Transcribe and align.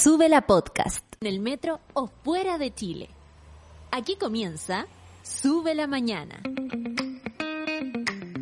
Sube 0.00 0.28
la 0.28 0.42
podcast 0.42 1.04
en 1.20 1.26
el 1.26 1.40
metro 1.40 1.80
o 1.92 2.06
fuera 2.06 2.56
de 2.56 2.72
Chile. 2.72 3.08
Aquí 3.90 4.14
comienza 4.14 4.86
Sube 5.24 5.74
la 5.74 5.88
mañana. 5.88 6.40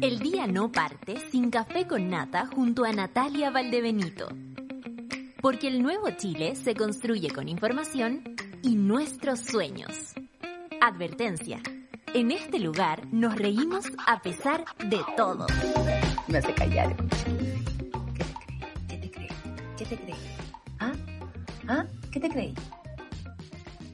El 0.03 0.19
día 0.19 0.46
no 0.46 0.71
parte 0.71 1.16
sin 1.30 1.48
café 1.48 1.87
con 1.87 2.11
nata 2.11 2.46
junto 2.54 2.84
a 2.84 2.92
Natalia 2.92 3.50
Valdebenito. 3.50 4.29
Porque 5.40 5.69
el 5.69 5.82
nuevo 5.82 6.11
Chile 6.11 6.56
se 6.56 6.74
construye 6.74 7.30
con 7.30 7.48
información 7.48 8.36
y 8.62 8.75
nuestros 8.75 9.41
sueños. 9.41 10.12
Advertencia. 10.82 11.62
En 12.12 12.32
este 12.32 12.59
lugar 12.59 13.07
nos 13.12 13.34
reímos 13.34 13.86
a 14.07 14.20
pesar 14.20 14.66
de 14.84 15.00
todo. 15.16 15.46
Me 16.29 16.36
hace 16.36 16.52
callar. 16.52 16.95
¿Qué 16.98 18.18
te 18.18 18.30
crees? 18.30 18.52
¿Qué 18.88 18.96
te 18.98 19.11
crees? 19.11 19.32
¿Qué 19.79 19.84
te 19.86 19.96
crees? 19.96 20.25
¿Qué 22.16 22.20
te 22.20 22.30
crees? 22.30 22.55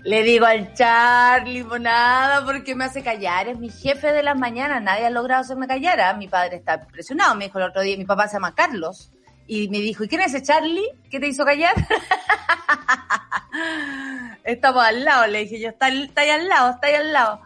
Le 0.04 0.22
digo 0.22 0.46
al 0.46 0.74
Charlie, 0.74 1.64
nada, 1.80 2.44
porque 2.44 2.76
me 2.76 2.84
hace 2.84 3.02
callar. 3.02 3.48
Es 3.48 3.58
mi 3.58 3.68
jefe 3.68 4.12
de 4.12 4.22
las 4.22 4.38
mañanas. 4.38 4.80
Nadie 4.80 5.06
ha 5.06 5.10
logrado 5.10 5.40
hacerme 5.40 5.66
callar. 5.66 6.00
¿ah? 6.00 6.14
Mi 6.14 6.28
padre 6.28 6.58
está 6.58 6.74
impresionado. 6.74 7.34
Me 7.34 7.46
dijo 7.46 7.58
el 7.58 7.64
otro 7.64 7.82
día, 7.82 7.96
mi 7.96 8.04
papá 8.04 8.28
se 8.28 8.34
llama 8.34 8.54
Carlos. 8.54 9.10
Y 9.48 9.68
me 9.70 9.78
dijo, 9.78 10.04
¿y 10.04 10.08
quién 10.08 10.20
es 10.20 10.32
ese 10.32 10.44
Charlie? 10.44 10.86
¿Qué 11.10 11.18
te 11.18 11.26
hizo 11.26 11.44
callar? 11.44 11.74
Estamos 14.44 14.84
al 14.84 15.04
lado, 15.04 15.26
le 15.26 15.40
dije 15.40 15.58
yo, 15.58 15.70
está, 15.70 15.88
está 15.88 16.20
ahí 16.20 16.30
al 16.30 16.48
lado, 16.48 16.70
está 16.70 16.86
ahí 16.86 16.94
al 16.94 17.12
lado. 17.12 17.40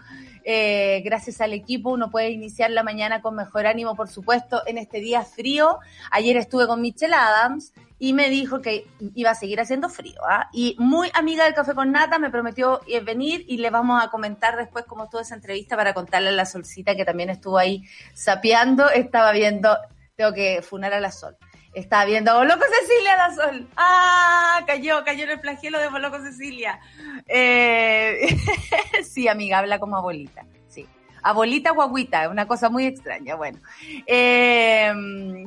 Eh, 0.44 1.00
gracias 1.06 1.40
al 1.40 1.54
equipo 1.54 1.90
uno 1.90 2.10
puede 2.10 2.30
iniciar 2.30 2.70
la 2.70 2.82
mañana 2.82 3.22
con 3.22 3.34
mejor 3.34 3.66
ánimo, 3.66 3.96
por 3.96 4.08
supuesto, 4.08 4.62
en 4.66 4.76
este 4.76 5.00
día 5.00 5.22
frío. 5.22 5.78
Ayer 6.10 6.36
estuve 6.36 6.66
con 6.66 6.82
Michelle 6.82 7.14
Adams 7.14 7.72
y 7.98 8.12
me 8.12 8.28
dijo 8.28 8.60
que 8.60 8.86
iba 9.14 9.30
a 9.30 9.34
seguir 9.34 9.60
haciendo 9.60 9.88
frío. 9.88 10.20
¿ah? 10.28 10.48
Y 10.52 10.76
muy 10.78 11.10
amiga 11.14 11.44
del 11.44 11.54
café 11.54 11.74
con 11.74 11.92
nata, 11.92 12.18
me 12.18 12.30
prometió 12.30 12.80
venir 13.04 13.44
y 13.48 13.58
le 13.58 13.70
vamos 13.70 14.02
a 14.02 14.10
comentar 14.10 14.56
después 14.56 14.84
cómo 14.86 15.04
estuvo 15.04 15.20
esa 15.20 15.34
entrevista 15.34 15.76
para 15.76 15.94
contarle 15.94 16.28
a 16.28 16.32
la 16.32 16.46
solcita 16.46 16.94
que 16.94 17.04
también 17.04 17.30
estuvo 17.30 17.58
ahí 17.58 17.84
sapeando. 18.14 18.90
Estaba 18.90 19.32
viendo, 19.32 19.76
tengo 20.14 20.32
que 20.32 20.62
funar 20.62 20.92
a 20.92 21.00
la 21.00 21.10
sol. 21.10 21.36
Estaba 21.76 22.06
viendo 22.06 22.30
a 22.30 22.38
Boloco 22.38 22.64
Cecilia 22.80 23.16
la 23.18 23.34
Sol. 23.34 23.68
¡Ah! 23.76 24.64
Cayó, 24.66 25.04
cayó 25.04 25.24
en 25.24 25.30
el 25.32 25.40
flagelo 25.40 25.78
de 25.78 25.90
Boloco 25.90 26.18
Cecilia. 26.20 26.80
Eh, 27.26 28.28
sí, 29.04 29.28
amiga, 29.28 29.58
habla 29.58 29.78
como 29.78 29.98
abuelita. 29.98 30.46
Sí. 30.68 30.88
Abuelita 31.26 31.72
guaguita, 31.72 32.28
una 32.28 32.46
cosa 32.46 32.70
muy 32.70 32.86
extraña. 32.86 33.34
Bueno. 33.34 33.58
Eh, 34.06 34.92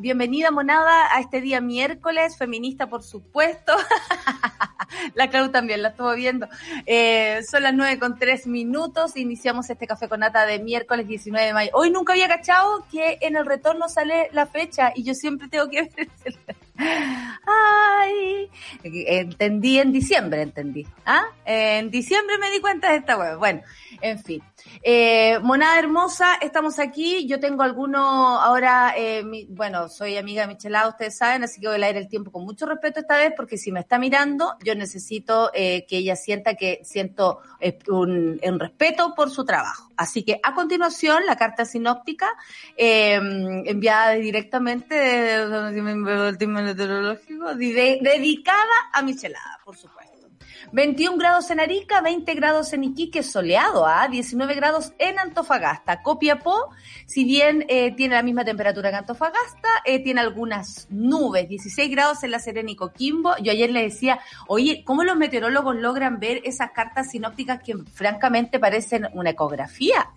bienvenida, 0.02 0.52
monada, 0.52 1.16
a 1.16 1.22
este 1.22 1.40
día 1.40 1.62
miércoles, 1.62 2.38
feminista, 2.38 2.88
por 2.88 3.02
supuesto. 3.02 3.72
la 5.16 5.30
Clau 5.30 5.52
también 5.52 5.82
la 5.82 5.90
estuvo 5.90 6.14
viendo. 6.16 6.50
Eh, 6.86 7.40
son 7.50 7.64
las 7.64 7.74
nueve 7.74 7.98
con 7.98 8.20
tres 8.20 8.46
minutos. 8.46 9.16
Iniciamos 9.16 9.70
este 9.70 9.88
café 9.88 10.10
con 10.10 10.20
nata 10.20 10.46
de 10.46 10.60
miércoles 10.60 11.08
19 11.08 11.48
de 11.48 11.54
mayo. 11.54 11.72
Hoy 11.74 11.92
nunca 11.92 12.12
había 12.12 12.28
cachado 12.28 12.86
que 12.92 13.18
en 13.22 13.38
el 13.38 13.46
retorno 13.46 13.88
sale 13.88 14.28
la 14.34 14.48
fecha 14.48 14.92
y 14.94 15.04
yo 15.04 15.14
siempre 15.14 15.48
tengo 15.48 15.70
que 15.70 15.84
ver 15.96 16.10
Ay, 16.80 18.50
entendí 18.84 19.80
en 19.80 19.92
diciembre, 19.92 20.42
entendí. 20.42 20.88
¿Ah? 21.06 21.26
En 21.46 21.90
diciembre 21.90 22.38
me 22.38 22.50
di 22.52 22.62
cuenta 22.62 22.92
de 22.92 22.98
esta 22.98 23.18
web. 23.18 23.38
Bueno, 23.38 23.62
en 24.02 24.20
fin. 24.20 24.42
Eh, 24.82 25.40
monada 25.42 25.80
hermosa, 25.80 26.36
estamos 26.42 26.80
aquí. 26.80 27.28
Yo 27.28 27.40
tengo 27.40 27.64
algunos, 27.64 28.02
ahora, 28.02 28.94
eh, 28.96 29.24
mi, 29.24 29.46
bueno, 29.46 29.90
soy 29.90 30.18
amiga 30.18 30.44
de 30.44 30.50
Michelada, 30.50 30.90
ustedes 30.90 31.18
saben, 31.18 31.44
así 31.44 31.60
que 31.60 31.68
voy 31.68 31.76
a 31.76 31.80
leer 31.80 31.98
el 31.98 32.08
tiempo 32.08 32.32
con 32.32 32.46
mucho 32.46 32.66
respeto 32.66 33.00
esta 33.00 33.18
vez, 33.18 33.34
porque 33.36 33.58
si 33.58 33.72
me 33.72 33.82
está 33.82 34.00
mirando, 34.00 34.56
yo 34.64 34.76
necesito 34.76 35.52
eh, 35.54 35.86
que 35.88 35.98
ella 35.98 36.16
sienta 36.16 36.56
que 36.56 36.80
siento 36.84 37.40
eh, 37.60 37.78
un, 37.90 38.40
un, 38.42 38.60
respeto 38.60 39.14
por 39.16 39.30
su 39.30 39.44
trabajo. 39.44 39.89
Así 40.00 40.24
que 40.24 40.40
a 40.42 40.56
continuación, 40.56 41.26
la 41.26 41.36
carta 41.36 41.66
sinóptica, 41.66 42.34
eh, 42.78 43.16
enviada 43.16 44.12
directamente 44.12 44.96
del 44.96 46.38
tema 46.38 46.62
meteorológico, 46.62 47.54
dedicada 47.54 48.64
a 48.94 49.02
Michelada, 49.02 49.60
por 49.66 49.76
supuesto. 49.76 49.99
21 50.72 51.18
grados 51.18 51.50
en 51.50 51.60
Arica, 51.60 52.02
20 52.02 52.34
grados 52.36 52.74
en 52.74 52.84
Iquique, 52.84 53.24
soleado, 53.24 53.88
¿ah? 53.88 54.08
19 54.08 54.54
grados 54.54 54.94
en 55.00 55.18
Antofagasta. 55.18 56.02
Copiapó, 56.04 56.70
si 57.06 57.24
bien 57.24 57.66
eh, 57.70 57.92
tiene 57.96 58.16
la 58.16 58.24
misma 58.24 58.46
temperatura 58.46 58.92
que 58.92 58.98
Antofagasta, 58.98 59.70
eh, 59.86 60.04
tiene 60.04 60.22
algunas 60.22 60.88
nubes, 60.90 61.50
16 61.50 61.90
grados 61.90 62.24
en 62.24 62.32
La 62.32 62.40
Serena 62.40 62.70
y 62.70 62.76
Coquimbo. 62.76 63.36
Yo 63.42 63.52
ayer 63.52 63.72
le 63.72 63.82
decía, 63.82 64.20
oye, 64.48 64.84
¿cómo 64.86 65.04
los 65.04 65.18
meteorólogos 65.18 65.76
logran 65.76 66.20
ver 66.20 66.42
esas 66.46 66.72
cartas 66.72 67.10
sinópticas 67.12 67.64
que 67.64 67.76
francamente 67.92 68.60
parecen 68.60 69.08
una 69.14 69.32
ecografía? 69.32 70.10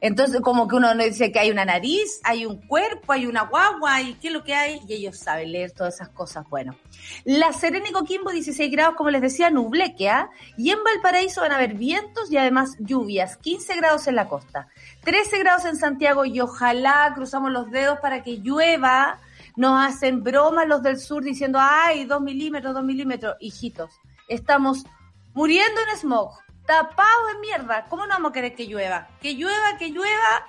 Entonces, 0.00 0.40
como 0.42 0.68
que 0.68 0.76
uno 0.76 0.94
no 0.94 1.02
dice 1.02 1.32
que 1.32 1.38
hay 1.38 1.50
una 1.50 1.64
nariz, 1.64 2.20
hay 2.22 2.44
un 2.44 2.60
cuerpo, 2.66 3.12
hay 3.12 3.26
una 3.26 3.42
guagua, 3.42 4.02
y 4.02 4.14
qué 4.14 4.28
es 4.28 4.34
lo 4.34 4.44
que 4.44 4.54
hay, 4.54 4.80
y 4.86 4.92
ellos 4.92 5.18
saben 5.18 5.52
leer 5.52 5.72
todas 5.72 5.94
esas 5.94 6.10
cosas. 6.10 6.46
Bueno, 6.50 6.76
La 7.24 7.52
Serena 7.54 7.88
y 7.88 7.92
Coquimbo, 7.92 8.30
16 8.30 8.70
grados, 8.70 8.94
como 8.96 9.10
les 9.10 9.22
decía, 9.22 9.50
nublequea, 9.50 10.28
y 10.58 10.70
en 10.70 10.84
Valparaíso 10.84 11.40
van 11.40 11.52
a 11.52 11.56
haber 11.56 11.74
vientos 11.74 12.30
y 12.30 12.36
además 12.36 12.76
lluvias, 12.78 13.38
15 13.38 13.76
grados 13.76 14.06
en 14.06 14.16
la 14.16 14.28
costa, 14.28 14.68
13 15.04 15.38
grados 15.38 15.64
en 15.64 15.76
Santiago, 15.76 16.26
y 16.26 16.40
ojalá 16.40 17.12
cruzamos 17.14 17.50
los 17.50 17.70
dedos 17.70 17.98
para 18.00 18.22
que 18.22 18.38
llueva. 18.38 19.18
Nos 19.56 19.86
hacen 19.86 20.22
bromas 20.22 20.68
los 20.68 20.82
del 20.82 20.98
sur 20.98 21.24
diciendo, 21.24 21.58
ay, 21.60 22.04
dos 22.04 22.20
milímetros, 22.20 22.74
dos 22.74 22.84
milímetros. 22.84 23.36
Hijitos, 23.40 23.90
estamos 24.28 24.84
muriendo 25.32 25.80
en 25.80 25.98
smog 25.98 26.45
tapados 26.66 27.32
de 27.32 27.38
mierda. 27.40 27.84
¿Cómo 27.88 28.06
no 28.06 28.14
vamos 28.14 28.30
a 28.30 28.32
querer 28.32 28.54
que 28.54 28.66
llueva? 28.66 29.08
Que 29.20 29.34
llueva, 29.34 29.78
que 29.78 29.90
llueva. 29.90 30.46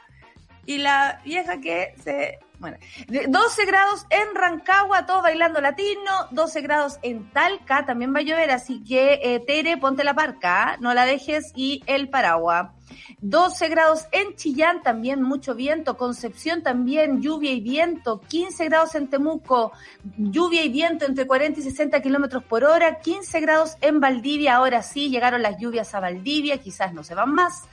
Y 0.65 0.79
la 0.79 1.21
vieja 1.23 1.59
que 1.61 1.93
se... 2.03 2.39
Bueno, 2.59 2.77
12 3.07 3.65
grados 3.65 4.07
en 4.09 4.33
Rancagua, 4.33 5.05
todos 5.05 5.21
bailando 5.21 5.61
latino, 5.61 6.11
12 6.31 6.61
grados 6.61 6.99
en 7.03 7.31
Talca, 7.31 7.85
también 7.85 8.15
va 8.15 8.19
a 8.19 8.23
llover, 8.23 8.49
así 8.49 8.83
que 8.83 9.19
eh, 9.21 9.39
Tere, 9.45 9.77
ponte 9.77 10.03
la 10.03 10.15
parca, 10.15 10.75
no 10.79 10.95
la 10.95 11.05
dejes 11.05 11.51
y 11.55 11.83
el 11.85 12.09
paraguas. 12.09 12.71
12 13.19 13.69
grados 13.69 14.05
en 14.11 14.35
Chillán, 14.35 14.83
también 14.83 15.21
mucho 15.21 15.55
viento. 15.55 15.97
Concepción 15.97 16.63
también, 16.63 17.21
lluvia 17.21 17.51
y 17.51 17.61
viento. 17.61 18.21
15 18.21 18.65
grados 18.65 18.95
en 18.95 19.09
Temuco, 19.09 19.71
lluvia 20.17 20.63
y 20.63 20.69
viento 20.69 21.05
entre 21.05 21.25
40 21.25 21.59
y 21.59 21.63
60 21.63 22.01
kilómetros 22.01 22.43
por 22.43 22.63
hora. 22.63 22.99
15 22.99 23.39
grados 23.39 23.77
en 23.81 23.99
Valdivia, 23.99 24.55
ahora 24.55 24.81
sí, 24.83 25.09
llegaron 25.09 25.41
las 25.41 25.57
lluvias 25.59 25.93
a 25.95 25.99
Valdivia, 25.99 26.59
quizás 26.59 26.93
no 26.93 27.03
se 27.03 27.15
van 27.15 27.33
más. 27.33 27.63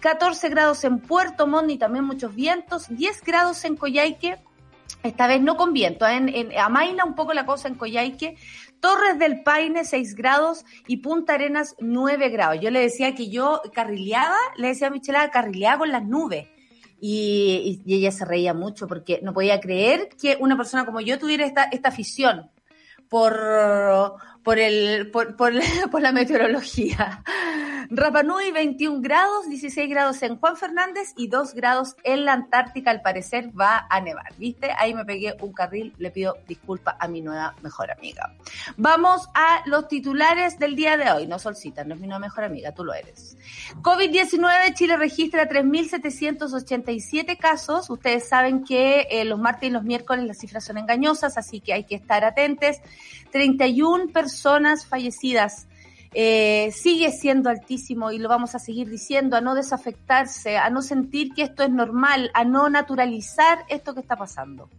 14 0.00 0.48
grados 0.48 0.84
en 0.84 1.00
Puerto 1.00 1.46
Montt 1.46 1.70
y 1.70 1.78
también 1.78 2.04
muchos 2.04 2.34
vientos. 2.34 2.86
10 2.88 3.22
grados 3.22 3.64
en 3.64 3.76
Coyhaique. 3.76 4.38
Esta 5.02 5.26
vez 5.26 5.42
no 5.42 5.56
con 5.56 5.74
viento, 5.74 6.06
en, 6.06 6.30
en, 6.30 6.58
amaina 6.58 7.04
un 7.04 7.14
poco 7.14 7.34
la 7.34 7.44
cosa 7.44 7.68
en 7.68 7.74
Coyhaique, 7.74 8.38
Torres 8.84 9.18
del 9.18 9.42
Paine 9.42 9.82
6 9.82 10.14
grados 10.14 10.66
y 10.86 10.98
Punta 10.98 11.32
Arenas 11.32 11.74
9 11.80 12.28
grados. 12.28 12.58
Yo 12.60 12.70
le 12.70 12.80
decía 12.80 13.14
que 13.14 13.30
yo 13.30 13.62
carrileaba, 13.72 14.36
le 14.58 14.68
decía 14.68 14.88
a 14.88 14.90
Michela, 14.90 15.30
carrileaba 15.30 15.78
con 15.78 15.90
las 15.90 16.04
nubes. 16.04 16.48
Y, 17.00 17.80
y, 17.86 17.94
ella 17.94 18.12
se 18.12 18.26
reía 18.26 18.52
mucho 18.52 18.86
porque 18.86 19.20
no 19.22 19.32
podía 19.32 19.58
creer 19.58 20.10
que 20.20 20.36
una 20.38 20.58
persona 20.58 20.84
como 20.84 21.00
yo 21.00 21.18
tuviera 21.18 21.46
esta, 21.46 21.64
esta 21.64 21.88
afición 21.88 22.50
por, 23.08 23.32
por, 24.44 24.58
el, 24.58 25.10
por, 25.10 25.36
por, 25.36 25.52
la 25.52 26.12
meteorología. 26.12 27.24
Rapa 27.90 28.22
Nui, 28.22 28.50
21 28.52 29.00
grados, 29.00 29.48
16 29.48 29.88
grados 29.88 30.22
en 30.22 30.36
Juan 30.36 30.56
Fernández 30.56 31.12
y 31.16 31.28
2 31.28 31.54
grados 31.54 31.96
en 32.04 32.24
la 32.24 32.34
Antártica. 32.34 32.90
Al 32.90 33.00
parecer 33.00 33.50
va 33.58 33.86
a 33.88 34.00
nevar, 34.00 34.34
¿viste? 34.36 34.70
Ahí 34.78 34.94
me 34.94 35.04
pegué 35.04 35.34
un 35.40 35.52
carril. 35.52 35.94
Le 35.98 36.10
pido 36.10 36.36
disculpas 36.46 36.96
a 36.98 37.08
mi 37.08 37.22
nueva 37.22 37.54
mejor 37.62 37.90
amiga. 37.90 38.34
Vamos 38.76 39.28
a 39.34 39.62
los 39.66 39.88
titulares 39.88 40.58
del 40.58 40.76
día 40.76 40.96
de 40.96 41.10
hoy. 41.10 41.26
No, 41.26 41.38
Solcita, 41.38 41.84
no 41.84 41.94
es 41.94 42.00
mi 42.00 42.06
nueva 42.06 42.20
mejor 42.20 42.44
amiga, 42.44 42.72
tú 42.72 42.84
lo 42.84 42.92
eres. 42.92 43.36
COVID-19, 43.80 44.74
Chile 44.74 44.96
registra 44.98 45.48
3.787 45.48 47.38
casos. 47.38 47.88
Ustedes 47.88 48.28
saben 48.28 48.64
que 48.64 49.06
eh, 49.10 49.24
los 49.24 49.38
martes 49.38 49.70
y 49.70 49.72
los 49.72 49.84
miércoles 49.84 50.26
las 50.26 50.38
cifras 50.38 50.64
son 50.64 50.76
engañosas, 50.76 51.38
así 51.38 51.60
que 51.60 51.72
hay 51.72 51.84
que 51.84 51.94
estar 51.94 52.24
atentos. 52.24 52.76
31 53.32 54.08
personas 54.12 54.33
fallecidas 54.88 55.66
eh, 56.16 56.70
sigue 56.72 57.10
siendo 57.10 57.50
altísimo 57.50 58.12
y 58.12 58.18
lo 58.18 58.28
vamos 58.28 58.54
a 58.54 58.60
seguir 58.60 58.88
diciendo, 58.88 59.36
a 59.36 59.40
no 59.40 59.56
desafectarse, 59.56 60.56
a 60.56 60.70
no 60.70 60.80
sentir 60.80 61.34
que 61.34 61.42
esto 61.42 61.64
es 61.64 61.70
normal, 61.70 62.30
a 62.34 62.44
no 62.44 62.70
naturalizar 62.70 63.64
esto 63.68 63.94
que 63.94 64.00
está 64.00 64.14
pasando. 64.14 64.70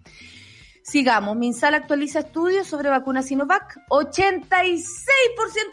Sigamos. 0.82 1.36
Minsal 1.36 1.74
actualiza 1.74 2.20
estudios 2.20 2.68
sobre 2.68 2.90
vacuna 2.90 3.22
Sinovac. 3.22 3.80
86% 3.90 4.86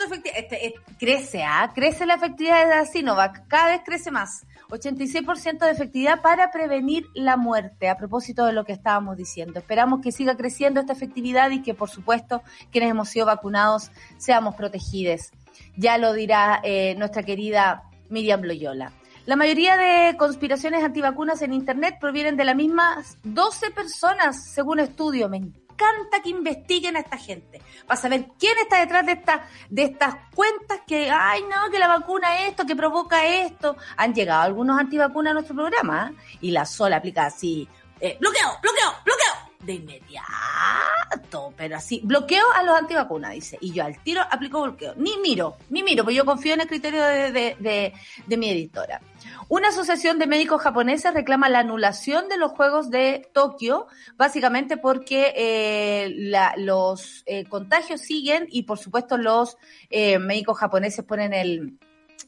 efectividad. 0.07 0.39
Este, 0.39 0.75
crece, 0.99 1.45
¿ah? 1.45 1.71
Crece 1.75 2.07
la 2.07 2.15
efectividad 2.15 2.65
de 2.65 2.75
la 2.75 2.87
Sinovac. 2.87 3.47
Cada 3.47 3.73
vez 3.73 3.83
crece 3.85 4.11
más. 4.11 4.47
86% 4.73 5.59
de 5.59 5.71
efectividad 5.71 6.23
para 6.23 6.51
prevenir 6.51 7.07
la 7.15 7.37
muerte, 7.37 7.91
a 7.91 7.97
propósito 7.97 8.47
de 8.47 8.55
lo 8.55 8.65
que 8.65 8.73
estábamos 8.73 9.19
diciendo. 9.19 9.59
Esperamos 9.59 10.01
que 10.01 10.13
siga 10.13 10.37
creciendo 10.37 10.81
esta 10.81 10.95
efectividad 10.95 11.51
y 11.51 11.63
que, 11.63 11.75
por 11.75 11.91
supuesto, 11.91 12.43
quienes 12.71 12.91
hemos 12.91 13.11
sido 13.11 13.27
vacunados 13.27 13.91
seamos 14.17 14.55
protegidos. 14.55 15.31
Ya 15.77 15.99
lo 15.99 16.15
dirá 16.15 16.61
eh, 16.65 16.95
nuestra 16.97 17.23
querida 17.23 17.83
Miriam 18.09 18.41
Bloyola. 18.41 18.93
La 19.25 19.37
mayoría 19.37 19.77
de 19.77 20.17
conspiraciones 20.17 20.83
antivacunas 20.83 21.43
en 21.43 21.53
Internet 21.53 21.99
provienen 22.01 22.37
de 22.37 22.45
las 22.45 22.57
mismas 22.57 23.19
12 23.23 23.71
personas, 23.71 24.53
según 24.53 24.81
estudio. 24.81 25.29
Me 25.29 25.37
encanta 25.73 26.23
que 26.23 26.31
investiguen 26.31 26.97
a 26.97 27.01
esta 27.01 27.17
gente 27.17 27.61
para 27.87 28.01
saber 28.01 28.27
quién 28.39 28.57
está 28.59 28.81
detrás 28.81 29.07
de, 29.07 29.13
esta, 29.13 29.49
de 29.69 29.83
estas 29.85 30.15
cuentas 30.35 30.81
que, 30.87 31.11
ay, 31.11 31.43
no, 31.43 31.71
que 31.71 31.79
la 31.79 31.89
vacuna 31.89 32.47
esto, 32.47 32.67
que 32.67 32.77
provoca 32.77 33.27
esto. 33.27 33.77
Han 33.97 34.15
llegado 34.15 34.43
algunos 34.43 34.79
antivacunas 34.79 35.33
a 35.33 35.35
nuestro 35.35 35.55
programa 35.55 36.13
¿eh? 36.13 36.39
y 36.43 36.51
la 36.51 36.65
sola 36.67 36.97
aplica 36.97 37.27
así, 37.27 37.69
eh, 38.01 38.17
bloqueo, 38.21 38.59
bloqueo, 38.61 38.93
bloqueo 39.05 39.42
de 39.63 39.75
inmediato, 39.75 41.53
pero 41.57 41.77
así, 41.77 42.01
bloqueo 42.03 42.45
a 42.55 42.63
los 42.63 42.77
antivacunas, 42.77 43.33
dice, 43.33 43.59
y 43.61 43.73
yo 43.73 43.85
al 43.85 44.03
tiro 44.03 44.23
aplico 44.31 44.63
bloqueo, 44.63 44.95
ni 44.97 45.17
miro, 45.19 45.57
ni 45.71 45.83
miro, 45.83 46.05
porque 46.05 46.17
yo 46.17 46.25
confío 46.25 46.55
en 46.55 46.63
el 46.63 46.67
criterio 46.67 47.03
de, 47.03 47.93
mi 48.37 48.51
editora. 48.51 49.01
Una 49.49 49.69
asociación 49.69 50.19
de 50.19 50.27
médicos 50.27 50.63
japoneses 50.63 51.15
reclama 51.15 51.49
la 51.49 51.61
anulación 51.61 52.29
de 52.29 52.39
los 52.39 52.53
Juegos 52.53 52.91
de 52.91 53.29
Tokio, 53.33 53.87
básicamente 54.17 54.77
porque 54.77 55.33
eh, 55.37 56.33
los 56.57 57.23
eh, 57.27 57.45
contagios 57.45 58.01
siguen 58.01 58.47
y 58.51 58.65
por 58.65 58.79
supuesto 58.79 59.17
los 59.17 59.57
eh, 59.91 60.19
médicos 60.19 60.59
japoneses 60.59 61.05
ponen 61.05 61.35
el 61.35 61.79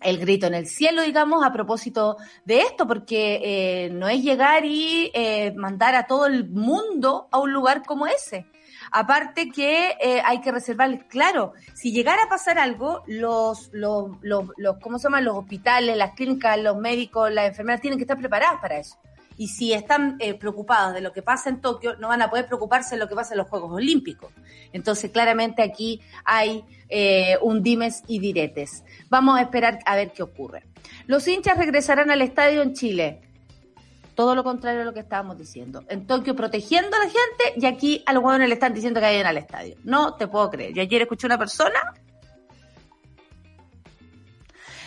el 0.04 0.18
grito 0.18 0.46
en 0.46 0.54
el 0.54 0.66
cielo, 0.66 1.02
digamos, 1.02 1.44
a 1.44 1.52
propósito 1.52 2.16
de 2.44 2.60
esto, 2.60 2.86
porque 2.86 3.40
eh, 3.42 3.90
no 3.90 4.08
es 4.08 4.22
llegar 4.22 4.64
y 4.64 5.10
eh, 5.14 5.52
mandar 5.56 5.94
a 5.94 6.06
todo 6.06 6.26
el 6.26 6.48
mundo 6.48 7.28
a 7.32 7.40
un 7.40 7.52
lugar 7.52 7.82
como 7.84 8.06
ese. 8.06 8.46
Aparte 8.92 9.50
que 9.50 9.96
eh, 10.00 10.20
hay 10.24 10.40
que 10.40 10.52
reservar, 10.52 11.08
claro, 11.08 11.54
si 11.72 11.90
llegara 11.90 12.24
a 12.24 12.28
pasar 12.28 12.58
algo, 12.58 13.02
los, 13.06 13.70
los, 13.72 14.10
los, 14.20 14.50
los, 14.56 14.76
¿cómo 14.78 14.98
se 14.98 15.04
llaman? 15.04 15.24
Los 15.24 15.36
hospitales, 15.36 15.96
las 15.96 16.14
clínicas, 16.14 16.58
los 16.58 16.76
médicos, 16.76 17.32
las 17.32 17.48
enfermeras 17.48 17.80
tienen 17.80 17.98
que 17.98 18.04
estar 18.04 18.18
preparadas 18.18 18.60
para 18.60 18.78
eso. 18.78 18.96
Y 19.36 19.48
si 19.48 19.72
están 19.72 20.16
eh, 20.20 20.34
preocupados 20.34 20.94
de 20.94 21.00
lo 21.00 21.12
que 21.12 21.22
pasa 21.22 21.48
en 21.50 21.60
Tokio, 21.60 21.96
no 21.96 22.08
van 22.08 22.22
a 22.22 22.31
poder 22.31 22.46
preocuparse 22.46 22.94
de 22.94 23.00
lo 23.00 23.08
que 23.08 23.14
pasa 23.14 23.34
en 23.34 23.38
los 23.38 23.48
Juegos 23.48 23.72
Olímpicos. 23.72 24.32
Entonces, 24.72 25.10
claramente 25.10 25.62
aquí 25.62 26.00
hay 26.25 26.64
eh, 26.88 27.36
un 27.42 27.62
dimes 27.62 28.02
y 28.06 28.19
diretes. 28.19 28.84
Vamos 29.08 29.38
a 29.38 29.42
esperar 29.42 29.81
a 29.86 29.96
ver 29.96 30.12
qué 30.12 30.22
ocurre. 30.22 30.64
Los 31.06 31.26
hinchas 31.26 31.58
regresarán 31.58 32.10
al 32.10 32.22
estadio 32.22 32.62
en 32.62 32.75
Chile. 32.75 33.20
Todo 34.14 34.36
lo 34.36 34.44
contrario 34.44 34.82
a 34.82 34.84
lo 34.84 34.94
que 34.94 35.00
estábamos 35.00 35.36
diciendo. 35.36 35.82
En 35.88 36.06
Tokio 36.06 36.36
protegiendo 36.36 36.96
a 36.96 37.00
la 37.00 37.06
gente 37.06 37.54
y 37.56 37.66
aquí 37.66 38.02
a 38.06 38.12
los 38.12 38.22
huevones 38.22 38.48
le 38.48 38.54
están 38.54 38.72
diciendo 38.72 39.00
que 39.00 39.06
vayan 39.06 39.26
al 39.26 39.38
estadio. 39.38 39.76
No 39.82 40.14
te 40.14 40.28
puedo 40.28 40.50
creer. 40.50 40.72
Yo 40.72 40.82
ayer 40.82 41.02
escuché 41.02 41.26
una 41.26 41.38
persona 41.38 41.94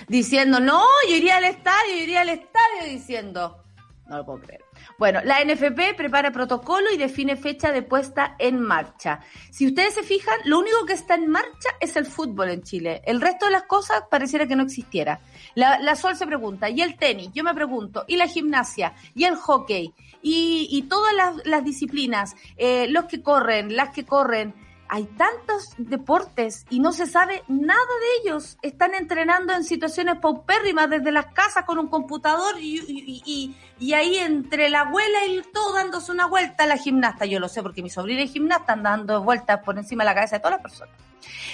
diciendo, 0.07 0.59
no, 0.59 0.85
yo 1.09 1.15
iría 1.15 1.38
al 1.38 1.44
estadio, 1.44 1.95
yo 1.95 2.03
iría 2.03 2.21
al 2.21 2.29
estadio 2.29 2.85
diciendo, 2.89 3.63
no 4.09 4.18
lo 4.18 4.25
puedo 4.25 4.42
creer. 4.42 4.62
Bueno, 4.98 5.21
la 5.24 5.44
NFP 5.44 5.95
prepara 5.95 6.31
protocolo 6.31 6.92
y 6.94 6.98
define 6.98 7.36
fecha 7.36 7.71
de 7.71 7.81
puesta 7.81 8.36
en 8.39 8.59
marcha. 8.59 9.19
Si 9.51 9.68
ustedes 9.68 9.94
se 9.94 10.04
fijan, 10.04 10.38
lo 10.45 10.59
único 10.59 10.86
que 10.86 10.94
está 10.94 11.15
en 11.15 11.30
marcha 11.30 11.69
es 11.80 11.95
el 11.95 12.06
fútbol 12.06 12.50
en 12.50 12.63
Chile. 12.63 13.01
El 13.06 13.21
resto 13.21 13.45
de 13.45 13.51
las 13.51 13.63
cosas 13.63 14.04
pareciera 14.09 14.48
que 14.48 14.56
no 14.56 14.63
existiera. 14.63 15.19
La, 15.56 15.95
Sol 15.95 16.15
se 16.15 16.27
pregunta, 16.27 16.69
¿y 16.69 16.81
el 16.81 16.95
tenis? 16.98 17.31
Yo 17.33 17.44
me 17.44 17.54
pregunto, 17.54 18.06
¿y 18.07 18.18
la 18.18 18.27
gimnasia? 18.27 18.94
¿Y 19.15 19.24
el 19.24 19.36
hockey? 19.36 19.94
¿Y, 20.21 20.86
todas 20.89 21.13
las, 21.45 21.63
disciplinas? 21.63 22.36
Eh, 22.57 22.88
los 22.89 23.06
que 23.06 23.21
corren, 23.21 23.75
las 23.75 23.89
que 23.89 24.06
corren 24.06 24.54
hay 24.89 25.05
tantos 25.05 25.73
deportes 25.77 26.65
y 26.69 26.79
no 26.79 26.91
se 26.91 27.05
sabe 27.05 27.43
nada 27.47 27.79
de 27.79 28.29
ellos. 28.29 28.57
Están 28.61 28.93
entrenando 28.93 29.53
en 29.53 29.63
situaciones 29.63 30.19
paupérrimas 30.19 30.89
desde 30.89 31.11
las 31.11 31.27
casas 31.27 31.65
con 31.65 31.79
un 31.79 31.87
computador 31.87 32.55
y, 32.59 33.55
ahí 33.93 34.17
entre 34.17 34.69
la 34.69 34.81
abuela 34.81 35.25
y 35.27 35.41
todo 35.53 35.73
dándose 35.73 36.11
una 36.11 36.27
vuelta 36.27 36.63
a 36.63 36.67
la 36.67 36.77
gimnasta. 36.77 37.25
Yo 37.25 37.39
lo 37.39 37.49
sé 37.49 37.61
porque 37.61 37.83
mi 37.83 37.89
sobrina 37.89 38.23
es 38.23 38.31
gimnasta 38.31 38.73
andando 38.73 38.87
dando 38.87 39.23
vueltas 39.23 39.61
por 39.63 39.77
encima 39.77 40.03
de 40.03 40.09
la 40.09 40.15
cabeza 40.15 40.37
de 40.37 40.39
todas 40.39 40.53
las 40.53 40.61
personas. 40.61 41.06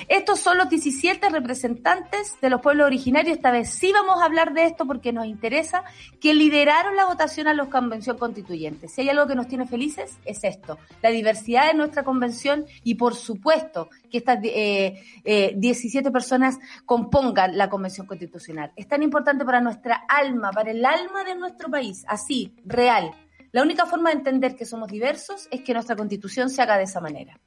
Estos 0.08 0.40
son 0.40 0.58
los 0.58 0.70
17 0.70 1.30
representantes 1.30 2.36
de 2.42 2.50
los 2.50 2.62
pueblos 2.62 2.86
originarios. 2.88 3.38
Esta 3.38 3.52
vez 3.52 3.70
sí 3.70 3.92
vamos 3.92 4.22
a 4.22 4.26
hablar 4.26 4.54
de 4.54 4.66
esto 4.66 4.86
porque 4.86 5.14
nos 5.14 5.26
interesa 5.26 5.84
que 6.20 6.34
lideraron 6.34 6.96
la 6.96 7.06
votación 7.06 7.48
a 7.48 7.54
los 7.54 7.70
convención 7.70 8.18
constituyentes. 8.18 8.94
Si 8.94 9.02
hay 9.02 9.10
algo 9.10 9.28
que 9.28 9.36
nos 9.36 9.48
tiene 9.48 9.66
felices 9.66 10.18
es 10.26 10.44
esto, 10.44 10.78
la 11.02 11.10
diversidad 11.10 11.68
de 11.68 11.74
nuestra 11.74 12.04
convención 12.04 12.66
y 12.84 12.96
por 12.96 13.16
supuesto 13.16 13.90
que 14.12 14.20
estas 14.20 14.40
eh, 14.44 15.54
17 15.56 16.08
eh, 16.08 16.12
personas 16.12 16.60
compongan 16.86 17.58
la 17.58 17.70
convención 17.70 18.08
constitucional. 18.08 18.72
Es 18.76 18.88
tan 18.88 19.04
importante 19.04 19.46
para 19.46 19.62
nuestra 19.62 20.06
alma, 20.08 20.52
para 20.52 20.72
el 20.72 20.86
alma 20.86 21.24
de 21.24 21.36
nuestro 21.36 21.70
país, 21.70 22.06
así, 22.08 22.54
real. 22.66 23.12
La 23.54 23.62
única 23.62 23.86
forma 23.86 24.10
de 24.10 24.18
entender 24.18 24.56
que 24.56 24.66
somos 24.66 24.90
diversos 24.90 25.48
es 25.52 25.62
que 25.62 25.74
nuestra 25.76 25.96
constitución 25.96 26.50
se 26.50 26.64
haga 26.64 26.76
de 26.76 26.86
esa 26.86 27.00
manera. 27.00 27.40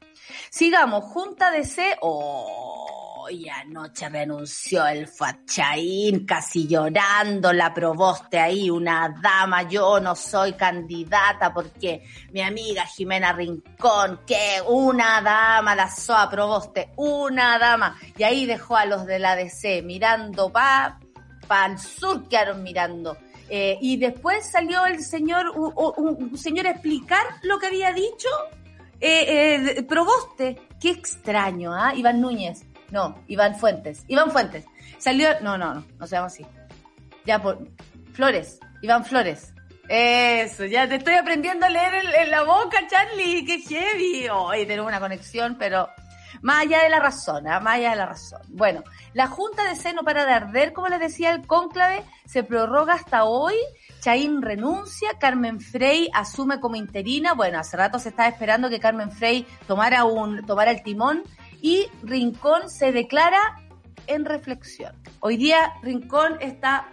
Sigamos, 0.50 1.03
Junta 1.03 1.50
de 1.50 1.64
C. 1.64 1.97
Oh, 2.00 3.26
y 3.29 3.49
anoche 3.49 4.08
renunció 4.08 4.87
el 4.87 5.08
Fachaín, 5.08 6.25
casi 6.25 6.69
llorando, 6.69 7.53
la 7.53 7.75
proboste 7.75 8.38
ahí, 8.38 8.70
una 8.70 9.12
dama. 9.20 9.64
Yo 9.64 9.99
no 9.99 10.14
soy 10.14 10.53
candidata 10.53 11.53
porque 11.53 12.05
mi 12.31 12.41
amiga 12.41 12.87
Jimena 12.87 13.32
Rincón, 13.32 14.20
que 14.25 14.62
una 14.69 15.20
dama 15.20 15.75
la 15.75 15.91
soa 15.91 16.31
proboste, 16.31 16.93
una 16.99 17.58
dama. 17.58 17.99
Y 18.17 18.23
ahí 18.23 18.47
dejó 18.47 18.76
a 18.76 18.87
los 18.87 19.06
de 19.06 19.19
la 19.19 19.35
DC 19.35 19.82
mirando 19.82 20.53
pa, 20.53 21.00
pa 21.49 21.64
al 21.64 21.81
sur, 21.81 22.29
quedaron 22.29 22.62
mirando. 22.62 23.17
Eh, 23.48 23.78
y 23.81 23.96
después 23.96 24.50
salió 24.50 24.84
el 24.87 25.02
señor, 25.02 25.52
un, 25.56 26.37
señor 26.37 26.66
a 26.66 26.70
explicar 26.70 27.25
lo 27.43 27.58
que 27.58 27.69
había 27.69 27.93
dicho 27.93 28.28
eh, 29.00 29.76
eh, 29.76 29.82
Proboste, 29.84 30.60
qué 30.81 30.90
extraño, 30.90 31.72
¿ah? 31.72 31.94
Iván 31.94 32.20
Núñez, 32.20 32.64
no, 32.90 33.22
Iván 33.28 33.54
Fuentes, 33.56 34.04
Iván 34.08 34.32
Fuentes, 34.32 34.64
salió, 34.98 35.28
no, 35.43 35.56
no, 35.56 35.75
no, 35.75 35.84
no 35.98 36.06
se 36.06 36.16
llama 36.16 36.26
así, 36.26 36.44
ya 37.25 37.40
por, 37.40 37.69
Flores, 38.14 38.58
Iván 38.82 39.04
Flores, 39.04 39.52
eso, 39.88 40.64
ya 40.64 40.88
te 40.88 40.96
estoy 40.96 41.14
aprendiendo 41.14 41.66
a 41.66 41.70
leer 41.70 42.04
en, 42.19 42.31
la 42.31 42.43
boca, 42.43 42.78
Charlie, 42.88 43.44
qué 43.44 43.60
heavy, 43.60 44.28
hoy 44.28 44.66
tenemos 44.66 44.88
una 44.88 44.98
conexión, 44.98 45.56
pero 45.56 45.88
más 46.42 46.62
allá 46.62 46.82
de 46.82 46.90
la 46.90 47.00
razón, 47.00 47.46
¿ah? 47.48 47.60
más 47.60 47.76
allá 47.76 47.90
de 47.90 47.96
la 47.96 48.06
razón. 48.06 48.40
Bueno, 48.48 48.82
la 49.14 49.26
Junta 49.26 49.64
de 49.64 49.76
Seno 49.76 50.02
para 50.02 50.24
de 50.24 50.32
arder, 50.32 50.72
como 50.72 50.88
les 50.88 51.00
decía 51.00 51.31
el 51.31 51.46
cónclave, 51.46 52.02
se 52.26 52.43
prorroga 52.43 52.94
hasta 52.94 53.24
hoy 53.24 53.55
Chaín 54.00 54.40
renuncia, 54.43 55.10
Carmen 55.19 55.60
Frey 55.60 56.08
asume 56.14 56.60
como 56.60 56.76
interina. 56.76 57.34
Bueno, 57.34 57.58
hace 57.58 57.76
rato 57.76 57.98
se 57.98 58.10
estaba 58.10 58.28
esperando 58.28 58.70
que 58.70 58.78
Carmen 58.78 59.10
Frey 59.10 59.46
tomara, 59.66 60.05
un, 60.05 60.46
tomara 60.46 60.70
el 60.70 60.82
timón 60.82 61.24
y 61.60 61.88
Rincón 62.02 62.70
se 62.70 62.93
declara 62.93 63.40
en 64.06 64.24
reflexión. 64.24 64.94
Hoy 65.20 65.36
día 65.36 65.72
Rincón 65.82 66.36
está... 66.40 66.88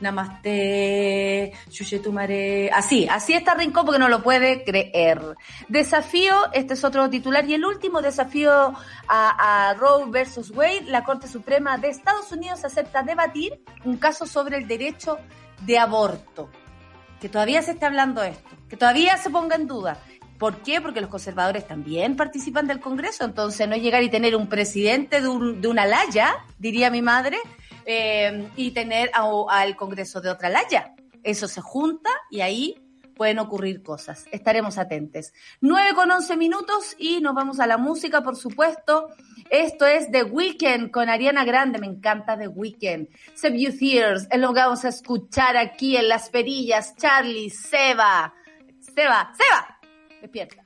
Namaste, 0.00 1.52
Chuchetumare. 1.70 2.70
Así, 2.70 3.08
así 3.10 3.32
está 3.32 3.54
Rincón 3.54 3.84
porque 3.84 3.98
no 3.98 4.08
lo 4.08 4.22
puede 4.22 4.64
creer. 4.64 5.20
Desafío, 5.68 6.34
este 6.52 6.74
es 6.74 6.84
otro 6.84 7.10
titular 7.10 7.44
y 7.48 7.54
el 7.54 7.64
último 7.64 8.00
desafío 8.00 8.52
a, 9.08 9.70
a 9.70 9.74
Roe 9.74 10.04
versus 10.08 10.50
Wade. 10.50 10.84
La 10.86 11.04
Corte 11.04 11.26
Suprema 11.26 11.78
de 11.78 11.88
Estados 11.88 12.30
Unidos 12.32 12.64
acepta 12.64 13.02
debatir 13.02 13.60
un 13.84 13.96
caso 13.96 14.26
sobre 14.26 14.58
el 14.58 14.68
derecho 14.68 15.18
de 15.62 15.78
aborto. 15.78 16.50
Que 17.20 17.28
todavía 17.28 17.62
se 17.62 17.72
esté 17.72 17.86
hablando 17.86 18.22
esto, 18.22 18.56
que 18.68 18.76
todavía 18.76 19.16
se 19.16 19.30
ponga 19.30 19.56
en 19.56 19.66
duda. 19.66 19.98
¿Por 20.38 20.58
qué? 20.58 20.80
Porque 20.80 21.00
los 21.00 21.10
conservadores 21.10 21.66
también 21.66 22.14
participan 22.14 22.68
del 22.68 22.78
Congreso, 22.78 23.24
entonces 23.24 23.68
no 23.68 23.74
llegar 23.74 24.04
y 24.04 24.08
tener 24.08 24.36
un 24.36 24.48
presidente 24.48 25.20
de, 25.20 25.26
un, 25.26 25.60
de 25.60 25.66
una 25.66 25.84
laya, 25.84 26.36
diría 26.58 26.90
mi 26.90 27.02
madre, 27.02 27.38
eh, 27.90 28.50
y 28.54 28.72
tener 28.72 29.10
al 29.14 29.74
Congreso 29.74 30.20
de 30.20 30.28
otra 30.28 30.50
laya. 30.50 30.94
Eso 31.22 31.48
se 31.48 31.62
junta 31.62 32.10
y 32.30 32.42
ahí 32.42 32.76
pueden 33.14 33.38
ocurrir 33.38 33.82
cosas. 33.82 34.26
Estaremos 34.30 34.76
atentos. 34.76 35.32
9 35.62 35.94
con 35.94 36.10
11 36.10 36.36
minutos 36.36 36.94
y 36.98 37.20
nos 37.22 37.34
vamos 37.34 37.60
a 37.60 37.66
la 37.66 37.78
música, 37.78 38.22
por 38.22 38.36
supuesto. 38.36 39.08
Esto 39.50 39.86
es 39.86 40.10
The 40.10 40.24
Weeknd 40.24 40.90
con 40.90 41.08
Ariana 41.08 41.46
Grande. 41.46 41.78
Me 41.78 41.86
encanta 41.86 42.38
The 42.38 42.48
Weeknd. 42.48 43.08
Save 43.34 43.58
You 43.58 43.70
es 43.70 44.38
lo 44.38 44.52
que 44.52 44.60
vamos 44.60 44.84
a 44.84 44.88
escuchar 44.90 45.56
aquí 45.56 45.96
en 45.96 46.08
Las 46.08 46.28
Perillas. 46.28 46.94
Charlie, 46.94 47.48
Seba. 47.48 48.34
Seba, 48.94 49.32
Seba. 49.34 49.78
despierta. 50.20 50.62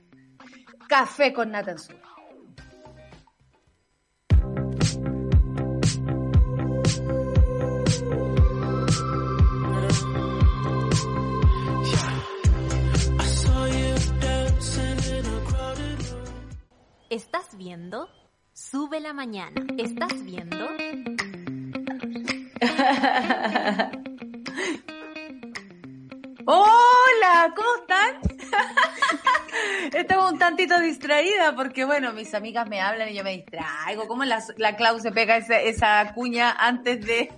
Café 0.89 1.33
con 1.33 1.53
nata 1.53 1.71
en 1.71 2.02
¿Estás 17.13 17.57
viendo? 17.59 18.09
Sube 18.55 18.99
la 18.99 19.13
mañana. 19.13 19.67
¿Estás 19.77 20.25
viendo? 20.25 20.57
Hola, 26.47 27.55
¿cómo 27.55 27.69
están? 27.83 28.17
Estoy 29.93 30.17
un 30.17 30.39
tantito 30.39 30.81
distraída 30.81 31.55
porque, 31.55 31.85
bueno, 31.85 32.15
mis 32.15 32.33
amigas 32.33 32.67
me 32.67 32.81
hablan 32.81 33.11
y 33.11 33.15
yo 33.15 33.25
me 33.25 33.33
distraigo. 33.33 34.09
¿Cómo 34.09 34.25
la, 34.25 34.43
la 34.57 34.77
Clau 34.77 34.99
se 34.99 35.13
pega 35.13 35.37
esa, 35.37 35.61
esa 35.61 36.15
cuña 36.15 36.53
antes 36.53 37.05
de, 37.05 37.29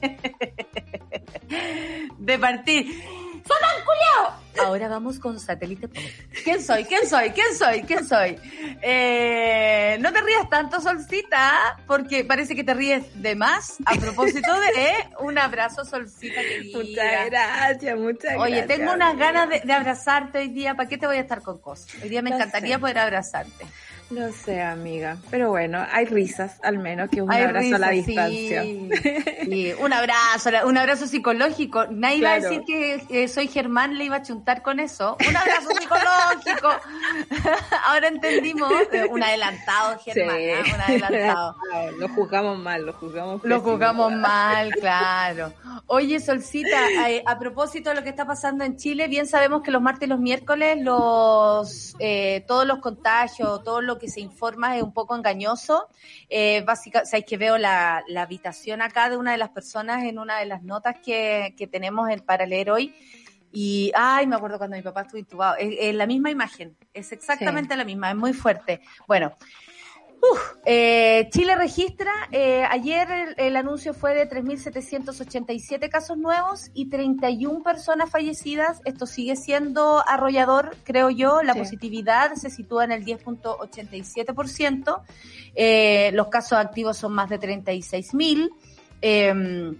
de 2.19 2.39
partir? 2.39 3.24
¡Sonan 3.47 3.85
culiao! 3.85 4.45
Ahora 4.67 4.89
vamos 4.89 5.19
con 5.19 5.39
satélite. 5.41 5.89
¿Quién 6.45 6.63
soy? 6.63 6.85
¿Quién 6.85 7.09
soy? 7.09 7.31
¿Quién 7.31 7.55
soy? 7.57 7.83
¿Quién 7.83 8.07
soy? 8.07 8.39
Eh, 8.83 9.99
no 10.01 10.13
te 10.13 10.21
rías 10.23 10.49
tanto, 10.49 10.81
Solcita, 10.81 11.77
porque 11.87 12.25
parece 12.25 12.55
que 12.55 12.65
te 12.65 12.73
ríes 12.73 13.05
de 13.21 13.35
más. 13.35 13.77
A 13.85 13.95
propósito 13.97 14.53
de 14.61 14.95
un 15.21 15.39
abrazo, 15.39 15.85
Solcita 15.85 16.41
querida. 16.41 16.79
Muchas 16.79 17.27
gracias, 17.27 17.99
muchas 17.99 18.35
gracias. 18.35 18.41
Oye, 18.41 18.63
tengo 18.63 18.93
unas 18.93 19.17
ganas 19.19 19.49
de, 19.49 19.61
de, 19.61 19.73
abrazarte 19.73 20.39
hoy 20.39 20.49
día. 20.49 20.75
¿Para 20.75 20.89
qué 20.89 20.99
te 20.99 21.07
voy 21.07 21.17
a 21.17 21.21
estar 21.21 21.43
con 21.43 21.59
cosas? 21.59 21.89
Hoy 22.03 22.09
día 22.09 22.23
me 22.23 22.31
encantaría 22.31 22.79
poder 22.79 22.99
abrazarte. 22.99 23.67
Lo 24.11 24.31
sé, 24.33 24.63
amiga. 24.63 25.17
Pero 25.31 25.49
bueno, 25.51 25.85
hay 25.91 26.05
risas, 26.05 26.61
al 26.63 26.79
menos, 26.79 27.09
que 27.11 27.23
un 27.23 27.33
Hay 27.33 27.43
abrazo 27.43 27.75
a 27.77 27.79
la 27.79 27.91
distancia. 27.91 28.63
sí. 28.63 28.89
Sí, 29.45 29.73
un 29.79 29.93
abrazo, 29.93 30.51
un 30.67 30.79
abrazo 30.79 31.07
psicológico. 31.07 31.87
Nadie 31.91 32.17
iba 32.17 32.33
a 32.35 32.39
Claro. 32.39 32.51
decir 32.57 32.65
que 33.09 33.23
eh, 33.25 33.29
soy 33.29 33.47
Germán, 33.49 33.99
le 33.99 34.05
iba 34.05 34.17
a 34.17 34.23
chuntar 34.23 34.63
con 34.63 34.81
eso. 34.81 35.17
Un 35.29 35.37
abrazo 35.37 35.69
psicológico. 35.79 36.71
Ahora 37.87 38.09
entendimos. 38.09 38.73
eh, 38.93 39.05
un 39.11 39.23
adelantado, 39.23 39.99
Germán. 40.05 40.37
¿ah? 40.37 40.75
Un 40.75 40.81
adelantado. 40.81 41.57
Lo 41.99 42.09
juzgamos 42.09 42.59
mal, 42.59 42.87
lo 42.87 42.93
juzgamos 42.95 43.43
Lo 43.45 43.57
pésimo. 43.57 43.73
jugamos 43.73 44.13
mal, 44.13 44.71
claro. 44.81 45.53
Oye, 45.87 46.21
Solcita, 46.21 47.09
eh, 47.09 47.23
a 47.27 47.39
propósito 47.39 47.91
de 47.91 47.97
lo 47.97 48.03
que 48.03 48.09
está 48.09 48.27
pasando 48.27 48.65
en 48.65 48.77
Chile, 48.77 49.09
bien 49.09 49.27
sabemos 49.27 49.63
que 49.63 49.71
los 49.71 49.83
martes 49.83 50.07
y 50.07 50.11
los 50.11 50.19
miércoles 50.21 50.79
los 50.81 51.95
eh, 51.99 52.45
todos 52.49 52.67
los 52.67 52.79
contagios, 52.79 53.63
todo 53.63 53.81
lo 53.95 54.01
que 54.01 54.09
se 54.09 54.21
informa 54.21 54.77
es 54.77 54.83
un 54.83 54.93
poco 54.93 55.17
engañoso. 55.17 55.89
Eh, 56.29 56.63
básica, 56.67 57.05
sabéis 57.05 57.27
que 57.27 57.37
veo 57.37 57.59
la, 57.59 58.03
la 58.09 58.23
habitación 58.23 58.83
acá 58.83 59.09
de 59.09 59.17
una 59.17 59.33
de 59.33 59.39
las 59.39 59.51
personas 59.51 60.05
en 60.05 60.19
una 60.19 60.39
de 60.39 60.47
las 60.47 60.63
notas 60.63 60.97
que, 61.05 61.55
que 61.57 61.67
tenemos 61.67 62.11
en, 62.11 62.21
para 62.21 62.45
leer 62.45 62.71
hoy. 62.71 62.95
Y, 63.53 63.93
ay, 63.95 64.27
me 64.27 64.35
acuerdo 64.35 64.59
cuando 64.59 64.77
mi 64.77 64.83
papá 64.83 65.03
estuvo 65.03 65.19
intubado. 65.19 65.57
Es, 65.57 65.77
es 65.79 65.95
la 65.95 66.07
misma 66.07 66.31
imagen, 66.31 66.77
es 66.93 67.13
exactamente 67.13 67.77
la 67.77 67.85
misma, 67.85 68.11
es 68.11 68.17
muy 68.17 68.33
fuerte. 68.33 68.81
Bueno, 69.07 69.37
Uf, 70.33 70.41
eh, 70.65 71.29
Chile 71.33 71.55
registra, 71.57 72.11
eh, 72.33 72.65
ayer 72.71 73.11
el, 73.11 73.35
el 73.37 73.57
anuncio 73.57 73.93
fue 73.93 74.15
de 74.15 74.29
3.787 74.31 75.89
casos 75.91 76.17
nuevos 76.17 76.71
y 76.73 76.89
31 76.89 77.63
personas 77.63 78.09
fallecidas. 78.11 78.81
Esto 78.85 79.07
sigue 79.07 79.37
siendo 79.37 80.03
arrollador, 80.09 80.77
creo 80.85 81.11
yo. 81.11 81.43
La 81.43 81.53
Sí. 81.53 81.59
positividad 81.59 82.33
se 82.35 82.49
sitúa 82.49 82.85
en 82.85 82.93
el 82.93 83.05
10.87%. 83.05 85.03
Eh, 85.55 86.11
los 86.15 86.29
casos 86.29 86.59
activos 86.59 86.97
son 86.97 87.13
más 87.13 87.29
de 87.29 87.39
36.000. 87.39 88.51
Eh, 89.03 89.73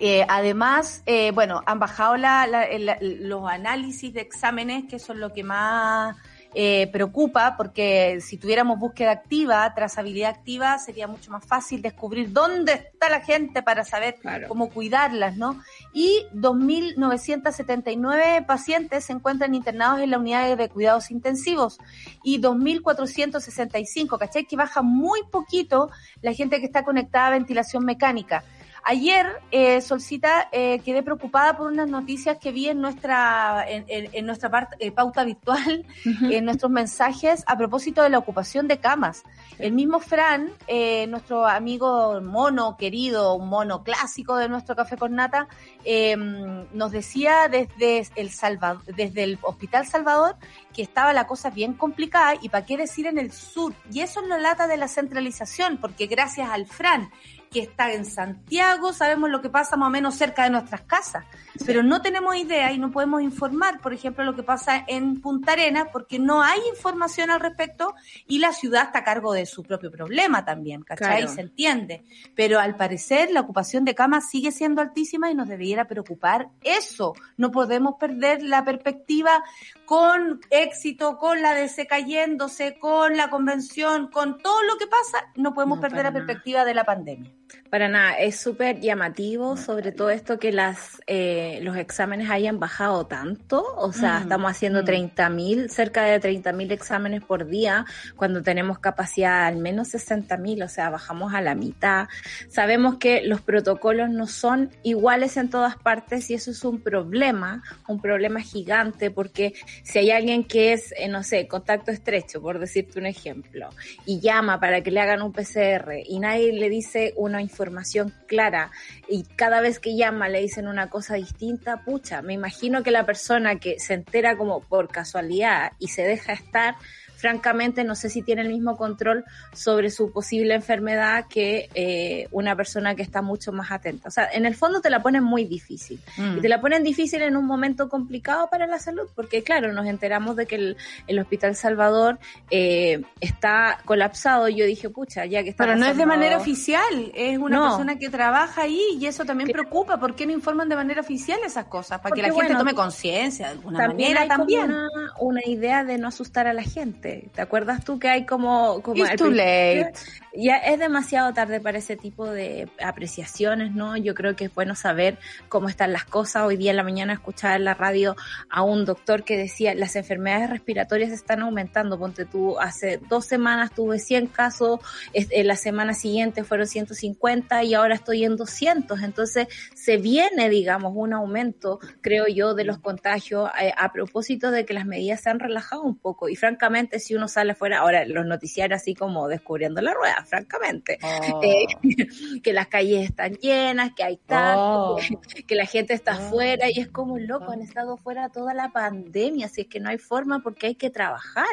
eh, 0.00 0.26
además, 0.28 1.02
eh, 1.06 1.30
bueno, 1.32 1.62
han 1.66 1.78
bajado 1.78 2.16
la- 2.16 2.46
la- 2.48 2.66
la- 2.78 2.98
los 3.00 3.48
análisis 3.48 4.12
de 4.12 4.22
exámenes, 4.22 4.84
que 4.88 4.98
son 4.98 5.20
lo 5.20 5.32
que 5.32 5.44
más 5.44 6.16
eh, 6.54 6.88
preocupa, 6.92 7.56
porque 7.56 8.20
si 8.20 8.38
tuviéramos 8.38 8.78
búsqueda 8.78 9.10
activa, 9.10 9.72
trazabilidad 9.74 10.30
activa, 10.30 10.78
sería 10.78 11.08
mucho 11.08 11.30
más 11.30 11.44
fácil 11.44 11.82
descubrir 11.82 12.32
dónde 12.32 12.72
está 12.74 13.10
la 13.10 13.20
gente 13.20 13.62
para 13.62 13.84
saber 13.84 14.16
Claro. 14.20 14.48
cómo 14.48 14.70
cuidarlas, 14.70 15.36
¿no? 15.36 15.60
Y 15.92 16.26
2.979 16.34 18.46
pacientes 18.46 19.04
se 19.04 19.12
encuentran 19.12 19.54
internados 19.54 20.00
en 20.00 20.10
la 20.10 20.18
unidad 20.18 20.56
de 20.56 20.68
cuidados 20.68 21.10
intensivos 21.10 21.78
y 22.22 22.40
2.465, 22.40 24.18
¿cachai? 24.18 24.44
Que 24.44 24.56
baja 24.56 24.82
muy 24.82 25.20
poquito 25.30 25.90
la 26.22 26.32
gente 26.32 26.60
que 26.60 26.66
está 26.66 26.84
conectada 26.84 27.28
a 27.28 27.30
ventilación 27.30 27.84
mecánica. 27.84 28.44
Ayer, 28.86 29.26
eh, 29.50 29.80
Solcita, 29.80 30.48
eh, 30.52 30.80
quedé 30.84 31.02
preocupada 31.02 31.56
por 31.56 31.72
unas 31.72 31.88
noticias 31.88 32.36
que 32.38 32.52
vi 32.52 32.68
en 32.68 32.82
nuestra, 32.82 33.64
en, 33.66 33.84
en- 33.88 34.10
en 34.12 34.26
nuestra 34.26 34.50
part- 34.50 34.76
eh, 34.78 34.90
pauta 34.92 35.24
virtual, 35.24 35.86
en 36.04 36.44
nuestros 36.44 36.70
mensajes 36.70 37.44
a 37.46 37.56
propósito 37.56 38.02
de 38.02 38.10
la 38.10 38.18
ocupación 38.18 38.68
de 38.68 38.78
camas. 38.78 39.22
El 39.58 39.72
mismo 39.72 40.00
Fran, 40.00 40.50
eh, 40.66 41.06
nuestro 41.06 41.46
amigo 41.46 42.20
mono 42.20 42.76
querido, 42.76 43.34
un 43.34 43.48
mono 43.48 43.82
clásico 43.82 44.36
de 44.36 44.48
nuestro 44.50 44.76
café 44.76 44.96
con 44.98 45.14
nata, 45.14 45.48
eh, 45.84 46.14
nos 46.16 46.90
decía 46.92 47.48
desde 47.48 48.06
el 48.16 48.30
Salvador, 48.30 48.84
desde 48.84 49.22
el 49.24 49.38
Hospital 49.42 49.86
Salvador 49.86 50.36
que 50.74 50.82
estaba 50.82 51.12
la 51.12 51.26
cosa 51.28 51.50
bien 51.50 51.72
complicada 51.74 52.34
y 52.40 52.48
para 52.48 52.66
qué 52.66 52.76
decir 52.76 53.06
en 53.06 53.18
el 53.18 53.30
sur. 53.30 53.72
Y 53.92 54.00
eso 54.00 54.20
es 54.20 54.26
lo 54.26 54.36
lata 54.38 54.66
de 54.66 54.76
la 54.76 54.88
centralización, 54.88 55.78
porque 55.78 56.06
gracias 56.06 56.50
al 56.50 56.66
Fran 56.66 57.10
que 57.54 57.60
está 57.60 57.92
en 57.92 58.04
Santiago, 58.04 58.92
sabemos 58.92 59.30
lo 59.30 59.40
que 59.40 59.48
pasa 59.48 59.76
más 59.76 59.86
o 59.86 59.90
menos 59.90 60.16
cerca 60.16 60.42
de 60.42 60.50
nuestras 60.50 60.80
casas, 60.82 61.24
pero 61.64 61.84
no 61.84 62.02
tenemos 62.02 62.34
idea 62.34 62.72
y 62.72 62.78
no 62.78 62.90
podemos 62.90 63.22
informar, 63.22 63.80
por 63.80 63.94
ejemplo, 63.94 64.24
lo 64.24 64.34
que 64.34 64.42
pasa 64.42 64.84
en 64.88 65.20
Punta 65.20 65.52
Arenas, 65.52 65.86
porque 65.92 66.18
no 66.18 66.42
hay 66.42 66.58
información 66.68 67.30
al 67.30 67.38
respecto 67.38 67.94
y 68.26 68.40
la 68.40 68.52
ciudad 68.52 68.86
está 68.86 68.98
a 68.98 69.04
cargo 69.04 69.32
de 69.32 69.46
su 69.46 69.62
propio 69.62 69.92
problema 69.92 70.44
también, 70.44 70.82
¿cachai? 70.82 71.18
Claro. 71.22 71.32
Se 71.32 71.42
entiende. 71.42 72.04
Pero 72.34 72.58
al 72.58 72.74
parecer 72.76 73.30
la 73.30 73.42
ocupación 73.42 73.84
de 73.84 73.94
camas 73.94 74.28
sigue 74.28 74.50
siendo 74.50 74.82
altísima 74.82 75.30
y 75.30 75.34
nos 75.36 75.46
debiera 75.48 75.86
preocupar 75.86 76.48
eso. 76.64 77.14
No 77.36 77.52
podemos 77.52 77.94
perder 78.00 78.42
la 78.42 78.64
perspectiva 78.64 79.44
con 79.86 80.40
éxito, 80.50 81.18
con 81.18 81.40
la 81.40 81.54
DC 81.54 81.86
cayéndose, 81.86 82.78
con 82.80 83.16
la 83.16 83.30
convención, 83.30 84.08
con 84.10 84.38
todo 84.38 84.60
lo 84.64 84.76
que 84.76 84.88
pasa, 84.88 85.26
no 85.36 85.54
podemos 85.54 85.78
No, 85.78 85.82
perder 85.82 86.04
la 86.04 86.10
nada. 86.10 86.24
perspectiva 86.26 86.64
de 86.64 86.74
la 86.74 86.82
pandemia. 86.84 87.30
Para 87.70 87.88
nada, 87.88 88.12
es 88.18 88.38
súper 88.38 88.80
llamativo, 88.80 89.56
sobre 89.56 89.90
todo 89.90 90.10
esto 90.10 90.38
que 90.38 90.52
las 90.52 91.00
eh, 91.08 91.58
los 91.62 91.76
exámenes 91.76 92.30
hayan 92.30 92.60
bajado 92.60 93.06
tanto, 93.06 93.64
o 93.76 93.92
sea, 93.92 94.20
Mm, 94.20 94.22
estamos 94.22 94.50
haciendo 94.52 94.82
mm. 94.82 94.86
30.000, 94.86 95.68
cerca 95.68 96.04
de 96.04 96.20
30.000 96.20 96.70
exámenes 96.70 97.24
por 97.24 97.46
día, 97.46 97.84
cuando 98.16 98.42
tenemos 98.42 98.78
capacidad 98.78 99.46
al 99.46 99.56
menos 99.56 99.92
60.000, 99.92 100.64
o 100.64 100.68
sea, 100.68 100.88
bajamos 100.90 101.34
a 101.34 101.40
la 101.40 101.56
mitad. 101.56 102.06
Sabemos 102.48 102.98
que 102.98 103.22
los 103.22 103.40
protocolos 103.40 104.08
no 104.08 104.28
son 104.28 104.70
iguales 104.84 105.36
en 105.36 105.50
todas 105.50 105.76
partes 105.76 106.30
y 106.30 106.34
eso 106.34 106.52
es 106.52 106.64
un 106.64 106.80
problema, 106.80 107.62
un 107.88 108.00
problema 108.00 108.40
gigante, 108.40 109.10
porque 109.10 109.54
si 109.82 109.98
hay 109.98 110.10
alguien 110.12 110.44
que 110.44 110.74
es, 110.74 110.94
eh, 110.96 111.08
no 111.08 111.24
sé, 111.24 111.48
contacto 111.48 111.90
estrecho, 111.90 112.40
por 112.40 112.58
decirte 112.58 112.98
un 113.00 113.06
ejemplo, 113.06 113.70
y 114.06 114.20
llama 114.20 114.60
para 114.60 114.80
que 114.82 114.90
le 114.90 115.00
hagan 115.00 115.22
un 115.22 115.32
PCR 115.32 116.02
y 116.06 116.20
nadie 116.20 116.52
le 116.52 116.68
dice 116.68 117.14
una 117.16 117.33
información 117.40 118.12
clara 118.26 118.70
y 119.08 119.24
cada 119.24 119.60
vez 119.60 119.78
que 119.78 119.96
llama 119.96 120.28
le 120.28 120.40
dicen 120.40 120.68
una 120.68 120.90
cosa 120.90 121.14
distinta, 121.14 121.84
pucha, 121.84 122.22
me 122.22 122.32
imagino 122.34 122.82
que 122.82 122.90
la 122.90 123.06
persona 123.06 123.58
que 123.58 123.78
se 123.78 123.94
entera 123.94 124.36
como 124.36 124.60
por 124.60 124.88
casualidad 124.88 125.72
y 125.78 125.88
se 125.88 126.02
deja 126.02 126.32
estar, 126.32 126.76
francamente 127.24 127.84
no 127.84 127.94
sé 127.94 128.10
si 128.10 128.20
tiene 128.20 128.42
el 128.42 128.48
mismo 128.50 128.76
control 128.76 129.24
sobre 129.54 129.88
su 129.88 130.12
posible 130.12 130.52
enfermedad 130.54 131.24
que 131.26 131.70
eh, 131.74 132.28
una 132.32 132.54
persona 132.54 132.94
que 132.94 133.00
está 133.02 133.22
mucho 133.22 133.50
más 133.50 133.72
atenta. 133.72 134.08
O 134.08 134.10
sea, 134.10 134.28
en 134.30 134.44
el 134.44 134.54
fondo 134.54 134.82
te 134.82 134.90
la 134.90 135.00
ponen 135.02 135.24
muy 135.24 135.46
difícil. 135.46 135.98
Mm. 136.18 136.36
Y 136.36 136.40
te 136.42 136.48
la 136.50 136.60
ponen 136.60 136.82
difícil 136.84 137.22
en 137.22 137.38
un 137.38 137.46
momento 137.46 137.88
complicado 137.88 138.50
para 138.50 138.66
la 138.66 138.78
salud, 138.78 139.08
porque 139.14 139.42
claro, 139.42 139.72
nos 139.72 139.86
enteramos 139.86 140.36
de 140.36 140.44
que 140.44 140.56
el, 140.56 140.76
el 141.06 141.18
Hospital 141.18 141.56
Salvador 141.56 142.18
eh, 142.50 143.00
está 143.22 143.78
colapsado. 143.86 144.50
Y 144.50 144.56
yo 144.56 144.66
dije, 144.66 144.90
pucha, 144.90 145.24
ya 145.24 145.42
que 145.42 145.48
está 145.48 145.64
Pero 145.64 145.76
no 145.78 145.86
es 145.86 145.96
de 145.96 146.04
manera 146.04 146.36
oficial, 146.36 147.10
es 147.14 147.38
una 147.38 147.56
No. 147.56 147.68
persona 147.68 147.96
que 147.98 148.10
trabaja 148.10 148.62
ahí 148.64 148.82
y 149.00 149.06
eso 149.06 149.24
también 149.24 149.48
Claro. 149.48 149.62
preocupa. 149.62 149.98
¿Por 149.98 150.14
qué 150.14 150.26
no 150.26 150.32
informan 150.32 150.68
de 150.68 150.76
manera 150.76 151.00
oficial 151.00 151.38
esas 151.42 151.64
cosas? 151.68 152.00
Para 152.02 152.14
que 152.14 152.20
la 152.20 152.30
gente 152.34 152.54
tome 152.54 152.74
conciencia 152.74 153.46
de 153.46 153.52
alguna 153.52 153.78
También 153.78 154.12
manera 154.12 154.20
hay 154.20 154.28
como 154.28 154.40
también. 154.40 154.64
una, 154.70 154.88
una 155.20 155.40
idea 155.46 155.84
de 155.84 155.96
no 155.96 156.08
asustar 156.08 156.46
a 156.48 156.52
la 156.52 156.62
gente. 156.62 157.13
¿Te 157.34 157.42
acuerdas 157.42 157.84
tú 157.84 157.98
que 157.98 158.08
hay 158.08 158.26
como... 158.26 158.82
como 158.82 159.04
It's 159.04 159.16
too 159.16 159.30
late. 159.30 159.92
ya 160.34 160.56
es 160.56 160.78
demasiado 160.78 161.32
tarde 161.32 161.60
para 161.60 161.78
ese 161.78 161.96
tipo 161.96 162.30
de 162.30 162.68
apreciaciones, 162.82 163.72
¿no? 163.72 163.96
Yo 163.96 164.14
creo 164.14 164.36
que 164.36 164.46
es 164.46 164.54
bueno 164.54 164.74
saber 164.74 165.18
cómo 165.48 165.68
están 165.68 165.92
las 165.92 166.04
cosas. 166.04 166.44
Hoy 166.44 166.56
día 166.56 166.70
en 166.70 166.76
la 166.76 166.82
mañana 166.82 167.12
escuchaba 167.12 167.56
en 167.56 167.64
la 167.64 167.74
radio 167.74 168.16
a 168.50 168.62
un 168.62 168.84
doctor 168.84 169.24
que 169.24 169.36
decía, 169.36 169.74
las 169.74 169.96
enfermedades 169.96 170.50
respiratorias 170.50 171.10
están 171.10 171.42
aumentando. 171.42 171.98
Ponte 171.98 172.24
tú, 172.24 172.58
hace 172.58 173.00
dos 173.08 173.26
semanas 173.26 173.72
tuve 173.72 173.98
100 173.98 174.26
casos, 174.28 174.80
en 175.12 175.46
la 175.46 175.56
semana 175.56 175.94
siguiente 175.94 176.44
fueron 176.44 176.66
150 176.66 177.64
y 177.64 177.74
ahora 177.74 177.94
estoy 177.94 178.24
en 178.24 178.36
200. 178.36 179.02
Entonces, 179.02 179.48
se 179.74 179.96
viene, 179.96 180.48
digamos, 180.48 180.92
un 180.94 181.12
aumento, 181.12 181.78
creo 182.00 182.26
yo, 182.26 182.54
de 182.54 182.64
los 182.64 182.78
contagios 182.78 183.50
a, 183.54 183.66
eh, 183.66 183.74
a 183.76 183.92
propósito 183.92 184.50
de 184.50 184.64
que 184.64 184.74
las 184.74 184.86
medidas 184.86 185.22
se 185.22 185.30
han 185.30 185.40
relajado 185.40 185.82
un 185.82 185.96
poco. 185.96 186.28
Y 186.28 186.36
francamente, 186.36 186.93
si 186.98 187.14
uno 187.14 187.28
sale 187.28 187.54
fuera, 187.54 187.78
ahora 187.78 188.04
los 188.04 188.26
noticiarios 188.26 188.80
así 188.80 188.94
como 188.94 189.28
descubriendo 189.28 189.80
la 189.80 189.94
rueda, 189.94 190.24
francamente. 190.26 190.98
Oh. 191.02 191.40
Eh, 191.42 191.66
que 192.42 192.52
las 192.52 192.68
calles 192.68 193.08
están 193.08 193.34
llenas, 193.34 193.92
que 193.94 194.04
hay 194.04 194.16
tanto, 194.16 194.94
oh. 194.94 194.98
que, 195.46 195.54
la 195.54 195.66
gente 195.66 195.94
está 195.94 196.16
oh. 196.16 196.26
afuera 196.26 196.70
y 196.70 196.80
es 196.80 196.88
como 196.88 197.18
loco, 197.18 197.52
han 197.52 197.62
estado 197.62 197.96
fuera 197.96 198.28
toda 198.28 198.54
la 198.54 198.70
pandemia, 198.70 199.46
así 199.46 199.62
es 199.62 199.66
que 199.68 199.80
no 199.80 199.88
hay 199.88 199.98
forma 199.98 200.40
porque 200.40 200.68
hay 200.68 200.74
que 200.74 200.90
trabajar. 200.90 201.44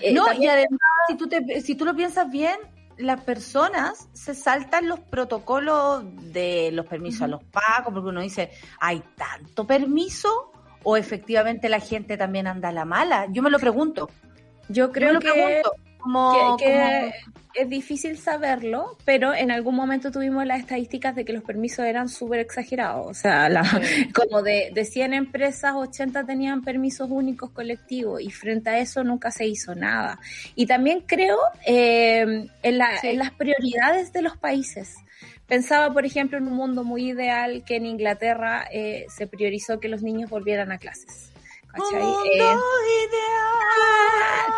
Eh, 0.00 0.12
no, 0.12 0.32
y 0.32 0.46
además, 0.46 0.80
si 1.08 1.16
tú, 1.16 1.28
te, 1.28 1.60
si 1.60 1.74
tú 1.74 1.84
lo 1.84 1.94
piensas 1.94 2.30
bien, 2.30 2.58
las 2.98 3.20
personas 3.20 4.08
se 4.12 4.34
saltan 4.34 4.88
los 4.88 5.00
protocolos 5.00 6.04
de 6.32 6.70
los 6.72 6.86
permisos 6.86 7.22
a 7.22 7.28
los 7.28 7.42
pagos, 7.44 7.92
porque 7.92 8.08
uno 8.08 8.20
dice, 8.20 8.50
hay 8.80 9.02
tanto 9.16 9.66
permiso 9.66 10.52
o 10.82 10.96
efectivamente 10.96 11.68
la 11.68 11.80
gente 11.80 12.16
también 12.16 12.46
anda 12.46 12.68
a 12.68 12.72
la 12.72 12.84
mala. 12.84 13.26
Yo 13.30 13.42
me 13.42 13.50
lo 13.50 13.58
pregunto. 13.58 14.10
Yo 14.68 14.92
creo 14.92 15.18
que, 15.18 15.62
como, 15.98 16.56
que, 16.58 17.12
es 17.54 17.68
difícil 17.68 18.18
saberlo, 18.18 18.96
pero 19.04 19.34
en 19.34 19.50
algún 19.50 19.74
momento 19.74 20.12
tuvimos 20.12 20.46
las 20.46 20.60
estadísticas 20.60 21.16
de 21.16 21.24
que 21.24 21.32
los 21.32 21.42
permisos 21.42 21.84
eran 21.84 22.08
súper 22.08 22.40
exagerados. 22.40 23.06
O 23.06 23.14
sea, 23.14 23.48
como 24.14 24.42
de, 24.42 24.70
de 24.72 24.84
100 24.84 25.14
empresas, 25.14 25.74
80 25.74 26.24
tenían 26.24 26.62
permisos 26.62 27.08
únicos 27.10 27.50
colectivos 27.50 28.20
y 28.20 28.30
frente 28.30 28.70
a 28.70 28.78
eso 28.78 29.02
nunca 29.02 29.30
se 29.30 29.46
hizo 29.46 29.74
nada. 29.74 30.20
Y 30.54 30.66
también 30.66 31.02
creo 31.06 31.38
eh, 31.66 32.46
en, 32.62 32.78
las 32.78 33.30
prioridades 33.36 34.12
de 34.12 34.22
los 34.22 34.36
países. 34.36 34.94
Pensaba, 35.46 35.92
por 35.92 36.04
ejemplo, 36.04 36.36
en 36.38 36.46
un 36.46 36.54
mundo 36.54 36.84
muy 36.84 37.10
ideal 37.10 37.64
que 37.64 37.76
en 37.76 37.86
Inglaterra 37.86 38.68
eh, 38.70 39.06
se 39.08 39.26
priorizó 39.26 39.80
que 39.80 39.88
los 39.88 40.02
niños 40.02 40.28
volvieran 40.30 40.70
a 40.72 40.78
clases. 40.78 41.32
¿Cachai? 41.68 42.02
Eh, 42.34 42.56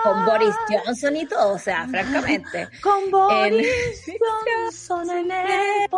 con 0.02 0.24
Boris 0.24 0.54
Johnson 0.68 1.16
y 1.16 1.26
todo, 1.26 1.54
o 1.54 1.58
sea, 1.58 1.86
francamente. 1.90 2.68
Con 2.82 3.10
Boris 3.10 4.04
Johnson 4.06 5.10
en 5.10 5.30
el 5.30 5.88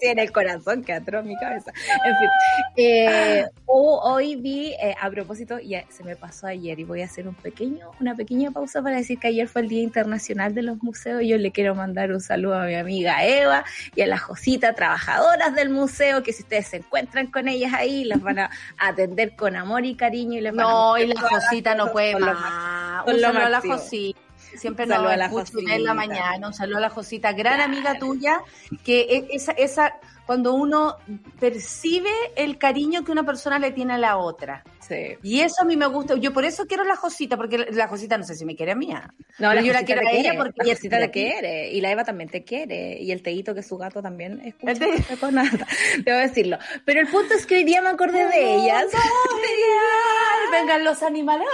en 0.00 0.18
el 0.18 0.32
corazón 0.32 0.84
que 0.84 0.92
atró 0.92 1.22
mi 1.22 1.36
cabeza. 1.36 1.72
En 2.04 2.16
fin. 2.16 2.28
Eh, 2.76 3.46
hoy 3.66 4.36
vi, 4.36 4.72
eh, 4.74 4.94
a 5.00 5.10
propósito, 5.10 5.58
ya 5.58 5.84
se 5.88 6.04
me 6.04 6.16
pasó 6.16 6.46
ayer 6.46 6.78
y 6.78 6.84
voy 6.84 7.02
a 7.02 7.06
hacer 7.06 7.26
un 7.26 7.34
pequeño, 7.34 7.90
una 8.00 8.14
pequeña 8.14 8.50
pausa 8.50 8.82
para 8.82 8.96
decir 8.96 9.18
que 9.18 9.28
ayer 9.28 9.48
fue 9.48 9.62
el 9.62 9.68
Día 9.68 9.82
Internacional 9.82 10.54
de 10.54 10.62
los 10.62 10.82
Museos. 10.82 11.22
Yo 11.24 11.38
le 11.38 11.50
quiero 11.50 11.74
mandar 11.74 12.12
un 12.12 12.20
saludo 12.20 12.60
a 12.60 12.66
mi 12.66 12.74
amiga 12.74 13.24
Eva 13.24 13.64
y 13.94 14.02
a 14.02 14.06
la 14.06 14.18
Josita, 14.18 14.74
trabajadoras 14.74 15.54
del 15.54 15.70
museo, 15.70 16.22
que 16.22 16.32
si 16.32 16.42
ustedes 16.42 16.68
se 16.68 16.76
encuentran 16.78 17.28
con 17.28 17.48
ellas 17.48 17.72
ahí, 17.74 18.04
las 18.04 18.20
van 18.20 18.38
a 18.38 18.50
atender 18.78 19.05
con 19.36 19.56
amor 19.56 19.84
y 19.84 19.94
cariño 19.94 20.38
y 20.38 20.40
les 20.40 20.54
no, 20.54 20.96
y 20.98 21.06
la 21.06 21.20
Josita 21.20 21.74
no 21.74 21.92
puede 21.92 22.18
más. 22.18 23.04
Un 23.06 23.20
saludo 23.20 23.46
a 23.46 23.48
la 23.48 23.60
Josita. 23.60 24.20
Siempre 24.56 24.86
nos 24.86 24.98
a 24.98 25.16
la 25.16 25.30
en 25.68 25.84
la 25.84 25.94
mañana. 25.94 26.46
Un 26.46 26.54
saludo 26.54 26.78
a 26.78 26.80
la 26.80 26.90
Josita, 26.90 27.32
gran 27.32 27.60
amiga 27.60 27.98
tuya, 27.98 28.40
que 28.84 29.00
e, 29.00 29.28
esa, 29.32 29.52
esa, 29.52 29.96
cuando 30.24 30.54
uno 30.54 30.96
percibe 31.38 32.10
el 32.36 32.56
cariño 32.56 33.04
que 33.04 33.12
una 33.12 33.24
persona 33.24 33.58
le 33.58 33.72
tiene 33.72 33.94
a 33.94 33.98
la 33.98 34.16
otra. 34.16 34.64
Sí. 34.88 35.16
Y 35.22 35.40
eso 35.40 35.62
a 35.62 35.64
mí 35.64 35.76
me 35.76 35.86
gusta. 35.86 36.16
Yo 36.16 36.32
por 36.32 36.44
eso 36.44 36.66
quiero 36.66 36.84
la 36.84 36.96
Josita, 36.96 37.36
porque 37.36 37.58
la 37.58 37.88
Josita 37.88 38.16
no 38.18 38.24
sé 38.24 38.34
si 38.34 38.44
me 38.44 38.54
quiere 38.54 38.72
a 38.72 38.76
mí. 38.76 38.92
No, 39.38 39.52
la 39.52 39.60
yo 39.60 39.72
la 39.72 39.82
quiero 39.82 40.06
a 40.06 40.12
ella 40.12 40.34
porque 40.36 40.62
la 40.64 40.74
Josita 40.74 40.98
te 40.98 41.10
quiere. 41.10 41.72
Y 41.72 41.80
la 41.80 41.90
Eva 41.90 42.04
también 42.04 42.30
te 42.30 42.44
quiere. 42.44 42.98
Y 43.00 43.10
el 43.10 43.22
Teito, 43.22 43.54
que 43.54 43.60
es 43.60 43.66
su 43.66 43.76
gato, 43.76 44.02
también 44.02 44.40
escucha. 44.44 44.86
Con 45.20 45.34
nada. 45.34 45.66
Debo 46.04 46.18
decirlo. 46.18 46.58
Pero 46.84 47.00
el 47.00 47.08
punto 47.08 47.34
es 47.34 47.46
que 47.46 47.56
hoy 47.56 47.64
día 47.64 47.82
me 47.82 47.88
acordé 47.88 48.26
de 48.28 48.54
ellas. 48.56 48.84
Vengan 50.52 50.84
los 50.84 51.02
animales. 51.02 51.46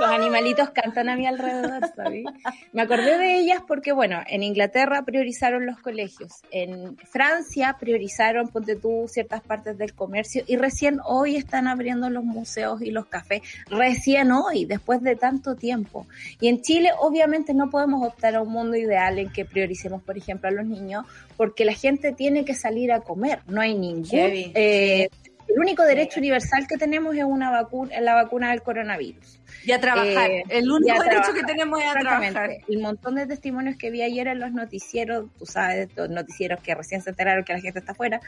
Los 0.00 0.10
animalitos 0.10 0.70
cantan 0.70 1.08
a 1.10 1.16
mi 1.16 1.26
alrededor, 1.26 1.82
¿sabes? 1.94 2.24
Me 2.72 2.82
acordé 2.82 3.18
de 3.18 3.38
ellas 3.38 3.60
porque, 3.66 3.92
bueno, 3.92 4.22
en 4.26 4.42
Inglaterra 4.42 5.02
priorizaron 5.04 5.66
los 5.66 5.78
colegios, 5.78 6.40
en 6.50 6.96
Francia 6.96 7.76
priorizaron, 7.78 8.48
ponte 8.48 8.76
tú, 8.76 9.06
ciertas 9.08 9.42
partes 9.42 9.76
del 9.76 9.94
comercio 9.94 10.42
y 10.46 10.56
recién 10.56 11.00
hoy 11.04 11.36
están 11.60 11.68
abriendo 11.68 12.08
los 12.08 12.24
museos 12.24 12.80
y 12.80 12.90
los 12.90 13.06
cafés, 13.06 13.42
recién 13.68 14.32
hoy, 14.32 14.64
después 14.64 15.02
de 15.02 15.14
tanto 15.14 15.56
tiempo. 15.56 16.06
Y 16.40 16.48
en 16.48 16.62
Chile, 16.62 16.90
obviamente, 16.98 17.52
no 17.52 17.68
podemos 17.68 18.06
optar 18.06 18.34
a 18.34 18.42
un 18.42 18.50
mundo 18.50 18.76
ideal 18.76 19.18
en 19.18 19.30
que 19.30 19.44
prioricemos, 19.44 20.02
por 20.02 20.16
ejemplo, 20.16 20.48
a 20.48 20.52
los 20.52 20.64
niños, 20.64 21.04
porque 21.36 21.66
la 21.66 21.74
gente 21.74 22.12
tiene 22.12 22.46
que 22.46 22.54
salir 22.54 22.92
a 22.92 23.00
comer, 23.00 23.40
no 23.46 23.60
hay 23.60 23.74
ningún... 23.74 24.08
Eh, 24.10 25.10
el 25.52 25.60
único 25.60 25.84
derecho 25.84 26.20
universal 26.20 26.66
que 26.68 26.76
tenemos 26.76 27.16
es 27.16 27.24
una 27.24 27.50
vacuna, 27.50 28.00
la 28.00 28.14
vacuna 28.14 28.50
del 28.50 28.62
coronavirus. 28.62 29.40
Y 29.64 29.72
a 29.72 29.80
trabajar. 29.80 30.30
Eh, 30.30 30.44
el 30.48 30.70
único 30.70 31.02
derecho 31.02 31.32
que 31.34 31.42
tenemos 31.42 31.80
es 31.80 31.86
a 31.88 31.92
trabajar. 31.94 32.50
El 32.68 32.78
montón 32.78 33.16
de 33.16 33.26
testimonios 33.26 33.76
que 33.76 33.90
vi 33.90 34.02
ayer 34.02 34.28
en 34.28 34.40
los 34.40 34.52
noticieros, 34.52 35.26
tú 35.38 35.46
sabes, 35.46 35.88
los 35.96 36.08
noticieros 36.08 36.60
que 36.60 36.74
recién 36.74 37.02
se 37.02 37.10
enteraron 37.10 37.44
que 37.44 37.52
la 37.52 37.60
gente 37.60 37.80
está 37.80 37.92
afuera, 37.92 38.20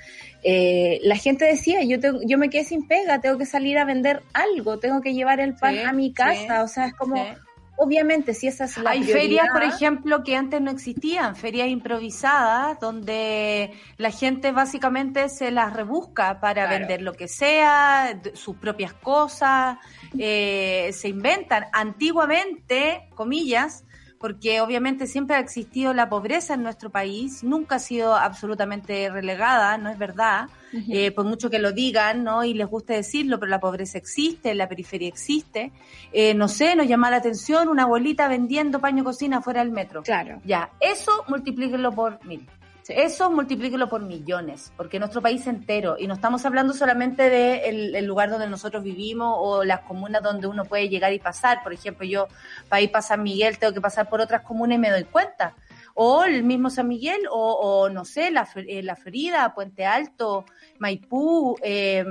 eh, 0.42 0.98
la 1.02 1.16
gente 1.16 1.44
decía, 1.44 1.82
yo 1.84 2.00
tengo, 2.00 2.20
yo 2.26 2.38
me 2.38 2.50
quedé 2.50 2.64
sin 2.64 2.86
pega, 2.86 3.20
tengo 3.20 3.38
que 3.38 3.46
salir 3.46 3.78
a 3.78 3.84
vender 3.84 4.22
algo, 4.32 4.78
tengo 4.78 5.00
que 5.00 5.14
llevar 5.14 5.40
el 5.40 5.54
pan 5.54 5.78
a 5.78 5.92
mi 5.92 6.12
casa, 6.12 6.62
o 6.62 6.68
sea, 6.68 6.86
es 6.86 6.94
como 6.94 7.24
obviamente, 7.76 8.34
si 8.34 8.46
esa 8.46 8.64
es 8.64 8.78
la 8.78 8.90
Hay 8.90 9.04
ferias, 9.04 9.48
por 9.52 9.62
ejemplo, 9.62 10.22
que 10.22 10.36
antes 10.36 10.60
no 10.60 10.70
existían, 10.70 11.36
ferias 11.36 11.68
improvisadas, 11.68 12.78
donde 12.80 13.72
la 13.96 14.10
gente 14.10 14.52
básicamente 14.52 15.28
se 15.28 15.50
las 15.50 15.72
rebusca 15.72 16.40
para 16.40 16.68
vender 16.68 17.02
lo 17.02 17.12
que 17.12 17.28
sea, 17.28 18.20
sus 18.34 18.56
propias 18.56 18.92
cosas, 18.92 19.78
eh, 20.18 20.90
se 20.92 21.08
inventan. 21.08 21.66
Antiguamente, 21.72 23.08
comillas, 23.14 23.84
porque 24.22 24.60
obviamente 24.60 25.08
siempre 25.08 25.34
ha 25.34 25.40
existido 25.40 25.92
la 25.92 26.08
pobreza 26.08 26.54
en 26.54 26.62
nuestro 26.62 26.90
país, 26.90 27.42
nunca 27.42 27.74
ha 27.74 27.78
sido 27.80 28.14
absolutamente 28.14 29.10
relegada, 29.10 29.76
no 29.78 29.90
es 29.90 29.98
verdad, 29.98 30.48
eh, 30.88 31.10
por 31.10 31.24
mucho 31.24 31.50
que 31.50 31.58
lo 31.58 31.72
digan, 31.72 32.22
¿no? 32.22 32.44
Y 32.44 32.54
les 32.54 32.68
guste 32.68 32.92
decirlo, 32.92 33.40
pero 33.40 33.50
la 33.50 33.58
pobreza 33.58 33.98
existe, 33.98 34.54
la 34.54 34.68
periferia 34.68 35.08
existe. 35.08 35.72
Eh, 36.12 36.34
no 36.34 36.46
sé, 36.46 36.76
nos 36.76 36.86
llama 36.86 37.10
la 37.10 37.16
atención 37.16 37.68
una 37.68 37.82
abuelita 37.82 38.28
vendiendo 38.28 38.80
paño 38.80 39.02
cocina 39.02 39.42
fuera 39.42 39.60
del 39.64 39.72
metro. 39.72 40.04
Claro. 40.04 40.40
Ya, 40.44 40.70
eso 40.78 41.10
multiplíquenlo 41.26 41.90
por 41.90 42.24
mil. 42.24 42.48
Eso 42.88 43.30
multiplíquelo 43.30 43.88
por 43.88 44.02
millones, 44.02 44.72
porque 44.76 44.98
nuestro 44.98 45.22
país 45.22 45.46
entero, 45.46 45.96
y 45.98 46.06
no 46.06 46.14
estamos 46.14 46.44
hablando 46.44 46.72
solamente 46.72 47.30
del 47.30 47.92
de 47.92 47.98
el 47.98 48.06
lugar 48.06 48.30
donde 48.30 48.48
nosotros 48.48 48.82
vivimos 48.82 49.36
o 49.38 49.62
las 49.64 49.80
comunas 49.80 50.22
donde 50.22 50.48
uno 50.48 50.64
puede 50.64 50.88
llegar 50.88 51.12
y 51.12 51.18
pasar. 51.18 51.62
Por 51.62 51.72
ejemplo, 51.72 52.04
yo 52.06 52.26
para 52.68 52.80
ir 52.80 52.90
a 52.92 53.02
San 53.02 53.22
Miguel 53.22 53.58
tengo 53.58 53.72
que 53.72 53.80
pasar 53.80 54.08
por 54.08 54.20
otras 54.20 54.42
comunas 54.42 54.76
y 54.76 54.80
me 54.80 54.90
doy 54.90 55.04
cuenta. 55.04 55.54
O 55.94 56.24
el 56.24 56.42
mismo 56.42 56.70
San 56.70 56.88
Miguel, 56.88 57.20
o, 57.30 57.90
no 57.90 58.04
sé, 58.06 58.30
la, 58.30 58.48
eh, 58.56 58.82
la 58.82 58.96
Florida, 58.96 59.52
Puente 59.54 59.84
Alto, 59.84 60.46
Maipú, 60.78 61.54
eh, 61.62 62.02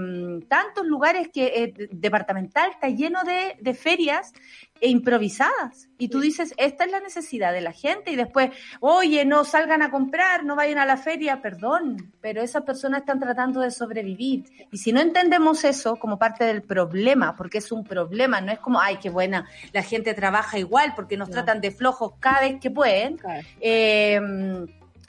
tantos 0.48 0.86
lugares 0.86 1.30
que 1.34 1.48
eh, 1.48 1.90
departamental 1.92 2.70
está 2.70 2.90
lleno 2.90 3.22
de 3.24 3.74
ferias 3.74 4.34
e 4.82 4.90
improvisadas. 4.90 5.90
Y 5.98 6.10
tú 6.10 6.20
dices, 6.20 6.54
esta 6.58 6.86
es 6.86 6.92
la 6.92 7.00
necesidad 7.00 7.54
de 7.54 7.62
la 7.62 7.72
gente 7.72 8.12
y 8.12 8.16
después, 8.16 8.50
oye, 8.80 9.24
no 9.24 9.46
salgan 9.46 9.84
a 9.84 9.92
comprar, 9.92 10.44
no 10.44 10.56
vayan 10.56 10.80
a 10.80 10.86
la 10.86 10.98
feria, 10.98 11.42
perdón, 11.42 12.12
pero 12.20 12.42
esas 12.42 12.64
personas 12.64 13.02
están 13.02 13.20
tratando 13.20 13.62
de 13.62 13.70
sobrevivir. 13.70 14.46
Y 14.72 14.80
si 14.80 14.92
no 14.92 15.00
entendemos 15.00 15.64
eso 15.64 15.96
como 15.98 16.18
parte 16.18 16.44
del 16.44 16.64
problema, 16.64 17.36
porque 17.36 17.60
es 17.60 17.72
un 17.72 17.84
problema, 17.84 18.42
no 18.42 18.52
es 18.52 18.60
como, 18.60 18.82
ay, 18.82 18.98
qué 18.98 19.12
buena, 19.12 19.48
la 19.72 19.84
gente 19.84 20.16
trabaja 20.16 20.58
igual 20.58 20.94
porque 20.96 21.16
nos 21.16 21.30
tratan 21.30 21.62
de 21.62 21.72
flojos 21.72 22.14
cada 22.20 22.42
vez 22.42 22.60
que 22.60 22.72
pueden. 22.72 23.20
Eh, 23.60 24.20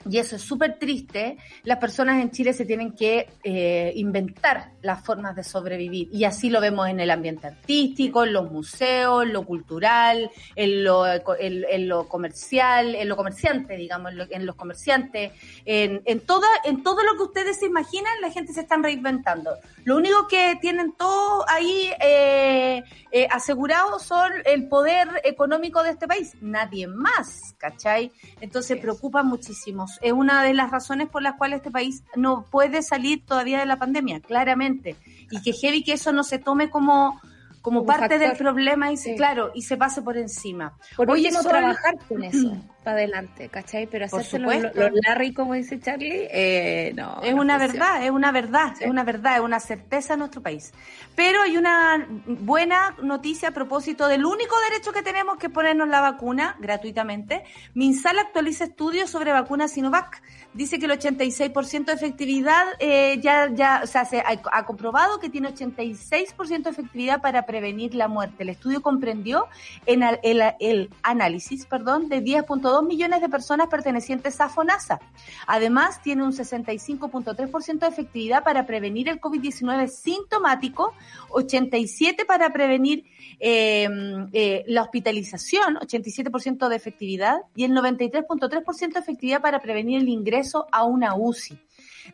y 0.09 0.17
eso 0.17 0.35
es 0.35 0.41
súper 0.41 0.77
triste, 0.77 1.37
las 1.63 1.77
personas 1.77 2.21
en 2.21 2.31
Chile 2.31 2.53
se 2.53 2.65
tienen 2.65 2.93
que 2.93 3.29
eh, 3.43 3.93
inventar 3.95 4.71
las 4.81 5.03
formas 5.03 5.35
de 5.35 5.43
sobrevivir. 5.43 6.09
Y 6.11 6.25
así 6.25 6.49
lo 6.49 6.59
vemos 6.59 6.89
en 6.89 6.99
el 6.99 7.09
ambiente 7.09 7.47
artístico, 7.47 8.23
en 8.23 8.33
los 8.33 8.51
museos, 8.51 9.23
en 9.23 9.33
lo 9.33 9.45
cultural, 9.45 10.29
en 10.55 10.83
lo, 10.83 11.05
en, 11.07 11.87
lo 11.87 12.07
comercial, 12.07 12.95
en 12.95 13.07
lo 13.07 13.15
comerciante, 13.15 13.77
digamos, 13.77 14.13
en, 14.29 14.45
los 14.45 14.55
comerciantes, 14.55 15.31
en, 15.65 16.01
en, 16.05 16.19
toda, 16.21 16.47
en 16.65 16.83
todo 16.83 17.03
lo 17.03 17.15
que 17.17 17.23
ustedes 17.23 17.59
se 17.59 17.67
imaginan, 17.67 18.13
la 18.21 18.31
gente 18.31 18.53
se 18.53 18.61
está 18.61 18.77
reinventando. 18.77 19.51
Lo 19.85 19.97
único 19.97 20.27
que 20.27 20.57
tienen 20.61 20.93
todo 20.93 21.45
ahí 21.47 21.91
eh, 22.01 22.83
eh, 23.11 23.27
asegurado 23.31 23.99
son 23.99 24.31
el 24.45 24.67
poder 24.67 25.21
económico 25.23 25.83
de 25.83 25.91
este 25.91 26.07
país, 26.07 26.33
nadie 26.41 26.87
más, 26.87 27.53
¿cachai? 27.57 28.11
Entonces 28.41 28.79
preocupa 28.79 29.23
muchísimo 29.23 29.87
es 30.01 30.13
una 30.13 30.43
de 30.43 30.53
las 30.53 30.71
razones 30.71 31.09
por 31.09 31.21
las 31.21 31.35
cuales 31.35 31.57
este 31.57 31.71
país 31.71 32.03
no 32.15 32.45
puede 32.49 32.81
salir 32.81 33.25
todavía 33.25 33.59
de 33.59 33.65
la 33.65 33.77
pandemia, 33.77 34.19
claramente. 34.19 34.95
Y 35.31 35.41
que 35.41 35.53
heavy 35.53 35.83
que 35.83 35.93
eso 35.93 36.11
no 36.11 36.23
se 36.23 36.39
tome 36.39 36.69
como 36.69 37.19
como 37.61 37.85
parte 37.85 38.19
del 38.19 38.35
problema 38.35 38.91
y 38.91 38.97
se, 38.97 39.15
claro, 39.15 39.51
y 39.55 39.61
se 39.61 39.77
pase 39.77 40.01
por 40.01 40.17
encima. 40.17 40.73
Por 40.97 41.09
Oye, 41.09 41.31
no 41.31 41.41
trabajar 41.41 41.95
con 42.09 42.21
eso 42.21 42.51
para 42.83 42.97
adelante, 42.97 43.49
¿cachai? 43.49 43.87
Pero 43.87 44.05
hacerse 44.05 44.39
lo, 44.39 44.49
Larry, 44.51 45.33
como 45.33 45.53
dice 45.53 45.79
Charlie, 45.79 46.27
eh, 46.29 46.93
no. 46.95 47.21
Es 47.23 47.33
una 47.33 47.57
verdad, 47.57 48.03
es 48.03 48.11
una 48.11 48.31
verdad, 48.31 48.73
es 48.79 48.89
una 48.89 49.03
verdad, 49.03 49.35
es 49.35 49.41
una 49.41 49.59
certeza 49.59 50.13
en 50.13 50.19
nuestro 50.19 50.41
país. 50.41 50.73
Pero 51.15 51.41
hay 51.41 51.57
una 51.57 52.07
buena 52.25 52.95
noticia 53.01 53.49
a 53.49 53.51
propósito 53.51 54.07
del 54.07 54.25
único 54.25 54.55
derecho 54.69 54.91
que 54.91 55.01
tenemos 55.01 55.37
que 55.37 55.49
ponernos 55.49 55.87
la 55.87 56.01
vacuna 56.01 56.57
gratuitamente. 56.59 57.43
Minsal 57.73 58.19
actualiza 58.19 58.65
estudios 58.65 59.09
sobre 59.09 59.31
vacunas 59.31 59.71
Sinovac. 59.71 60.21
Dice 60.53 60.77
que 60.77 60.85
el 60.85 60.91
86% 60.91 61.85
de 61.85 61.93
efectividad 61.93 62.65
eh, 62.79 63.19
ya, 63.21 63.49
ya, 63.53 63.81
o 63.83 63.87
sea, 63.87 64.05
se 64.05 64.19
ha, 64.19 64.65
comprobado 64.65 65.19
que 65.19 65.29
tiene 65.29 65.49
86% 65.49 66.63
de 66.63 66.69
efectividad 66.69 67.21
para 67.21 67.45
prevenir 67.45 67.95
la 67.95 68.07
muerte. 68.07 68.43
El 68.43 68.49
estudio 68.49 68.81
comprendió 68.81 69.47
en 69.85 70.03
el, 70.03 70.89
análisis, 71.01 71.65
perdón, 71.65 72.09
de 72.09 72.23
10.2 72.23 72.72
millones 72.81 73.21
de 73.21 73.29
personas 73.29 73.67
pertenecientes 73.67 74.39
a 74.41 74.49
FONASA. 74.49 74.99
Además, 75.47 76.01
tiene 76.01 76.23
un 76.23 76.31
65.3% 76.31 77.79
de 77.79 77.87
efectividad 77.87 78.43
para 78.43 78.65
prevenir 78.65 79.09
el 79.09 79.21
COVID-19 79.21 79.87
sintomático, 79.87 80.93
87 81.29 82.25
para 82.25 82.51
prevenir 82.51 83.05
eh, 83.39 83.87
eh, 84.31 84.63
la 84.67 84.83
hospitalización, 84.83 85.75
87% 85.75 86.67
de 86.67 86.75
efectividad, 86.75 87.37
y 87.55 87.65
el 87.65 87.71
93.3% 87.71 88.93
de 88.93 88.99
efectividad 88.99 89.41
para 89.41 89.59
prevenir 89.59 90.01
el 90.01 90.09
ingreso 90.09 90.67
a 90.71 90.83
una 90.85 91.15
UCI. 91.15 91.59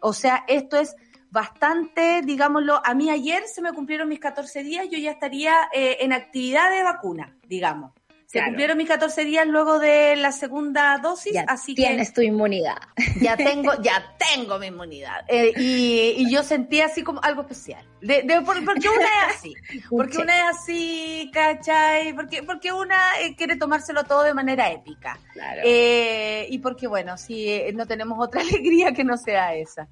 O 0.01 0.13
sea, 0.13 0.43
esto 0.47 0.77
es 0.77 0.95
bastante, 1.31 2.21
digámoslo, 2.23 2.81
a 2.83 2.93
mí 2.93 3.09
ayer 3.09 3.43
se 3.47 3.61
me 3.61 3.73
cumplieron 3.73 4.09
mis 4.09 4.19
14 4.19 4.63
días, 4.63 4.87
yo 4.89 4.97
ya 4.97 5.11
estaría 5.11 5.69
eh, 5.73 5.97
en 6.01 6.13
actividad 6.13 6.71
de 6.71 6.83
vacuna, 6.83 7.35
digamos. 7.47 7.91
Se 8.31 8.43
cumplieron 8.43 8.77
mis 8.77 8.87
14 8.87 9.25
días 9.25 9.47
luego 9.47 9.79
de 9.79 10.15
la 10.15 10.31
segunda 10.31 10.99
dosis, 10.99 11.33
así 11.47 11.73
que... 11.73 11.81
Tienes 11.81 12.13
tu 12.13 12.21
inmunidad. 12.21 12.77
Ya 13.19 13.35
tengo, 13.37 13.71
ya 13.81 14.15
tengo 14.19 14.59
mi 14.59 14.67
inmunidad. 14.67 15.25
Eh, 15.27 15.51
y, 15.57 16.31
yo 16.31 16.43
sentí 16.43 16.79
así 16.79 17.01
como 17.01 17.19
algo 17.23 17.41
especial. 17.41 17.83
De, 18.01 18.21
de 18.21 18.41
porque 18.41 18.87
una 18.87 19.07
es 19.07 19.35
así. 19.35 19.55
Porque 19.89 20.19
una 20.19 20.37
es 20.37 20.57
así, 20.57 21.31
¿cachai? 21.33 22.13
Porque, 22.13 22.43
porque 22.43 22.71
una 22.71 23.19
eh, 23.19 23.35
quiere 23.35 23.57
tomárselo 23.57 24.03
todo 24.03 24.23
de 24.23 24.33
manera 24.33 24.71
épica. 24.71 25.19
Claro. 25.33 25.61
Eh, 25.65 26.47
y 26.49 26.59
porque, 26.59 26.87
bueno, 26.87 27.17
si 27.17 27.59
no 27.73 27.87
tenemos 27.87 28.19
otra 28.19 28.41
alegría 28.47 28.93
que 28.93 29.03
no 29.03 29.17
sea 29.17 29.55
esa. 29.55 29.87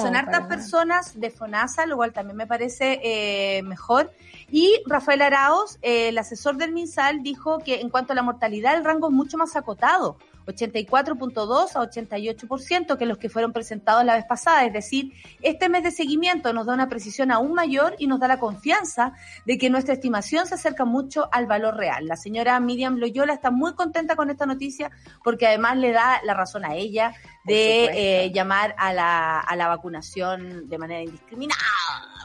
son 0.00 0.14
hartas 0.14 0.46
personas 0.46 1.20
de 1.20 1.30
FONASA, 1.30 1.84
lo 1.86 1.96
cual 1.96 2.12
también 2.12 2.36
me 2.36 2.46
parece 2.46 3.60
mejor. 3.64 4.12
Y 4.50 4.80
Rafael 4.86 5.22
Araos, 5.22 5.78
el 5.82 6.16
asesor 6.16 6.56
del 6.56 6.72
MinSal, 6.72 7.22
dijo 7.22 7.55
que 7.58 7.80
en 7.80 7.90
cuanto 7.90 8.12
a 8.12 8.16
la 8.16 8.22
mortalidad 8.22 8.76
el 8.76 8.84
rango 8.84 9.08
es 9.08 9.14
mucho 9.14 9.36
más 9.36 9.56
acotado, 9.56 10.16
84.2 10.46 11.74
a 11.74 11.80
88% 11.80 12.96
que 12.96 13.06
los 13.06 13.18
que 13.18 13.28
fueron 13.28 13.52
presentados 13.52 14.04
la 14.04 14.14
vez 14.14 14.24
pasada. 14.24 14.64
Es 14.64 14.72
decir, 14.72 15.12
este 15.42 15.68
mes 15.68 15.82
de 15.82 15.90
seguimiento 15.90 16.52
nos 16.52 16.66
da 16.66 16.74
una 16.74 16.88
precisión 16.88 17.30
aún 17.30 17.52
mayor 17.52 17.96
y 17.98 18.06
nos 18.06 18.20
da 18.20 18.28
la 18.28 18.38
confianza 18.38 19.12
de 19.44 19.58
que 19.58 19.70
nuestra 19.70 19.94
estimación 19.94 20.46
se 20.46 20.54
acerca 20.54 20.84
mucho 20.84 21.28
al 21.32 21.46
valor 21.46 21.76
real. 21.76 22.06
La 22.06 22.16
señora 22.16 22.58
Miriam 22.60 22.96
Loyola 22.96 23.34
está 23.34 23.50
muy 23.50 23.74
contenta 23.74 24.16
con 24.16 24.30
esta 24.30 24.46
noticia 24.46 24.90
porque 25.24 25.46
además 25.46 25.76
le 25.78 25.92
da 25.92 26.20
la 26.24 26.34
razón 26.34 26.64
a 26.64 26.74
ella 26.74 27.14
de 27.44 28.24
eh, 28.24 28.32
llamar 28.32 28.74
a 28.78 28.92
la, 28.92 29.40
a 29.40 29.56
la 29.56 29.68
vacunación 29.68 30.68
de 30.68 30.78
manera 30.78 31.02
indiscriminada. 31.02 31.60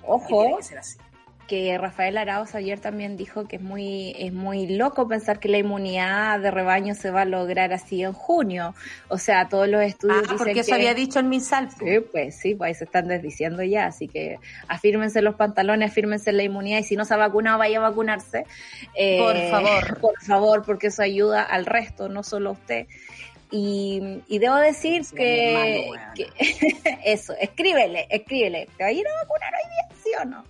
Ojo 0.06 0.60
que 1.52 1.78
Rafael 1.78 2.18
Arauz 2.18 2.56
ayer 2.56 2.80
también 2.80 3.18
dijo 3.18 3.46
que 3.46 3.58
es 3.58 3.62
muy, 3.62 4.16
es 4.18 4.32
muy 4.32 4.68
loco 4.68 5.10
pensar 5.10 5.38
que 5.38 5.50
la 5.50 5.58
inmunidad 5.58 6.40
de 6.40 6.50
rebaño 6.50 6.96
se 6.96 7.12
va 7.12 7.24
a 7.24 7.26
lograr 7.26 7.74
así 7.74 8.04
en 8.04 8.14
junio. 8.14 8.74
O 9.10 9.18
sea, 9.18 9.50
todos 9.50 9.68
los 9.68 9.82
estudios 9.82 10.20
ah, 10.20 10.22
dicen 10.22 10.38
porque 10.38 10.62
eso 10.62 10.74
había 10.74 10.94
dicho 10.94 11.20
en 11.20 11.28
mi 11.28 11.42
salto. 11.42 11.76
Sí, 11.86 12.00
pues 12.10 12.38
sí, 12.38 12.56
pues 12.56 12.70
ahí 12.70 12.74
se 12.76 12.86
están 12.86 13.10
desdiciendo 13.10 13.64
ya, 13.64 13.88
así 13.88 14.08
que 14.08 14.40
afírmense 14.70 15.22
los 15.22 15.36
pantalones, 15.36 15.92
afírmense 15.92 16.32
la 16.32 16.44
inmunidad 16.44 16.80
y 16.80 16.84
si 16.84 16.96
no 16.96 17.04
se 17.04 17.16
ha 17.16 17.18
vacunado, 17.18 17.58
vaya 17.58 17.80
a 17.80 17.82
vacunarse. 17.82 18.46
Eh, 18.96 19.20
por 19.20 19.36
favor. 19.50 20.00
Por 20.00 20.22
favor, 20.22 20.64
porque 20.66 20.88
eso 20.88 21.04
ayuda 21.04 21.44
al 21.44 21.66
resto, 21.66 22.08
no 22.08 22.24
solo 22.24 22.52
a 22.52 22.54
usted. 22.54 22.88
Y, 23.52 24.22
y, 24.30 24.40
debo 24.40 24.56
decir 24.56 25.02
que, 25.14 25.92
que 26.16 26.30
eso, 27.04 27.34
escríbele, 27.42 28.08
escríbele, 28.10 28.70
¿te 28.78 28.84
va 28.86 28.90
a 28.90 28.94
ir 28.94 29.06
a 29.06 29.24
vacunar 29.24 29.54
hoy 29.54 29.70
día, 29.70 29.98
sí 30.02 30.10
o 30.22 30.24
no? 30.24 30.46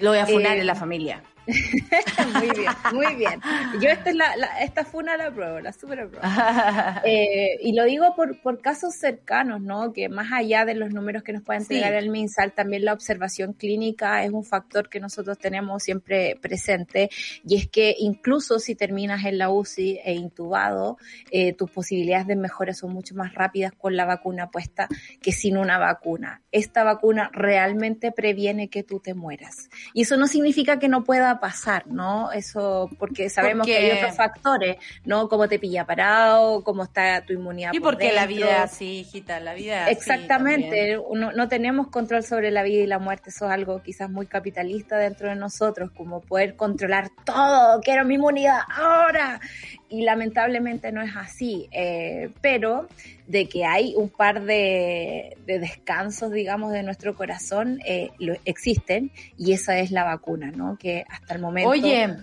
Lo 0.00 0.10
voy 0.10 0.18
a 0.18 0.26
funar 0.26 0.58
en 0.58 0.66
la 0.66 0.72
eh, 0.72 0.76
familia. 0.76 1.22
muy 2.34 2.50
bien, 2.50 2.72
muy 2.92 3.14
bien. 3.16 3.40
Yo 3.80 3.88
esta 3.88 4.10
es 4.10 4.16
la, 4.16 4.34
esta 4.60 4.84
funa 4.84 5.16
la 5.16 5.30
pruebo, 5.30 5.60
la 5.60 5.72
super 5.72 6.00
apruebo. 6.00 6.26
Eh, 7.04 7.58
y 7.60 7.72
lo 7.74 7.84
digo 7.84 8.14
por, 8.14 8.40
por 8.42 8.60
casos 8.60 8.94
cercanos, 8.94 9.60
¿no? 9.60 9.92
Que 9.92 10.08
más 10.08 10.30
allá 10.32 10.64
de 10.64 10.74
los 10.74 10.92
números 10.92 11.22
que 11.22 11.32
nos 11.32 11.42
puede 11.42 11.60
entregar 11.60 11.94
el 11.94 12.10
MinSal, 12.10 12.52
también 12.52 12.84
la 12.84 12.92
observación 12.92 13.54
clínica 13.54 14.24
es 14.24 14.30
un 14.30 14.44
factor 14.44 14.88
que 14.88 15.00
nosotros 15.00 15.38
tenemos 15.38 15.82
siempre 15.82 16.36
presente. 16.40 17.10
Y 17.44 17.56
es 17.56 17.68
que 17.68 17.94
incluso 17.98 18.58
si 18.58 18.74
terminas 18.74 19.24
en 19.24 19.38
la 19.38 19.50
UCI 19.50 20.00
e 20.04 20.14
intubado, 20.14 20.96
eh, 21.30 21.54
tus 21.54 21.70
posibilidades 21.70 22.26
de 22.26 22.36
mejora 22.36 22.74
son 22.74 22.92
mucho 22.92 23.14
más 23.14 23.34
rápidas 23.34 23.72
con 23.72 23.96
la 23.96 24.04
vacuna 24.04 24.50
puesta 24.50 24.88
que 25.20 25.32
sin 25.32 25.56
una 25.56 25.78
vacuna. 25.78 26.42
Esta 26.52 26.84
vacuna 26.84 27.30
realmente 27.32 28.12
previene 28.12 28.68
que 28.68 28.82
tú 28.82 29.00
te 29.00 29.14
mueras. 29.14 29.70
Y 29.94 30.02
eso 30.02 30.16
no 30.16 30.26
significa 30.26 30.78
que 30.78 30.88
no 30.88 31.04
pueda 31.04 31.31
pasar, 31.40 31.86
¿no? 31.86 32.32
Eso, 32.32 32.90
porque 32.98 33.30
sabemos 33.30 33.66
que 33.66 33.76
hay 33.76 33.98
otros 33.98 34.16
factores, 34.16 34.76
¿no? 35.04 35.28
Cómo 35.28 35.48
te 35.48 35.58
pilla 35.58 35.84
parado, 35.84 36.62
cómo 36.64 36.84
está 36.84 37.24
tu 37.24 37.32
inmunidad. 37.32 37.72
Y 37.72 37.80
porque 37.80 38.12
la 38.12 38.26
vida 38.26 38.62
así, 38.62 39.00
hijita, 39.00 39.40
la 39.40 39.54
vida 39.54 39.90
Exactamente, 39.90 40.98
no, 41.14 41.32
no 41.32 41.48
tenemos 41.48 41.88
control 41.88 42.24
sobre 42.24 42.50
la 42.50 42.62
vida 42.62 42.82
y 42.82 42.86
la 42.86 42.98
muerte, 42.98 43.30
eso 43.30 43.46
es 43.46 43.52
algo 43.52 43.82
quizás 43.82 44.10
muy 44.10 44.26
capitalista 44.26 44.96
dentro 44.96 45.28
de 45.28 45.36
nosotros, 45.36 45.90
como 45.90 46.20
poder 46.20 46.56
controlar 46.56 47.10
todo, 47.24 47.80
quiero 47.80 48.04
mi 48.04 48.14
inmunidad 48.14 48.60
ahora. 48.68 49.40
Y 49.88 50.04
lamentablemente 50.04 50.90
no 50.90 51.02
es 51.02 51.14
así, 51.14 51.68
eh, 51.70 52.30
pero 52.40 52.88
de 53.32 53.48
que 53.48 53.64
hay 53.64 53.94
un 53.96 54.10
par 54.10 54.44
de, 54.44 55.38
descansos, 55.46 56.30
digamos, 56.30 56.70
de 56.70 56.82
nuestro 56.82 57.16
corazón, 57.16 57.80
eh, 57.86 58.10
lo, 58.18 58.34
existen, 58.44 59.10
y 59.38 59.54
esa 59.54 59.78
es 59.78 59.90
la 59.90 60.04
vacuna, 60.04 60.50
¿no? 60.54 60.76
Que 60.76 61.06
hasta 61.08 61.34
el 61.34 61.40
momento... 61.40 61.70
Oye, 61.70 62.14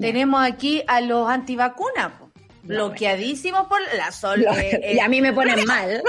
tenemos 0.00 0.40
aquí 0.40 0.84
a 0.86 1.00
los 1.00 1.28
antivacunas, 1.28 2.12
bloqueadísimos 2.62 3.66
por 3.66 3.80
la 3.96 4.12
sol. 4.12 4.46
Eh, 4.56 4.92
y 4.94 5.00
a 5.00 5.08
mí 5.08 5.20
me 5.20 5.32
ponen 5.32 5.64
mal. 5.64 6.00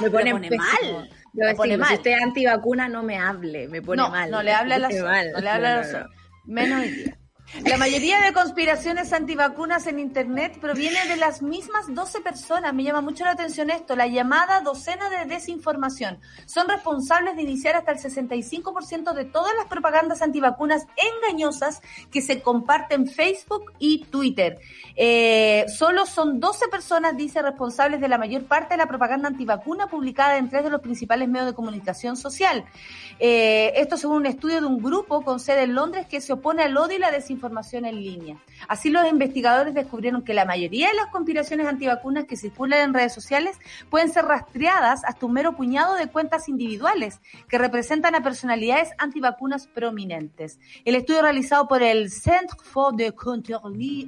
Me 0.00 0.10
ponen 0.10 0.34
mal. 0.56 1.08
Me 1.34 1.54
pone 1.54 1.76
mal. 1.76 1.88
Si 1.90 1.94
usted 1.94 2.10
es 2.16 2.22
antivacuna, 2.22 2.88
no 2.88 3.04
me 3.04 3.16
hable, 3.16 3.68
me 3.68 3.80
pone 3.80 4.02
mal. 4.02 4.28
No 4.28 4.42
le 4.42 4.52
habla 4.52 4.74
a 4.74 4.78
la 4.80 4.90
sol, 4.90 5.32
no 5.34 5.40
le 5.40 5.48
habla 5.48 5.72
a 5.72 5.76
la 5.76 5.84
sol. 5.84 6.10
Menos 6.46 6.80
hoy 6.80 6.88
día. 6.88 7.17
La 7.64 7.78
mayoría 7.78 8.20
de 8.20 8.34
conspiraciones 8.34 9.14
antivacunas 9.14 9.86
en 9.86 9.98
Internet 9.98 10.58
proviene 10.60 11.08
de 11.08 11.16
las 11.16 11.40
mismas 11.40 11.86
12 11.88 12.20
personas. 12.20 12.74
Me 12.74 12.84
llama 12.84 13.00
mucho 13.00 13.24
la 13.24 13.30
atención 13.30 13.70
esto, 13.70 13.96
la 13.96 14.06
llamada 14.06 14.60
docena 14.60 15.08
de 15.08 15.24
desinformación. 15.24 16.18
Son 16.44 16.68
responsables 16.68 17.36
de 17.36 17.42
iniciar 17.42 17.74
hasta 17.74 17.92
el 17.92 17.98
65% 17.98 19.14
de 19.14 19.24
todas 19.24 19.54
las 19.56 19.66
propagandas 19.66 20.20
antivacunas 20.20 20.86
engañosas 21.22 21.80
que 22.12 22.20
se 22.20 22.42
comparten 22.42 23.00
en 23.00 23.06
Facebook 23.06 23.72
y 23.78 24.04
Twitter. 24.04 24.58
Eh, 24.94 25.64
solo 25.68 26.04
son 26.04 26.40
12 26.40 26.68
personas, 26.68 27.16
dice, 27.16 27.40
responsables 27.40 28.00
de 28.00 28.08
la 28.08 28.18
mayor 28.18 28.44
parte 28.44 28.74
de 28.74 28.78
la 28.78 28.86
propaganda 28.86 29.28
antivacuna 29.28 29.86
publicada 29.86 30.36
en 30.36 30.50
tres 30.50 30.64
de 30.64 30.70
los 30.70 30.82
principales 30.82 31.28
medios 31.28 31.46
de 31.48 31.54
comunicación 31.54 32.16
social. 32.16 32.66
Eh, 33.18 33.72
esto 33.76 33.96
según 33.96 34.18
un 34.18 34.26
estudio 34.26 34.60
de 34.60 34.66
un 34.66 34.82
grupo 34.82 35.22
con 35.22 35.40
sede 35.40 35.62
en 35.62 35.74
Londres 35.74 36.06
que 36.06 36.20
se 36.20 36.34
opone 36.34 36.62
al 36.62 36.76
odio 36.76 36.96
y 36.96 37.00
la 37.00 37.10
desinformación 37.10 37.37
desinformación 37.38 37.84
en 37.84 38.02
línea. 38.02 38.36
Así 38.66 38.90
los 38.90 39.06
investigadores 39.08 39.74
descubrieron 39.74 40.22
que 40.22 40.34
la 40.34 40.44
mayoría 40.44 40.88
de 40.88 40.94
las 40.94 41.06
conspiraciones 41.06 41.66
antivacunas 41.66 42.24
que 42.24 42.36
circulan 42.36 42.80
en 42.80 42.94
redes 42.94 43.12
sociales 43.12 43.56
pueden 43.90 44.12
ser 44.12 44.24
rastreadas 44.24 45.04
hasta 45.04 45.24
un 45.24 45.32
mero 45.32 45.54
puñado 45.54 45.94
de 45.94 46.08
cuentas 46.08 46.48
individuales 46.48 47.20
que 47.48 47.58
representan 47.58 48.14
a 48.14 48.22
personalidades 48.22 48.90
antivacunas 48.98 49.68
prominentes. 49.68 50.58
El 50.84 50.96
estudio 50.96 51.22
realizado 51.22 51.68
por 51.68 51.82
el 51.82 52.10
Centre 52.10 52.58
for 52.60 52.96
the 52.96 53.12
Control 53.12 53.60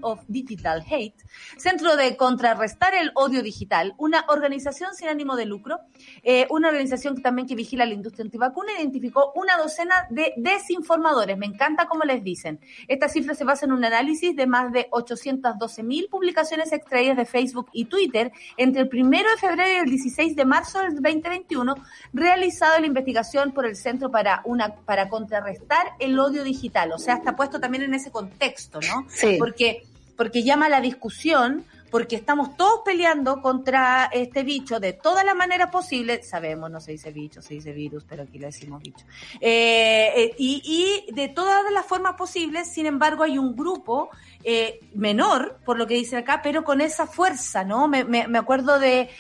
of 0.02 0.20
Digital 0.26 0.84
Hate, 0.90 1.14
Centro 1.56 1.96
de 1.96 2.16
Contrarrestar 2.16 2.94
el 2.94 3.12
Odio 3.14 3.42
Digital, 3.42 3.94
una 3.96 4.24
organización 4.28 4.94
sin 4.94 5.08
ánimo 5.08 5.36
de 5.36 5.46
lucro, 5.46 5.78
eh, 6.22 6.46
una 6.50 6.68
organización 6.68 7.22
también 7.22 7.46
que 7.46 7.54
vigila 7.54 7.86
la 7.86 7.94
industria 7.94 8.24
antivacuna, 8.24 8.72
identificó 8.78 9.32
una 9.36 9.56
docena 9.56 10.06
de 10.10 10.34
desinformadores. 10.36 11.38
Me 11.38 11.46
encanta 11.46 11.86
cómo 11.86 12.04
les 12.04 12.24
dicen. 12.24 12.58
Esta 12.88 13.08
cifra 13.20 13.34
se 13.34 13.44
basa 13.44 13.66
en 13.66 13.72
un 13.72 13.84
análisis 13.84 14.34
de 14.34 14.46
más 14.46 14.72
de 14.72 14.88
812 14.90 15.82
mil 15.82 16.08
publicaciones 16.10 16.72
extraídas 16.72 17.16
de 17.16 17.24
Facebook 17.24 17.68
y 17.72 17.84
Twitter 17.84 18.32
entre 18.56 18.82
el 18.82 18.88
primero 18.88 19.28
de 19.30 19.36
febrero 19.36 19.70
y 19.70 19.76
el 19.84 19.90
16 19.90 20.36
de 20.36 20.44
marzo 20.44 20.80
del 20.80 20.94
2021, 20.94 21.74
realizado 22.12 22.78
la 22.80 22.86
investigación 22.86 23.52
por 23.52 23.66
el 23.66 23.76
Centro 23.76 24.10
para 24.10 24.42
una 24.44 24.74
para 24.74 25.08
contrarrestar 25.08 25.92
el 25.98 26.18
odio 26.18 26.44
digital. 26.44 26.92
O 26.92 26.98
sea, 26.98 27.14
está 27.14 27.36
puesto 27.36 27.60
también 27.60 27.84
en 27.84 27.94
ese 27.94 28.10
contexto, 28.10 28.80
¿no? 28.80 29.06
Sí. 29.08 29.36
Porque 29.38 29.82
porque 30.16 30.42
llama 30.42 30.68
la 30.68 30.80
discusión 30.80 31.64
porque 31.90 32.16
estamos 32.16 32.56
todos 32.56 32.80
peleando 32.84 33.42
contra 33.42 34.10
este 34.12 34.42
bicho 34.42 34.80
de 34.80 34.92
todas 34.92 35.24
las 35.24 35.34
maneras 35.34 35.70
posibles. 35.70 36.28
Sabemos, 36.28 36.70
no 36.70 36.80
se 36.80 36.92
dice 36.92 37.10
bicho, 37.12 37.42
se 37.42 37.54
dice 37.54 37.72
virus, 37.72 38.04
pero 38.08 38.22
aquí 38.22 38.38
le 38.38 38.46
decimos 38.46 38.82
bicho. 38.82 39.04
Eh, 39.40 40.12
eh, 40.16 40.34
y, 40.38 40.62
y, 41.08 41.12
de 41.12 41.28
todas 41.28 41.70
las 41.72 41.86
formas 41.86 42.14
posibles, 42.14 42.72
sin 42.72 42.86
embargo, 42.86 43.24
hay 43.24 43.38
un 43.38 43.56
grupo 43.56 44.10
eh, 44.42 44.80
menor, 44.94 45.58
por 45.66 45.76
lo 45.76 45.86
que 45.86 45.94
dice 45.94 46.16
acá, 46.16 46.40
pero 46.42 46.64
con 46.64 46.80
esa 46.80 47.06
fuerza, 47.06 47.62
¿no? 47.62 47.88
Me, 47.88 48.04
me, 48.04 48.38
acuerdo 48.38 48.78
de, 48.78 49.10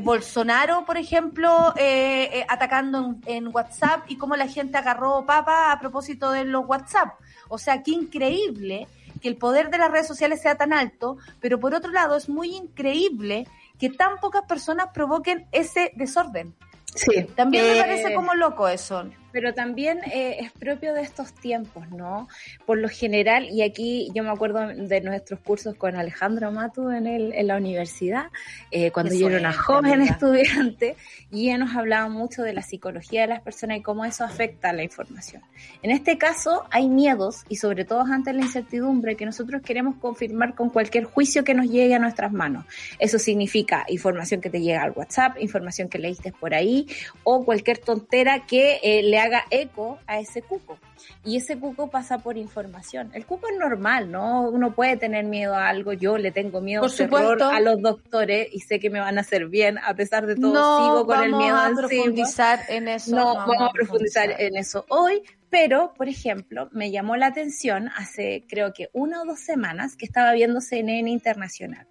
Bolsonaro, 0.00 0.86
por 0.86 0.96
ejemplo, 0.96 1.74
eh, 1.76 2.46
atacando 2.48 2.98
en, 3.26 3.46
en, 3.46 3.54
WhatsApp 3.54 4.04
y 4.08 4.16
cómo 4.16 4.36
la 4.36 4.48
gente 4.48 4.78
agarró 4.78 5.26
papa 5.26 5.70
a 5.70 5.78
propósito 5.78 6.30
de 6.30 6.44
los 6.44 6.64
WhatsApp. 6.66 7.14
O 7.48 7.58
sea, 7.58 7.82
qué 7.82 7.90
increíble 7.90 8.88
que 9.24 9.30
el 9.30 9.38
poder 9.38 9.70
de 9.70 9.78
las 9.78 9.90
redes 9.90 10.06
sociales 10.06 10.42
sea 10.42 10.56
tan 10.56 10.74
alto, 10.74 11.16
pero 11.40 11.58
por 11.58 11.74
otro 11.74 11.90
lado 11.90 12.14
es 12.14 12.28
muy 12.28 12.54
increíble 12.54 13.46
que 13.78 13.88
tan 13.88 14.18
pocas 14.18 14.42
personas 14.42 14.88
provoquen 14.92 15.46
ese 15.50 15.92
desorden. 15.96 16.54
Sí. 16.94 17.24
También 17.34 17.66
me 17.66 17.80
parece 17.80 18.14
como 18.14 18.34
loco 18.34 18.68
eso 18.68 19.08
pero 19.34 19.52
también 19.52 19.98
eh, 20.12 20.36
es 20.38 20.52
propio 20.52 20.94
de 20.94 21.02
estos 21.02 21.32
tiempos, 21.34 21.90
¿no? 21.90 22.28
Por 22.66 22.78
lo 22.78 22.88
general, 22.88 23.48
y 23.50 23.62
aquí 23.62 24.08
yo 24.14 24.22
me 24.22 24.30
acuerdo 24.30 24.68
de 24.68 25.00
nuestros 25.00 25.40
cursos 25.40 25.74
con 25.74 25.96
Alejandro 25.96 26.52
Matu 26.52 26.90
en, 26.90 27.08
el, 27.08 27.32
en 27.32 27.48
la 27.48 27.56
universidad, 27.56 28.26
eh, 28.70 28.92
cuando 28.92 29.12
yo 29.12 29.28
era 29.28 29.38
una 29.40 29.52
joven 29.52 30.02
estudiante, 30.02 30.94
y 31.32 31.48
ella 31.48 31.58
nos 31.58 31.74
hablaba 31.74 32.08
mucho 32.08 32.42
de 32.42 32.52
la 32.52 32.62
psicología 32.62 33.22
de 33.22 33.26
las 33.26 33.42
personas 33.42 33.78
y 33.78 33.82
cómo 33.82 34.04
eso 34.04 34.22
afecta 34.22 34.70
a 34.70 34.72
la 34.72 34.84
información. 34.84 35.42
En 35.82 35.90
este 35.90 36.16
caso, 36.16 36.62
hay 36.70 36.88
miedos, 36.88 37.42
y 37.48 37.56
sobre 37.56 37.84
todo 37.84 38.02
ante 38.02 38.32
la 38.32 38.42
incertidumbre, 38.42 39.16
que 39.16 39.26
nosotros 39.26 39.62
queremos 39.62 39.96
confirmar 39.96 40.54
con 40.54 40.70
cualquier 40.70 41.04
juicio 41.06 41.42
que 41.42 41.54
nos 41.54 41.66
llegue 41.66 41.96
a 41.96 41.98
nuestras 41.98 42.30
manos. 42.30 42.66
Eso 43.00 43.18
significa 43.18 43.84
información 43.88 44.40
que 44.40 44.48
te 44.48 44.60
llega 44.60 44.84
al 44.84 44.92
WhatsApp, 44.92 45.38
información 45.40 45.88
que 45.88 45.98
leíste 45.98 46.30
por 46.30 46.54
ahí, 46.54 46.86
o 47.24 47.44
cualquier 47.44 47.78
tontera 47.78 48.46
que 48.46 48.78
eh, 48.80 49.02
le 49.02 49.23
haga 49.24 49.44
eco 49.50 49.98
a 50.06 50.18
ese 50.20 50.42
cuco. 50.42 50.78
Y 51.24 51.36
ese 51.36 51.58
cuco 51.58 51.90
pasa 51.90 52.18
por 52.18 52.36
información. 52.36 53.10
El 53.14 53.26
cuco 53.26 53.48
es 53.48 53.58
normal, 53.58 54.10
¿no? 54.10 54.42
Uno 54.42 54.74
puede 54.74 54.96
tener 54.96 55.24
miedo 55.24 55.54
a 55.54 55.68
algo. 55.68 55.92
Yo 55.92 56.18
le 56.18 56.30
tengo 56.30 56.60
miedo 56.60 56.82
por 56.82 56.90
supuesto. 56.90 57.48
a 57.48 57.60
los 57.60 57.80
doctores 57.80 58.48
y 58.52 58.60
sé 58.60 58.78
que 58.78 58.90
me 58.90 59.00
van 59.00 59.18
a 59.18 59.22
hacer 59.22 59.46
bien. 59.46 59.78
A 59.78 59.94
pesar 59.94 60.26
de 60.26 60.36
todo, 60.36 60.52
no, 60.52 60.84
sigo 60.84 61.06
con 61.06 61.22
el 61.24 61.34
miedo 61.34 61.56
a 61.56 61.70
profundizar 61.74 62.60
en 62.68 62.88
eso. 62.88 63.10
No, 63.10 63.16
no 63.16 63.34
vamos, 63.34 63.56
vamos 63.56 63.70
a 63.70 63.72
profundizar, 63.72 64.26
profundizar 64.26 64.46
en 64.46 64.56
eso 64.56 64.84
hoy, 64.88 65.22
pero, 65.54 65.94
por 65.94 66.08
ejemplo, 66.08 66.68
me 66.72 66.90
llamó 66.90 67.14
la 67.14 67.28
atención 67.28 67.88
hace 67.94 68.44
creo 68.48 68.72
que 68.72 68.90
una 68.92 69.22
o 69.22 69.24
dos 69.24 69.38
semanas 69.38 69.94
que 69.94 70.04
estaba 70.04 70.32
viendo 70.32 70.60
CNN 70.60 71.08
Internacional 71.08 71.86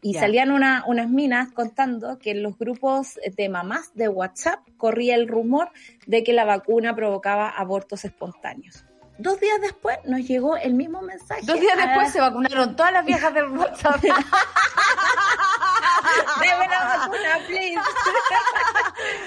y 0.00 0.12
yeah. 0.12 0.20
salían 0.20 0.52
una, 0.52 0.84
unas 0.86 1.10
minas 1.10 1.50
contando 1.50 2.20
que 2.20 2.30
en 2.30 2.44
los 2.44 2.56
grupos 2.56 3.18
de 3.36 3.48
mamás 3.48 3.92
de 3.94 4.08
WhatsApp 4.08 4.60
corría 4.76 5.16
el 5.16 5.26
rumor 5.26 5.72
de 6.06 6.22
que 6.22 6.32
la 6.32 6.44
vacuna 6.44 6.94
provocaba 6.94 7.48
abortos 7.48 8.04
espontáneos. 8.04 8.84
Dos 9.18 9.40
días 9.40 9.60
después 9.62 9.98
nos 10.04 10.20
llegó 10.20 10.56
el 10.56 10.74
mismo 10.74 11.02
mensaje. 11.02 11.42
Dos 11.44 11.58
días 11.58 11.76
después 11.76 12.12
se 12.12 12.20
vacunaron 12.20 12.76
todas 12.76 12.92
las 12.92 13.04
viejas 13.04 13.34
del 13.34 13.48
WhatsApp. 13.48 14.00
Deme 16.40 16.68
la 16.68 16.84
vacuna, 16.84 17.40
please. 17.48 17.80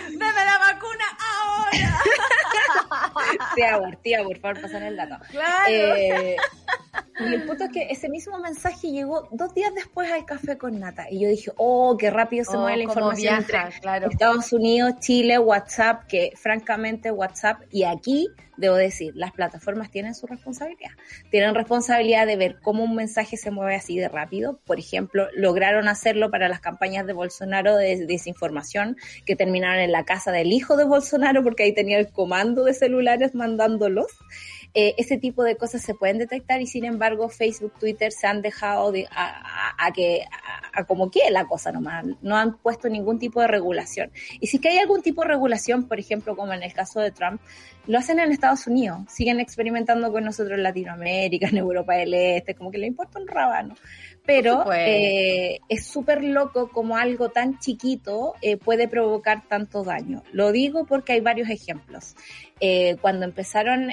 Deme 0.12 0.46
la 0.46 0.58
vacuna 0.60 1.04
ahora. 1.20 2.02
Tía, 3.56 3.80
tía, 4.02 4.24
por 4.24 4.40
favor, 4.40 4.62
pasen 4.62 4.84
el 4.84 4.96
dato. 4.98 5.18
Claro. 5.30 5.66
Eh, 5.70 6.38
y 7.20 7.34
el 7.34 7.46
punto 7.46 7.66
es 7.66 7.72
que 7.72 7.88
ese 7.90 8.10
mismo 8.10 8.40
mensaje 8.40 8.92
llegó 8.92 9.28
dos 9.32 9.54
días 9.54 9.74
después 9.74 10.12
al 10.12 10.26
café 10.26 10.58
con 10.58 10.80
nata. 10.80 11.06
Y 11.10 11.22
yo 11.22 11.30
dije, 11.30 11.52
oh, 11.58 11.96
qué 11.98 12.10
rápido 12.10 12.46
se 12.46 12.58
oh, 12.58 12.62
mueve 12.62 12.78
la 12.78 12.84
información 12.84 13.46
viaja, 13.46 13.66
entre 13.66 13.80
claro. 13.80 14.10
Estados 14.10 14.52
Unidos, 14.54 14.94
Chile, 15.00 15.40
WhatsApp, 15.40 16.06
que 16.08 16.32
francamente 16.36 17.12
WhatsApp 17.12 17.62
y 17.72 17.84
aquí 17.84 18.28
debo 18.58 18.76
decir, 18.76 19.14
las 19.16 19.32
plataformas 19.32 19.92
tienen 19.92 20.16
su 20.16 20.28
responsabilidad. 20.28 20.92
Tienen 21.30 21.56
responsabilidad 21.56 22.28
de 22.28 22.38
ver 22.38 22.60
cómo 22.62 22.84
un 22.84 22.96
mensaje 22.96 23.36
se 23.36 23.52
mueve 23.52 23.76
así 23.76 23.98
de 23.98 24.08
rápido. 24.08 24.60
Por 24.66 24.80
ejemplo, 24.80 25.28
lograron 25.34 25.88
hacerlo 25.88 26.30
para 26.32 26.48
las 26.48 26.62
campañas 26.62 27.06
de 27.06 27.14
Bolsonaro 27.14 27.76
de 27.76 28.06
desinformación 28.06 28.98
que 29.26 29.36
terminaron 29.36 29.82
en 29.82 29.92
la 29.92 30.06
casa 30.06 30.32
del 30.32 30.54
hijo 30.54 30.78
de 30.78 30.86
Bolsonaro 30.86 31.44
porque 31.44 31.64
ahí 31.64 31.74
tenía 31.74 31.98
el 31.98 32.12
comando 32.12 32.64
de 32.64 32.74
celulares 32.74 33.36
mandándolos. 33.36 34.08
Eh, 34.74 34.96
ese 34.98 35.18
tipo 35.18 35.44
de 35.44 35.58
cosas 35.58 35.82
se 35.82 35.94
pueden 35.94 36.18
detectar 36.18 36.62
y 36.62 36.68
sin 36.68 36.86
embargo 36.86 37.28
Facebook, 37.28 37.74
Twitter 37.78 38.14
se 38.14 38.28
han 38.28 38.42
dejado 38.42 38.94
de, 38.94 39.06
a, 39.12 39.76
a, 39.78 39.92
que 39.92 40.24
a, 40.24 40.80
a, 40.80 40.84
como 40.86 41.10
quiere 41.10 41.30
la 41.30 41.46
cosa 41.46 41.74
nomás, 41.74 42.06
no 42.22 42.38
han 42.38 42.58
puesto 42.58 42.88
ningún 42.88 43.20
tipo 43.20 43.42
de 43.42 43.48
regulación. 43.48 44.12
Y 44.40 44.48
si 44.48 44.60
que 44.60 44.70
hay 44.70 44.78
algún 44.78 45.02
tipo 45.02 45.24
de 45.24 45.28
regulación, 45.28 45.90
por 45.90 46.00
ejemplo, 46.00 46.38
como 46.38 46.54
en 46.54 46.64
el 46.64 46.74
caso 46.74 47.02
de 47.02 47.12
Trump, 47.12 47.42
lo 47.88 47.98
hacen 47.98 48.20
en 48.20 48.32
Estados 48.32 48.68
Unidos, 48.68 49.02
siguen 49.10 49.40
experimentando 49.40 50.12
con 50.12 50.24
nosotros 50.24 50.58
en 50.58 50.64
Latinoamérica, 50.64 51.48
en 51.52 51.58
Europa 51.58 51.96
del 51.96 52.14
Este, 52.14 52.56
como 52.56 52.72
que 52.72 52.78
le 52.78 52.88
importa 52.88 53.20
un 53.20 53.28
rabano 53.28 53.76
pero 54.26 54.72
eh, 54.72 55.60
es 55.68 55.88
súper 55.88 56.24
loco 56.24 56.70
como 56.70 56.98
algo 56.98 57.30
tan 57.30 57.60
chiquito 57.60 58.36
eh, 58.42 58.58
puede 58.58 58.88
provocar 58.88 59.48
tanto 59.48 59.84
daño. 59.84 60.24
Lo 60.32 60.52
digo 60.52 60.86
porque 60.86 61.14
hay 61.14 61.22
varios 61.22 61.50
ejemplos. 61.50 62.16
Eh, 62.60 62.98
cuando 63.02 63.26
empezaron 63.26 63.90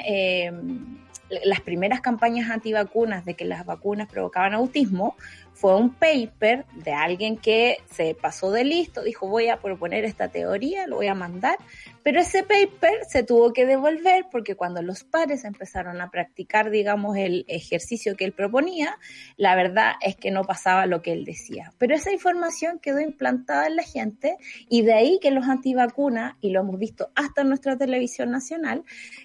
las 1.45 1.61
primeras 1.61 2.01
campañas 2.01 2.51
antivacunas 2.51 3.25
de 3.25 3.35
que 3.35 3.45
las 3.45 3.65
vacunas 3.65 4.09
provocaban 4.09 4.55
autismo, 4.55 5.17
fue 5.59 5.75
un 5.75 5.91
paper 5.91 6.67
de 6.73 6.93
alguien 6.93 7.37
que 7.37 7.79
se 7.91 8.15
pasó 8.15 8.53
de 8.53 8.63
listo, 8.63 9.03
dijo 9.03 9.27
voy 9.27 9.49
a 9.49 9.57
proponer 9.57 10.05
esta 10.05 10.29
teoría, 10.29 10.87
lo 10.87 10.97
voy 10.97 11.09
a 11.09 11.17
mandar, 11.17 11.59
pero 12.05 12.21
ese 12.21 12.45
paper 12.45 13.01
se 13.09 13.25
tuvo 13.25 13.53
que 13.53 13.67
devolver 13.67 14.27
porque 14.31 14.55
cuando 14.55 14.83
los 14.83 15.03
padres 15.03 15.45
empezaron 15.45 16.01
a 16.01 16.11
practicar, 16.11 16.71
digamos, 16.71 17.17
el 17.17 17.45
ejercicio 17.49 18.17
que 18.17 18.25
él 18.25 18.33
proponía, 18.33 18.97
la 19.37 19.57
verdad 19.57 19.95
es 20.01 20.15
que 20.15 20.31
no 20.31 20.45
pasaba 20.45 20.87
lo 20.87 21.03
que 21.03 21.13
él 21.13 21.25
decía. 21.25 21.73
Pero 21.77 21.97
esa 21.97 22.13
información 22.13 22.79
quedó 22.79 23.01
implantada 23.01 23.67
en 23.67 23.75
la 23.75 23.83
gente 23.83 24.37
y 24.69 24.83
de 24.83 24.95
ahí 24.95 25.19
que 25.21 25.33
los 25.33 25.49
antivacunas, 25.49 26.37
y 26.41 26.51
lo 26.51 26.61
hemos 26.61 26.79
visto 26.79 27.11
hasta 27.17 27.43
en 27.43 27.49
nuestra 27.49 27.77
televisión 27.77 28.31
nacional, 28.31 28.85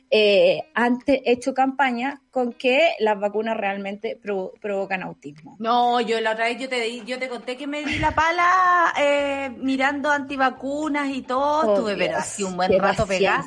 eh, 0.09 0.63
han 0.73 0.97
hecho 1.05 1.53
campaña 1.53 2.21
con 2.31 2.53
que 2.53 2.93
las 2.99 3.19
vacunas 3.19 3.55
realmente 3.55 4.19
provo 4.21 4.53
provocan 4.59 5.03
autismo. 5.03 5.55
No, 5.59 6.01
yo 6.01 6.19
la 6.23 6.31
otra 6.31 6.45
vez 6.45 6.57
yo 6.59 6.67
te, 6.69 7.05
yo 7.05 7.19
te 7.19 7.29
conté 7.29 7.55
que 7.57 7.67
me 7.67 7.83
di 7.83 7.99
la 7.99 8.11
pala 8.15 8.93
eh, 8.97 9.51
mirando 9.59 10.09
antivacunas 10.09 11.09
y 11.09 11.21
todo, 11.21 11.67
Oh, 11.69 11.73
estuve 11.75 11.95
pero 11.97 12.17
así 12.17 12.43
un 12.43 12.55
buen 12.57 12.79
rato 12.79 13.05
pegada. 13.05 13.45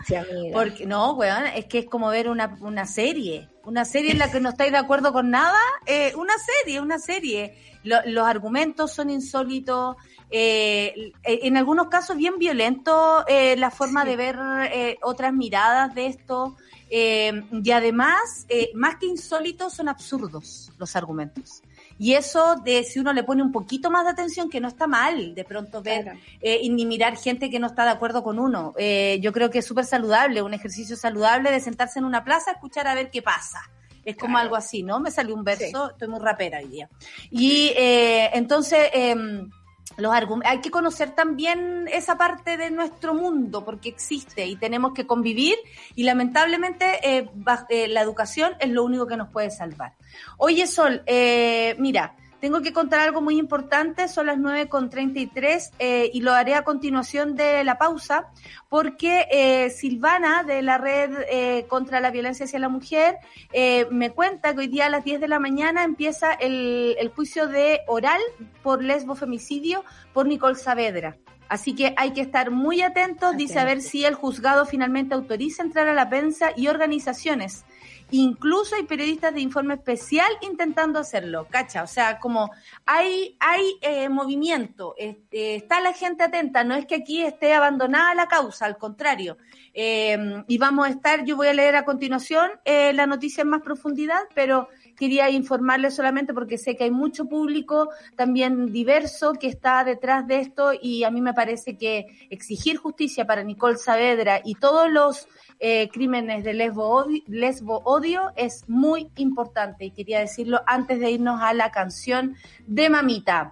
Porque, 0.53 0.87
no, 0.87 1.13
weón, 1.15 1.47
es 1.47 1.65
que 1.67 1.79
es 1.81 1.87
como 1.87 2.09
ver 2.11 2.29
una, 2.29 2.57
una 2.61 2.87
serie. 2.87 3.49
Una 3.65 3.85
serie 3.85 4.13
en 4.13 4.19
la 4.19 4.31
que 4.31 4.41
no 4.41 4.51
estáis 4.51 4.71
de 4.71 4.79
acuerdo 4.79 5.13
con 5.13 5.31
nada. 5.31 5.59
Eh, 5.87 6.13
una 6.17 6.35
serie, 6.39 6.81
una 6.81 6.99
serie. 7.01 7.59
Lo- 7.83 8.05
los 8.07 8.27
argumentos 8.27 8.93
son 8.93 9.11
insólitos. 9.11 9.97
eh, 10.31 11.13
en 11.25 11.57
algunos 11.57 11.87
casos 11.89 12.17
bien 12.17 12.37
violentos 12.39 13.25
la 13.57 13.71
forma 13.71 14.03
Sí. 14.03 14.09
de 14.11 14.17
ver 14.17 14.37
eh, 14.73 14.99
otras 15.03 15.33
miradas 15.33 15.95
de 15.95 16.07
esto. 16.07 16.57
eh, 16.89 17.43
y 17.51 17.71
además, 17.73 18.47
eh, 18.49 18.71
más 18.75 18.97
que 18.97 19.07
insólitos, 19.07 19.75
son 19.75 19.89
absurdos 19.89 20.71
los 20.79 20.95
argumentos. 20.95 21.61
Y 21.99 22.15
eso 22.15 22.57
de 22.57 22.85
si 22.85 22.99
uno 22.99 23.13
le 23.13 23.25
pone 23.25 23.43
un 23.43 23.53
poquito 23.53 23.91
más 23.91 24.05
de 24.05 24.11
atención, 24.11 24.51
que 24.51 24.61
no 24.61 24.69
está 24.69 24.87
mal 24.87 25.35
de 25.35 25.45
pronto 25.45 25.83
ver 25.83 26.03
Claro. 26.03 26.19
eh, 26.41 26.61
y 26.63 26.69
ni 26.71 26.85
mirar 26.85 27.17
gente 27.17 27.49
que 27.51 27.59
no 27.59 27.67
está 27.67 27.85
de 27.85 27.91
acuerdo 27.91 28.23
con 28.23 28.39
uno. 28.39 28.75
Eh, 28.77 29.19
yo 29.23 29.33
creo 29.33 29.51
que 29.51 29.59
es 29.61 29.67
súper 29.67 29.85
saludable, 29.85 30.43
un 30.43 30.55
ejercicio 30.55 30.97
saludable 30.97 31.51
de 31.51 31.61
sentarse 31.61 31.99
en 31.99 32.05
una 32.05 32.23
plaza, 32.25 32.51
escuchar 32.53 32.87
a 32.87 32.95
ver 32.95 33.11
qué 33.11 33.23
pasa. 33.23 33.61
Es 34.05 34.17
como 34.17 34.39
algo 34.39 34.55
así, 34.55 34.85
¿no? 34.85 35.01
Me 35.01 35.11
salió 35.11 35.35
un 35.35 35.43
verso, 35.43 35.91
estoy 35.91 36.07
muy 36.07 36.21
rapera 36.21 36.59
hoy 36.59 36.69
día. 36.69 36.89
Y 37.31 37.73
eh, 37.77 38.31
entonces... 38.35 38.89
Eh, 38.93 39.47
los 39.97 40.13
hay 40.45 40.61
que 40.61 40.71
conocer 40.71 41.13
también 41.13 41.89
esa 41.91 42.19
parte 42.19 42.57
de 42.57 42.71
nuestro 42.71 43.15
mundo 43.15 43.65
porque 43.65 43.89
existe 43.89 44.47
y 44.47 44.57
tenemos 44.57 44.93
que 44.93 45.07
convivir 45.07 45.57
y 45.95 46.03
lamentablemente 46.03 46.99
eh, 47.03 47.31
eh, 47.69 47.89
la 47.89 48.03
educación 48.03 48.53
es 48.61 48.71
lo 48.71 48.85
único 48.85 49.07
que 49.07 49.17
nos 49.17 49.29
puede 49.29 49.51
salvar. 49.51 49.95
Oye 50.39 50.67
Sol, 50.67 51.03
eh, 51.07 51.77
mira, 51.79 52.17
tengo 52.41 52.61
que 52.61 52.73
contar 52.73 53.01
algo 53.01 53.21
muy 53.21 53.39
importante, 53.39 54.09
son 54.09 54.27
las 54.27 54.39
9.33 54.39 55.71
eh, 55.79 56.11
y 56.13 56.21
lo 56.21 56.33
haré 56.33 56.55
a 56.55 56.63
continuación 56.63 57.35
de 57.35 57.65
la 57.65 57.79
pausa, 57.79 58.29
porque 58.69 59.27
eh, 59.31 59.71
Silvana 59.71 60.43
de 60.43 60.63
la 60.63 60.79
Red 60.79 61.11
eh, 61.31 61.67
contra 61.69 62.01
la 62.01 62.11
Violencia 62.11 62.45
hacia 62.45 62.59
la 62.59 62.69
Mujer 62.69 63.17
eh, 63.53 63.87
me 63.91 64.11
cuenta 64.11 64.55
que 64.55 64.61
hoy 64.61 64.69
día 64.69 64.87
a 64.87 64.91
las 64.91 65.05
10 65.05 65.21
de 65.21 65.29
la 65.29 65.39
mañana 65.39 65.85
empieza 65.85 66.33
el, 66.33 66.97
el 66.99 67.09
juicio 67.09 67.49
de 67.49 67.81
oral 67.87 68.21
por 68.63 68.83
lesbo 68.83 69.15
femicidio 69.15 69.85
por 70.13 70.27
Nicole 70.27 70.57
Saavedra. 70.57 71.17
Así 71.49 71.75
que 71.75 71.95
hay 71.97 72.13
que 72.13 72.21
estar 72.21 72.51
muy 72.51 72.83
atentos, 72.83 73.37
dice 73.37 73.61
a 73.61 73.65
ver 73.65 73.81
si 73.81 74.05
el 74.05 74.15
juzgado 74.15 74.67
finalmente 74.67 75.15
autoriza 75.15 75.63
entrar 75.63 75.87
a 75.87 75.95
la 75.95 76.09
prensa 76.09 76.51
y 76.57 76.67
organizaciones 76.67 77.65
Incluso 78.11 78.77
hay 78.77 78.85
periodistas 78.85 79.35
de 79.35 79.41
informe 79.41 79.75
especial 79.75 80.29
intentando 80.41 81.01
hacerlo, 81.01 81.49
¿cacha? 81.51 81.83
O 81.83 81.89
sea, 81.89 82.21
como 82.21 82.51
hay, 82.85 83.37
hay 83.41 83.79
eh, 83.81 84.09
movimiento, 84.09 84.95
este, 84.97 85.57
está 85.57 85.81
la 85.81 85.93
gente 85.93 86.23
atenta, 86.23 86.63
no 86.63 86.77
es 86.77 86.87
que 86.87 86.95
aquí 86.95 87.23
esté 87.23 87.53
abandonada 87.53 88.15
la 88.15 88.29
causa, 88.29 88.65
al 88.65 88.79
contrario. 88.79 89.37
Eh, 89.75 90.45
y 90.47 90.59
vamos 90.59 90.87
a 90.87 90.91
estar, 90.91 91.25
yo 91.25 91.37
voy 91.37 91.49
a 91.49 91.53
leer 91.53 91.75
a 91.75 91.85
continuación 91.85 92.51
eh, 92.65 92.93
la 92.93 93.07
noticia 93.07 93.43
en 93.43 93.49
más 93.49 93.63
profundidad, 93.63 94.23
pero 94.35 94.69
quería 94.97 95.29
informarles 95.29 95.95
solamente 95.95 96.33
porque 96.33 96.59
sé 96.59 96.77
que 96.77 96.85
hay 96.85 96.91
mucho 96.91 97.27
público 97.27 97.91
también 98.17 98.73
diverso 98.73 99.35
que 99.35 99.49
está 99.49 99.85
detrás 99.85 100.27
de 100.27 100.41
esto 100.41 100.73
y 100.81 101.05
a 101.05 101.11
mí 101.11 101.21
me 101.21 101.35
parece 101.35 101.77
que 101.77 102.07
exigir 102.31 102.79
justicia 102.79 103.27
para 103.27 103.43
Nicole 103.43 103.77
Saavedra 103.77 104.41
y 104.45 104.55
todos 104.55 104.91
los 104.91 105.29
eh, 105.59 105.89
crímenes 105.89 106.45
de 106.45 106.55
lesbo 106.55 106.89
odio, 106.89 107.23
lesbo 107.27 107.83
odio 107.85 108.33
es 108.37 108.69
muy 108.69 109.11
importante 109.17 109.87
y 109.87 109.91
quería 109.91 110.21
decirlo 110.21 110.61
antes 110.67 111.01
de 111.01 111.11
irnos 111.11 111.41
a 111.41 111.55
la 111.55 111.71
canción 111.71 112.37
de 112.67 112.91
Mamita. 112.91 113.51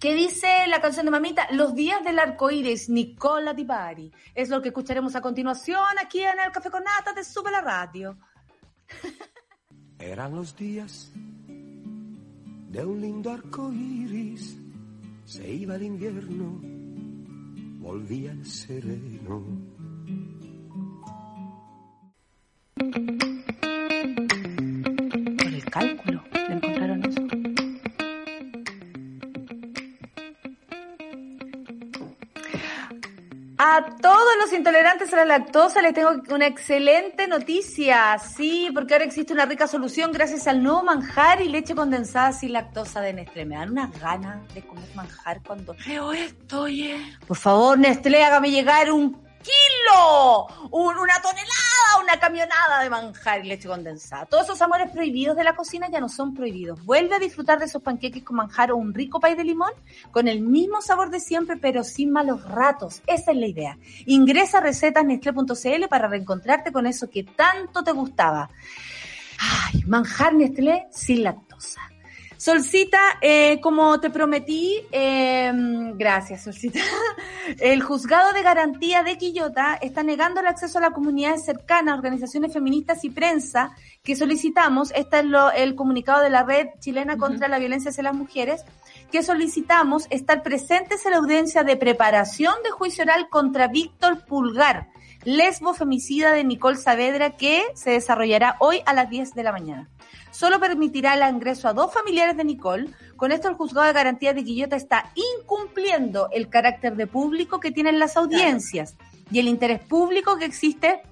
¿Qué 0.00 0.14
dice 0.14 0.48
la 0.68 0.80
canción 0.80 1.06
de 1.06 1.10
Mamita? 1.10 1.48
Los 1.50 1.74
días 1.74 2.04
del 2.04 2.20
arco 2.20 2.50
iris, 2.50 2.88
Nicola 2.88 3.52
Di 3.52 3.64
Bari. 3.64 4.12
Es 4.34 4.48
lo 4.48 4.62
que 4.62 4.68
escucharemos 4.68 5.16
a 5.16 5.20
continuación 5.20 5.98
aquí 6.00 6.20
en 6.20 6.38
el 6.44 6.52
Café 6.52 6.70
con 6.70 6.84
Nata 6.84 7.12
de 7.12 7.24
Sube 7.24 7.50
la 7.50 7.60
Radio. 7.60 8.16
Eran 9.98 10.36
los 10.36 10.56
días 10.56 11.10
de 12.68 12.84
un 12.84 13.00
lindo 13.00 13.32
arco 13.32 13.72
iris. 13.72 14.56
Se 15.24 15.50
iba 15.50 15.74
el 15.74 15.82
invierno, 15.82 16.60
volvía 17.80 18.30
el 18.30 18.46
sereno. 18.46 19.42
Por 25.38 25.46
el 25.46 25.64
cálculo, 25.70 26.22
le 26.32 26.54
encontraron 26.54 27.04
eso. 27.04 27.22
A 33.60 33.84
todos 34.00 34.34
los 34.40 34.52
intolerantes 34.52 35.12
a 35.12 35.16
la 35.16 35.24
lactosa 35.24 35.82
les 35.82 35.92
tengo 35.92 36.10
una 36.30 36.46
excelente 36.46 37.26
noticia. 37.26 38.16
Sí, 38.18 38.70
porque 38.72 38.94
ahora 38.94 39.04
existe 39.04 39.32
una 39.32 39.46
rica 39.46 39.66
solución 39.66 40.12
gracias 40.12 40.46
al 40.46 40.62
nuevo 40.62 40.84
manjar 40.84 41.42
y 41.42 41.48
leche 41.48 41.74
condensada 41.74 42.32
sin 42.32 42.52
lactosa 42.52 43.00
de 43.00 43.12
Nestlé. 43.12 43.44
Me 43.44 43.56
dan 43.56 43.72
unas 43.72 44.00
ganas 44.00 44.54
de 44.54 44.62
comer 44.62 44.88
manjar 44.94 45.42
cuando 45.42 45.74
leo 45.86 46.12
esto, 46.12 46.62
oye. 46.62 46.96
Por 47.26 47.36
favor, 47.36 47.78
Nestlé, 47.78 48.22
hágame 48.22 48.50
llegar 48.50 48.92
un 48.92 49.27
kilo, 49.42 50.46
una 50.70 51.14
tonelada, 51.22 52.02
una 52.02 52.18
camionada 52.18 52.82
de 52.82 52.90
manjar 52.90 53.44
y 53.44 53.48
leche 53.48 53.68
condensada. 53.68 54.26
Todos 54.26 54.44
esos 54.44 54.62
amores 54.62 54.90
prohibidos 54.90 55.36
de 55.36 55.44
la 55.44 55.54
cocina 55.56 55.88
ya 55.90 56.00
no 56.00 56.08
son 56.08 56.34
prohibidos. 56.34 56.84
Vuelve 56.84 57.16
a 57.16 57.18
disfrutar 57.18 57.58
de 57.58 57.66
esos 57.66 57.82
panqueques 57.82 58.22
con 58.22 58.36
manjar 58.36 58.72
o 58.72 58.76
un 58.76 58.94
rico 58.94 59.20
pay 59.20 59.34
de 59.34 59.44
limón 59.44 59.72
con 60.10 60.28
el 60.28 60.40
mismo 60.40 60.82
sabor 60.82 61.10
de 61.10 61.20
siempre, 61.20 61.56
pero 61.56 61.84
sin 61.84 62.10
malos 62.10 62.44
ratos. 62.44 63.02
Esa 63.06 63.32
es 63.32 63.36
la 63.36 63.46
idea. 63.46 63.78
Ingresa 64.06 64.58
a 64.58 64.62
recetasnestlé.cl 64.62 65.88
para 65.88 66.08
reencontrarte 66.08 66.72
con 66.72 66.86
eso 66.86 67.08
que 67.10 67.24
tanto 67.24 67.82
te 67.82 67.92
gustaba. 67.92 68.50
Ay, 69.38 69.84
manjar 69.86 70.34
Nestlé 70.34 70.88
sin 70.90 71.22
lactosa. 71.22 71.80
Solcita, 72.38 73.00
eh, 73.20 73.60
como 73.60 73.98
te 73.98 74.10
prometí, 74.10 74.86
eh, 74.92 75.52
gracias 75.96 76.44
Solcita, 76.44 76.78
el 77.58 77.82
juzgado 77.82 78.32
de 78.32 78.42
garantía 78.42 79.02
de 79.02 79.16
Quillota 79.16 79.74
está 79.80 80.02
negando 80.02 80.40
el 80.40 80.46
acceso 80.46 80.78
a 80.78 80.82
la 80.82 80.90
comunidad 80.90 81.36
cercana, 81.36 81.94
organizaciones 81.94 82.52
feministas 82.52 83.04
y 83.04 83.10
prensa 83.10 83.72
que 84.02 84.16
solicitamos, 84.16 84.92
este 84.94 85.20
es 85.20 85.24
lo, 85.24 85.50
el 85.52 85.74
comunicado 85.74 86.22
de 86.22 86.30
la 86.30 86.42
Red 86.42 86.68
Chilena 86.80 87.16
contra 87.16 87.48
la 87.48 87.58
Violencia 87.58 87.90
hacia 87.90 88.02
las 88.02 88.14
Mujeres, 88.14 88.64
que 89.10 89.22
solicitamos 89.22 90.06
estar 90.10 90.42
presentes 90.42 91.04
en 91.06 91.12
la 91.12 91.18
audiencia 91.18 91.62
de 91.64 91.76
preparación 91.76 92.54
de 92.62 92.70
juicio 92.70 93.04
oral 93.04 93.28
contra 93.30 93.68
Víctor 93.68 94.24
Pulgar, 94.26 94.88
lesbo 95.24 95.74
femicida 95.74 96.32
de 96.32 96.44
Nicole 96.44 96.76
Saavedra, 96.76 97.36
que 97.36 97.64
se 97.74 97.90
desarrollará 97.90 98.56
hoy 98.60 98.82
a 98.86 98.92
las 98.92 99.10
10 99.10 99.34
de 99.34 99.42
la 99.42 99.52
mañana 99.52 99.88
solo 100.38 100.60
permitirá 100.60 101.14
el 101.14 101.34
ingreso 101.34 101.66
a 101.66 101.72
dos 101.72 101.92
familiares 101.92 102.36
de 102.36 102.44
Nicole. 102.44 102.90
Con 103.16 103.32
esto 103.32 103.48
el 103.48 103.54
juzgado 103.54 103.88
de 103.88 103.92
garantía 103.92 104.34
de 104.34 104.44
Quillota 104.44 104.76
está 104.76 105.10
incumpliendo 105.14 106.28
el 106.32 106.48
carácter 106.48 106.94
de 106.94 107.08
público 107.08 107.58
que 107.58 107.72
tienen 107.72 107.98
las 107.98 108.16
audiencias 108.16 108.96
y 109.32 109.40
el 109.40 109.48
interés 109.48 109.80
público 109.80 110.38
que 110.38 110.44
existe 110.44 111.02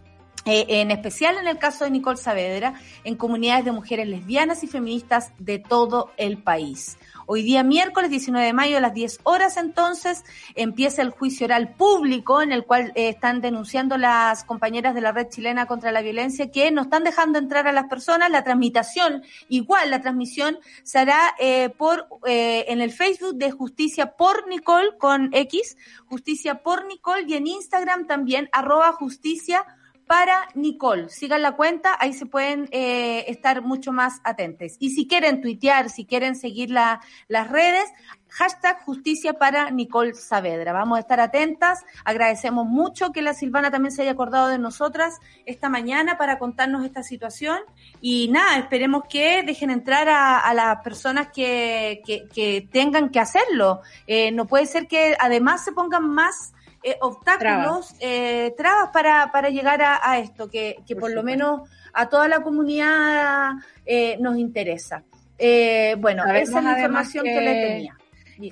eh, 0.45 0.67
en 0.69 0.93
especial 0.93 1.39
en 1.39 1.49
el 1.49 1.59
caso 1.59 1.85
de 1.85 1.91
Nicole 1.91 2.19
Saavedra, 2.19 2.75
en 3.03 3.17
comunidades 3.17 3.65
de 3.65 3.73
mujeres 3.73 4.07
lesbianas 4.07 4.63
y 4.63 4.69
feministas 4.69 5.33
de 5.39 5.59
todo 5.59 6.13
el 6.17 6.39
país. 6.39 6.97
Hoy 7.29 7.43
día 7.43 7.65
miércoles 7.65 8.09
19 8.09 8.47
de 8.47 8.53
mayo 8.53 8.77
a 8.77 8.81
las 8.81 8.95
10 8.95 9.19
horas 9.25 9.57
entonces 9.57 10.25
empieza 10.55 11.03
el 11.03 11.11
juicio 11.11 11.47
oral 11.47 11.75
público 11.75 12.41
en 12.41 12.53
el 12.53 12.65
cual 12.65 12.93
eh, 12.95 13.09
están 13.09 13.41
denunciando 13.41 13.99
las 13.99 14.45
compañeras 14.45 14.95
de 14.95 15.01
la 15.01 15.11
red 15.11 15.29
chilena 15.29 15.67
contra 15.67 15.91
la 15.91 16.03
violencia 16.03 16.53
que 16.53 16.71
no 16.71 16.83
están 16.83 17.03
dejando 17.03 17.41
entrar 17.41 17.67
a 17.67 17.73
las 17.73 17.87
personas. 17.87 18.31
La 18.31 18.45
transmisión, 18.45 19.25
igual 19.49 19.91
la 19.91 20.03
transmisión 20.03 20.59
se 20.85 21.01
hará 21.01 21.35
eh, 21.41 21.71
por 21.71 22.07
eh, 22.27 22.67
en 22.69 22.81
el 22.81 22.93
Facebook 22.93 23.35
de 23.35 23.51
Justicia 23.51 24.13
por 24.13 24.47
Nicole 24.47 24.97
con 24.97 25.31
X, 25.35 25.77
Justicia 26.07 26.63
por 26.63 26.87
Nicole 26.87 27.25
y 27.27 27.35
en 27.35 27.49
Instagram 27.49 28.07
también 28.07 28.49
arroba 28.53 28.93
justicia 28.93 29.67
para 30.07 30.49
Nicole. 30.55 31.09
Sigan 31.09 31.43
la 31.43 31.53
cuenta, 31.53 31.97
ahí 31.99 32.13
se 32.13 32.27
pueden 32.27 32.69
eh, 32.71 33.25
estar 33.29 33.63
mucho 33.63 33.93
más 33.93 34.21
atentos. 34.25 34.77
Y 34.79 34.91
si 34.91 35.09
quieren 35.09 35.41
tuitear, 35.41 35.91
si 35.91 36.07
quieren 36.07 36.37
seguir 36.37 36.71
la, 36.71 37.01
las 37.29 37.51
redes, 37.51 37.91
hashtag 38.29 38.83
justicia 38.85 39.35
para 39.35 39.71
Nicole 39.71 40.15
Saavedra. 40.15 40.73
Vamos 40.73 40.99
a 40.99 41.01
estar 41.01 41.21
atentas. 41.21 41.85
Agradecemos 42.05 42.67
mucho 42.67 43.11
que 43.11 43.23
la 43.23 43.35
Silvana 43.35 43.71
también 43.71 43.93
se 43.93 44.03
haya 44.03 44.13
acordado 44.13 44.49
de 44.49 44.59
nosotras 44.59 45.19
esta 45.45 45.69
mañana 45.69 46.19
para 46.19 46.39
contarnos 46.39 46.85
esta 46.85 47.03
situación. 47.03 47.59
Y 48.01 48.29
nada, 48.29 48.59
esperemos 48.59 49.05
que 49.09 49.43
dejen 49.43 49.71
entrar 49.71 50.09
a, 50.09 50.39
a 50.39 50.55
las 50.55 50.83
personas 50.83 51.29
que, 51.33 52.03
que, 52.05 52.29
que, 52.29 52.69
tengan 52.71 53.11
que 53.11 53.21
hacerlo. 53.21 53.81
Eh, 54.07 54.31
no 54.33 54.47
puede 54.47 54.67
ser 54.67 54.87
que 54.87 55.17
además 55.19 55.65
se 55.65 55.73
pongan 55.73 56.09
más 56.09 56.53
eh, 56.87 56.97
obstáculos, 57.01 57.41
trabas, 57.41 57.97
eh, 57.99 58.55
trabas 58.57 58.91
para, 58.93 59.33
para 59.33 59.51
llegar 59.51 59.83
a, 59.83 59.99
a 60.09 60.21
esto, 60.21 60.49
que, 60.49 60.77
que 60.87 60.95
por, 60.95 61.03
por 61.03 61.11
lo 61.15 61.25
menos 61.25 61.69
a 61.93 62.09
toda 62.09 62.29
la 62.29 62.41
comunidad 62.43 63.55
eh, 63.85 64.17
nos 64.21 64.39
interesa. 64.39 65.03
Eh, 65.37 65.97
bueno, 65.99 66.23
Sabemos 66.23 66.49
esa 66.49 66.59
es 66.61 66.65
la 66.65 66.73
información 66.73 67.25
que, 67.25 67.33
que 67.33 67.41
le 67.41 67.67
tenía. 67.67 67.97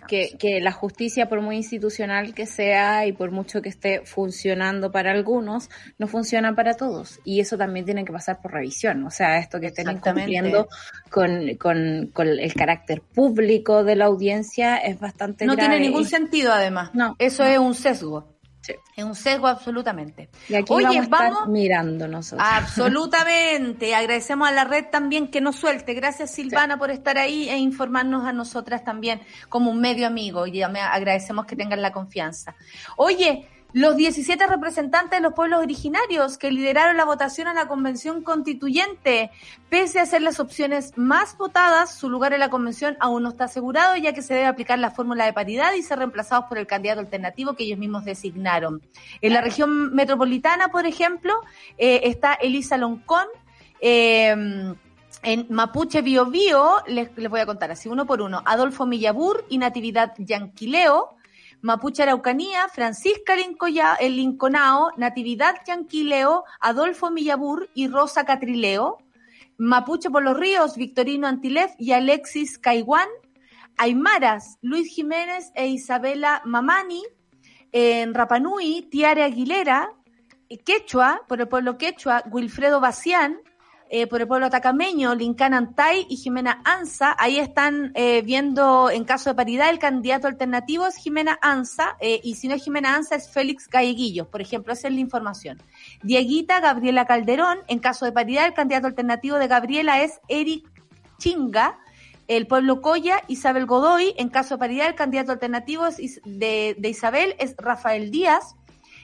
Que, 0.09 0.37
que, 0.39 0.61
la 0.61 0.73
justicia, 0.73 1.29
por 1.29 1.41
muy 1.41 1.57
institucional 1.57 2.35
que 2.35 2.47
sea 2.47 3.07
y 3.07 3.13
por 3.13 3.31
mucho 3.31 3.61
que 3.63 3.69
esté 3.69 4.03
funcionando 4.05 4.91
para 4.91 5.13
algunos, 5.13 5.69
no 5.99 6.07
funciona 6.07 6.55
para 6.55 6.75
todos. 6.75 7.21
Y 7.25 7.41
eso 7.41 7.59
también 7.59 7.85
tiene 7.85 8.05
que 8.05 8.13
pasar 8.13 8.41
por 8.41 8.53
revisión. 8.53 9.05
O 9.05 9.11
sea, 9.11 9.39
esto 9.39 9.61
que 9.61 9.67
estén 9.67 9.91
incumpliendo 9.91 10.69
con, 11.11 11.55
con, 11.57 12.11
con, 12.13 12.29
el 12.29 12.55
carácter 12.55 13.03
público 13.03 13.85
de 13.85 13.97
la 13.97 14.07
audiencia 14.07 14.77
es 14.77 14.99
bastante 14.99 15.45
No 15.45 15.55
grave. 15.55 15.71
tiene 15.71 15.87
ningún 15.87 16.07
sentido, 16.07 16.53
además. 16.53 16.91
No. 16.95 17.17
Eso 17.19 17.45
no. 17.45 17.51
es 17.51 17.59
un 17.59 17.75
sesgo. 17.75 18.34
Sí. 18.65 18.73
Es 18.97 19.05
un 19.05 19.15
sesgo 19.15 19.47
absolutamente. 19.47 20.31
Y 20.49 20.55
aquí 20.55 20.73
Oye, 20.73 20.87
vamos, 20.87 20.97
a 20.97 21.03
estar 21.03 21.33
vamos 21.33 21.49
mirando 21.49 22.09
nosotros. 22.09 22.49
Absolutamente. 22.51 23.95
Agradecemos 23.95 24.49
a 24.49 24.53
la 24.53 24.65
red 24.65 24.87
también 24.91 25.31
que 25.31 25.43
nos 25.43 25.57
suelte. 25.57 25.93
Gracias 25.93 26.31
Silvana 26.31 26.75
sí. 26.75 26.81
por 26.81 26.91
estar 26.91 27.19
ahí 27.19 27.47
e 27.51 27.59
informarnos 27.59 28.25
a 28.25 28.33
nosotras 28.33 28.83
también 28.83 29.21
como 29.51 29.71
un 29.71 29.83
medio 29.83 30.07
amigo. 30.07 30.47
Y 30.47 30.65
me 30.71 30.81
agradecemos 30.81 31.45
que 31.45 31.57
tengan 31.57 31.83
la 31.83 31.93
confianza. 31.93 32.57
Oye, 32.97 33.51
los 33.75 33.97
17 33.97 34.47
representantes 34.47 35.19
de 35.19 35.21
los 35.21 35.35
pueblos 35.35 35.59
originarios 35.59 36.39
que 36.39 36.53
lideraron 36.53 36.97
la 36.97 37.05
votación 37.05 37.49
a 37.49 37.55
la 37.55 37.67
convención 37.67 38.23
constituyente. 38.23 39.33
Pese 39.69 39.99
a 39.99 40.07
ser 40.07 40.23
las 40.23 40.39
opciones 40.39 40.97
más 40.97 41.37
votadas, 41.37 41.93
su 41.93 42.09
lugar 42.09 42.33
en 42.33 42.39
la 42.39 42.51
convención 42.51 42.97
aún 43.01 43.25
no 43.25 43.31
está 43.31 43.45
asegurado, 43.45 43.97
ya 43.97 44.13
que 44.13 44.23
se 44.23 44.33
debe 44.33 44.47
aplicar 44.47 44.79
la 44.79 44.93
fórmula 44.93 45.27
de 45.27 45.33
paridad 45.33 45.73
y 45.75 45.83
ser 45.83 45.99
reemplazados 45.99 46.45
por 46.45 46.57
el 46.59 46.69
candidato 46.69 47.01
alternativo 47.01 47.55
que 47.55 47.65
ellos 47.65 47.81
mismos 47.81 48.05
designaron. 48.05 48.81
En 49.21 49.33
la 49.33 49.41
región 49.41 49.93
metropolitana, 49.93 50.69
por 50.69 50.87
ejemplo, 50.87 51.35
eh, 51.77 52.03
está 52.05 52.35
Elisa 52.35 52.77
Loncón. 52.77 53.27
Eh, 53.81 54.73
en 55.25 55.47
Mapuche 55.49 56.03
Bio 56.03 56.27
Bio, 56.27 56.77
les, 56.87 57.11
les, 57.17 57.31
voy 57.31 57.41
a 57.41 57.47
contar 57.47 57.73
así 57.73 57.89
uno 57.89 58.07
por 58.07 58.21
uno, 58.21 58.43
Adolfo 58.45 58.87
Millabur 58.87 59.45
y 59.49 59.59
Natividad 59.59 60.13
Yanquileo, 60.19 61.17
Mapuche 61.65 62.03
Araucanía, 62.03 62.69
Francisca 62.69 63.35
Lincoya, 63.35 63.95
el 63.95 64.17
Linconao, 64.17 64.91
Natividad 64.99 65.55
Yanquileo, 65.67 66.45
Adolfo 66.61 67.11
Millabur 67.11 67.71
y 67.73 67.89
Rosa 67.89 68.27
Catrileo, 68.27 68.99
Mapuche 69.57 70.11
por 70.11 70.23
los 70.23 70.37
Ríos, 70.37 70.77
Victorino 70.77 71.27
Antilef 71.27 71.73
y 71.79 71.93
Alexis 71.93 72.59
Caiguán, 72.59 73.09
Aymaras, 73.79 74.59
Luis 74.61 74.95
Jiménez 74.95 75.53
e 75.55 75.69
Isabela 75.69 76.43
Mamani, 76.45 77.03
en 77.73 78.13
Rapanui, 78.13 78.83
Tiare 78.91 79.23
Aguilera, 79.23 79.91
Quechua, 80.67 81.23
por 81.27 81.41
el 81.41 81.49
pueblo 81.49 81.79
Quechua, 81.79 82.25
Wilfredo 82.31 82.79
Bacián, 82.79 83.41
eh, 83.97 84.09
por 84.09 84.21
el 84.21 84.27
pueblo 84.27 84.47
atacameño, 84.47 85.15
Lincán 85.15 85.55
Antay 85.55 86.05
y 86.09 86.17
Jimena 86.17 86.61
Anza. 86.65 87.15
Ahí 87.17 87.39
están 87.39 87.93
eh, 87.95 88.23
viendo, 88.23 88.91
en 88.91 89.05
caso 89.05 89.31
de 89.31 89.37
paridad, 89.37 89.71
el 89.71 89.79
candidato 89.79 90.27
alternativo 90.27 90.85
es 90.85 90.97
Jimena 90.97 91.39
Anza, 91.41 91.97
eh, 92.01 92.21
y 92.25 92.35
si 92.35 92.49
no 92.49 92.57
es 92.57 92.65
Jimena 92.65 92.97
Anza, 92.97 93.15
es 93.15 93.31
Félix 93.31 93.69
Galleguillos, 93.69 94.27
por 94.27 94.43
ejemplo, 94.43 94.73
esa 94.73 94.89
es 94.89 94.95
la 94.95 94.99
información. 94.99 95.63
Dieguita 96.03 96.59
Gabriela 96.59 97.07
Calderón, 97.07 97.59
en 97.69 97.79
caso 97.79 98.05
de 98.05 98.11
paridad, 98.11 98.47
el 98.47 98.53
candidato 98.53 98.89
alternativo 98.89 99.37
de 99.39 99.47
Gabriela 99.47 100.03
es 100.03 100.21
Eric 100.27 100.69
Chinga. 101.19 101.79
El 102.27 102.49
pueblo 102.49 102.81
Coya, 102.81 103.23
Isabel 103.29 103.65
Godoy, 103.65 104.13
en 104.17 104.29
caso 104.29 104.57
de 104.57 104.59
paridad, 104.59 104.89
el 104.89 104.97
candidato 104.97 105.31
alternativo 105.31 105.85
de, 106.25 106.75
de 106.77 106.89
Isabel 106.89 107.37
es 107.39 107.55
Rafael 107.59 108.11
Díaz. 108.11 108.57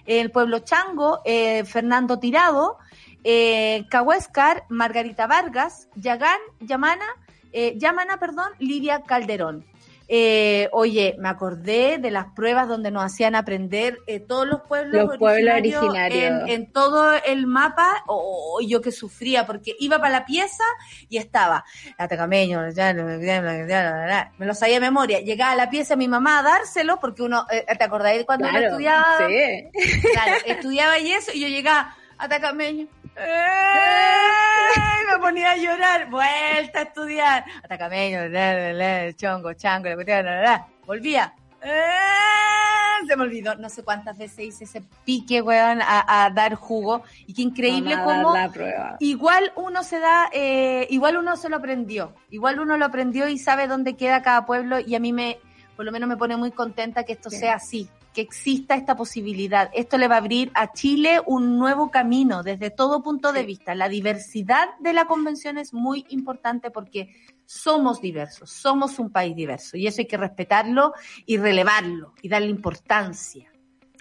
El 0.04 0.32
pueblo 0.32 0.58
Chango, 0.60 1.20
Fernando 1.64 2.18
Tirado, 2.18 2.78
eh, 3.24 3.84
Cahuéscar, 3.90 4.64
Margarita 4.68 5.26
Vargas, 5.26 5.88
Yagán, 5.94 6.38
Yamana, 6.60 7.06
eh, 7.52 7.74
Yamana, 7.76 8.18
perdón, 8.18 8.50
Lidia 8.58 9.02
Calderón. 9.02 9.64
Eh, 10.12 10.68
oye, 10.72 11.14
me 11.20 11.28
acordé 11.28 11.98
de 11.98 12.10
las 12.10 12.26
pruebas 12.34 12.66
donde 12.66 12.90
nos 12.90 13.04
hacían 13.04 13.36
aprender 13.36 14.00
eh, 14.08 14.18
todos 14.18 14.44
los 14.44 14.62
pueblos, 14.62 15.06
los 15.06 15.18
pueblos 15.18 15.54
originarios, 15.54 16.42
En, 16.42 16.48
en, 16.48 16.72
todo 16.72 17.12
el 17.14 17.46
mapa. 17.46 18.02
Oh, 18.08 18.58
yo 18.60 18.80
que 18.80 18.90
sufría 18.90 19.46
porque 19.46 19.76
iba 19.78 19.98
para 19.98 20.10
la 20.10 20.24
pieza 20.24 20.64
y 21.08 21.18
estaba 21.18 21.64
Atacameño, 21.96 22.58
me 22.58 24.46
lo 24.46 24.54
sabía 24.54 24.74
de 24.74 24.80
memoria. 24.80 25.20
Llegaba 25.20 25.52
a 25.52 25.56
la 25.56 25.70
pieza 25.70 25.94
mi 25.94 26.08
mamá 26.08 26.40
a 26.40 26.42
dárselo 26.42 26.98
porque 26.98 27.22
uno, 27.22 27.46
eh, 27.48 27.64
¿te 27.78 27.84
acordáis 27.84 28.24
cuando 28.24 28.48
claro, 28.48 28.66
estudiaba? 28.66 29.28
Sí. 29.28 29.70
Claro, 30.12 30.36
estudiaba 30.44 30.98
y 30.98 31.12
eso 31.12 31.30
y 31.32 31.40
yo 31.42 31.46
llegaba 31.46 31.94
Atacameño. 32.18 32.88
¡Eh! 33.20 35.10
Me 35.12 35.18
ponía 35.18 35.52
a 35.52 35.56
llorar. 35.56 36.10
Vuelta 36.10 36.80
a 36.80 36.82
estudiar. 36.82 37.44
Atacameño, 37.62 38.20
chongo, 39.16 39.52
chango, 39.54 39.88
volvía. 40.86 41.34
¡Eh! 41.62 43.06
Se 43.06 43.16
me 43.16 43.22
olvidó. 43.22 43.54
No 43.56 43.68
sé 43.68 43.82
cuántas 43.82 44.16
veces 44.18 44.40
hice 44.40 44.64
ese 44.64 44.82
pique, 45.04 45.42
weón, 45.42 45.80
a, 45.82 46.24
a 46.24 46.30
dar 46.30 46.54
jugo. 46.54 47.02
Y 47.26 47.34
qué 47.34 47.42
increíble 47.42 47.96
cómo 48.04 48.34
igual 48.98 49.52
uno 49.56 49.82
se 49.82 49.98
da, 49.98 50.30
eh, 50.32 50.86
igual 50.90 51.16
uno 51.16 51.36
se 51.36 51.48
lo 51.48 51.56
aprendió. 51.56 52.14
Igual 52.30 52.60
uno 52.60 52.76
lo 52.76 52.84
aprendió 52.84 53.28
y 53.28 53.38
sabe 53.38 53.66
dónde 53.66 53.96
queda 53.96 54.22
cada 54.22 54.46
pueblo. 54.46 54.78
Y 54.80 54.94
a 54.94 55.00
mí 55.00 55.12
me, 55.12 55.38
por 55.76 55.84
lo 55.84 55.92
menos 55.92 56.08
me 56.08 56.16
pone 56.16 56.36
muy 56.36 56.52
contenta 56.52 57.04
que 57.04 57.12
esto 57.12 57.30
sí. 57.30 57.38
sea 57.38 57.54
así 57.54 57.88
que 58.14 58.20
exista 58.20 58.74
esta 58.74 58.96
posibilidad. 58.96 59.70
Esto 59.72 59.98
le 59.98 60.08
va 60.08 60.16
a 60.16 60.18
abrir 60.18 60.50
a 60.54 60.72
Chile 60.72 61.20
un 61.26 61.58
nuevo 61.58 61.90
camino 61.90 62.42
desde 62.42 62.70
todo 62.70 63.02
punto 63.02 63.32
de 63.32 63.44
vista. 63.44 63.74
La 63.74 63.88
diversidad 63.88 64.68
de 64.80 64.92
la 64.92 65.06
convención 65.06 65.58
es 65.58 65.72
muy 65.72 66.06
importante 66.08 66.70
porque 66.70 67.14
somos 67.46 68.00
diversos, 68.00 68.50
somos 68.50 68.98
un 68.98 69.10
país 69.10 69.34
diverso 69.34 69.76
y 69.76 69.86
eso 69.86 70.00
hay 70.00 70.06
que 70.06 70.16
respetarlo 70.16 70.92
y 71.26 71.36
relevarlo 71.36 72.14
y 72.22 72.28
darle 72.28 72.48
importancia. 72.48 73.49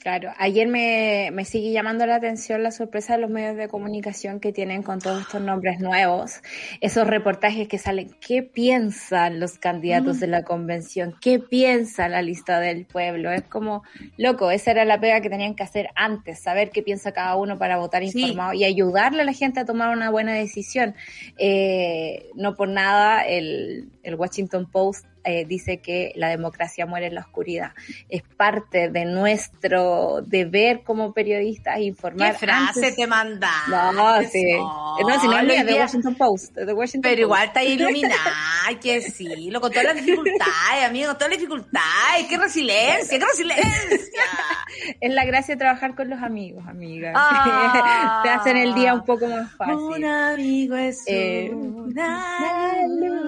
Claro, 0.02 0.32
ayer 0.38 0.66
me, 0.70 1.30
me, 1.34 1.44
sigue 1.44 1.74
llamando 1.74 2.06
la 2.06 2.16
atención 2.16 2.64
la 2.64 2.72
sorpresa 2.72 3.16
de 3.16 3.20
los 3.20 3.30
medios 3.30 3.58
de 3.58 3.68
comunicación 3.68 4.40
que 4.40 4.54
tienen 4.54 4.82
con 4.82 5.00
todos 5.00 5.24
estos 5.24 5.42
nombres 5.42 5.82
nuevos, 5.82 6.42
esos 6.80 7.06
reportajes 7.06 7.68
que 7.68 7.78
salen, 7.78 8.16
¿qué 8.26 8.42
piensan 8.42 9.42
los 9.42 9.58
candidatos 9.58 10.18
mm. 10.18 10.20
de 10.22 10.28
la 10.28 10.44
convención? 10.44 11.16
¿Qué 11.20 11.40
piensa 11.40 12.08
la 12.08 12.22
lista 12.22 12.62
del 12.62 12.86
pueblo? 12.86 13.30
Es 13.30 13.44
como, 13.44 13.84
loco, 14.16 14.52
esa 14.52 14.72
era 14.72 14.86
la 14.86 15.02
pega 15.02 15.20
que 15.20 15.30
tenían 15.30 15.54
que 15.54 15.64
hacer 15.64 15.90
antes, 15.96 16.40
saber 16.40 16.70
qué 16.70 16.82
piensa 16.82 17.12
cada 17.12 17.36
uno 17.36 17.58
para 17.58 17.76
votar 17.76 18.02
informado 18.02 18.54
y 18.54 18.64
ayudarle 18.64 19.24
a 19.24 19.26
la 19.26 19.34
gente 19.34 19.60
a 19.60 19.66
tomar 19.66 19.90
una 19.90 20.10
buena 20.10 20.34
decisión. 20.34 20.96
Eh, 21.38 22.30
no 22.36 22.56
por 22.56 22.70
nada 22.70 23.24
el, 23.24 23.90
el 24.04 24.16
Washington 24.16 24.66
Post 24.72 25.09
eh, 25.24 25.46
dice 25.46 25.78
que 25.78 26.12
la 26.16 26.30
democracia 26.30 26.86
muere 26.86 27.08
en 27.08 27.16
la 27.16 27.22
oscuridad. 27.22 27.74
Es 28.10 28.24
parte 28.38 28.90
de 28.90 29.06
nuestro 29.06 30.22
deber 30.22 30.84
como 30.84 31.14
periodistas 31.14 31.80
informar. 31.80 32.34
¿Qué 32.34 32.40
frase 32.40 32.80
antes... 32.80 32.96
te 32.96 33.08
manda? 33.08 33.52
No, 33.70 34.22
sí. 34.24 34.54
No, 34.54 35.22
si 35.22 35.28
no 35.28 35.40
es 35.40 35.66
de 35.66 35.74
Washington 35.74 36.16
Post. 36.16 36.56
De 36.56 36.74
Washington 36.74 37.02
Pero 37.02 37.16
Post. 37.16 37.20
igual 37.22 37.48
está 37.48 37.64
iluminada, 37.64 38.34
que 38.82 39.02
sí, 39.02 39.50
lo 39.50 39.62
con 39.62 39.72
todas 39.72 39.86
las 39.86 39.96
dificultades, 39.96 40.86
amigo, 40.88 41.08
con 41.10 41.18
todas 41.18 41.32
las 41.32 41.40
dificultades. 41.40 42.28
¡Qué 42.30 42.38
resiliencia, 42.38 43.20
qué 43.20 43.26
resiliencia! 43.26 44.24
es 45.02 45.14
la 45.14 45.26
gracia 45.26 45.56
de 45.56 45.60
trabajar 45.60 45.96
con 45.96 46.10
los 46.10 46.22
amigos, 46.22 46.66
amiga. 46.68 47.14
Ah, 47.16 48.22
te 48.24 48.30
hacen 48.30 48.58
el 48.58 48.74
día 48.74 48.94
un 48.94 49.04
poco 49.04 49.28
más 49.28 49.52
fácil. 49.56 49.76
Un 49.76 50.06
amigo 50.06 50.76
es 50.76 51.04
eh, 51.08 51.50
una 51.52 52.86
luz. 52.88 53.19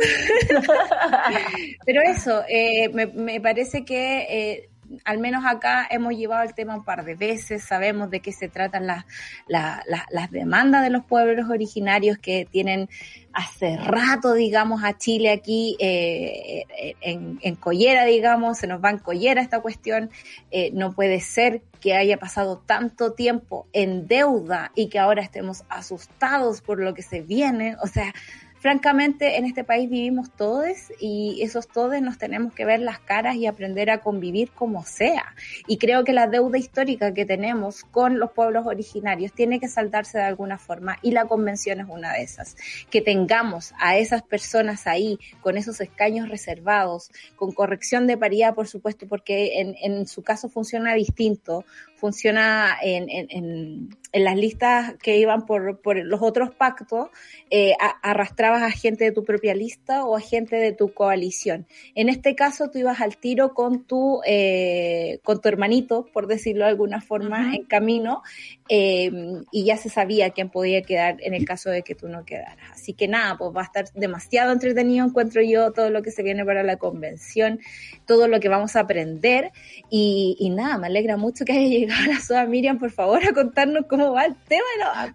Pero 1.86 2.02
eso, 2.02 2.42
eh, 2.48 2.88
me, 2.88 3.40
parece 3.40 3.84
que 3.84 4.26
eh, 4.28 4.70
al 5.04 5.18
menos 5.18 5.44
acá 5.46 5.86
hemos 5.90 6.14
llevado 6.14 6.42
el 6.42 6.54
tema 6.54 6.74
un 6.74 6.84
par 6.84 7.04
de 7.04 7.14
veces, 7.14 7.64
sabemos 7.64 8.10
de 8.10 8.20
qué 8.20 8.32
se 8.32 8.48
tratan 8.48 8.86
las, 8.86 9.04
las, 9.46 10.30
demandas 10.30 10.82
de 10.82 10.90
los 10.90 11.04
pueblos 11.04 11.48
originarios 11.48 12.18
que 12.18 12.46
tienen 12.50 12.88
hace 13.32 13.76
rato, 13.76 14.34
digamos, 14.34 14.82
a 14.82 14.98
Chile 14.98 15.30
aquí 15.30 15.76
eh, 15.78 16.64
en, 17.00 17.38
en, 17.42 17.54
Collera, 17.56 18.04
digamos, 18.04 18.58
se 18.58 18.66
nos 18.66 18.82
va 18.82 18.90
en 18.90 18.98
Collera 18.98 19.40
esta 19.40 19.60
cuestión. 19.60 20.10
Eh, 20.50 20.70
no 20.72 20.92
puede 20.92 21.20
ser 21.20 21.62
que 21.80 21.94
haya 21.94 22.18
pasado 22.18 22.62
tanto 22.66 23.12
tiempo 23.12 23.66
en 23.72 24.06
deuda 24.06 24.72
y 24.74 24.88
que 24.88 24.98
ahora 24.98 25.22
estemos 25.22 25.64
asustados 25.68 26.60
por 26.60 26.80
lo 26.80 26.94
que 26.94 27.02
se 27.02 27.20
viene. 27.20 27.76
O 27.82 27.86
sea, 27.86 28.12
francamente 28.60 29.38
en 29.38 29.46
este 29.46 29.64
país 29.64 29.88
vivimos 29.90 30.30
todos 30.30 30.76
y 31.00 31.40
esos 31.42 31.66
todos 31.66 32.00
nos 32.00 32.18
tenemos 32.18 32.52
que 32.52 32.66
ver 32.66 32.80
las 32.80 33.00
caras 33.00 33.36
y 33.36 33.46
aprender 33.46 33.90
a 33.90 34.02
convivir 34.02 34.50
como 34.52 34.84
sea. 34.84 35.34
Y 35.66 35.78
creo 35.78 36.04
que 36.04 36.12
la 36.12 36.26
deuda 36.26 36.58
histórica 36.58 37.12
que 37.14 37.24
tenemos 37.24 37.84
con 37.84 38.18
los 38.18 38.32
pueblos 38.32 38.66
originarios 38.66 39.32
tiene 39.32 39.58
que 39.58 39.68
saltarse 39.68 40.18
de 40.18 40.24
alguna 40.24 40.58
forma 40.58 40.98
y 41.02 41.12
la 41.12 41.24
convención 41.24 41.80
es 41.80 41.86
una 41.88 42.12
de 42.12 42.22
esas. 42.22 42.56
Que 42.90 43.00
tengamos 43.00 43.72
a 43.80 43.96
esas 43.96 44.22
personas 44.22 44.86
ahí 44.86 45.18
con 45.40 45.56
esos 45.56 45.80
escaños 45.80 46.28
reservados, 46.28 47.10
con 47.36 47.52
corrección 47.52 48.06
de 48.06 48.18
paridad, 48.18 48.54
por 48.54 48.68
supuesto, 48.68 49.08
porque 49.08 49.60
en, 49.60 49.74
en 49.80 50.06
su 50.06 50.22
caso 50.22 50.50
funciona 50.50 50.94
distinto, 50.94 51.64
funciona 52.00 52.76
en, 52.82 53.08
en, 53.10 53.26
en, 53.30 53.96
las 54.12 54.36
listas 54.36 54.94
que 55.02 55.18
iban 55.18 55.46
por, 55.46 55.80
por 55.80 55.96
los 55.96 56.20
otros 56.22 56.50
pactos, 56.50 57.08
eh, 57.50 57.74
a, 57.80 58.10
arrastrabas 58.10 58.62
a 58.62 58.70
gente 58.70 59.04
de 59.04 59.12
tu 59.12 59.24
propia 59.24 59.54
lista 59.54 60.04
o 60.04 60.16
a 60.16 60.20
gente 60.20 60.56
de 60.56 60.72
tu 60.72 60.92
coalición. 60.92 61.66
En 61.94 62.08
este 62.08 62.34
caso, 62.34 62.70
tú 62.70 62.78
ibas 62.78 63.00
al 63.00 63.16
tiro 63.16 63.54
con 63.54 63.84
tu, 63.84 64.20
eh, 64.26 65.20
con 65.22 65.40
tu 65.40 65.48
hermanito, 65.48 66.06
por 66.12 66.26
decirlo 66.26 66.64
de 66.64 66.70
alguna 66.70 67.00
forma, 67.00 67.40
uh 67.40 67.50
-huh. 67.50 67.56
en 67.56 67.64
camino, 67.64 68.22
eh, 68.68 69.10
y 69.52 69.64
ya 69.64 69.76
se 69.76 69.88
sabía 69.88 70.30
quién 70.30 70.50
podía 70.50 70.82
quedar 70.82 71.16
en 71.20 71.34
el 71.34 71.44
caso 71.44 71.70
de 71.70 71.82
que 71.82 71.94
tú 71.94 72.08
no 72.08 72.24
quedaras. 72.24 72.70
Así 72.72 72.94
que 72.94 73.06
nada, 73.06 73.36
pues 73.38 73.54
va 73.54 73.62
a 73.62 73.64
estar 73.64 73.84
demasiado 73.94 74.52
entretenido, 74.52 75.06
encuentro 75.06 75.42
yo, 75.42 75.72
todo 75.72 75.90
lo 75.90 76.02
que 76.02 76.10
se 76.10 76.22
viene 76.22 76.44
para 76.44 76.62
la 76.62 76.76
convención, 76.76 77.60
todo 78.06 78.26
lo 78.26 78.40
que 78.40 78.48
vamos 78.48 78.74
a 78.76 78.80
aprender, 78.80 79.52
y, 79.88 80.36
y 80.38 80.50
nada, 80.50 80.78
me 80.78 80.86
alegra 80.86 81.16
mucho 81.16 81.44
que 81.44 81.52
haya 81.52 81.68
llegado 81.78 82.06
la 82.06 82.20
soda 82.20 82.46
Miriam, 82.46 82.78
por 82.78 82.90
favor, 82.90 83.24
a 83.24 83.32
contarnos 83.32 83.86
cómo 83.86 83.99
va 84.08 84.24
el 84.26 84.36
tema. 84.48 84.64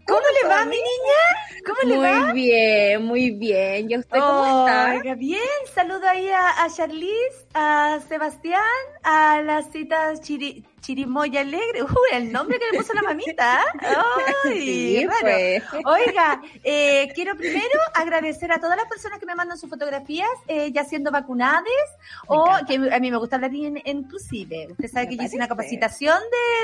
¿Cómo, 0.06 0.20
¿Cómo 0.20 0.22
le 0.42 0.50
va, 0.50 0.66
mi 0.66 0.78
niña? 0.78 1.22
¿Cómo 1.66 1.78
le 1.84 1.96
muy 1.96 2.06
va? 2.06 2.20
Muy 2.20 2.34
bien, 2.34 3.06
muy 3.06 3.30
bien. 3.32 3.92
¿Y 3.92 3.98
usted 3.98 4.20
cómo 4.20 4.42
oh, 4.42 4.68
está? 4.68 5.16
Bien, 5.16 5.42
saludo 5.74 6.08
ahí 6.08 6.30
a, 6.30 6.64
a 6.64 6.70
Charlize, 6.70 7.48
a 7.54 8.00
Sebastián, 8.08 8.62
a 9.04 9.42
las 9.42 9.72
citas 9.72 10.22
Chiri 10.22 10.64
Chirimoya 10.82 11.42
Alegre. 11.42 11.84
Uh, 11.84 11.88
el 12.14 12.32
nombre 12.32 12.60
que 12.60 12.66
le 12.72 12.78
puso 12.78 12.94
la 12.94 13.02
mamita. 13.10 13.60
Ay, 13.80 14.60
Sí, 14.62 15.06
raro. 15.06 15.20
pues. 15.22 15.64
Oiga, 15.86 16.42
eh, 16.64 17.10
quiero 17.16 17.36
primero 17.36 17.80
agradecer 17.94 18.52
a 18.52 18.60
todas 18.60 18.78
las 18.78 18.88
personas 18.88 19.20
que 19.20 19.26
me 19.26 19.36
mandan 19.36 19.58
sus 19.58 19.70
fotografías 19.70 20.30
eh, 20.48 20.72
ya 20.72 20.84
siendo 20.84 21.12
vacunadas 21.12 21.64
Me 22.30 22.36
o 22.36 22.46
encanta. 22.48 22.66
que 22.68 22.96
a 22.96 23.00
mí 23.00 23.12
me 23.12 23.18
gusta 23.18 23.38
hablar 23.38 23.54
in- 23.54 23.82
inclusive. 23.86 24.68
Usted 24.72 24.88
sabe 24.90 25.06
Me 25.06 25.10
que 25.12 25.18
yo 25.18 25.24
hice 25.24 25.36
una 25.36 25.48
capacitación 25.48 26.20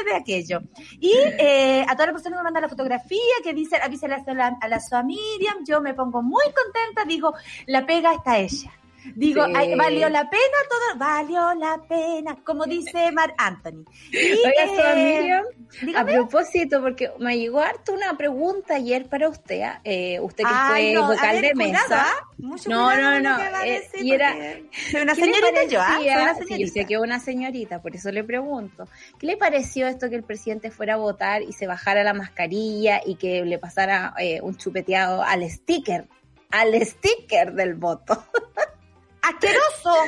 de, 0.06 0.12
de 0.12 0.16
aquello. 0.18 0.62
Y 1.00 1.14
eh, 1.18 1.84
a 1.88 1.94
todas 1.94 2.08
las 2.08 2.14
personas 2.14 2.38
que 2.38 2.42
me 2.42 2.44
mandan 2.44 2.64
la 2.64 2.70
fotografía, 2.70 3.20
que 3.44 3.54
dicen, 3.54 3.80
avísale 3.82 4.16
a 4.16 4.34
la, 4.34 4.58
a 4.62 4.68
la 4.68 4.80
Soa 4.80 5.04
Miriam, 5.04 5.58
yo 5.66 5.82
me 5.82 5.94
pongo 5.94 6.22
muy 6.22 6.44
contenta, 6.46 7.06
digo, 7.06 7.34
la 7.66 7.86
pega 7.86 8.14
está 8.14 8.38
ella. 8.38 8.72
Digo, 9.16 9.46
Sí. 9.46 9.54
ay, 9.56 9.76
valió 9.76 10.10
la 10.10 10.30
pena 10.30 10.42
todo, 10.70 11.00
valió 11.00 11.54
la 11.56 11.82
pena, 11.88 12.38
como 12.44 12.66
dice 12.66 13.12
Mar 13.12 13.34
Anthony. 13.38 13.84
Y, 14.12 14.18
Oiga, 14.18 14.94
eh, 14.96 15.22
Miriam, 15.22 15.96
a 15.98 16.06
propósito, 16.06 16.82
porque 16.82 17.12
me 17.20 17.38
llegó 17.38 17.62
harto 17.62 17.94
una 17.94 18.16
pregunta 18.16 18.76
ayer 18.76 19.08
para 19.10 19.28
usted, 19.30 19.62
¿ah? 19.62 19.82
Eh, 19.84 20.20
usted 20.20 20.44
que 20.44 20.50
Ay, 20.54 20.94
fue 20.94 21.02
no, 21.02 21.08
vocal 21.08 21.36
ver, 21.36 21.42
de 21.46 21.52
cuidado, 21.54 21.84
mesa. 21.90 22.06
¿ah? 22.08 22.28
Mucho 22.38 22.70
No, 22.70 22.96
no, 22.96 23.20
no, 23.20 23.40
eh, 23.64 23.82
y 24.02 24.12
era- 24.14 24.34
una 24.34 25.14
¿Qué 25.16 25.26
le 25.26 25.34
señorita 25.34 25.64
yo, 25.66 25.82
¿ah? 25.82 26.00
Sí, 26.48 26.60
yo 26.60 26.68
sé 26.68 26.86
que 26.86 26.98
una 26.98 27.20
señorita, 27.20 27.82
por 27.82 27.96
eso 27.96 28.12
le 28.12 28.24
pregunto. 28.24 28.88
¿Qué 29.20 29.26
le 29.28 29.38
pareció 29.38 29.88
esto 29.88 30.10
que 30.10 30.16
el 30.16 30.24
presidente 30.24 30.70
fuera 30.72 30.94
a 30.94 30.98
votar 30.98 31.42
y 31.42 31.54
se 31.54 31.66
bajara 31.68 32.04
la 32.04 32.14
mascarilla 32.14 33.02
y 33.06 33.16
que 33.16 33.44
le 33.46 33.58
pasara 33.58 34.14
eh, 34.20 34.42
un 34.42 34.56
chupeteado 34.58 35.24
al 35.24 35.50
sticker? 35.50 36.08
Al 36.52 36.74
sticker 36.86 37.54
del 37.54 37.76
voto. 37.76 38.24
¡Asqueroso! 39.22 39.94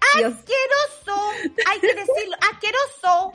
¡Asqueroso! 0.00 1.30
Hay 1.66 1.80
que 1.80 1.94
decirlo, 1.94 2.36
¡asqueroso! 2.52 3.32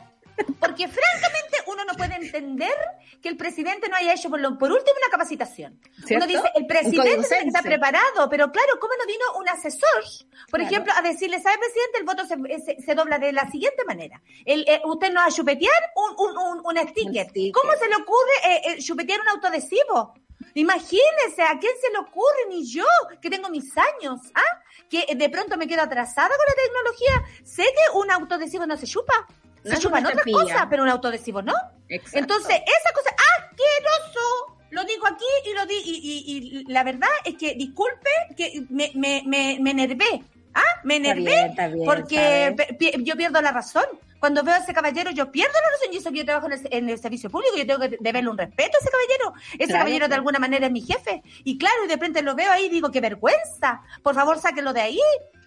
Porque 0.59 0.87
francamente 0.87 1.57
uno 1.67 1.85
no 1.85 1.93
puede 1.93 2.15
entender 2.15 2.73
que 3.21 3.29
el 3.29 3.37
presidente 3.37 3.87
no 3.87 3.95
haya 3.95 4.13
hecho 4.13 4.29
por, 4.31 4.39
lo- 4.41 4.57
por 4.57 4.71
último 4.71 4.95
una 4.99 5.11
capacitación. 5.11 5.79
¿Cierto? 6.07 6.25
Uno 6.25 6.33
dice, 6.35 6.51
el 6.55 6.65
presidente 6.65 7.23
Sense. 7.27 7.61
preparado, 7.61 8.27
pero 8.31 8.51
claro, 8.51 8.79
¿cómo 8.81 8.93
no 8.99 9.05
vino 9.05 9.23
un 9.37 9.47
asesor, 9.49 10.03
por 10.49 10.59
Claro. 10.59 10.65
ejemplo, 10.65 10.93
a 10.97 11.01
decirle, 11.03 11.39
¿sabe, 11.39 11.59
presidente? 11.59 11.99
El 11.99 12.05
voto 12.05 12.25
se, 12.25 12.35
se- 12.65 12.81
se 12.81 12.95
dobla 12.95 13.19
de 13.19 13.31
la 13.31 13.47
siguiente 13.51 13.83
manera. 13.85 14.21
El, 14.43 14.65
eh, 14.67 14.81
usted 14.85 15.11
nos 15.13 15.23
va 15.23 15.27
a 15.27 15.31
chupetear 15.31 15.91
un, 15.95 16.15
un, 16.17 16.37
un, 16.37 16.61
un 16.65 16.87
sticker. 16.87 17.25
Un 17.25 17.29
sticker. 17.29 17.51
¿Cómo 17.61 17.73
se 17.73 17.87
le 17.87 17.95
ocurre 17.97 18.33
eh, 18.45 18.61
eh, 18.65 18.77
chupetear 18.81 19.21
un 19.21 19.29
autoadhesivo? 19.29 20.15
Imagínese, 20.55 21.41
¿a 21.43 21.57
quién 21.59 21.73
se 21.81 21.89
le 21.91 21.97
ocurre? 21.99 22.45
Ni 22.49 22.65
yo, 22.69 22.85
que 23.21 23.29
tengo 23.29 23.49
mis 23.49 23.71
años, 23.77 24.19
¿ah? 24.35 24.61
Que 24.89 25.05
de 25.15 25.29
pronto 25.29 25.57
me 25.57 25.67
quedo 25.67 25.81
atrasada 25.81 26.29
con 26.29 26.45
la 26.47 26.63
tecnología. 26.63 27.43
Sé 27.43 27.63
que 27.63 27.97
un 27.97 28.11
autoadhesivo 28.11 28.65
no 28.65 28.77
se 28.77 28.85
chupa. 28.87 29.13
No 29.63 29.71
Se 29.75 29.81
chupan 29.81 30.01
una 30.03 30.09
otras 30.09 30.25
cosas, 30.33 30.67
pero 30.69 30.83
un 30.83 30.89
autoadhesivo 30.89 31.41
no. 31.41 31.53
Exacto. 31.89 32.19
Entonces, 32.19 32.55
esa 32.57 32.93
cosa, 32.93 33.09
¡asqueroso! 33.39 34.57
Lo 34.71 34.83
digo 34.85 35.05
aquí 35.07 35.25
y 35.45 35.53
lo 35.53 35.65
di, 35.65 35.75
y, 35.85 35.91
y- 36.01 36.59
y 36.59 36.63
la 36.71 36.83
verdad 36.83 37.09
es 37.25 37.35
que, 37.37 37.53
disculpe, 37.55 38.09
que 38.35 38.63
me, 38.69 38.91
me, 38.95 39.21
me, 39.25 39.57
me 39.61 39.71
enervé. 39.71 40.23
¿Ah? 40.55 40.61
Me 40.83 40.97
Está 40.97 41.09
enervé 41.11 41.31
bien, 41.31 41.49
está 41.49 41.67
bien, 41.67 41.85
porque 41.85 42.95
yo 43.03 43.15
pierdo 43.15 43.41
la 43.41 43.51
razón. 43.51 43.85
Cuando 44.23 44.41
veo 44.41 44.55
a 44.55 44.59
ese 44.59 44.73
caballero, 44.73 45.11
yo 45.11 45.29
pierdo 45.33 45.51
la 45.53 45.69
razón. 45.71 45.93
Y 45.93 45.97
eso 45.97 46.09
que 46.09 46.19
yo 46.19 46.23
trabajo 46.23 46.47
en 46.47 46.53
el, 46.53 46.67
en 46.71 46.89
el 46.89 46.97
servicio 46.97 47.29
público, 47.29 47.57
yo 47.57 47.67
tengo 47.67 47.81
que 47.81 47.97
deberle 47.99 48.29
un 48.29 48.37
respeto 48.37 48.77
a 48.77 48.79
ese 48.79 48.89
caballero. 48.89 49.33
Ese 49.51 49.65
Claro, 49.65 49.79
caballero 49.79 50.07
de 50.07 50.15
alguna 50.15 50.39
manera 50.39 50.67
es 50.67 50.71
mi 50.71 50.79
jefe. 50.79 51.21
Y 51.43 51.57
claro, 51.57 51.83
y 51.83 51.87
de 51.89 51.95
repente 51.95 52.21
lo 52.21 52.33
veo 52.33 52.49
ahí 52.49 52.67
y 52.67 52.69
digo, 52.69 52.89
qué 52.89 53.01
vergüenza. 53.01 53.81
Por 54.01 54.15
favor, 54.15 54.39
sáquenlo 54.39 54.71
de 54.71 54.79
ahí. 54.79 54.99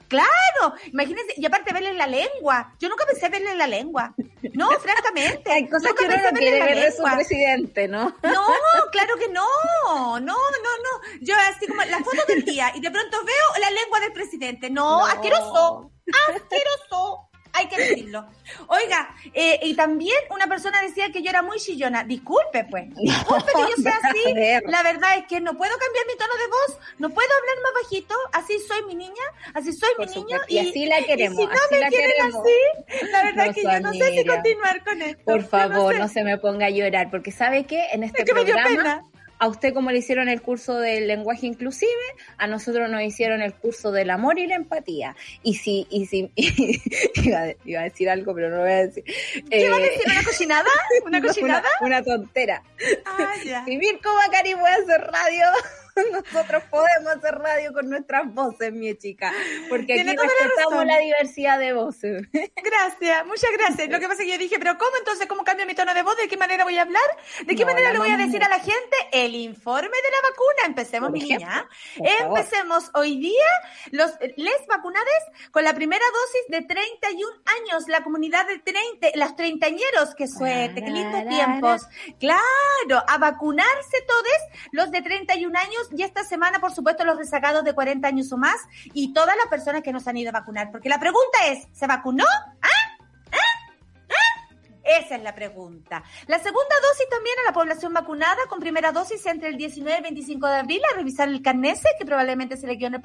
Claro, 0.08 0.74
imagínense, 0.92 1.32
y 1.38 1.46
aparte 1.46 1.72
verle 1.72 1.94
la 1.94 2.06
lengua. 2.06 2.74
Yo 2.78 2.90
nunca 2.90 3.06
pensé 3.06 3.30
verle 3.30 3.54
la 3.54 3.66
lengua. 3.66 4.14
No, 4.52 4.68
francamente. 4.78 5.50
Hay 5.50 5.66
cosas 5.70 5.92
nunca 5.92 6.06
que 6.08 6.14
uno 6.14 6.30
no 6.32 6.38
quiere 6.38 6.62
ver 6.62 6.80
de 6.84 6.92
su 6.92 7.02
presidente, 7.02 7.88
¿no? 7.88 8.14
No, 8.22 8.46
claro 8.92 9.16
que 9.18 9.28
no. 9.28 9.46
No, 9.86 10.20
no, 10.20 10.36
no. 10.36 11.18
Yo 11.22 11.34
así 11.50 11.66
como 11.66 11.80
la 11.82 11.98
foto 12.00 12.22
del 12.28 12.44
día 12.44 12.72
y 12.74 12.80
de 12.82 12.90
pronto 12.90 13.16
veo 13.24 13.62
la 13.62 13.70
lengua 13.70 14.00
del 14.00 14.12
presidente. 14.12 14.68
No, 14.68 14.98
No. 14.98 15.06
asqueroso. 15.06 15.90
Asqueroso. 16.28 17.25
Hay 17.56 17.68
que 17.68 17.76
decirlo. 17.78 18.26
Oiga, 18.68 19.14
eh, 19.32 19.58
y 19.62 19.74
también 19.74 20.16
una 20.30 20.46
persona 20.46 20.82
decía 20.82 21.10
que 21.10 21.22
yo 21.22 21.30
era 21.30 21.42
muy 21.42 21.58
chillona. 21.58 22.04
Disculpe, 22.04 22.64
pues. 22.70 22.94
Disculpe 22.94 23.52
que 23.52 23.60
yo 23.76 23.82
sea 23.82 23.98
así. 24.02 24.34
ver. 24.34 24.62
La 24.66 24.82
verdad 24.82 25.16
es 25.18 25.24
que 25.26 25.40
no 25.40 25.56
puedo 25.56 25.72
cambiar 25.78 26.06
mi 26.06 26.16
tono 26.16 26.34
de 26.34 26.46
voz. 26.48 26.78
No 26.98 27.10
puedo 27.10 27.28
hablar 27.40 27.56
más 27.62 27.82
bajito. 27.82 28.14
Así 28.32 28.58
soy 28.60 28.84
mi 28.84 28.94
niña. 28.94 29.24
Así 29.54 29.72
soy 29.72 29.88
Por 29.96 30.08
mi 30.10 30.16
niño. 30.16 30.38
Y 30.48 30.58
así 30.58 30.86
la 30.86 31.02
queremos, 31.02 31.38
y 31.38 31.42
si 31.42 31.46
no 31.46 31.52
así 31.52 31.74
me 31.74 31.80
la 31.80 31.88
quieren 31.88 32.10
queremos. 32.16 32.42
así, 32.42 33.06
la 33.12 33.22
verdad 33.24 33.44
No, 33.44 33.50
es 33.50 33.56
que 33.56 33.62
yo 33.62 33.80
no 33.80 33.92
sé 33.92 34.10
si 34.12 34.24
continuar 34.26 34.84
con 34.84 35.02
esto. 35.02 35.24
Por 35.24 35.44
favor, 35.44 35.92
sé. 35.94 35.98
no 36.00 36.08
se 36.08 36.22
me 36.24 36.38
ponga 36.38 36.66
a 36.66 36.70
llorar, 36.70 37.10
porque 37.10 37.32
¿sabe 37.32 37.64
qué? 37.64 37.86
En 37.92 38.02
este 38.02 38.22
Es 38.22 38.26
que 38.26 38.32
programa. 38.32 39.04
A 39.38 39.48
usted 39.48 39.74
como 39.74 39.90
le 39.90 39.98
hicieron 39.98 40.28
el 40.28 40.40
curso 40.42 40.78
del 40.78 41.06
lenguaje 41.08 41.46
inclusive, 41.46 41.90
a 42.38 42.46
nosotros 42.46 42.88
nos 42.90 43.02
hicieron 43.02 43.42
el 43.42 43.54
curso 43.54 43.92
del 43.92 44.10
amor 44.10 44.38
y 44.38 44.46
la 44.46 44.54
empatía. 44.54 45.14
Y 45.42 45.54
si, 45.54 45.86
y 45.90 46.06
si, 46.06 46.30
iba, 47.24 47.40
a, 47.42 47.54
iba 47.64 47.80
a 47.80 47.84
decir 47.84 48.08
algo, 48.08 48.34
pero 48.34 48.50
no 48.50 48.56
lo 48.56 48.62
voy 48.62 48.72
a 48.72 48.86
decir. 48.86 49.04
¿Qué 49.04 49.64
iba 49.64 49.76
a 49.76 49.80
Eh, 49.80 49.82
decir? 49.82 50.02
¿Una 50.06 50.24
cochinada? 50.24 50.70
¿Una 51.06 51.20
no, 51.20 51.28
cochinada? 51.28 51.68
Una, 51.80 51.86
una 51.98 52.02
tontera. 52.04 52.62
Ah, 53.04 53.34
ya. 53.44 53.64
Si 53.66 53.76
Mirko 53.76 54.08
Macari 54.14 54.54
puede 54.54 54.74
hacer 54.74 55.00
radio, 55.00 55.44
nosotros 56.12 56.62
podemos 56.70 57.16
hacer 57.16 57.34
radio 57.36 57.72
con 57.72 57.88
nuestras 57.88 58.32
voces, 58.32 58.72
mi 58.72 58.94
chica. 58.96 59.32
Porque 59.68 59.94
aquí 59.94 60.04
la 60.04 60.12
respetamos 60.12 60.72
razón. 60.72 60.86
la 60.86 60.98
diversidad 60.98 61.58
de 61.58 61.72
voces. 61.72 62.22
Gracias, 62.32 63.26
muchas 63.26 63.50
gracias. 63.56 63.88
Lo 63.88 64.00
que 64.00 64.08
pasa 64.08 64.22
es 64.22 64.26
que 64.26 64.32
yo 64.32 64.38
dije, 64.38 64.58
pero 64.58 64.76
¿cómo 64.76 64.90
entonces? 64.98 65.26
¿Cómo 65.26 65.44
cambio 65.44 65.66
mi 65.66 65.74
tono 65.74 65.94
de 65.94 66.02
voz? 66.02 66.16
¿De 66.16 66.28
qué 66.28 66.36
manera 66.36 66.64
voy 66.64 66.76
a 66.78 66.82
hablar? 66.82 67.02
¿De 67.44 67.54
qué 67.54 67.64
No, 67.64 67.70
manera 67.70 67.88
la 67.88 67.92
le 67.94 67.98
voy 67.98 68.10
a 68.10 68.16
decir 68.16 68.42
a 68.42 68.48
la 68.48 68.58
gente? 68.58 68.96
El 69.12 69.34
informe 69.34 69.88
de 69.88 70.10
la 70.10 70.28
vacuna. 70.28 70.66
Empecemos, 70.66 71.10
mi 71.10 71.20
niña. 71.20 71.68
Empecemos 71.96 72.90
hoy 72.94 73.18
día 73.18 73.46
los 73.92 74.12
les 74.36 74.66
vacunados 74.66 75.06
con 75.50 75.64
la 75.64 75.74
primera 75.74 76.04
dosis 76.12 76.60
de 76.60 76.66
31 76.66 77.32
años. 77.44 77.88
La 77.88 78.02
comunidad 78.02 78.46
de 78.46 78.58
30, 78.58 79.08
los 79.14 79.36
treintañeros. 79.36 80.14
Qué 80.16 80.26
suerte, 80.26 80.82
qué 80.82 80.90
lindos 80.90 81.28
tiempos. 81.28 81.82
Claro, 82.18 83.04
a 83.06 83.18
vacunarse 83.18 84.02
todos 84.06 84.38
los 84.72 84.90
de 84.90 85.02
31 85.02 85.56
años 85.58 85.85
y 85.92 86.02
esta 86.02 86.24
semana, 86.24 86.58
por 86.60 86.72
supuesto, 86.72 87.04
los 87.04 87.16
rezagados 87.16 87.64
de 87.64 87.74
40 87.74 88.06
años 88.06 88.32
o 88.32 88.36
más 88.36 88.56
y 88.92 89.12
todas 89.12 89.36
las 89.36 89.46
personas 89.48 89.82
que 89.82 89.92
nos 89.92 90.06
han 90.06 90.16
ido 90.16 90.30
a 90.30 90.32
vacunar. 90.32 90.70
Porque 90.70 90.88
la 90.88 90.98
pregunta 90.98 91.38
es, 91.48 91.66
¿se 91.72 91.86
vacunó? 91.86 92.24
¿Ah? 92.62 92.75
Esa 94.86 95.16
es 95.16 95.22
la 95.22 95.34
pregunta. 95.34 96.02
La 96.26 96.38
segunda 96.38 96.74
dosis 96.82 97.08
también 97.10 97.34
a 97.44 97.50
la 97.50 97.52
población 97.52 97.92
vacunada 97.92 98.36
con 98.48 98.60
primera 98.60 98.92
dosis 98.92 99.24
entre 99.26 99.48
el 99.48 99.56
19 99.56 99.92
y 99.92 99.96
el 99.96 100.02
25 100.02 100.46
de 100.46 100.54
abril 100.56 100.80
a 100.92 100.96
revisar 100.96 101.28
el 101.28 101.42
carnese, 101.42 101.88
que 101.98 102.04
probablemente 102.06 102.56
se 102.56 102.66
le 102.66 102.76
quedó 102.78 102.88
en 102.88 102.94
el. 102.94 103.00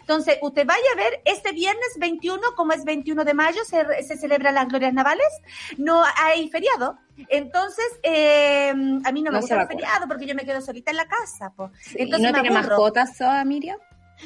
Entonces, 0.00 0.38
usted 0.42 0.66
vaya 0.66 0.82
a 0.92 0.96
ver 0.96 1.20
este 1.24 1.52
viernes 1.52 1.88
21, 1.98 2.40
como 2.56 2.72
es 2.72 2.84
21 2.84 3.24
de 3.24 3.34
mayo, 3.34 3.64
se, 3.64 4.02
se 4.02 4.16
celebran 4.16 4.54
las 4.54 4.68
glorias 4.68 4.92
navales. 4.94 5.26
No 5.76 6.02
hay 6.16 6.48
feriado. 6.48 6.98
Entonces, 7.28 7.86
eh, 8.02 8.70
a 8.70 9.12
mí 9.12 9.22
no 9.22 9.30
me 9.30 9.36
No 9.36 9.40
gusta 9.40 9.62
el 9.62 9.68
feriado 9.68 10.06
porque 10.08 10.26
yo 10.26 10.34
me 10.34 10.44
quedo 10.44 10.60
solita 10.60 10.90
en 10.90 10.96
la 10.98 11.06
casa. 11.06 11.50
po. 11.56 11.70
¿Y 11.94 12.02
Entonces 12.02 12.30
no 12.32 12.40
tiene 12.40 12.50
mascotas, 12.50 13.16
Soa, 13.16 13.44
Miriam? 13.44 13.78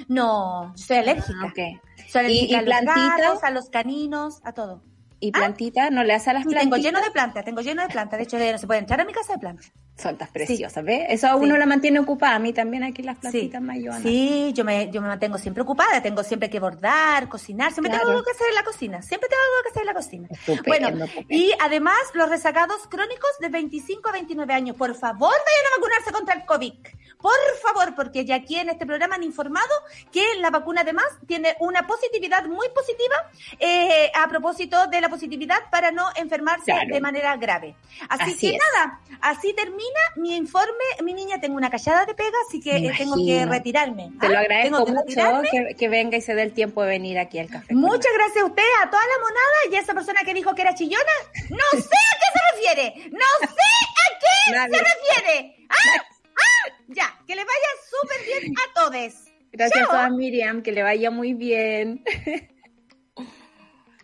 No, 0.09 0.73
soy 0.77 0.99
alérgica. 0.99 1.39
Ah, 1.43 1.47
ok. 1.47 1.81
Soy 2.09 2.21
alérgica 2.21 2.47
¿Y- 2.47 2.51
y 2.51 2.55
a 2.55 2.63
los 2.63 2.65
plantitas? 2.67 3.19
gatos, 3.19 3.45
a 3.45 3.51
los 3.51 3.71
caninos, 3.71 4.41
a 4.45 4.53
todo. 4.53 4.83
¿Y 5.23 5.33
plantita? 5.33 5.91
¿No 5.91 6.03
le 6.03 6.15
hace 6.15 6.31
a 6.31 6.33
las 6.33 6.43
Sí, 6.45 6.49
plantitas? 6.49 6.81
tengo 6.81 6.83
lleno 6.83 7.05
de 7.05 7.11
plantas, 7.11 7.45
tengo 7.45 7.61
lleno 7.61 7.83
de 7.83 7.89
plantas. 7.89 8.17
De 8.19 8.25
hecho, 8.25 8.39
no 8.39 8.59
se 8.59 8.67
puede 8.67 8.81
entrar 8.81 9.01
a 9.01 9.05
mi 9.05 9.13
casa 9.13 9.35
de 9.35 9.39
plantas. 9.39 9.71
Son 9.99 10.17
tan 10.17 10.29
preciosas, 10.29 10.83
¿ves? 10.83 11.05
Eso 11.11 11.27
a 11.29 11.37
uno 11.37 11.55
Sí. 11.55 11.59
la 11.59 11.67
mantiene 11.67 11.99
ocupada. 12.01 12.37
A 12.37 12.39
mí 12.39 12.55
también 12.55 12.83
aquí 12.85 13.03
las 13.03 13.17
Sí, 13.17 13.21
plantitas 13.21 13.63
ayudan. 13.69 14.03
sí 14.03 14.53
yo, 14.55 14.65
me, 14.65 14.91
yo 14.91 15.03
me 15.03 15.09
mantengo 15.09 15.37
siempre 15.37 15.63
ocupada, 15.63 16.01
tengo 16.01 16.23
siempre 16.23 16.49
que 16.49 16.59
bordar, 16.59 17.29
cocinar, 17.29 17.71
siempre 17.73 17.91
Claro. 17.91 18.07
tengo 18.07 18.11
algo 18.19 18.25
que 18.25 18.31
hacer 18.31 18.47
en 18.49 18.55
la 18.55 18.65
cocina, 18.65 19.03
siempre 19.03 19.29
tengo 19.29 19.43
algo 19.43 19.63
que 19.63 19.69
hacer 19.69 19.83
en 19.83 19.87
la 19.87 19.95
cocina. 19.95 20.29
Estupendo, 20.31 20.63
bueno, 20.67 21.05
estupendo. 21.05 21.35
y 21.35 21.53
además 21.61 21.99
los 22.15 22.31
rezagados 22.31 22.79
crónicos 22.89 23.31
de 23.41 23.51
25 23.51 24.09
a 24.09 24.13
29 24.13 24.55
años, 24.55 24.75
por 24.77 24.95
favor 24.95 25.35
vayan 25.35 25.67
a 25.67 25.77
vacunarse 25.77 26.13
contra 26.13 26.35
el 26.35 26.47
COVID, 26.47 26.73
por 27.21 27.33
favor, 27.63 27.95
porque 27.95 28.25
ya 28.25 28.37
aquí 28.37 28.57
en 28.57 28.71
este 28.71 28.87
programa 28.87 29.17
han 29.17 29.23
informado 29.23 29.69
que 30.11 30.25
la 30.39 30.49
vacuna 30.49 30.81
además 30.81 31.05
tiene 31.27 31.55
una 31.61 31.87
positividad 31.87 32.47
muy 32.47 32.69
positiva 32.75 33.17
eh, 33.59 34.11
a 34.15 34.27
propósito 34.31 34.87
de 34.87 35.01
la 35.03 35.10
positividad 35.11 35.59
para 35.71 35.91
no 35.91 36.09
enfermarse 36.17 36.65
Claro. 36.67 36.95
de 36.95 37.01
manera 37.01 37.37
grave. 37.37 37.75
Así, 38.09 38.23
Así 38.33 38.51
que 38.51 38.57
es. 38.57 38.63
nada, 38.75 39.01
así 39.21 39.53
termina 39.53 40.01
mi 40.17 40.37
informe, 40.37 40.85
mi 41.03 41.13
niña, 41.13 41.41
tengo 41.41 41.57
una 41.57 41.69
callada 41.71 42.07
de 42.07 42.15
pega, 42.15 42.37
así 42.49 42.61
que 42.61 42.77
eh, 42.77 42.93
tengo 42.97 43.17
que 43.17 43.45
retirarme. 43.47 44.11
Te 44.21 44.29
lo 44.29 44.37
¿ah? 44.39 44.41
agradezco 44.41 44.85
que 44.87 44.93
mucho 44.93 45.43
que, 45.51 45.75
que 45.77 45.89
venga 45.89 46.17
y 46.17 46.21
se 46.23 46.35
dé 46.35 46.43
el 46.43 46.53
tiempo 46.53 46.83
de 46.83 46.89
venir 46.89 47.19
aquí 47.19 47.39
al 47.39 47.49
café. 47.49 47.75
Muchas 47.75 48.13
gracias 48.15 48.45
a 48.45 48.47
usted, 48.47 48.63
a 48.83 48.89
toda 48.91 49.03
la 49.03 49.19
monada 49.21 49.57
y 49.71 49.75
a 49.77 49.81
esa 49.81 49.93
persona 49.95 50.21
que 50.25 50.33
dijo 50.35 50.55
que 50.55 50.63
era 50.63 50.75
chillona. 50.75 51.05
No 51.51 51.81
sé 51.81 51.89
a 51.97 52.17
qué 52.21 52.29
se 52.33 52.41
refiere. 52.55 53.11
No 53.11 53.19
sé 53.41 53.47
a 54.57 54.67
qué 54.69 54.77
se 54.77 54.85
refiere. 54.85 55.57
¡Ah! 55.69 55.77
¡Ah! 56.37 56.73
Ya, 56.89 57.19
que 57.27 57.35
le 57.35 57.43
vaya 57.45 57.69
súper 57.91 58.27
bien 58.27 58.55
a 58.57 58.75
todos. 58.75 59.15
Gracias 59.53 59.89
Chao. 59.89 59.97
a 59.97 60.09
Miriam, 60.11 60.63
que 60.63 60.73
le 60.73 60.83
vaya 60.83 61.11
muy 61.11 61.35
bien. 61.35 62.05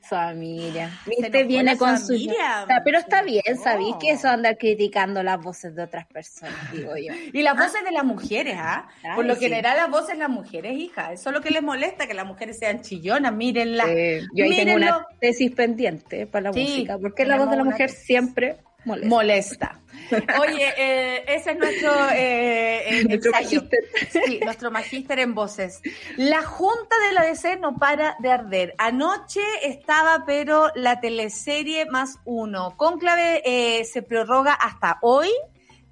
Se 0.09 1.11
Viste, 1.11 1.45
viene 1.45 1.77
con 1.77 1.99
su... 1.99 2.17
Sea, 2.17 2.67
pero 2.85 2.99
está 2.99 3.23
bien. 3.23 3.43
¿sabéis 3.63 3.97
que 4.01 4.11
eso 4.11 4.29
andar 4.29 4.57
criticando 4.59 5.23
las 5.23 5.41
voces 5.43 5.75
de 5.75 5.83
otras 5.83 6.07
personas, 6.07 6.73
digo 6.73 6.97
yo. 6.97 7.13
Y 7.33 7.43
las 7.43 7.57
voces 7.57 7.85
de 7.85 7.93
las 7.93 8.05
mujeres, 8.05 8.57
¿ah? 8.59 8.89
Por 9.15 9.25
lo 9.25 9.35
sí. 9.35 9.41
general 9.41 9.77
las 9.77 9.91
voces 9.91 10.11
de 10.11 10.19
las 10.19 10.29
mujeres, 10.31 10.77
hija. 10.77 11.13
Eso 11.13 11.31
es 11.31 11.35
lo 11.35 11.41
que 11.43 11.51
les 11.51 11.63
molesta, 11.63 12.07
que 12.07 12.15
las 12.15 12.27
mujeres 12.27 12.59
sean 12.59 12.83
chillonas, 12.83 13.33
mírenla. 13.33 13.85
Eh, 13.89 14.23
yo 14.35 14.45
ahí 14.45 14.51
tengo 14.57 14.75
Mírenlo. 14.77 14.97
una 14.99 15.07
tesis 15.21 15.51
pendiente 15.53 16.27
para 16.27 16.45
la 16.45 16.53
Sí, 16.53 16.61
música, 16.63 16.99
porque 16.99 17.25
la 17.25 17.37
voz 17.37 17.51
de 17.51 17.57
la 17.57 17.65
mujer 17.65 17.91
tesis. 17.91 18.05
siempre 18.07 18.57
molesta. 18.87 19.09
molesta. 19.09 19.81
Oye, 20.41 20.73
eh, 20.77 21.25
ese 21.29 21.53
es 21.53 21.59
nuestro, 21.59 21.93
eh, 22.11 23.01
eh, 23.01 23.05
Nuestro 23.05 23.33
magíster. 23.33 23.81
Sí, 24.11 24.41
nuestro 24.45 24.71
magíster 24.71 25.19
en 25.19 25.35
voces. 25.35 25.81
La 26.17 26.43
junta 26.43 26.97
de 27.09 27.15
la 27.15 27.25
DC 27.25 27.57
no 27.57 27.77
para 27.77 28.17
de 28.21 28.31
arder. 28.31 28.75
Anoche 28.79 29.41
estaba, 29.65 30.25
pero 30.27 30.71
la 30.75 31.01
teleserie 31.01 31.87
más 31.87 32.19
uno. 32.25 32.77
Cónclave 32.77 33.43
eh, 33.45 33.85
se 33.85 34.03
prorroga 34.03 34.53
hasta 34.53 34.99
hoy. 35.03 35.31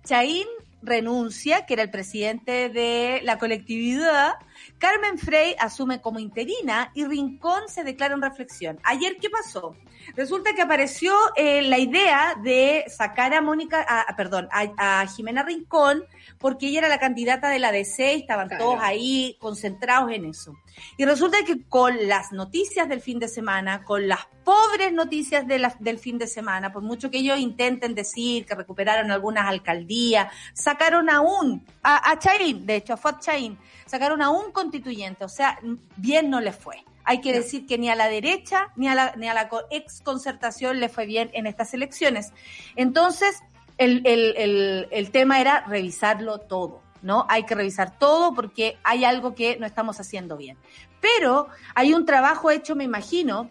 Chaín 0.05 0.47
renuncia, 0.83 1.67
que 1.67 1.75
era 1.75 1.83
el 1.83 1.91
presidente 1.91 2.69
de 2.69 3.21
la 3.25 3.39
colectividad. 3.39 4.35
Carmen 4.79 5.19
Frey 5.19 5.55
asume 5.59 6.01
como 6.01 6.19
interina 6.19 6.91
y 6.95 7.05
Rincón 7.05 7.69
se 7.69 7.85
declara 7.85 8.15
en 8.15 8.23
reflexión. 8.23 8.79
Ayer, 8.85 9.17
¿qué 9.21 9.31
pasó? 9.31 9.75
Resulta 10.17 10.55
que 10.55 10.63
apareció 10.63 11.15
eh, 11.37 11.63
la 11.63 11.79
idea 11.79 12.35
de 12.43 12.85
sacar 12.89 13.33
a 13.35 13.41
Mónica, 13.41 13.85
a- 13.89 14.15
perdón, 14.17 14.49
a, 14.53 15.01
a 15.01 15.07
Jimena 15.07 15.43
Rincón, 15.43 16.05
porque 16.39 16.67
ella 16.69 16.81
era 16.81 16.89
la 16.89 16.99
candidata 16.99 17.49
de 17.49 17.59
la 17.59 17.73
DC 17.73 18.15
y 18.15 18.21
estaban 18.21 18.49
Claro. 18.49 18.65
todos 18.65 18.79
ahí 18.83 19.37
concentrados 19.41 20.11
en 20.13 20.27
eso. 20.27 20.55
Y 20.99 21.05
resulta 21.05 21.39
que 21.47 21.63
con 21.69 22.09
las 22.09 22.33
noticias 22.33 22.89
del 22.89 23.01
fin 23.01 23.19
de 23.19 23.29
semana, 23.29 23.85
con 23.85 24.09
las 24.09 24.27
pobres 24.45 24.93
noticias 24.93 25.47
de 25.47 25.59
la- 25.59 25.75
del 25.79 25.99
fin 25.99 26.19
de 26.19 26.27
semana, 26.27 26.73
por 26.73 26.83
mucho 26.83 27.11
que 27.11 27.19
ellos 27.19 27.39
intenten 27.39 27.95
decir 27.95 28.45
que 28.45 28.55
recuperaron 28.55 29.11
algunas 29.11 29.47
alcaldías, 29.49 30.31
sacaron 30.53 31.09
a 31.09 31.21
un, 31.21 31.65
a, 31.83 32.11
a 32.11 32.19
de 32.55 32.77
hecho, 32.77 32.93
a 32.93 32.97
Fuad 32.97 33.21
Chaín, 33.21 33.59
sacaron 33.87 34.21
a 34.21 34.31
un 34.31 34.51
constituyente, 34.55 35.23
o 35.27 35.29
sea, 35.29 35.59
bien 35.97 36.31
no 36.31 36.41
les 36.41 36.57
fue. 36.57 36.83
Hay 37.05 37.21
que 37.21 37.35
decir 37.35 37.67
que 37.67 37.77
ni 37.77 37.91
a 37.91 37.95
la 37.95 38.09
derecha 38.09 38.73
ni 38.77 38.89
a 38.89 38.95
la, 38.95 39.15
ni 39.17 39.29
a 39.29 39.35
la 39.35 39.51
ex 39.71 40.01
concertación 40.01 40.81
le 40.81 40.89
fue 40.89 41.05
bien 41.05 41.31
en 41.35 41.47
estas 41.47 41.75
elecciones. 41.75 42.33
Entonces, 42.77 43.43
el, 43.77 44.01
el, 44.07 44.35
el, 44.39 44.89
el 44.91 45.11
tema 45.11 45.39
era 45.39 45.67
revisarlo 45.67 46.39
todo, 46.39 46.81
¿no? 47.03 47.27
Hay 47.29 47.45
que 47.45 47.55
revisar 47.55 47.99
todo 47.99 48.33
porque 48.33 48.79
hay 48.85 49.05
algo 49.05 49.35
que 49.35 49.59
no 49.59 49.67
estamos 49.67 50.01
haciendo 50.01 50.39
bien. 50.39 50.57
Pero 51.03 51.49
hay 51.75 51.93
un 51.93 52.07
trabajo 52.07 52.51
hecho, 52.51 52.75
me 52.75 52.85
imagino, 52.85 53.51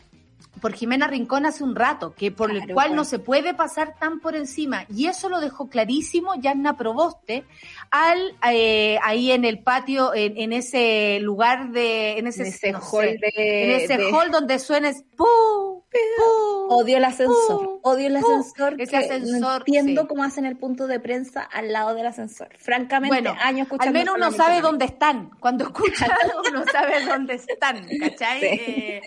por 0.61 0.73
Jimena 0.73 1.07
Rincón 1.07 1.45
hace 1.45 1.63
un 1.63 1.75
rato, 1.75 2.13
que 2.15 2.31
por 2.31 2.49
el 2.51 2.57
Claro, 2.59 2.73
cual 2.73 2.87
pues. 2.89 2.95
no 2.95 3.03
se 3.05 3.19
puede 3.19 3.53
pasar 3.53 3.95
tan 3.99 4.19
por 4.19 4.35
encima. 4.35 4.85
Y 4.93 5.07
eso 5.07 5.27
lo 5.29 5.39
dejó 5.41 5.67
clarísimo 5.67 6.35
Yanna 6.35 6.77
Proboste 6.77 7.43
al 7.91 8.35
eh, 8.49 8.97
ahí 9.03 9.31
en 9.31 9.45
el 9.45 9.59
patio, 9.59 10.13
en, 10.13 10.37
en 10.37 10.53
ese 10.53 11.19
lugar 11.21 11.71
de, 11.71 12.17
en 12.17 12.27
ese, 12.27 12.43
En 12.43 12.47
ese 12.47 12.71
no 12.71 12.79
hall 12.79 13.05
sé, 13.05 13.17
de- 13.35 13.63
en 13.63 13.81
ese 13.81 13.97
de- 13.97 14.11
hall 14.11 14.31
donde 14.31 14.59
suena 14.59 14.89
es 14.89 15.03
pu, 15.17 15.25
pu. 15.89 15.93
Odio 16.69 16.97
el 16.97 17.05
ascensor, 17.05 17.79
odio 17.83 18.07
el 18.07 18.15
ascensor. 18.15 18.75
ese 18.79 18.97
ascensor, 18.97 19.39
no 19.39 19.55
entiendo 19.57 20.01
sí. 20.03 20.07
cómo 20.07 20.23
hacen 20.23 20.45
el 20.45 20.57
punto 20.57 20.87
de 20.87 20.99
prensa 20.99 21.41
al 21.41 21.71
lado 21.71 21.93
del 21.93 22.05
ascensor. 22.07 22.49
Francamente, 22.57 23.13
Bueno, 23.21 23.35
años 23.41 23.63
escuchando 23.67 23.87
Al 23.89 23.93
menos 23.93 24.15
uno 24.15 24.31
sabe 24.31 24.61
dónde 24.61 24.85
están. 24.85 25.29
Cuando 25.39 25.65
escucha, 25.65 26.07
uno 26.49 26.63
sabe 26.71 27.05
dónde 27.05 27.35
están, 27.35 27.85
¿cachai? 27.99 28.39
Sí. 28.39 28.47
Eh, 28.47 29.01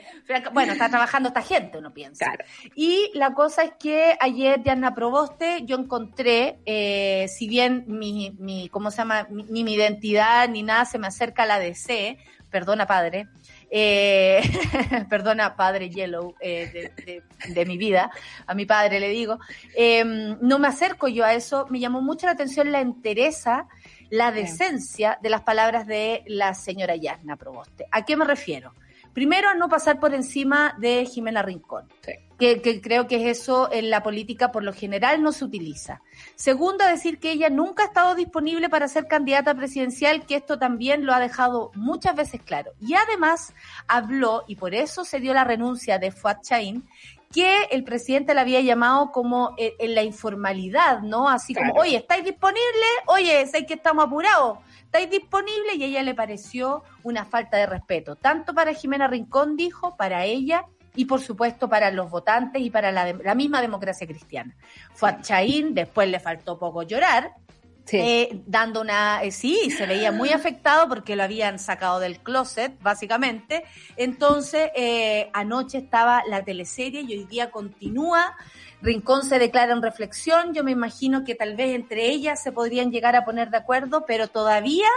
bueno, 0.53 0.75
está 0.75 0.89
trabajando 0.89 1.33
esta 1.39 1.55
gente, 1.55 1.79
uno 1.79 1.93
piensa. 1.93 2.25
Claro. 2.27 2.45
Y 2.75 3.11
la 3.15 3.35
cosa 3.35 3.63
es 3.63 3.73
que 3.79 4.17
ayer, 4.21 4.63
Diana 4.63 4.95
Proboste, 4.95 5.63
yo 5.65 5.77
encontré, 5.77 6.59
eh, 6.65 7.27
si 7.29 7.47
bien 7.49 7.85
mi, 7.89 8.35
mi, 8.39 8.69
¿cómo 8.71 8.91
se 8.91 8.99
llama? 8.99 9.27
Mi- 9.31 9.45
Ni 9.45 9.65
mi 9.65 9.75
identidad 9.75 10.49
ni 10.49 10.63
nada 10.63 10.85
se 10.85 10.99
me 10.99 11.07
acerca 11.07 11.43
a 11.43 11.47
la 11.47 11.59
DC, 11.59 12.17
perdona 12.51 12.87
padre, 12.87 13.27
eh, 13.71 14.41
perdona 15.11 15.57
padre 15.57 15.91
Yellow 15.91 16.35
eh, 16.41 16.93
de, 16.97 17.05
de- 17.05 17.23
de 17.55 17.67
mi 17.67 17.77
vida, 17.77 18.11
a 18.47 18.55
mi 18.55 18.65
padre 18.65 18.99
le 19.01 19.09
digo, 19.09 19.39
eh, 19.77 20.05
no 20.05 20.59
me 20.59 20.69
acerco 20.69 21.09
yo 21.09 21.25
a 21.25 21.35
eso, 21.35 21.67
me 21.69 21.81
llamó 21.81 22.01
mucho 22.01 22.27
la 22.27 22.33
atención 22.33 22.73
la 22.73 22.81
entereza, 22.81 23.67
la 24.09 24.31
decencia 24.31 25.19
de 25.21 25.31
las 25.31 25.43
palabras 25.43 25.87
de 25.87 26.23
la 26.27 26.55
señora 26.55 26.95
Yasna 26.97 27.37
Proboste. 27.37 27.87
¿A 27.91 28.05
qué 28.05 28.17
me 28.17 28.25
refiero? 28.25 28.73
Primero, 29.17 29.49
a 29.49 29.55
no 29.55 29.71
pasar 29.71 29.99
por 29.99 30.13
encima 30.13 30.75
de 30.79 31.07
Jimena 31.07 31.41
Rincón, 31.41 31.89
Sí. 32.03 32.13
que, 32.39 32.61
que 32.61 32.83
creo 32.83 33.07
que 33.09 33.17
es 33.17 33.39
eso 33.39 33.73
en 33.73 33.89
la 33.89 34.03
política 34.03 34.53
por 34.53 34.63
lo 34.63 34.75
general 34.75 35.23
no 35.23 35.33
se 35.33 35.47
utiliza. 35.47 36.03
Segundo, 36.35 36.85
decir 36.85 37.19
que 37.19 37.33
ella 37.33 37.49
nunca 37.49 37.85
ha 37.85 37.87
estado 37.87 38.15
disponible 38.15 38.69
para 38.69 38.89
ser 38.89 39.07
candidata 39.09 39.55
presidencial, 39.55 40.27
que 40.27 40.37
esto 40.37 40.59
también 40.59 41.07
lo 41.07 41.15
ha 41.15 41.19
dejado 41.19 41.71
muchas 41.75 42.15
veces 42.15 42.43
claro. 42.43 42.73
Y 42.79 42.93
además 42.93 43.55
habló, 43.89 44.45
y 44.49 44.57
por 44.57 44.75
eso 44.75 45.03
se 45.07 45.19
dio 45.19 45.33
la 45.33 45.45
renuncia 45.45 45.99
de 45.99 46.13
Fuad 46.13 46.43
Chaín, 46.43 46.87
que 47.33 47.63
el 47.71 47.85
presidente 47.85 48.35
la 48.35 48.43
había 48.43 48.61
llamado 48.61 49.13
como 49.13 49.55
en, 49.57 49.73
en 49.79 49.95
la 49.95 50.03
informalidad, 50.03 51.01
¿no? 51.01 51.29
Así 51.31 51.55
como, 51.55 51.73
oye, 51.73 51.97
¿estáis 51.97 52.23
disponibles? 52.23 52.93
Oye, 53.07 53.47
sé 53.47 53.65
que 53.65 53.75
estamos 53.75 54.05
apurados. 54.05 54.59
¿Estáis 54.87 55.11
disponibles? 55.11 55.77
Y 55.77 55.85
a 55.85 55.87
ella 55.87 56.03
le 56.03 56.15
pareció 56.15 56.83
una 57.03 57.25
falta 57.25 57.59
de 57.59 57.67
respeto, 57.67 58.17
tanto 58.17 58.55
para 58.55 58.73
Jimena 58.73 59.07
Rincón, 59.09 59.57
dijo, 59.57 59.97
para 59.97 60.25
ella 60.25 60.65
y 60.95 61.05
por 61.05 61.21
supuesto 61.21 61.69
para 61.69 61.91
los 61.91 62.11
votantes 62.11 62.63
y 62.63 62.71
para 62.71 62.91
la, 62.91 63.13
la 63.13 63.35
misma 63.35 63.61
democracia 63.61 64.07
cristiana. 64.07 64.57
Fue 64.95 65.11
a 65.11 65.21
Chaín, 65.21 65.75
después 65.75 66.09
le 66.09 66.19
faltó 66.21 66.59
poco 66.59 66.83
llorar, 66.83 67.33
Sí. 67.85 67.99
eh, 68.01 68.43
dando 68.47 68.81
una, 68.81 69.23
eh, 69.23 69.31
sí, 69.31 69.71
se 69.71 69.87
veía 69.87 70.11
muy 70.11 70.31
afectado 70.31 70.89
porque 70.89 71.15
lo 71.15 71.23
habían 71.23 71.61
sacado 71.61 72.01
del 72.01 72.19
closet, 72.19 72.73
básicamente. 72.83 73.63
Entonces, 73.97 74.71
eh, 74.75 75.31
anoche 75.33 75.79
estaba 75.79 76.25
la 76.27 76.43
teleserie 76.43 77.03
y 77.03 77.17
hoy 77.17 77.25
día 77.27 77.53
continúa. 77.53 78.35
Rincón 78.83 79.25
se 79.25 79.39
declara 79.39 79.73
en 79.73 79.83
reflexión. 79.83 80.55
Yo 80.55 80.65
me 80.65 80.71
imagino 80.71 81.25
que 81.25 81.35
tal 81.35 81.57
vez 81.57 81.75
entre 81.75 82.09
ellas 82.09 82.43
se 82.43 82.53
podrían 82.53 82.91
llegar 82.91 83.17
a 83.17 83.25
poner 83.25 83.51
de 83.51 83.57
acuerdo, 83.57 84.05
pero 84.07 84.29
todavía 84.29 84.89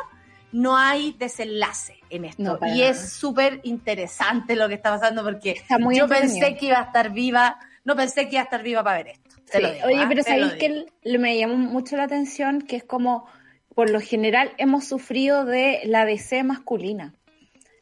no 0.51 0.77
hay 0.77 1.15
desenlace 1.17 1.99
en 2.09 2.25
esto. 2.25 2.41
No, 2.41 2.59
y 2.73 2.81
es 2.81 3.13
súper 3.13 3.59
interesante 3.63 4.55
lo 4.55 4.67
que 4.67 4.75
está 4.75 4.91
pasando 4.91 5.23
porque 5.23 5.51
Está 5.51 5.77
muy 5.77 5.97
yo 5.97 6.07
pensé 6.07 6.55
que 6.57 6.67
iba 6.67 6.79
a 6.79 6.83
estar 6.83 7.11
viva, 7.11 7.59
no 7.83 7.95
pensé 7.95 8.27
que 8.27 8.35
iba 8.35 8.41
a 8.41 8.45
estar 8.45 8.63
viva 8.63 8.83
para 8.83 8.97
ver 8.97 9.07
esto. 9.09 9.29
Sí, 9.45 9.57
digo, 9.57 9.87
Oye, 9.87 10.01
¿ah? 10.01 10.05
pero 10.07 10.23
sabéis 10.23 10.53
que 10.53 11.17
me 11.17 11.37
llamó 11.37 11.55
mucho 11.55 11.97
la 11.97 12.03
atención 12.03 12.61
que 12.61 12.75
es 12.75 12.83
como, 12.83 13.27
por 13.73 13.89
lo 13.89 13.99
general, 13.99 14.51
hemos 14.57 14.85
sufrido 14.85 15.45
de 15.45 15.81
la 15.85 16.05
DC 16.05 16.43
masculina. 16.43 17.13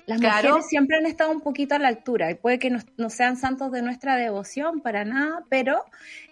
Las 0.07 0.21
Claro. 0.21 0.47
mujeres 0.47 0.67
siempre 0.69 0.95
han 0.97 1.05
estado 1.05 1.31
un 1.31 1.41
poquito 1.41 1.75
a 1.75 1.79
la 1.79 1.89
altura 1.89 2.31
y 2.31 2.35
puede 2.35 2.59
que 2.59 2.69
no, 2.69 2.79
no 2.95 3.09
sean 3.09 3.35
santos 3.35 3.73
de 3.73 3.81
nuestra 3.81 4.15
devoción 4.15 4.79
para 4.79 5.03
nada, 5.03 5.43
pero 5.49 5.83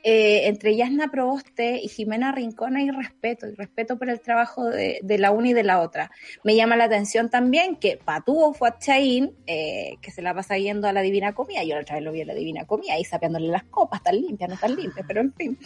eh, 0.01 0.47
entre 0.47 0.78
Yasna 0.78 1.09
Proboste 1.09 1.82
y 1.84 1.89
Jimena 1.89 2.32
Rincón 2.32 2.78
hay 2.78 2.89
respeto 2.89 3.47
y 3.49 3.53
respeto 3.53 3.97
por 3.97 4.09
el 4.09 4.21
trabajo 4.21 4.63
de, 4.69 4.99
de 5.03 5.17
la 5.17 5.32
una 5.32 5.49
y 5.49 5.53
de 5.53 5.63
la 5.63 5.82
otra. 5.82 6.09
Me 6.45 6.55
llama 6.55 6.78
la 6.78 6.86
atención 6.86 7.30
también 7.30 7.76
que 7.76 7.97
Patúo 7.97 8.53
fue 8.53 8.69
a 8.69 8.78
Chaín, 8.80 9.34
eh, 9.45 9.97
que 10.01 10.09
se 10.09 10.21
la 10.21 10.34
pasa 10.34 10.57
yendo 10.57 10.88
a 10.88 10.93
la 10.93 11.01
Divina 11.01 11.34
Comida. 11.34 11.61
Yo 11.65 11.76
la 11.76 11.82
otra 11.82 11.95
vez 11.95 12.03
lo 12.05 12.13
vi 12.13 12.21
a 12.21 12.26
la 12.26 12.34
Divina 12.34 12.63
Comida 12.65 12.93
ahí 12.93 13.03
sapeándole 13.03 13.49
las 13.49 13.65
copas, 13.65 14.01
tan 14.01 14.15
limpias, 14.15 14.49
no 14.49 14.55
tan 14.55 14.73
limpias, 14.73 15.05
pero 15.05 15.19
en 15.19 15.34
fin. 15.34 15.57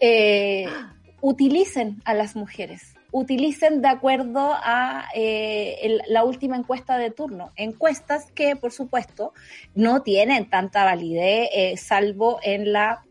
Eh, 0.00 0.66
utilicen 1.20 2.02
a 2.04 2.14
las 2.14 2.34
mujeres, 2.34 2.94
utilicen 3.10 3.80
de 3.80 3.88
acuerdo 3.88 4.52
a 4.54 5.04
eh, 5.14 5.76
el- 5.82 6.02
la 6.08 6.24
última 6.24 6.56
encuesta 6.56 6.98
de 6.98 7.10
turno. 7.10 7.50
Encuestas 7.56 8.30
que, 8.32 8.56
por 8.56 8.72
supuesto, 8.72 9.32
no 9.74 10.02
tienen 10.02 10.50
tanta 10.50 10.84
validez, 10.84 11.48
eh, 11.54 11.76
salvo 11.76 12.38
en 12.42 12.72
la, 12.72 13.02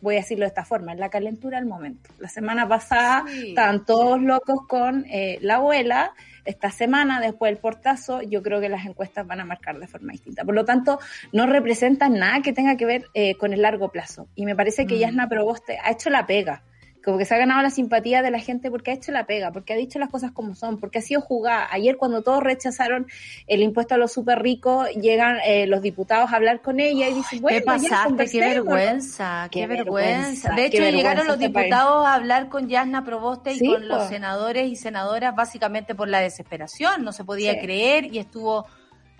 voy 0.00 0.16
a 0.16 0.18
decirlo 0.18 0.44
de 0.44 0.48
esta 0.48 0.64
forma, 0.64 0.92
en 0.92 1.00
la 1.00 1.08
calentura 1.08 1.58
del 1.58 1.68
momento. 1.68 2.10
La 2.18 2.28
semana 2.28 2.66
pasada 2.68 3.24
Sí. 3.28 3.48
estaban 3.50 3.84
todos 3.84 4.20
locos 4.20 4.66
con 4.68 5.04
eh, 5.08 5.38
la 5.40 5.56
abuela. 5.56 6.12
Esta 6.44 6.70
semana, 6.70 7.20
después 7.22 7.50
del 7.50 7.58
portazo, 7.58 8.20
yo 8.20 8.42
creo 8.42 8.60
que 8.60 8.68
las 8.68 8.84
encuestas 8.84 9.26
van 9.26 9.40
a 9.40 9.46
marcar 9.46 9.78
de 9.78 9.86
forma 9.86 10.12
distinta. 10.12 10.44
Por 10.44 10.54
lo 10.54 10.66
tanto, 10.66 10.98
no 11.32 11.46
representan 11.46 12.18
nada 12.18 12.42
que 12.42 12.52
tenga 12.52 12.76
que 12.76 12.84
ver 12.84 13.06
eh, 13.14 13.34
con 13.36 13.54
el 13.54 13.62
largo 13.62 13.90
plazo. 13.90 14.28
Y 14.34 14.44
me 14.44 14.54
parece 14.54 14.84
que 14.86 14.96
Mm. 14.96 14.98
Yasna 14.98 15.28
Proboste 15.28 15.78
ha 15.82 15.90
hecho 15.92 16.10
la 16.10 16.26
pega. 16.26 16.62
Como 17.04 17.18
que 17.18 17.26
se 17.26 17.34
ha 17.34 17.38
ganado 17.38 17.60
la 17.60 17.68
simpatía 17.70 18.22
de 18.22 18.30
la 18.30 18.38
gente 18.38 18.70
porque 18.70 18.90
ha 18.90 18.94
hecho 18.94 19.12
la 19.12 19.26
pega, 19.26 19.52
porque 19.52 19.74
ha 19.74 19.76
dicho 19.76 19.98
las 19.98 20.08
cosas 20.08 20.32
como 20.32 20.54
son, 20.54 20.80
porque 20.80 20.98
ha 21.00 21.02
sido 21.02 21.20
jugada. 21.20 21.68
Ayer 21.70 21.96
cuando 21.98 22.22
todos 22.22 22.42
rechazaron 22.42 23.06
el 23.46 23.60
impuesto 23.62 23.94
a 23.94 23.98
los 23.98 24.10
súper 24.12 24.40
ricos, 24.40 24.88
llegan 24.94 25.36
eh, 25.44 25.66
los 25.66 25.82
diputados 25.82 26.32
a 26.32 26.36
hablar 26.36 26.62
con 26.62 26.80
ella 26.80 27.08
y 27.08 27.14
dicen, 27.14 27.42
bueno, 27.42 27.58
¿Qué 27.58 27.64
pasaste? 27.64 27.88
Qué 27.96 28.04
conversemos". 28.04 28.48
vergüenza, 28.54 29.48
qué, 29.50 29.60
Qué 29.60 29.66
vergüenza. 29.66 30.16
vergüenza, 30.16 30.52
De 30.54 30.64
hecho, 30.64 30.78
vergüenza 30.78 30.96
llegaron 30.96 31.26
los 31.26 31.36
este 31.36 31.48
diputados 31.48 32.06
a 32.06 32.14
hablar 32.14 32.48
con 32.48 32.68
Yasna 32.68 33.04
Proboste 33.04 33.52
y 33.52 33.58
Sí, 33.58 33.66
con 33.66 33.86
los 33.86 34.08
senadores 34.08 34.68
y 34.70 34.76
senadoras 34.76 35.34
básicamente 35.34 35.94
por 35.94 36.08
la 36.08 36.20
desesperación. 36.20 37.04
No 37.04 37.12
se 37.12 37.24
podía 37.24 37.52
Sí. 37.52 37.58
creer 37.60 38.06
y 38.06 38.18
estuvo 38.18 38.66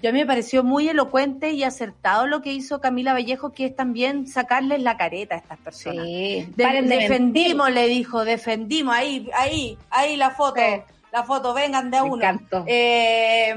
Yo 0.04 0.10
a 0.10 0.12
mí 0.12 0.18
me 0.18 0.26
pareció 0.26 0.62
muy 0.62 0.86
elocuente 0.86 1.52
y 1.52 1.64
acertado 1.64 2.26
lo 2.26 2.42
que 2.42 2.52
hizo 2.52 2.78
Camila 2.78 3.14
Vallejo, 3.14 3.52
que 3.54 3.64
es 3.64 3.74
también 3.74 4.26
sacarles 4.26 4.82
la 4.82 4.98
careta 4.98 5.34
a 5.34 5.38
estas 5.38 5.56
personas. 5.60 6.04
Sí, 6.04 6.46
De- 6.56 6.82
defendimos, 6.82 7.70
le 7.70 7.88
dijo, 7.88 8.22
defendimos, 8.26 8.94
ahí, 8.94 9.30
ahí, 9.34 9.78
ahí 9.88 10.16
la 10.16 10.28
foto, 10.32 10.56
Sí. 10.60 10.82
la 11.10 11.22
foto, 11.22 11.54
vengan 11.54 11.90
de 11.90 11.96
a 11.96 12.02
uno. 12.02 12.22
Eh, 12.66 13.54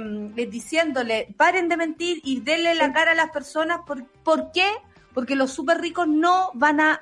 diciéndole, 0.50 1.28
paren 1.36 1.68
de 1.68 1.76
mentir 1.76 2.22
y 2.24 2.40
denle 2.40 2.76
la 2.76 2.94
cara 2.94 3.12
a 3.12 3.16
las 3.16 3.30
personas. 3.32 3.80
¿Por, 3.86 4.06
¿por 4.24 4.54
qué? 4.54 4.68
Porque 5.18 5.36
los 5.36 5.50
súper 5.52 5.82
ricos 5.82 6.08
no 6.08 6.52
van 6.54 6.80
a 6.80 7.00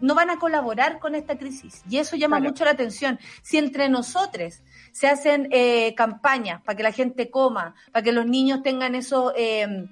no 0.00 0.14
van 0.14 0.30
a 0.30 0.38
colaborar 0.38 1.00
con 1.00 1.16
esta 1.16 1.36
crisis. 1.36 1.82
Y 1.90 1.98
eso 1.98 2.14
llama 2.14 2.36
Claro. 2.36 2.50
mucho 2.52 2.64
la 2.64 2.70
atención. 2.70 3.18
Si 3.42 3.58
entre 3.58 3.88
nosotros 3.88 4.62
se 4.92 5.08
hacen 5.08 5.48
eh, 5.50 5.92
campañas 5.96 6.62
para 6.62 6.76
que 6.76 6.84
la 6.84 6.92
gente 6.92 7.30
coma, 7.30 7.74
para 7.90 8.04
que 8.04 8.12
los 8.12 8.26
niños 8.26 8.62
tengan 8.62 8.94
esos 8.94 9.32
eh, 9.36 9.88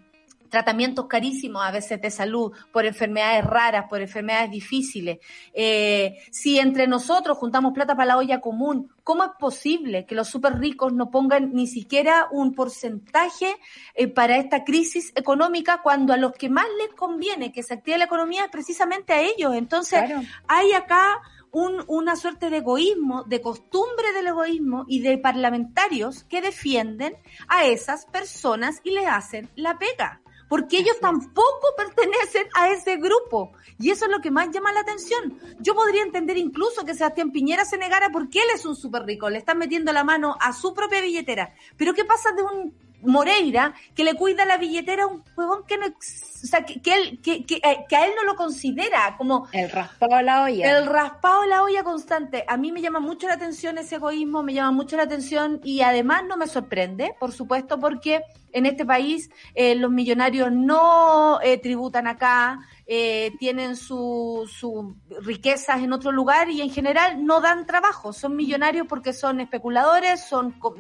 tratamientos 0.56 1.06
carísimos 1.06 1.62
a 1.62 1.70
veces 1.70 2.00
de 2.00 2.10
salud 2.10 2.50
por 2.72 2.86
enfermedades 2.86 3.44
raras, 3.44 3.84
por 3.90 4.00
enfermedades 4.00 4.50
difíciles. 4.50 5.18
Eh, 5.52 6.16
si 6.30 6.58
entre 6.58 6.86
nosotros 6.86 7.36
juntamos 7.36 7.74
plata 7.74 7.94
para 7.94 8.06
la 8.06 8.16
olla 8.16 8.40
común, 8.40 8.90
¿cómo 9.04 9.22
es 9.24 9.32
posible 9.38 10.06
que 10.06 10.14
los 10.14 10.28
súper 10.28 10.58
ricos 10.58 10.94
no 10.94 11.10
pongan 11.10 11.52
ni 11.52 11.66
siquiera 11.66 12.26
un 12.30 12.54
porcentaje 12.54 13.54
eh, 13.94 14.08
para 14.08 14.38
esta 14.38 14.64
crisis 14.64 15.12
económica 15.14 15.80
cuando 15.82 16.14
a 16.14 16.16
los 16.16 16.32
que 16.32 16.48
más 16.48 16.66
les 16.80 16.94
conviene 16.96 17.52
que 17.52 17.62
se 17.62 17.74
active 17.74 17.98
la 17.98 18.04
economía 18.06 18.44
es 18.44 18.50
precisamente 18.50 19.12
a 19.12 19.20
ellos? 19.20 19.54
Entonces, 19.54 20.02
Claro. 20.06 20.22
hay 20.48 20.72
acá 20.72 21.20
un- 21.52 21.84
una 21.86 22.16
suerte 22.16 22.48
de 22.50 22.58
egoísmo, 22.58 23.24
de 23.24 23.40
costumbre 23.42 24.12
del 24.14 24.26
egoísmo 24.28 24.84
y 24.88 25.00
de 25.00 25.16
parlamentarios 25.18 26.24
que 26.24 26.40
defienden 26.40 27.14
a 27.48 27.64
esas 27.66 28.04
personas 28.06 28.80
y 28.84 28.90
les 28.90 29.06
hacen 29.06 29.48
la 29.56 29.78
pega. 29.78 30.20
Porque 30.48 30.78
ellos 30.78 30.98
tampoco 31.00 31.74
pertenecen 31.76 32.46
a 32.54 32.70
ese 32.70 32.96
grupo. 32.96 33.52
Y 33.78 33.90
eso 33.90 34.06
es 34.06 34.10
lo 34.10 34.20
que 34.20 34.30
más 34.30 34.50
llama 34.50 34.72
la 34.72 34.80
atención. 34.80 35.38
Yo 35.60 35.74
podría 35.74 36.02
entender 36.02 36.36
incluso 36.36 36.84
que 36.84 36.94
Sebastián 36.94 37.32
Piñera 37.32 37.64
se 37.64 37.78
negara 37.78 38.10
porque 38.12 38.38
él 38.38 38.48
es 38.54 38.64
un 38.64 38.76
súper 38.76 39.04
rico. 39.04 39.28
Le 39.28 39.38
están 39.38 39.58
metiendo 39.58 39.92
la 39.92 40.04
mano 40.04 40.36
a 40.40 40.52
su 40.52 40.72
propia 40.72 41.00
billetera. 41.00 41.52
Pero 41.76 41.94
¿qué 41.94 42.04
pasa 42.04 42.32
de 42.32 42.42
un 42.42 42.74
Moreira 43.02 43.74
que 43.94 44.04
le 44.04 44.14
cuida 44.14 44.44
la 44.44 44.56
billetera 44.56 45.04
a 45.04 45.06
un 45.06 45.22
huevón 45.36 45.64
que 45.66 45.78
no, 45.78 45.86
o 45.86 46.46
sea, 46.46 46.64
que, 46.64 46.80
que 46.80 46.94
él, 46.94 47.20
que, 47.22 47.44
que, 47.44 47.56
eh, 47.56 47.84
que 47.88 47.96
a 47.96 48.06
él 48.06 48.12
no 48.16 48.24
lo 48.24 48.34
considera 48.36 49.16
como 49.16 49.48
El 49.52 49.70
raspado 49.70 50.14
a 50.14 50.22
la 50.22 50.44
olla. 50.44 50.78
el 50.78 50.86
raspado 50.86 51.42
de 51.42 51.48
la 51.48 51.62
olla 51.62 51.84
constante. 51.84 52.44
A 52.48 52.56
mí 52.56 52.72
me 52.72 52.80
llama 52.80 53.00
mucho 53.00 53.28
la 53.28 53.34
atención 53.34 53.78
ese 53.78 53.96
egoísmo, 53.96 54.42
me 54.42 54.54
llama 54.54 54.72
mucho 54.72 54.96
la 54.96 55.04
atención 55.04 55.60
y 55.62 55.82
además 55.82 56.24
no 56.26 56.36
me 56.36 56.46
sorprende, 56.46 57.14
por 57.18 57.32
supuesto, 57.32 57.78
porque 57.78 58.22
en 58.56 58.66
este 58.66 58.84
país 58.86 59.30
eh, 59.54 59.74
los 59.74 59.90
millonarios 59.90 60.50
no 60.50 61.38
eh, 61.42 61.58
tributan 61.58 62.06
acá, 62.06 62.58
eh, 62.86 63.32
tienen 63.38 63.76
sus 63.76 64.50
su 64.52 64.96
riquezas 65.20 65.82
en 65.82 65.92
otro 65.92 66.10
lugar 66.12 66.48
y 66.50 66.60
en 66.62 66.70
general 66.70 67.24
no 67.24 67.40
dan 67.40 67.66
trabajo. 67.66 68.12
Son 68.12 68.34
millonarios 68.34 68.86
porque 68.88 69.12
son 69.12 69.40
especuladores, 69.40 70.20
son 70.26 70.52
co- 70.52 70.76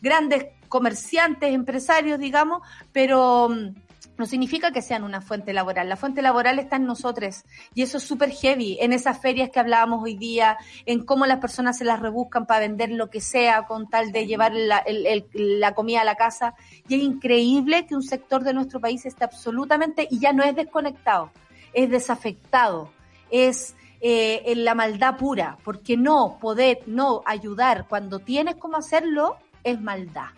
grandes 0.00 0.46
comerciantes, 0.68 1.52
empresarios, 1.52 2.18
digamos, 2.18 2.62
pero 2.92 3.48
mm, 3.50 3.74
no 4.20 4.26
significa 4.26 4.70
que 4.70 4.82
sean 4.82 5.02
una 5.02 5.20
fuente 5.20 5.52
laboral. 5.52 5.88
La 5.88 5.96
fuente 5.96 6.20
laboral 6.22 6.58
está 6.58 6.76
en 6.76 6.84
nosotros 6.86 7.42
y 7.74 7.82
eso 7.82 7.96
es 7.96 8.04
súper 8.04 8.30
heavy 8.30 8.76
en 8.80 8.92
esas 8.92 9.18
ferias 9.18 9.50
que 9.50 9.58
hablábamos 9.58 10.02
hoy 10.04 10.14
día, 10.16 10.58
en 10.86 11.04
cómo 11.04 11.24
las 11.26 11.38
personas 11.38 11.78
se 11.78 11.84
las 11.84 11.98
rebuscan 12.00 12.44
para 12.46 12.60
vender 12.60 12.90
lo 12.90 13.08
que 13.10 13.20
sea 13.22 13.62
con 13.66 13.88
tal 13.88 14.12
de 14.12 14.26
llevar 14.26 14.52
la, 14.54 14.78
el- 14.78 15.06
el- 15.06 15.58
la 15.58 15.74
comida 15.74 16.02
a 16.02 16.04
la 16.04 16.14
casa. 16.16 16.54
Y 16.86 16.94
es 16.96 17.02
increíble 17.02 17.86
que 17.86 17.94
un 17.96 18.02
sector 18.02 18.44
de 18.44 18.52
nuestro 18.54 18.78
país 18.78 19.06
esté 19.06 19.24
absolutamente, 19.24 20.06
y 20.10 20.18
ya 20.20 20.32
no 20.32 20.44
es 20.44 20.54
desconectado, 20.54 21.30
es 21.72 21.88
desafectado, 21.90 22.92
es 23.30 23.74
eh, 24.02 24.42
en 24.52 24.64
la 24.64 24.74
maldad 24.74 25.16
pura, 25.16 25.56
porque 25.64 25.96
no 25.96 26.38
poder, 26.40 26.80
no 26.86 27.22
ayudar 27.26 27.86
cuando 27.88 28.18
tienes 28.18 28.56
cómo 28.56 28.76
hacerlo 28.76 29.36
es 29.64 29.80
maldad. 29.80 30.28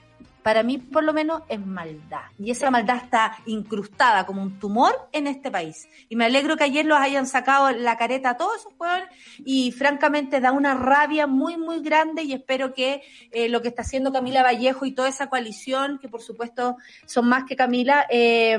Para 0.42 0.62
mí, 0.64 0.78
por 0.78 1.04
lo 1.04 1.12
menos, 1.12 1.42
es 1.48 1.64
maldad. 1.64 2.22
Y 2.38 2.50
esa 2.50 2.70
maldad 2.70 2.96
está 2.96 3.36
incrustada 3.46 4.26
como 4.26 4.42
un 4.42 4.58
tumor 4.58 4.92
en 5.12 5.26
este 5.28 5.50
país. 5.52 5.88
Y 6.08 6.16
me 6.16 6.24
alegro 6.24 6.56
que 6.56 6.64
ayer 6.64 6.84
los 6.84 6.98
hayan 6.98 7.26
sacado 7.28 7.70
la 7.70 7.96
careta 7.96 8.30
a 8.30 8.36
todos 8.36 8.56
esos 8.58 8.72
jugadores. 8.72 9.08
Y 9.44 9.70
francamente 9.72 10.40
da 10.40 10.50
una 10.52 10.74
rabia 10.74 11.26
muy, 11.28 11.56
muy 11.56 11.80
grande. 11.80 12.24
Y 12.24 12.32
espero 12.32 12.74
que 12.74 13.02
eh, 13.30 13.48
lo 13.48 13.62
que 13.62 13.68
está 13.68 13.82
haciendo 13.82 14.12
Camila 14.12 14.42
Vallejo 14.42 14.84
y 14.84 14.92
toda 14.92 15.08
esa 15.08 15.28
coalición, 15.28 15.98
que 16.00 16.08
por 16.08 16.22
supuesto 16.22 16.76
son 17.06 17.28
más 17.28 17.44
que 17.44 17.54
Camila, 17.54 18.06
eh, 18.10 18.58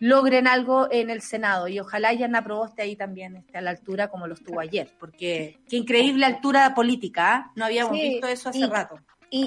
logren 0.00 0.46
algo 0.46 0.88
en 0.90 1.08
el 1.08 1.22
Senado. 1.22 1.66
Y 1.68 1.80
ojalá 1.80 2.12
Yana 2.12 2.44
Proboste 2.44 2.82
ahí 2.82 2.94
también 2.94 3.36
esté 3.36 3.56
a 3.56 3.62
la 3.62 3.70
altura 3.70 4.08
como 4.08 4.26
lo 4.26 4.34
estuvo 4.34 4.60
ayer. 4.60 4.90
Porque 5.00 5.58
qué 5.68 5.76
increíble 5.76 6.26
altura 6.26 6.74
política. 6.74 7.34
¿ah? 7.34 7.52
No 7.56 7.64
habíamos 7.64 7.96
Sí, 7.96 8.02
visto 8.10 8.26
eso 8.26 8.50
hace 8.50 8.58
y- 8.58 8.66
rato. 8.66 8.98
Y, 9.28 9.42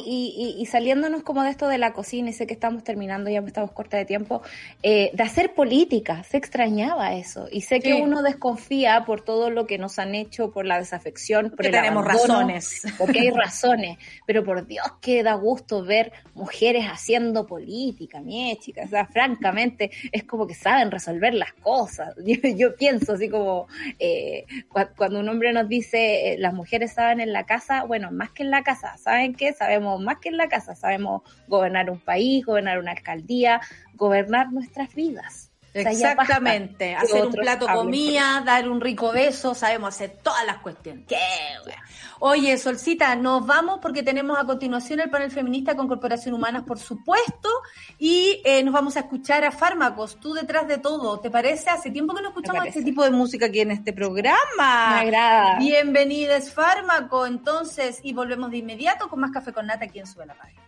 y, 0.57 0.61
y, 0.61 0.65
saliéndonos 0.65 1.23
como 1.23 1.41
de 1.41 1.51
esto 1.51 1.69
de 1.69 1.77
la 1.77 1.93
cocina, 1.93 2.29
y 2.29 2.33
sé 2.33 2.45
que 2.45 2.53
estamos 2.53 2.83
terminando, 2.83 3.29
ya 3.29 3.39
estamos 3.39 3.71
corta 3.71 3.95
de 3.95 4.03
tiempo, 4.03 4.41
eh, 4.83 5.09
de 5.13 5.23
hacer 5.23 5.53
política, 5.53 6.21
se 6.23 6.35
extrañaba 6.35 7.15
eso. 7.15 7.47
Y 7.49 7.61
sé 7.61 7.79
que 7.79 7.93
uno 7.93 8.21
desconfía 8.21 9.05
por 9.05 9.21
todo 9.21 9.49
lo 9.49 9.65
que 9.67 9.77
nos 9.77 9.97
han 9.97 10.15
hecho, 10.15 10.51
por 10.51 10.65
la 10.65 10.79
desafección, 10.79 11.51
por 11.51 11.61
Que 11.61 11.67
el 11.67 11.71
tenemos 11.73 12.03
abandono, 12.03 12.33
razones. 12.39 12.81
Porque 12.97 13.19
hay 13.21 13.29
razones, 13.31 13.97
pero 14.25 14.43
por 14.43 14.67
Dios 14.67 14.85
que 14.99 15.23
da 15.23 15.35
gusto 15.35 15.83
ver 15.85 16.11
mujeres 16.33 16.85
haciendo 16.85 17.47
política, 17.47 18.19
mi 18.19 18.57
chica. 18.59 18.83
O 18.83 18.87
sea, 18.89 19.05
francamente, 19.05 19.91
es 20.11 20.25
como 20.25 20.45
que 20.45 20.55
saben 20.55 20.91
resolver 20.91 21.33
las 21.33 21.53
cosas. 21.53 22.15
Yo, 22.25 22.35
yo 22.55 22.75
pienso 22.75 23.13
así 23.13 23.29
como 23.29 23.67
eh, 23.97 24.45
cua- 24.69 24.91
cuando 24.95 25.19
un 25.21 25.29
hombre 25.29 25.53
nos 25.53 25.67
dice 25.69 26.33
eh, 26.33 26.37
las 26.37 26.53
mujeres 26.53 26.93
saben 26.93 27.21
en 27.21 27.31
la 27.31 27.45
casa, 27.45 27.85
bueno, 27.85 28.11
más 28.11 28.31
que 28.31 28.43
en 28.43 28.51
la 28.51 28.61
casa, 28.61 28.97
¿saben 28.97 29.33
qué? 29.33 29.53
Sabemos 29.69 30.01
más 30.01 30.17
que 30.17 30.29
en 30.29 30.37
la 30.37 30.47
casa, 30.47 30.73
sabemos 30.73 31.21
gobernar 31.47 31.91
un 31.91 31.99
país, 31.99 32.43
gobernar 32.43 32.79
una 32.79 32.89
alcaldía, 32.89 33.61
gobernar 33.93 34.51
nuestras 34.51 34.95
vidas. 34.95 35.48
Exactamente, 35.73 36.95
hacer 36.95 37.25
un 37.25 37.33
plato 37.33 37.67
comida, 37.67 38.41
dar 38.45 38.69
un 38.69 38.81
rico 38.81 39.11
beso, 39.11 39.53
sabemos 39.53 39.95
hacer 39.95 40.17
todas 40.23 40.45
las 40.45 40.57
cuestiones. 40.59 41.05
¡Qué 41.07 41.17
wea! 41.65 41.81
Oye, 42.21 42.57
Solcita, 42.57 43.15
nos 43.15 43.45
vamos 43.45 43.79
porque 43.81 44.03
tenemos 44.03 44.37
a 44.37 44.43
continuación 44.43 44.99
el 44.99 45.09
panel 45.09 45.31
feminista 45.31 45.75
con 45.75 45.87
Corporación 45.87 46.33
Humanas, 46.33 46.63
por 46.63 46.77
supuesto, 46.77 47.49
y 47.97 48.41
eh, 48.43 48.61
nos 48.61 48.73
vamos 48.73 48.97
a 48.97 49.01
escuchar 49.01 49.45
a 49.45 49.51
Fármacos, 49.51 50.19
tú 50.19 50.33
detrás 50.33 50.67
de 50.67 50.79
todo. 50.79 51.19
¿Te 51.21 51.29
parece? 51.29 51.69
Hace 51.69 51.91
tiempo 51.91 52.13
que 52.13 52.21
no 52.21 52.29
escuchamos 52.29 52.65
este 52.65 52.83
tipo 52.83 53.03
de 53.03 53.11
música 53.11 53.45
aquí 53.45 53.61
en 53.61 53.71
este 53.71 53.93
programa. 53.93 54.95
Me 54.95 54.99
agrada. 54.99 55.59
Bienvenidas, 55.59 56.51
Fármaco, 56.51 57.25
entonces, 57.25 57.99
y 58.03 58.13
volvemos 58.13 58.51
de 58.51 58.57
inmediato 58.57 59.07
con 59.07 59.21
más 59.21 59.31
café 59.31 59.53
con 59.53 59.67
nata 59.67 59.85
aquí 59.85 59.99
en 59.99 60.07
Sube 60.07 60.25
la 60.25 60.33
Radio. 60.33 60.59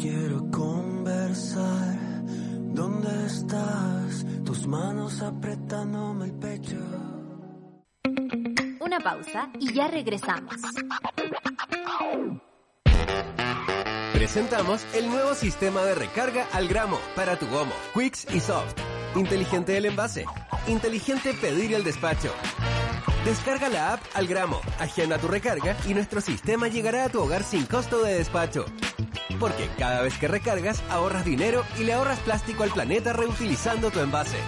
Quiero 0.00 0.50
conversar. 0.50 1.98
¿Dónde 2.72 3.26
estás? 3.26 4.24
Tus 4.46 4.66
manos 4.66 5.20
apretándome 5.20 6.24
el 6.24 6.32
pecho. 6.32 6.78
Una 8.80 8.98
pausa 9.00 9.50
y 9.60 9.74
ya 9.74 9.88
regresamos. 9.88 10.54
Presentamos 14.14 14.86
el 14.94 15.10
nuevo 15.10 15.34
sistema 15.34 15.82
de 15.82 15.94
recarga 15.94 16.46
al 16.54 16.66
gramo 16.66 16.98
para 17.14 17.38
tu 17.38 17.46
gomo, 17.48 17.74
Quicks 17.92 18.26
y 18.32 18.40
Soft. 18.40 18.72
Inteligente 19.16 19.76
el 19.76 19.84
envase, 19.84 20.24
inteligente 20.66 21.34
pedir 21.34 21.74
el 21.74 21.84
despacho. 21.84 22.32
Descarga 23.26 23.68
la 23.68 23.92
app 23.92 24.00
al 24.14 24.26
gramo, 24.26 24.62
agenda 24.78 25.18
tu 25.18 25.28
recarga 25.28 25.76
y 25.86 25.92
nuestro 25.92 26.22
sistema 26.22 26.68
llegará 26.68 27.04
a 27.04 27.08
tu 27.10 27.20
hogar 27.20 27.42
sin 27.42 27.66
costo 27.66 28.02
de 28.02 28.14
despacho. 28.14 28.64
Porque 29.40 29.68
cada 29.78 30.02
vez 30.02 30.16
que 30.18 30.28
recargas 30.28 30.82
ahorras 30.90 31.24
dinero 31.24 31.64
y 31.78 31.84
le 31.84 31.94
ahorras 31.94 32.20
plástico 32.20 32.62
al 32.62 32.70
planeta 32.70 33.14
reutilizando 33.14 33.90
tu 33.90 33.98
envase. 33.98 34.38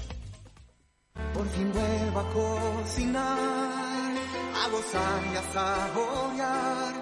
Por 1.34 1.48
fin 1.50 1.72
vuelvo 1.72 2.20
a 2.20 2.30
cocinar. 2.30 3.82
a 4.64 4.70
gozar 4.70 5.22
y 5.34 5.36
a 5.38 5.44
saborear 5.54 6.94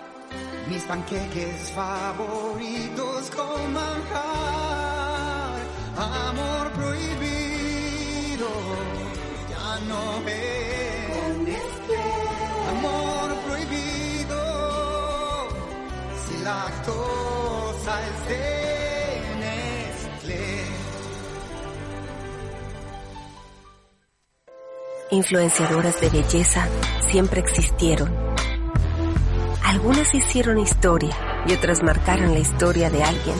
mis 0.70 0.84
panqueques 0.84 1.72
favoritos 1.72 3.30
con 3.32 3.74
manjar. 3.74 5.59
Amor 5.97 6.72
prohibido 6.72 8.49
ya 9.49 9.80
no 9.89 10.03
es. 10.28 10.59
Amor 12.70 13.30
prohibido 13.45 14.41
si 16.24 16.36
lactosa 16.43 17.93
es 18.07 18.28
de 18.30 18.88
Influenciadoras 25.12 25.99
de 26.01 26.10
belleza 26.10 26.68
siempre 27.10 27.39
existieron. 27.39 28.16
Algunas 29.64 30.14
hicieron 30.14 30.60
historia 30.60 31.16
y 31.47 31.53
otras 31.53 31.82
marcaron 31.82 32.32
la 32.34 32.39
historia 32.39 32.91
de 32.91 33.03
alguien. 33.03 33.36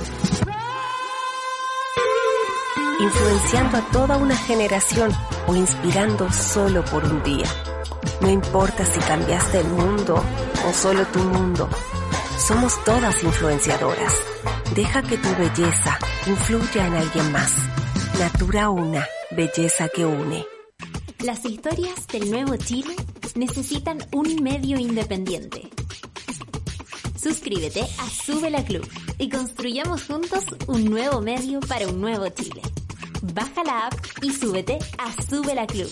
Influenciando 3.00 3.78
a 3.78 3.82
toda 3.92 4.18
una 4.18 4.36
generación 4.36 5.12
o 5.46 5.56
inspirando 5.56 6.32
solo 6.32 6.84
por 6.86 7.06
un 7.06 7.22
día. 7.22 7.48
No 8.22 8.30
importa 8.30 8.84
si 8.84 9.00
cambiaste 9.02 9.60
el 9.60 9.68
mundo 9.68 10.24
o 10.68 10.74
solo 10.74 11.06
tu 11.06 11.20
mundo. 11.20 11.70
Somos 12.40 12.84
todas 12.84 13.24
influenciadoras. 13.24 14.16
Deja 14.74 15.04
que 15.04 15.20
tu 15.20 15.30
belleza 15.36 16.00
influya 16.26 16.88
en 16.88 16.96
alguien 16.96 17.32
más. 17.32 17.54
Natura 18.18 18.72
Una, 18.72 19.08
belleza 19.30 19.88
que 19.88 20.04
une. 20.04 20.59
Las 21.24 21.44
historias 21.44 22.08
del 22.08 22.32
nuevo 22.32 22.56
Chile 22.56 22.96
necesitan 23.36 23.98
un 24.14 24.42
medio 24.42 24.80
independiente. 24.80 25.70
Suscríbete 27.22 27.82
a 27.82 28.10
Sube 28.10 28.50
la 28.50 28.64
Club 28.64 28.88
y 29.18 29.28
construyamos 29.30 30.06
juntos 30.06 30.46
un 30.68 30.86
nuevo 30.86 31.20
medio 31.20 31.60
para 31.60 31.88
un 31.90 32.00
nuevo 32.00 32.30
Chile. 32.30 32.62
Baja 33.34 33.64
la 33.66 33.88
app 33.88 33.94
y 34.22 34.32
súbete 34.32 34.80
a 34.98 35.12
Sube 35.22 35.54
la 35.56 35.68
Club. 35.68 35.92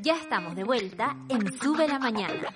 Ya 0.00 0.14
estamos 0.14 0.54
de 0.54 0.62
vuelta 0.62 1.16
en 1.28 1.52
Sube 1.58 1.88
la 1.88 1.98
Mañana. 1.98 2.52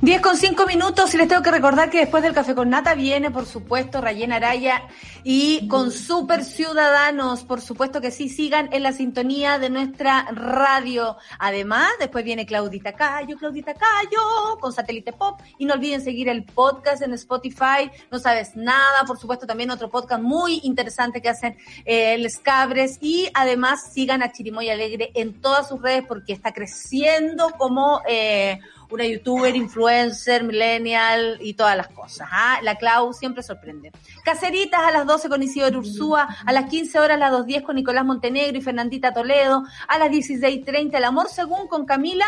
10 0.00 0.20
con 0.20 0.36
5 0.36 0.64
minutos 0.66 1.12
y 1.12 1.16
les 1.16 1.26
tengo 1.26 1.42
que 1.42 1.50
recordar 1.50 1.90
que 1.90 1.98
después 1.98 2.22
del 2.22 2.32
café 2.32 2.54
con 2.54 2.70
nata 2.70 2.94
viene, 2.94 3.32
por 3.32 3.46
supuesto, 3.46 4.00
Rayén 4.00 4.30
Araya 4.30 4.84
y 5.24 5.66
con 5.66 5.90
Super 5.90 6.44
Ciudadanos, 6.44 7.42
por 7.42 7.60
supuesto 7.60 8.00
que 8.00 8.12
sí, 8.12 8.28
sigan 8.28 8.68
en 8.72 8.84
la 8.84 8.92
sintonía 8.92 9.58
de 9.58 9.70
nuestra 9.70 10.28
radio. 10.30 11.16
Además, 11.40 11.90
después 11.98 12.24
viene 12.24 12.46
Claudita 12.46 12.92
Cayo, 12.92 13.36
Claudita 13.36 13.74
Cayo, 13.74 14.56
con 14.60 14.72
Satélite 14.72 15.12
Pop. 15.12 15.40
Y 15.58 15.64
no 15.64 15.74
olviden 15.74 16.00
seguir 16.00 16.28
el 16.28 16.44
podcast 16.44 17.02
en 17.02 17.12
Spotify, 17.14 17.90
no 18.12 18.20
sabes 18.20 18.54
nada, 18.54 19.04
por 19.04 19.18
supuesto 19.18 19.48
también 19.48 19.72
otro 19.72 19.90
podcast 19.90 20.22
muy 20.22 20.60
interesante 20.62 21.20
que 21.20 21.30
hacen 21.30 21.56
eh, 21.84 22.16
Les 22.18 22.38
Cabres. 22.38 22.98
Y 23.00 23.28
además 23.34 23.92
sigan 23.92 24.22
a 24.22 24.30
Chirimoy 24.30 24.70
Alegre 24.70 25.10
en 25.14 25.40
todas 25.40 25.68
sus 25.68 25.82
redes 25.82 26.04
porque 26.06 26.34
está 26.34 26.52
creciendo 26.52 27.50
como... 27.58 28.00
Eh, 28.08 28.60
una 28.90 29.06
youtuber, 29.06 29.54
influencer, 29.54 30.44
millennial 30.44 31.38
y 31.40 31.54
todas 31.54 31.76
las 31.76 31.88
cosas. 31.88 32.28
¿ah? 32.30 32.58
La 32.62 32.76
Clau 32.76 33.12
siempre 33.12 33.42
sorprende. 33.42 33.92
Caceritas 34.24 34.80
a 34.80 34.90
las 34.90 35.06
12 35.06 35.28
con 35.28 35.42
Isidoro 35.42 35.78
Ursúa, 35.78 36.28
a 36.44 36.52
las 36.52 36.68
15 36.70 36.98
horas 36.98 37.16
a 37.16 37.18
las 37.18 37.32
2.10 37.32 37.62
con 37.62 37.76
Nicolás 37.76 38.04
Montenegro 38.04 38.58
y 38.58 38.62
Fernandita 38.62 39.12
Toledo, 39.12 39.64
a 39.86 39.98
las 39.98 40.10
16.30 40.10 40.96
El 40.96 41.04
Amor 41.04 41.28
Según 41.28 41.68
con 41.68 41.86
Camila 41.86 42.26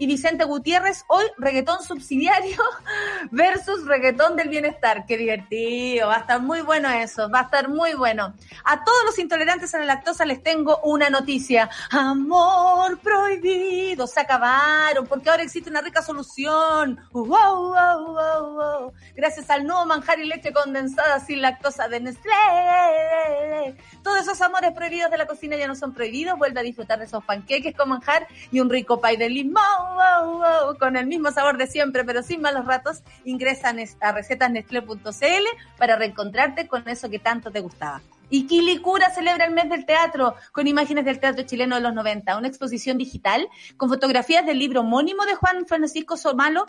y 0.00 0.06
Vicente 0.06 0.44
Gutiérrez, 0.44 1.04
hoy 1.08 1.26
reggaetón 1.36 1.82
subsidiario 1.82 2.56
versus 3.30 3.86
reggaetón 3.86 4.34
del 4.34 4.48
bienestar. 4.48 5.04
Qué 5.04 5.18
divertido, 5.18 6.08
va 6.08 6.16
a 6.16 6.20
estar 6.20 6.40
muy 6.40 6.62
bueno 6.62 6.88
eso, 6.88 7.28
va 7.28 7.40
a 7.40 7.42
estar 7.42 7.68
muy 7.68 7.92
bueno. 7.92 8.32
A 8.64 8.82
todos 8.82 9.04
los 9.04 9.18
intolerantes 9.18 9.74
a 9.74 9.78
la 9.78 9.84
lactosa 9.84 10.24
les 10.24 10.42
tengo 10.42 10.80
una 10.84 11.10
noticia. 11.10 11.68
Amor 11.90 12.98
prohibido, 13.00 14.06
se 14.06 14.20
acabaron, 14.20 15.06
porque 15.06 15.28
ahora 15.28 15.42
existe 15.42 15.68
una 15.68 15.82
rica 15.82 16.00
solución. 16.00 16.98
Wow, 17.12 17.28
wow, 17.28 18.14
wow, 18.14 18.54
wow. 18.54 18.92
Gracias 19.14 19.50
al 19.50 19.66
nuevo 19.66 19.84
manjar 19.84 20.18
y 20.18 20.24
leche 20.24 20.50
condensada 20.50 21.20
sin 21.20 21.42
lactosa 21.42 21.88
de 21.88 22.00
Nestlé. 22.00 23.76
Todos 24.02 24.22
esos 24.22 24.40
amores 24.40 24.72
prohibidos 24.72 25.10
de 25.10 25.18
la 25.18 25.26
cocina 25.26 25.56
ya 25.56 25.68
no 25.68 25.74
son 25.74 25.92
prohibidos. 25.92 26.38
Vuelve 26.38 26.60
a 26.60 26.62
disfrutar 26.62 26.98
de 26.98 27.04
esos 27.04 27.22
panqueques 27.22 27.76
con 27.76 27.90
manjar 27.90 28.26
y 28.50 28.60
un 28.60 28.70
rico 28.70 28.98
pay 28.98 29.18
de 29.18 29.28
limón 29.28 29.89
con 30.78 30.96
el 30.96 31.06
mismo 31.06 31.30
sabor 31.30 31.56
de 31.58 31.66
siempre, 31.66 32.04
pero 32.04 32.22
sin 32.22 32.40
malos 32.40 32.66
ratos, 32.66 33.02
ingresa 33.24 33.74
a 34.00 34.12
recetasnestle.cl 34.12 35.44
para 35.78 35.96
reencontrarte 35.96 36.68
con 36.68 36.88
eso 36.88 37.10
que 37.10 37.18
tanto 37.18 37.50
te 37.50 37.60
gustaba. 37.60 38.00
Y 38.32 38.46
Quilicura 38.46 39.10
celebra 39.10 39.44
el 39.44 39.52
mes 39.52 39.68
del 39.68 39.84
teatro 39.84 40.34
con 40.52 40.68
imágenes 40.68 41.04
del 41.04 41.18
teatro 41.18 41.44
chileno 41.44 41.74
de 41.74 41.82
los 41.82 41.94
90, 41.94 42.38
una 42.38 42.46
exposición 42.46 42.96
digital 42.96 43.48
con 43.76 43.88
fotografías 43.88 44.46
del 44.46 44.58
libro 44.58 44.82
homónimo 44.82 45.24
de 45.26 45.34
Juan 45.34 45.66
Francisco 45.66 46.16
Somalo 46.16 46.66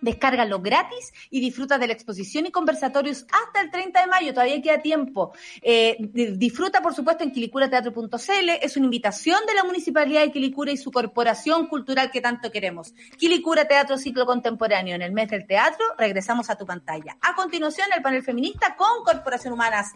Descárgalo 0.00 0.60
gratis 0.60 1.12
y 1.30 1.40
disfruta 1.40 1.78
de 1.78 1.86
la 1.86 1.92
exposición 1.92 2.46
y 2.46 2.50
conversatorios 2.50 3.26
hasta 3.30 3.60
el 3.60 3.70
30 3.70 4.00
de 4.00 4.06
mayo. 4.06 4.34
Todavía 4.34 4.60
queda 4.62 4.78
tiempo. 4.80 5.32
Eh, 5.62 5.96
disfruta, 6.36 6.80
por 6.82 6.94
supuesto, 6.94 7.24
en 7.24 7.32
quilicurateatro.cl. 7.32 8.50
Es 8.62 8.76
una 8.76 8.86
invitación 8.86 9.40
de 9.46 9.54
la 9.54 9.64
Municipalidad 9.64 10.22
de 10.22 10.32
Quilicura 10.32 10.72
y 10.72 10.76
su 10.76 10.90
corporación 10.90 11.66
cultural 11.66 12.10
que 12.10 12.20
tanto 12.20 12.50
queremos. 12.50 12.94
Quilicura 13.18 13.66
Teatro 13.66 13.98
Ciclo 13.98 14.26
Contemporáneo. 14.26 14.94
En 14.94 15.02
el 15.02 15.12
mes 15.12 15.28
del 15.28 15.46
teatro, 15.46 15.84
regresamos 15.98 16.50
a 16.50 16.56
tu 16.56 16.66
pantalla. 16.66 17.16
A 17.20 17.34
continuación, 17.34 17.88
el 17.94 18.02
panel 18.02 18.22
feminista 18.22 18.76
con 18.76 19.04
Corporación 19.04 19.54
Humanas. 19.54 19.92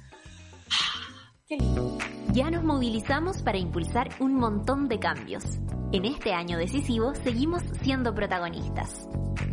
Ya 2.32 2.48
nos 2.48 2.62
movilizamos 2.62 3.42
para 3.42 3.58
impulsar 3.58 4.10
un 4.20 4.34
montón 4.34 4.88
de 4.88 5.00
cambios. 5.00 5.42
En 5.90 6.04
este 6.04 6.32
año 6.32 6.56
decisivo 6.56 7.12
seguimos 7.24 7.62
siendo 7.82 8.14
protagonistas. 8.14 9.08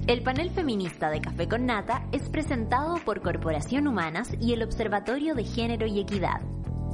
El 0.06 0.22
panel 0.22 0.52
feminista 0.52 1.10
de 1.10 1.22
Café 1.22 1.48
con 1.48 1.66
Nata 1.66 2.08
es 2.12 2.30
presentado 2.30 2.98
por 3.04 3.24
Corporación 3.24 3.88
Humanas 3.88 4.32
y 4.40 4.54
el 4.54 4.62
Observatorio 4.62 5.34
de 5.34 5.44
Género 5.44 5.88
y 5.88 6.00
Equidad. 6.00 6.42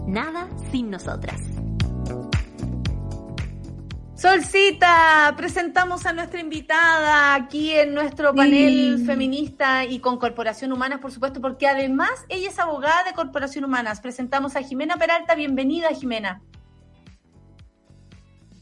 Nada 0.07 0.47
sin 0.71 0.89
nosotras. 0.89 1.41
Solcita, 4.15 5.33
presentamos 5.35 6.05
a 6.05 6.13
nuestra 6.13 6.39
invitada 6.39 7.33
aquí 7.33 7.71
en 7.71 7.95
nuestro 7.95 8.33
panel 8.35 8.99
Sí. 8.99 9.05
feminista 9.05 9.85
y 9.85 9.99
con 9.99 10.19
Corporación 10.19 10.71
Humanas, 10.71 10.99
por 10.99 11.11
supuesto, 11.11 11.41
porque 11.41 11.67
además 11.67 12.11
ella 12.29 12.49
es 12.49 12.59
abogada 12.59 13.03
de 13.05 13.13
Corporación 13.13 13.65
Humanas. 13.65 14.01
Presentamos 14.01 14.55
a 14.55 14.61
Jimena 14.61 14.97
Peralta. 14.97 15.33
Bienvenida, 15.33 15.89
Jimena. 15.89 16.41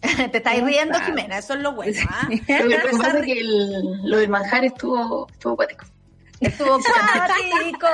Te 0.31 0.37
estáis 0.37 0.59
¿Cómo 0.61 0.67
riendo, 0.71 0.93
estás? 0.93 1.07
Jimena, 1.09 1.37
eso 1.37 1.53
es 1.53 1.59
lo 1.59 1.73
bueno. 1.73 1.99
¿ah? 2.09 2.27
Lo 2.29 2.37
que 2.69 2.97
pasa 2.97 3.19
es 3.19 3.25
que 3.25 3.39
el- 3.41 4.01
lo 4.09 4.17
del 4.17 4.29
manjar 4.29 4.63
estuvo, 4.63 5.27
estuvo 5.29 5.57
cuático. 5.57 5.85
Estuvo 6.41 6.79
cuático, 6.79 7.87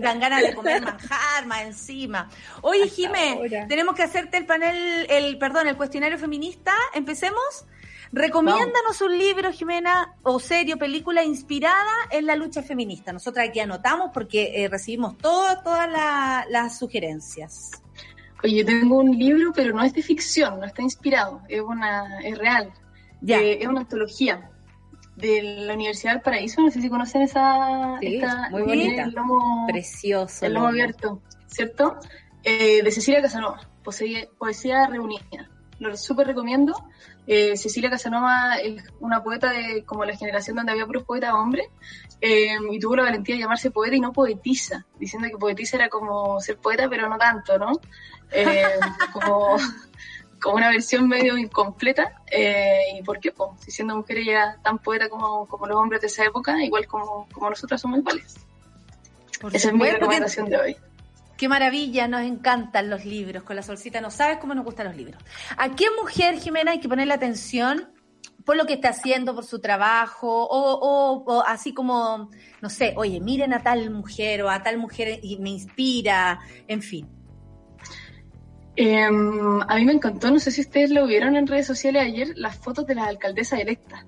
dan 0.00 0.20
ganas 0.20 0.42
de 0.42 0.54
comer 0.54 0.80
manjar 0.82 1.46
más 1.46 1.62
encima. 1.62 2.30
Oye, 2.62 2.88
Jimé, 2.88 3.34
ahora. 3.36 3.66
tenemos 3.68 3.94
que 3.94 4.02
hacerte 4.04 4.36
el 4.38 4.46
panel, 4.46 5.06
el 5.10 5.36
perdón, 5.38 5.68
el 5.68 5.76
cuestionario 5.76 6.16
feminista. 6.18 6.72
Empecemos. 6.94 7.66
Recomiéndanos 8.12 9.00
un 9.02 9.16
libro, 9.16 9.52
Jimena, 9.52 10.14
o 10.24 10.40
serie 10.40 10.74
o 10.74 10.78
película 10.78 11.22
inspirada 11.22 11.92
en 12.10 12.26
la 12.26 12.34
lucha 12.34 12.60
feminista. 12.60 13.12
Nosotras 13.12 13.48
aquí 13.48 13.60
anotamos 13.60 14.10
porque 14.12 14.64
eh, 14.64 14.68
recibimos 14.68 15.16
todo- 15.18 15.62
todas 15.62 15.88
la- 15.88 16.44
las 16.50 16.76
sugerencias. 16.76 17.70
Oye, 18.42 18.56
yo 18.56 18.66
tengo 18.66 18.96
un 18.98 19.16
libro, 19.16 19.52
pero 19.54 19.72
no 19.74 19.84
es 19.84 19.92
de 19.92 20.02
ficción, 20.02 20.58
no 20.58 20.66
está 20.66 20.82
inspirado, 20.82 21.42
es 21.48 21.60
una, 21.60 22.18
es 22.20 22.36
real. 22.36 22.72
Ya. 23.20 23.38
Eh, 23.38 23.62
es 23.62 23.68
una 23.68 23.80
antología 23.80 24.49
de 25.20 25.42
la 25.66 25.74
Universidad 25.74 26.12
del 26.14 26.22
Paraíso, 26.22 26.60
no 26.62 26.70
sé 26.70 26.80
si 26.80 26.88
conocen 26.88 27.22
esa, 27.22 27.98
Sí, 28.00 28.16
esta 28.16 28.48
muy 28.50 28.62
bonita. 28.62 29.02
el 29.04 29.10
lomo, 29.12 29.66
Precioso. 29.68 30.46
el 30.46 30.54
lomo 30.54 30.68
abierto, 30.68 31.22
¿cierto? 31.46 31.96
Eh, 32.42 32.82
de 32.82 32.90
Cecilia 32.90 33.20
Casanova, 33.22 33.60
poesía, 33.84 34.28
poesía 34.38 34.86
reunida. 34.86 35.50
Lo 35.78 35.96
súper 35.96 36.26
recomiendo. 36.26 36.74
Eh, 37.26 37.56
Cecilia 37.56 37.90
Casanova 37.90 38.56
es 38.56 38.82
una 39.00 39.22
poeta 39.22 39.50
de 39.50 39.84
como 39.84 40.04
la 40.04 40.16
generación 40.16 40.56
donde 40.56 40.72
había 40.72 40.84
puros 40.86 41.04
poetas 41.04 41.32
hombres 41.32 41.66
eh, 42.20 42.56
y 42.70 42.78
tuvo 42.78 42.96
la 42.96 43.04
valentía 43.04 43.34
de 43.36 43.42
llamarse 43.42 43.70
poeta 43.70 43.94
y 43.94 44.00
no 44.00 44.12
poetiza, 44.12 44.84
diciendo 44.98 45.28
que 45.30 45.36
poetiza 45.38 45.76
era 45.76 45.88
como 45.88 46.40
ser 46.40 46.58
poeta, 46.58 46.88
pero 46.88 47.08
no 47.08 47.16
tanto, 47.18 47.58
¿no? 47.58 47.72
Como, 49.12 49.56
como 50.40 50.56
una 50.56 50.70
versión 50.70 51.06
medio 51.08 51.36
incompleta. 51.36 52.22
Eh, 52.30 52.78
¿Y 52.98 53.02
por 53.02 53.20
qué? 53.20 53.32
Pues, 53.32 53.50
si 53.60 53.70
siendo 53.70 53.96
mujer 53.96 54.18
ella 54.18 54.58
tan 54.62 54.78
poeta 54.78 55.08
como, 55.08 55.46
como 55.46 55.66
los 55.66 55.76
hombres 55.76 56.00
de 56.00 56.06
esa 56.08 56.24
época, 56.24 56.62
igual 56.62 56.86
como, 56.86 57.28
como 57.32 57.50
nosotras 57.50 57.80
somos 57.80 57.98
iguales. 58.00 58.34
Por 59.40 59.54
Esa 59.54 59.68
es 59.68 59.74
mi 59.74 59.80
que- 59.84 59.92
recomendación 59.92 60.48
de 60.50 60.56
hoy. 60.56 60.76
Qué 61.36 61.48
maravilla, 61.48 62.06
nos 62.06 62.20
encantan 62.22 62.90
los 62.90 63.06
libros. 63.06 63.42
Con 63.44 63.56
la 63.56 63.62
solcita 63.62 64.00
no 64.02 64.10
sabes 64.10 64.36
cómo 64.38 64.54
nos 64.54 64.64
gustan 64.64 64.86
los 64.88 64.96
libros. 64.96 65.22
¿A 65.56 65.70
qué 65.74 65.86
mujer, 65.98 66.38
Jimena, 66.38 66.72
hay 66.72 66.80
que 66.80 66.88
ponerle 66.88 67.14
atención 67.14 67.90
por 68.44 68.56
lo 68.56 68.66
que 68.66 68.74
está 68.74 68.90
haciendo, 68.90 69.34
por 69.34 69.44
su 69.44 69.58
trabajo, 69.60 70.28
o, 70.44 70.72
o- 70.74 71.24
o 71.24 71.42
así 71.46 71.72
como, 71.72 72.30
no 72.60 72.68
sé, 72.68 72.92
oye, 72.96 73.20
miren 73.20 73.54
a 73.54 73.62
tal 73.62 73.90
mujer 73.90 74.42
o 74.42 74.50
a 74.50 74.62
tal 74.62 74.76
mujer 74.76 75.18
y 75.22 75.38
me 75.38 75.48
inspira, 75.50 76.40
en 76.68 76.82
fin. 76.82 77.08
Em, 78.82 79.60
a 79.60 79.74
mí 79.76 79.84
me 79.84 79.92
encantó, 79.92 80.30
no 80.30 80.38
sé 80.38 80.50
si 80.50 80.62
ustedes 80.62 80.90
lo 80.90 81.06
vieron 81.06 81.36
en 81.36 81.46
redes 81.46 81.66
sociales 81.66 82.02
ayer, 82.02 82.28
las 82.36 82.56
fotos 82.56 82.86
de 82.86 82.94
las 82.94 83.08
alcaldesas 83.08 83.60
electas. 83.60 84.04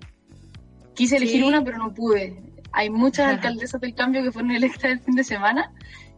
Quise 0.95 1.19
elegir 1.19 1.43
Sí. 1.43 1.47
una, 1.47 1.63
pero 1.63 1.77
no 1.77 1.93
pude. 1.93 2.37
Hay 2.73 2.89
muchas 2.89 3.27
Ajá. 3.27 3.35
alcaldesas 3.35 3.81
del 3.83 3.95
cambio 3.95 4.23
que 4.23 4.33
fueron 4.33 4.51
electas 4.53 4.85
el 4.85 5.01
fin 5.01 5.15
de 5.15 5.25
semana. 5.25 5.73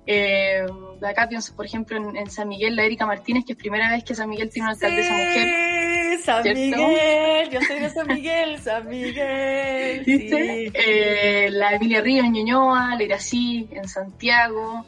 Eh, 0.06 0.64
de 1.00 1.08
acá 1.08 1.28
pienso, 1.28 1.56
por 1.56 1.66
ejemplo, 1.66 1.96
en, 1.96 2.16
en 2.16 2.30
San 2.30 2.46
Miguel, 2.46 2.76
la 2.76 2.84
Erika 2.84 3.06
Martínez, 3.06 3.44
que 3.44 3.54
es 3.54 3.58
primera 3.58 3.90
vez 3.90 4.04
que 4.04 4.14
San 4.14 4.28
Miguel 4.28 4.50
tiene 4.50 4.68
una 4.68 4.74
alcaldesa 4.74 5.12
mujer. 5.12 6.18
San 6.22 6.42
¿cierto? 6.44 6.60
Miguel, 6.60 7.50
yo 7.50 7.60
soy 7.62 7.80
de 7.80 7.90
San 7.90 8.06
Miguel, 8.06 8.58
San 8.60 8.88
Miguel. 8.88 10.04
¿Viste? 10.04 10.66
sí. 10.66 10.72
Eh, 10.74 11.48
la 11.50 11.72
Emilia 11.74 12.00
Ríos 12.02 12.24
en 12.26 12.32
Ñuñoa, 12.34 12.94
la 12.96 13.02
Irací 13.02 13.66
en 13.72 13.88
Santiago, 13.88 14.86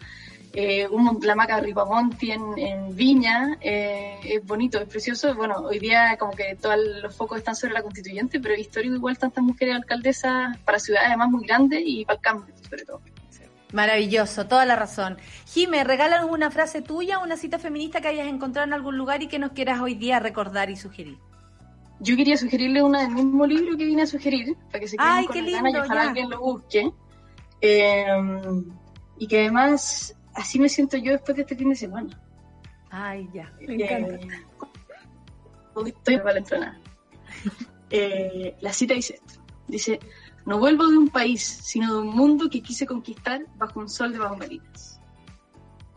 eh, 0.59 0.89
un 0.89 1.19
la 1.23 1.35
Maca 1.35 1.61
Ripamonti 1.61 2.31
en, 2.31 2.57
en 2.57 2.97
Viña. 2.97 3.59
eh, 3.61 4.19
es 4.25 4.43
bonito, 4.45 4.81
es 4.81 4.89
precioso. 4.89 5.35
Bueno, 5.35 5.57
hoy 5.59 5.79
día 5.79 6.17
como 6.19 6.33
que 6.33 6.57
todos 6.57 6.77
los 7.03 7.15
focos 7.15 7.37
están 7.37 7.55
sobre 7.55 7.75
la 7.75 7.83
constituyente, 7.83 8.41
pero 8.41 8.55
histórico 8.55 8.95
igual 8.95 9.19
tantas 9.19 9.45
mujeres 9.45 9.77
alcaldesas 9.77 10.57
para 10.65 10.79
ciudades 10.79 11.09
además 11.09 11.29
muy 11.29 11.47
grandes 11.47 11.83
y 11.85 12.07
para 12.07 12.17
el 12.17 12.23
cambio, 12.23 12.55
sobre 12.63 12.85
todo. 12.87 13.03
Maravilloso, 13.75 14.47
toda 14.47 14.65
la 14.65 14.77
razón. 14.77 15.19
Jime, 15.47 15.85
regálanos 15.85 16.31
una 16.31 16.51
frase 16.51 16.81
tuya, 16.81 17.19
una 17.19 17.37
cita 17.37 17.59
feminista 17.59 18.01
que 18.01 18.09
hayas 18.09 18.27
encontrado 18.27 18.67
en 18.67 18.73
algún 18.73 18.97
lugar 18.97 19.23
y 19.23 19.29
que 19.29 19.39
nos 19.39 19.53
quieras 19.53 19.81
hoy 19.81 19.95
día 19.95 20.21
recordar 20.21 20.71
y 20.71 20.77
sugerir. 20.77 21.19
Yo 22.01 22.17
quería 22.17 22.39
sugerirle 22.39 22.83
una 22.83 23.03
del 23.03 23.11
mismo 23.11 23.45
libro 23.47 23.77
que 23.77 23.85
vine 23.85 24.03
a 24.03 24.07
sugerir, 24.07 24.57
para 24.71 24.81
que 24.81 24.89
se 24.89 24.97
queden 24.97 25.13
Ay, 25.13 25.27
con 25.27 25.35
qué 25.35 25.51
gana 25.51 25.71
y 25.71 25.77
ojalá 25.77 26.03
ya. 26.03 26.09
alguien 26.09 26.31
lo 26.31 26.41
busque. 26.41 26.91
Eh, 27.61 28.07
y 29.19 29.27
que 29.27 29.41
además 29.41 30.16
así 30.37 30.59
me 30.59 30.69
siento 30.69 30.97
yo 30.97 31.13
después 31.13 31.37
de 31.37 31.43
este 31.43 31.57
fin 31.57 31.71
de 31.71 31.77
semana. 31.77 32.21
Ay, 32.91 33.29
ya. 33.33 33.53
Eh, 33.61 34.29
estoy 35.87 36.19
para 36.19 36.33
la 36.33 36.39
entrada. 36.39 36.81
Eh, 37.89 38.57
la 38.63 38.73
cita 38.73 38.95
dice 38.95 39.15
esto. 39.15 39.41
Dice, 39.69 40.01
no 40.45 40.59
vuelvo 40.59 40.89
de 40.89 40.99
un 40.99 41.09
país, 41.09 41.41
sino 41.41 41.95
de 41.95 42.01
un 42.01 42.17
mundo 42.17 42.51
que 42.51 42.61
quise 42.61 42.85
conquistar 42.85 43.47
bajo 43.59 43.79
un 43.79 43.89
sol 43.89 44.13
de 44.13 44.19
bambalinas. 44.19 44.96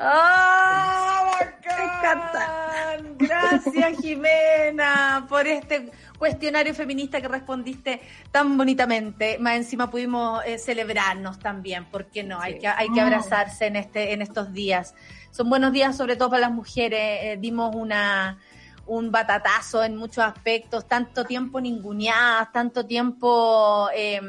¡Ah, 0.02 1.30
bacán! 1.40 3.18
Gracias, 3.18 4.00
Jimena, 4.00 5.26
por 5.28 5.46
este 5.46 5.92
cuestionario 6.18 6.74
feminista 6.74 7.20
que 7.22 7.28
respondiste 7.28 8.02
tan 8.32 8.58
bonitamente. 8.58 9.38
Más 9.40 9.56
encima 9.58 9.90
pudimos 9.92 10.42
eh, 10.46 10.58
celebrarnos 10.58 11.38
también, 11.40 11.86
¿por 11.86 12.06
qué 12.06 12.24
no? 12.24 12.40
Hay, 12.40 12.60
que, 12.60 12.68
hay 12.68 12.88
que 12.94 13.02
Mm. 13.02 13.06
abrazarse 13.06 13.66
en, 13.68 13.76
este, 13.76 14.14
en 14.14 14.22
estos 14.22 14.54
días. 14.54 14.96
Son 15.32 15.50
buenos 15.50 15.74
días, 15.74 15.98
sobre 15.98 16.16
todo 16.16 16.30
para 16.30 16.42
las 16.42 16.52
mujeres. 16.52 17.00
Eh, 17.24 17.38
dimos 17.40 17.76
una 17.76 18.40
un 18.86 19.12
batatazo 19.12 19.84
en 19.84 19.96
muchos 19.98 20.24
aspectos, 20.24 20.88
tanto 20.88 21.24
tiempo 21.26 21.62
ninguneadas, 21.62 22.52
tanto 22.52 22.88
tiempo, 22.88 23.88
eh, 23.94 24.20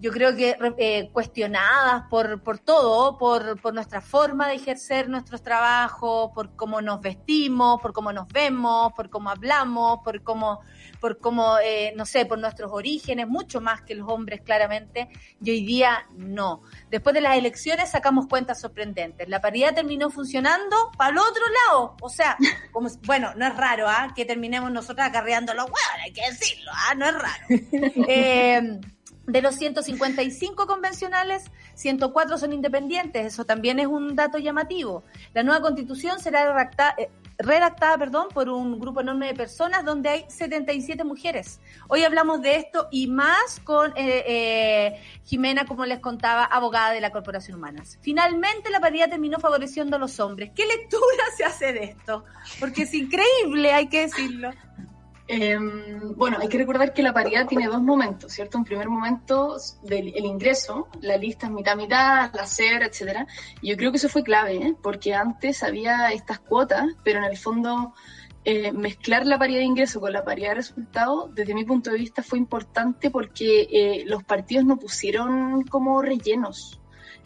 yo 0.00 0.12
creo 0.12 0.36
que 0.36 0.56
eh, 0.78 1.10
cuestionadas 1.12 2.04
por, 2.08 2.42
por 2.42 2.58
todo, 2.58 3.18
por, 3.18 3.60
por 3.60 3.74
nuestra 3.74 4.00
forma 4.00 4.48
de 4.48 4.54
ejercer 4.54 5.08
nuestros 5.08 5.42
trabajos, 5.42 6.30
por 6.34 6.54
cómo 6.54 6.80
nos 6.80 7.00
vestimos, 7.00 7.80
por 7.80 7.92
cómo 7.92 8.12
nos 8.12 8.28
vemos, 8.28 8.92
por 8.92 9.10
cómo 9.10 9.30
hablamos, 9.30 9.98
por 10.04 10.22
cómo, 10.22 10.60
por 11.00 11.18
cómo 11.18 11.58
eh, 11.58 11.92
no 11.96 12.06
sé, 12.06 12.26
por 12.26 12.38
nuestros 12.38 12.70
orígenes, 12.72 13.26
mucho 13.26 13.60
más 13.60 13.82
que 13.82 13.96
los 13.96 14.08
hombres 14.08 14.40
claramente, 14.42 15.08
y 15.42 15.50
hoy 15.50 15.64
día 15.64 16.06
no. 16.16 16.62
Después 16.90 17.14
de 17.14 17.20
las 17.20 17.36
elecciones 17.36 17.90
sacamos 17.90 18.28
cuentas 18.28 18.60
sorprendentes. 18.60 19.28
La 19.28 19.40
paridad 19.40 19.74
terminó 19.74 20.10
funcionando 20.10 20.76
para 20.96 21.10
el 21.10 21.18
otro 21.18 21.42
lado. 21.66 21.96
O 22.02 22.08
sea, 22.08 22.36
como, 22.72 22.88
bueno, 23.04 23.32
no 23.36 23.46
es 23.46 23.56
raro 23.56 23.88
¿ah? 23.88 24.12
que 24.14 24.24
terminemos 24.24 24.70
nosotras 24.70 25.08
acarreando 25.08 25.54
los 25.54 25.64
huevos, 25.64 25.78
hay 26.04 26.12
que 26.12 26.22
decirlo, 26.30 26.70
¿ah? 26.72 26.94
no 26.94 27.06
es 27.06 27.14
raro. 27.14 28.82
De 29.28 29.42
los 29.42 29.56
155 29.56 30.66
convencionales, 30.66 31.50
104 31.74 32.38
son 32.38 32.54
independientes. 32.54 33.26
Eso 33.26 33.44
también 33.44 33.78
es 33.78 33.86
un 33.86 34.16
dato 34.16 34.38
llamativo. 34.38 35.04
La 35.34 35.42
nueva 35.42 35.60
constitución 35.60 36.18
será 36.18 36.50
redactada, 36.50 36.94
eh, 36.96 37.10
redactada 37.36 37.98
perdón, 37.98 38.28
por 38.32 38.48
un 38.48 38.80
grupo 38.80 39.02
enorme 39.02 39.26
de 39.26 39.34
personas 39.34 39.84
donde 39.84 40.08
hay 40.08 40.24
77 40.28 41.04
mujeres. 41.04 41.60
Hoy 41.88 42.04
hablamos 42.04 42.40
de 42.40 42.56
esto 42.56 42.88
y 42.90 43.06
más 43.08 43.60
con 43.64 43.90
eh, 43.98 44.24
eh, 44.26 45.02
Jimena, 45.24 45.66
como 45.66 45.84
les 45.84 46.00
contaba, 46.00 46.44
abogada 46.44 46.92
de 46.92 47.02
la 47.02 47.10
Corporación 47.10 47.58
Humanas. 47.58 47.98
Finalmente 48.00 48.70
la 48.70 48.80
paridad 48.80 49.10
terminó 49.10 49.38
favoreciendo 49.38 49.96
a 49.96 49.98
los 49.98 50.18
hombres. 50.20 50.52
¿Qué 50.56 50.64
lectura 50.64 51.24
se 51.36 51.44
hace 51.44 51.74
de 51.74 51.84
esto? 51.84 52.24
Porque 52.58 52.84
es 52.84 52.94
increíble, 52.94 53.74
hay 53.74 53.88
que 53.88 54.06
decirlo. 54.06 54.52
Eh, 55.30 55.58
bueno, 56.16 56.38
hay 56.40 56.48
que 56.48 56.56
recordar 56.56 56.94
que 56.94 57.02
la 57.02 57.12
paridad 57.12 57.46
tiene 57.46 57.66
dos 57.66 57.82
momentos, 57.82 58.32
¿cierto? 58.32 58.56
Un 58.56 58.64
primer 58.64 58.88
momento 58.88 59.58
del 59.82 60.08
el 60.16 60.24
ingreso, 60.24 60.88
la 61.02 61.18
lista 61.18 61.46
es 61.46 61.52
mitad-mitad, 61.52 62.32
la 62.34 62.46
cebra, 62.46 62.86
etcétera. 62.86 63.26
Y 63.60 63.68
yo 63.68 63.76
creo 63.76 63.90
que 63.90 63.98
eso 63.98 64.08
fue 64.08 64.22
clave, 64.22 64.56
¿eh? 64.56 64.74
porque 64.82 65.14
antes 65.14 65.62
había 65.62 66.08
estas 66.12 66.38
cuotas, 66.40 66.86
pero 67.04 67.18
en 67.18 67.26
el 67.26 67.36
fondo 67.36 67.92
eh, 68.44 68.72
mezclar 68.72 69.26
la 69.26 69.38
paridad 69.38 69.58
de 69.58 69.66
ingreso 69.66 70.00
con 70.00 70.14
la 70.14 70.24
paridad 70.24 70.50
de 70.50 70.54
resultados, 70.54 71.34
desde 71.34 71.52
mi 71.52 71.64
punto 71.64 71.90
de 71.90 71.98
vista, 71.98 72.22
fue 72.22 72.38
importante 72.38 73.10
porque 73.10 73.68
eh, 73.70 74.04
los 74.06 74.24
partidos 74.24 74.64
no 74.64 74.78
pusieron 74.78 75.64
como 75.64 76.00
rellenos. 76.00 76.80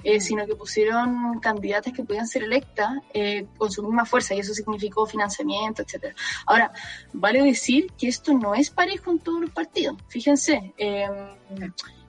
Eh, 0.05 0.21
sino 0.21 0.47
que 0.47 0.55
pusieron 0.55 1.39
candidatas 1.41 1.93
que 1.93 2.03
podían 2.05 2.27
ser 2.27 2.43
electas 2.45 2.91
eh, 3.15 3.47
con 3.57 3.71
su 3.71 3.83
misma 3.83 4.05
fuerza 4.05 4.35
y 4.35 4.41
eso 4.41 4.55
significó 4.55 5.07
financiamiento, 5.07 5.83
etcétera. 5.83 6.15
Ahora, 6.47 6.73
vale 7.13 7.43
decir 7.43 7.93
que 7.99 8.09
esto 8.09 8.33
no 8.35 8.55
es 8.55 8.71
parejo 8.71 9.11
en 9.11 9.19
todos 9.21 9.41
los 9.41 9.51
partidos. 9.51 9.97
Fíjense, 10.09 10.73
eh, 10.77 11.07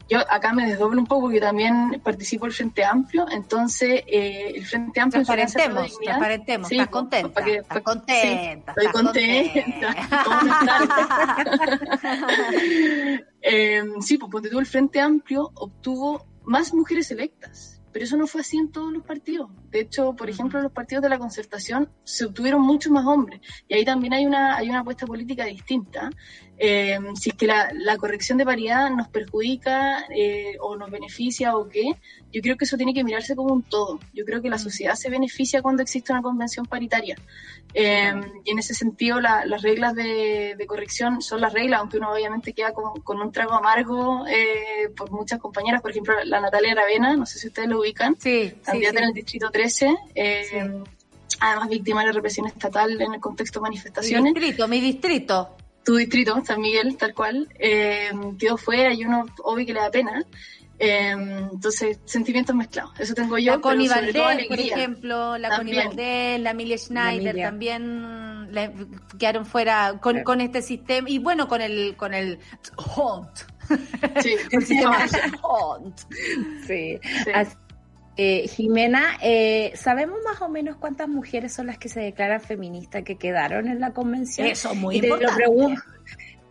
yo 0.10 0.20
acá 0.30 0.52
me 0.54 0.68
desdoblo 0.68 1.00
un 1.00 1.08
poco 1.08 1.22
porque 1.24 1.39
también 1.39 2.02
participo 2.04 2.46
del 2.46 2.54
Frente 2.54 2.84
Amplio, 2.84 3.26
entonces 3.32 4.04
eh, 4.06 4.52
el 4.56 4.66
Frente 4.66 5.00
Amplio... 5.00 5.24
Transparentemos, 5.24 5.98
transparentemos. 5.98 6.68
Sí, 6.68 6.76
¿Estás 6.76 6.89
contenta? 6.89 7.30
para 7.34 7.46
que- 7.46 7.56
¿Estás 7.58 7.68
para- 7.68 7.84
contenta? 7.84 8.74
sí, 8.78 8.86
estoy 8.86 8.86
¿Estás 8.86 9.02
contenta. 9.02 9.96
Sí, 14.02 14.18
pues 14.18 14.32
ponte 14.32 14.50
tú, 14.50 14.60
el 14.60 14.66
Frente 14.66 15.00
Amplio 15.00 15.52
obtuvo 15.56 16.26
más 16.44 16.74
mujeres 16.74 17.10
electas, 17.12 17.72
pero 17.94 18.06
eso 18.06 18.18
no 18.18 18.28
fue 18.28 18.41
así 18.41 18.58
en 18.58 18.72
todos 18.72 18.91
los 18.91 19.04
partidos. 19.04 19.50
De 19.74 19.80
hecho, 19.82 20.13
por 20.15 20.30
ejemplo, 20.30 20.59
en 20.59 20.63
los 20.63 20.71
partidos 20.71 21.01
de 21.01 21.09
la 21.09 21.17
concertación 21.17 21.89
se 22.03 22.26
obtuvieron 22.26 22.61
muchos 22.61 22.91
más 22.91 23.05
hombres, 23.05 23.41
y 23.67 23.74
ahí 23.74 23.84
también 23.84 24.13
hay 24.13 24.26
una, 24.26 24.55
hay 24.55 24.69
una 24.69 24.80
apuesta 24.82 25.05
política 25.07 25.45
distinta. 25.45 26.09
Eh, 26.59 26.99
si 27.15 27.32
es 27.32 27.36
que 27.36 27.47
la, 27.47 27.71
la 27.74 27.97
corrección 27.97 28.38
de 28.38 28.45
paridad 28.45 28.89
nos 28.91 29.07
perjudica 29.09 30.05
eh, 30.15 30.55
o 30.61 30.76
nos 30.78 30.91
beneficia 30.91 31.57
o 31.57 31.67
qué, 31.67 31.95
yo 32.32 32.41
creo 32.41 32.55
que 32.57 32.65
eso 32.65 32.78
tiene 32.78 32.93
que 32.93 33.03
mirarse 33.03 33.36
como 33.36 33.51
un 33.51 33.63
todo. 33.63 33.99
Yo 34.13 34.24
creo 34.24 34.39
que 34.41 34.49
la 34.49 34.59
sociedad 34.59 34.93
se 34.93 35.09
beneficia 35.09 35.63
cuando 35.63 35.82
existe 35.82 36.13
una 36.13 36.21
convención 36.21 36.67
paritaria. 36.67 37.15
Eh, 37.74 38.13
y 38.45 38.51
en 38.51 38.59
ese 38.59 38.76
sentido, 38.76 39.19
la- 39.19 39.45
las 39.45 39.63
reglas 39.63 39.95
de, 39.95 40.53
de 40.55 40.65
corrección 40.67 41.21
son 41.24 41.41
las 41.41 41.51
reglas, 41.53 41.80
aunque 41.80 41.97
uno 41.97 42.13
obviamente 42.13 42.53
queda 42.53 42.71
con, 42.71 43.01
con 43.01 43.19
un 43.19 43.32
trago 43.32 43.53
amargo 43.53 44.26
eh, 44.28 44.89
por 44.95 45.09
muchas 45.11 45.39
compañeras, 45.39 45.82
por 45.82 45.89
ejemplo, 45.89 46.13
la 46.24 46.39
Natalia 46.39 46.74
Aravena, 46.74 47.15
no 47.17 47.26
sé 47.26 47.39
si 47.39 47.47
ustedes 47.47 47.67
lo 47.67 47.80
ubican, 47.80 48.15
Sí, 48.19 48.49
sí, 48.49 48.55
candidata 48.63 48.97
sí. 48.99 49.03
en 49.03 49.09
el 49.09 49.13
Distrito 49.15 49.49
13, 49.64 49.95
eh, 50.16 50.84
además 51.39 51.70
víctima 51.70 52.01
de 52.01 52.07
la 52.07 52.14
represión 52.14 52.47
estatal 52.47 52.99
en 53.01 53.14
el 53.14 53.20
contexto 53.22 53.59
de 53.59 53.64
Mi 53.64 53.70
manifestaciones 53.70 54.34
distrito, 54.34 54.68
mi 54.68 54.82
distrito. 54.82 55.55
tu 55.86 55.95
distrito, 55.95 56.41
San 56.45 56.59
Miguel, 56.61 56.97
tal 56.97 57.14
cual, 57.14 57.47
eh, 57.59 58.11
quedó 58.38 58.57
fuera 58.57 58.93
y 58.93 59.05
uno 59.05 59.26
obvio 59.43 59.66
que 59.66 59.74
le 59.74 59.80
da 59.80 59.89
pena. 59.91 60.24
Eh, 60.80 61.11
entonces, 61.51 61.99
sentimientos 62.03 62.53
mezclados. 62.55 62.91
Eso 62.99 63.14
tengo 63.14 63.38
yo. 63.38 63.53
la 63.55 63.61
Connie 63.61 63.88
Valdés, 63.88 64.47
por 64.47 64.59
ejemplo, 64.59 65.38
la 65.38 65.55
Connie. 65.55 65.76
Valdés, 65.78 66.39
la 66.41 66.49
Emilia 66.51 66.78
Schneider 66.78 67.28
Emilia. 67.30 67.45
también 67.47 68.51
le- 68.51 68.74
quedaron 69.18 69.45
fuera 69.45 69.99
con, 70.01 70.18
Sí. 70.18 70.24
con 70.24 70.41
este 70.41 70.61
sistema 70.61 71.09
y 71.09 71.20
bueno, 71.20 71.47
con 71.47 71.61
el 71.61 71.95
con 71.95 72.14
el 72.14 72.39
Hunt. 72.97 73.30
Sí, 74.22 74.36
El 74.51 74.66
sistema 74.66 75.05
no, 75.41 75.78
Hunt. 75.78 75.97
Sí. 76.68 76.99
sí. 77.24 77.32
Así- 77.34 77.55
eh, 78.16 78.47
Jimena, 78.47 79.18
eh, 79.22 79.74
¿sabemos 79.76 80.20
más 80.24 80.41
o 80.41 80.49
menos 80.49 80.78
cuántas 80.78 81.07
mujeres 81.07 81.53
son 81.53 81.68
las 81.68 81.78
que 81.78 81.89
se 81.89 81.99
declaran 81.99 82.41
feministas 82.41 83.03
que 83.03 83.16
quedaron 83.16 83.68
en 83.68 83.80
la 83.80 83.91
convención? 83.91 84.47
Eso 84.47 84.72
es 84.72 84.78
muy 84.78 84.97
importante. 84.97 85.43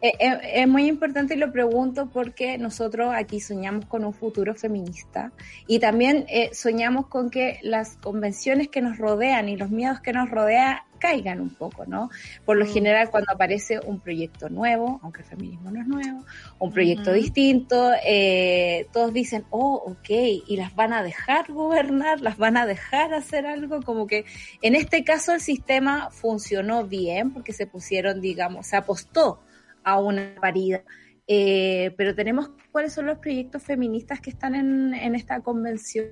Eh, 0.05 0.15
eh, 0.19 0.41
es 0.55 0.67
muy 0.67 0.89
importante 0.89 1.35
y 1.35 1.37
lo 1.37 1.53
pregunto 1.53 2.11
porque 2.13 2.59
nosotros 2.59 3.15
aquí 3.17 3.39
soñamos 3.39 3.87
con 3.87 4.05
un 4.05 4.13
futuro 4.13 4.53
feminista 4.53 5.31
y 5.69 5.79
también 5.79 6.25
eh, 6.29 6.51
soñamos 6.53 7.07
con 7.07 7.31
que 7.31 7.61
las 7.63 7.99
convenciones 7.99 8.67
que 8.67 8.83
nos 8.83 8.99
rodean 8.99 9.49
y 9.49 9.57
los 9.57 9.71
miedos 9.71 10.01
que 10.01 10.13
nos 10.13 10.29
rodean 10.29 10.79
caigan 11.03 11.41
un 11.41 11.51
poco, 11.51 11.85
¿no? 11.85 12.11
Por 12.45 12.57
lo 12.57 12.65
Mm. 12.65 12.69
general, 12.69 13.11
cuando 13.11 13.33
aparece 13.33 13.81
un 13.81 13.99
proyecto 13.99 14.49
nuevo, 14.49 15.01
aunque 15.03 15.23
el 15.23 15.27
feminismo 15.27 15.71
no 15.73 15.81
es 15.81 15.87
nuevo, 15.89 16.25
un 16.61 16.73
proyecto 16.73 17.13
distinto, 17.13 17.91
eh, 18.07 18.87
todos 18.93 19.13
dicen, 19.13 19.45
oh, 19.51 19.83
ok, 19.85 20.11
y 20.47 20.57
las 20.57 20.73
van 20.77 20.93
a 20.93 21.03
dejar 21.03 21.51
gobernar, 21.53 22.21
las 22.21 22.37
van 22.39 22.57
a 22.57 22.67
dejar 22.67 23.13
hacer 23.15 23.47
algo, 23.47 23.83
como 23.83 24.07
que 24.07 24.25
en 24.63 24.77
este 24.77 25.03
caso 25.03 25.33
el 25.35 25.41
sistema 25.41 26.11
funcionó 26.13 26.87
bien 26.87 27.33
porque 27.33 27.53
se 27.53 27.67
pusieron, 27.67 28.21
digamos, 28.21 28.69
se 28.69 28.77
apostó 28.77 29.41
a 29.83 29.99
una 30.01 30.37
paridad. 30.41 30.85
Eh, 31.27 31.93
pero 31.97 32.15
tenemos 32.15 32.51
cuáles 32.71 32.93
son 32.93 33.07
los 33.07 33.19
proyectos 33.19 33.63
feministas 33.63 34.21
que 34.21 34.31
están 34.31 34.55
en, 34.55 34.95
en 34.95 35.15
esta 35.17 35.41
convención, 35.41 36.07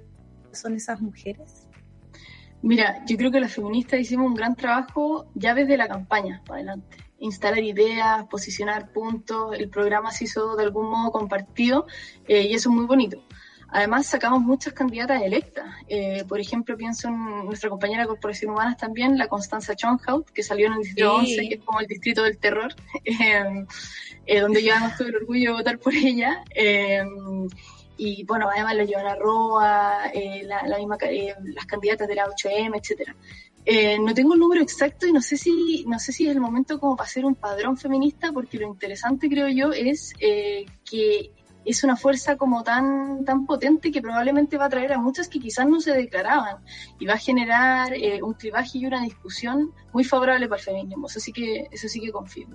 son 0.52 0.74
esas 0.74 1.00
mujeres. 1.00 1.69
Mira, 2.62 3.02
yo 3.06 3.16
creo 3.16 3.30
que 3.30 3.40
las 3.40 3.54
feministas 3.54 4.00
hicimos 4.00 4.26
un 4.26 4.34
gran 4.34 4.54
trabajo 4.54 5.26
ya 5.34 5.54
desde 5.54 5.76
la 5.76 5.88
campaña 5.88 6.42
para 6.46 6.58
adelante. 6.58 6.96
Instalar 7.18 7.62
ideas, 7.62 8.24
posicionar 8.30 8.92
puntos, 8.92 9.58
el 9.58 9.68
programa 9.68 10.10
se 10.10 10.24
hizo 10.24 10.56
de 10.56 10.64
algún 10.64 10.90
modo 10.90 11.10
compartido 11.10 11.86
eh, 12.28 12.42
y 12.42 12.54
eso 12.54 12.70
es 12.70 12.76
muy 12.76 12.86
bonito. 12.86 13.22
Además, 13.72 14.06
sacamos 14.06 14.40
muchas 14.40 14.72
candidatas 14.72 15.22
electas. 15.22 15.64
Eh, 15.88 16.24
por 16.26 16.40
ejemplo, 16.40 16.76
pienso 16.76 17.08
en 17.08 17.44
nuestra 17.44 17.70
compañera 17.70 18.02
de 18.02 18.08
Corporación 18.08 18.50
Humanas 18.50 18.76
también, 18.76 19.16
la 19.16 19.28
Constanza 19.28 19.76
Chonhout, 19.76 20.28
que 20.30 20.42
salió 20.42 20.66
en 20.66 20.72
el 20.74 20.78
distrito 20.80 21.20
Sí. 21.20 21.38
11, 21.38 21.48
que 21.48 21.54
es 21.54 21.64
como 21.64 21.80
el 21.80 21.86
distrito 21.86 22.22
del 22.24 22.38
terror, 22.38 22.74
eh, 23.04 23.64
eh, 24.26 24.40
donde 24.40 24.64
yo 24.64 24.72
además 24.72 24.98
tuve 24.98 25.10
el 25.10 25.16
orgullo 25.16 25.50
de 25.50 25.56
votar 25.56 25.78
por 25.78 25.94
ella. 25.94 26.42
Y 28.02 28.24
bueno, 28.24 28.48
además 28.48 28.76
la 28.76 28.84
Giovanna 28.84 29.14
Roa, 29.14 30.10
eh, 30.14 30.42
la, 30.44 30.66
la 30.66 30.78
misma, 30.78 30.96
eh, 31.02 31.34
las 31.54 31.66
candidatas 31.66 32.08
de 32.08 32.14
la 32.14 32.26
8M, 32.26 32.78
etcétera. 32.78 33.14
Eh, 33.66 33.98
no 33.98 34.14
tengo 34.14 34.32
el 34.32 34.40
número 34.40 34.62
exacto 34.62 35.06
y 35.06 35.12
no 35.12 35.20
sé 35.20 35.36
si 35.36 35.84
no 35.86 35.98
sé 35.98 36.12
si 36.12 36.26
es 36.26 36.32
el 36.32 36.40
momento 36.40 36.80
como 36.80 36.96
para 36.96 37.06
hacer 37.06 37.26
un 37.26 37.34
padrón 37.34 37.76
feminista, 37.76 38.32
porque 38.32 38.58
lo 38.58 38.66
interesante 38.66 39.28
creo 39.28 39.48
yo 39.48 39.72
es 39.72 40.14
eh, 40.18 40.64
que 40.82 41.30
es 41.62 41.84
una 41.84 41.94
fuerza 41.94 42.38
como 42.38 42.62
tan 42.62 43.22
tan 43.26 43.44
potente 43.44 43.92
que 43.92 44.00
probablemente 44.00 44.56
va 44.56 44.64
a 44.64 44.70
traer 44.70 44.94
a 44.94 44.98
muchas 44.98 45.28
que 45.28 45.38
quizás 45.38 45.66
no 45.66 45.78
se 45.80 45.92
declaraban 45.92 46.56
y 46.98 47.04
va 47.04 47.14
a 47.14 47.18
generar 47.18 47.92
eh, 47.92 48.22
un 48.22 48.32
clivaje 48.32 48.78
y 48.78 48.86
una 48.86 49.02
discusión 49.02 49.72
muy 49.92 50.04
favorable 50.04 50.48
para 50.48 50.58
el 50.58 50.64
feminismo. 50.64 51.06
Eso 51.06 51.20
que 51.34 51.68
eso 51.70 51.86
sí 51.86 52.00
que 52.00 52.10
confío. 52.10 52.48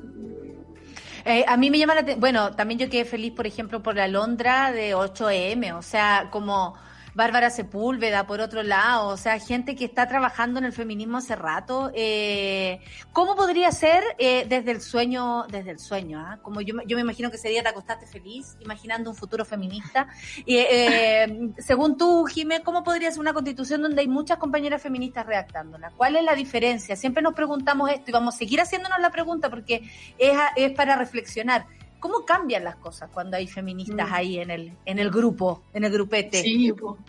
Eh, 1.26 1.44
a 1.48 1.58
mí 1.58 1.72
me 1.72 1.80
llama 1.80 1.96
la 1.96 2.02
atención, 2.02 2.20
bueno, 2.22 2.52
también 2.56 2.80
yo 2.80 2.90
quedé 2.90 3.04
feliz, 3.04 3.34
por 3.34 3.48
ejemplo, 3.48 3.82
por 3.82 3.96
la 3.96 4.08
Londra 4.08 4.72
de 4.72 4.96
8M, 4.96 5.74
o 5.74 5.82
sea, 5.82 6.30
como 6.32 6.76
Bárbara 7.16 7.49
Sepúlveda, 7.49 8.28
por 8.28 8.41
otro 8.41 8.61
lado, 8.61 9.07
o 9.07 9.16
sea, 9.16 9.39
gente 9.39 9.78
que 9.78 9.86
está 9.86 10.05
trabajando 10.05 10.59
en 10.59 10.66
el 10.66 10.74
feminismo 10.74 11.18
hace 11.18 11.38
rato. 11.38 11.89
Eh, 11.95 12.82
¿Cómo 13.13 13.38
podría 13.38 13.72
ser 13.72 14.03
eh, 14.18 14.45
desde 14.49 14.72
el 14.72 14.82
sueño, 14.82 15.45
desde 15.49 15.72
el 15.72 15.80
sueño, 15.80 16.20
ah? 16.20 16.39
como 16.41 16.59
yo, 16.59 16.76
yo 16.86 16.97
me 16.97 17.01
imagino 17.01 17.30
que 17.30 17.38
ese 17.38 17.47
día 17.47 17.63
te 17.63 17.70
acostaste 17.70 18.05
feliz, 18.05 18.57
imaginando 18.59 19.09
un 19.09 19.16
futuro 19.16 19.45
feminista. 19.45 20.09
Eh, 20.45 21.51
según 21.57 21.97
tú, 21.97 22.26
Jimé, 22.26 22.61
¿cómo 22.63 22.84
podría 22.84 23.09
ser 23.11 23.22
una 23.22 23.34
constitución 23.34 23.82
donde 23.82 24.01
hay 24.01 24.09
muchas 24.09 24.38
compañeras 24.38 24.82
feministas 24.82 25.26
redactándola? 25.26 25.91
¿Cuál 25.95 26.18
es 26.18 26.24
la 26.26 26.36
diferencia? 26.36 26.97
Siempre 26.97 27.24
nos 27.24 27.34
preguntamos 27.34 27.91
esto 27.91 28.09
y 28.09 28.11
vamos 28.11 28.36
a 28.36 28.38
seguir 28.39 28.59
haciéndonos 28.59 28.99
la 28.99 29.09
pregunta 29.09 29.49
porque 29.49 29.89
es, 30.18 30.38
es 30.57 30.74
para 30.74 30.97
reflexionar. 30.97 31.66
¿Cómo 32.06 32.24
cambian 32.24 32.64
las 32.64 32.76
cosas 32.76 33.10
cuando 33.12 33.36
hay 33.36 33.47
feministas 33.47 34.08
Mm. 34.12 34.14
ahí 34.14 34.38
en 34.38 34.51
el, 34.51 34.74
en 34.86 34.99
el 34.99 35.10
grupo, 35.10 35.64
en 35.74 35.86
el 35.86 35.91
grupete? 35.91 36.39
Sí, 36.43 36.72
po. 36.72 36.99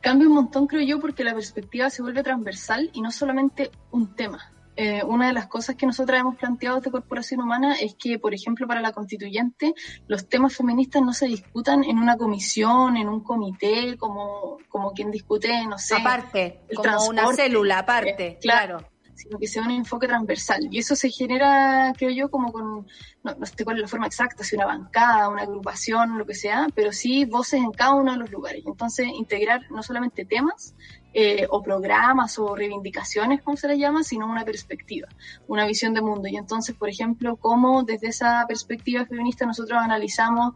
cambia 0.00 0.26
un 0.26 0.34
montón, 0.34 0.66
creo 0.66 0.82
yo, 0.82 0.98
porque 0.98 1.22
la 1.22 1.34
perspectiva 1.34 1.88
se 1.88 2.02
vuelve 2.02 2.24
transversal 2.24 2.90
y 2.92 3.00
no 3.00 3.12
solamente 3.12 3.70
un 3.92 4.12
tema. 4.16 4.52
Eh, 4.74 5.04
una 5.04 5.28
de 5.28 5.32
las 5.34 5.46
cosas 5.46 5.76
que 5.76 5.86
nosotros 5.86 6.18
hemos 6.18 6.34
planteado 6.34 6.80
de 6.80 6.90
Corporación 6.90 7.42
Humana 7.42 7.76
es 7.76 7.94
que, 7.94 8.18
por 8.18 8.34
ejemplo, 8.34 8.66
para 8.66 8.80
la 8.80 8.90
constituyente, 8.90 9.72
los 10.08 10.28
temas 10.28 10.56
feministas 10.56 11.00
no 11.00 11.12
se 11.12 11.26
discutan 11.26 11.84
en 11.84 11.98
una 11.98 12.16
comisión, 12.16 12.96
en 12.96 13.08
un 13.08 13.20
comité, 13.20 13.96
como, 13.98 14.58
como 14.68 14.92
quien 14.94 15.12
discute, 15.12 15.64
no 15.66 15.78
sé, 15.78 15.94
aparte, 15.94 16.62
el 16.68 16.76
como 16.76 17.04
una 17.06 17.32
célula 17.34 17.78
aparte, 17.78 18.26
eh, 18.26 18.38
claro. 18.40 18.78
Sino 19.20 19.38
que 19.38 19.46
sea 19.46 19.62
un 19.62 19.70
enfoque 19.70 20.06
transversal. 20.06 20.68
Y 20.70 20.78
eso 20.78 20.96
se 20.96 21.10
genera, 21.10 21.92
creo 21.96 22.10
yo, 22.10 22.30
como 22.30 22.52
con, 22.52 22.86
no, 23.22 23.34
no 23.38 23.46
sé 23.46 23.64
cuál 23.64 23.76
es 23.76 23.82
la 23.82 23.88
forma 23.88 24.06
exacta, 24.06 24.44
si 24.44 24.56
una 24.56 24.66
bancada, 24.66 25.28
una 25.28 25.42
agrupación, 25.42 26.18
lo 26.18 26.26
que 26.26 26.34
sea, 26.34 26.68
pero 26.74 26.92
sí 26.92 27.24
voces 27.24 27.60
en 27.60 27.72
cada 27.72 27.94
uno 27.94 28.12
de 28.12 28.18
los 28.18 28.30
lugares. 28.30 28.62
Entonces, 28.66 29.08
integrar 29.08 29.70
no 29.70 29.82
solamente 29.82 30.24
temas 30.24 30.74
eh, 31.12 31.44
o 31.50 31.60
programas 31.60 32.38
o 32.38 32.54
reivindicaciones, 32.54 33.42
como 33.42 33.56
se 33.56 33.66
les 33.66 33.78
llama, 33.78 34.04
sino 34.04 34.26
una 34.26 34.44
perspectiva, 34.44 35.08
una 35.48 35.66
visión 35.66 35.92
de 35.92 36.00
mundo. 36.00 36.28
Y 36.28 36.36
entonces, 36.36 36.76
por 36.76 36.88
ejemplo, 36.88 37.36
cómo 37.36 37.82
desde 37.82 38.08
esa 38.08 38.44
perspectiva 38.46 39.04
feminista 39.04 39.44
nosotros 39.44 39.80
analizamos, 39.82 40.54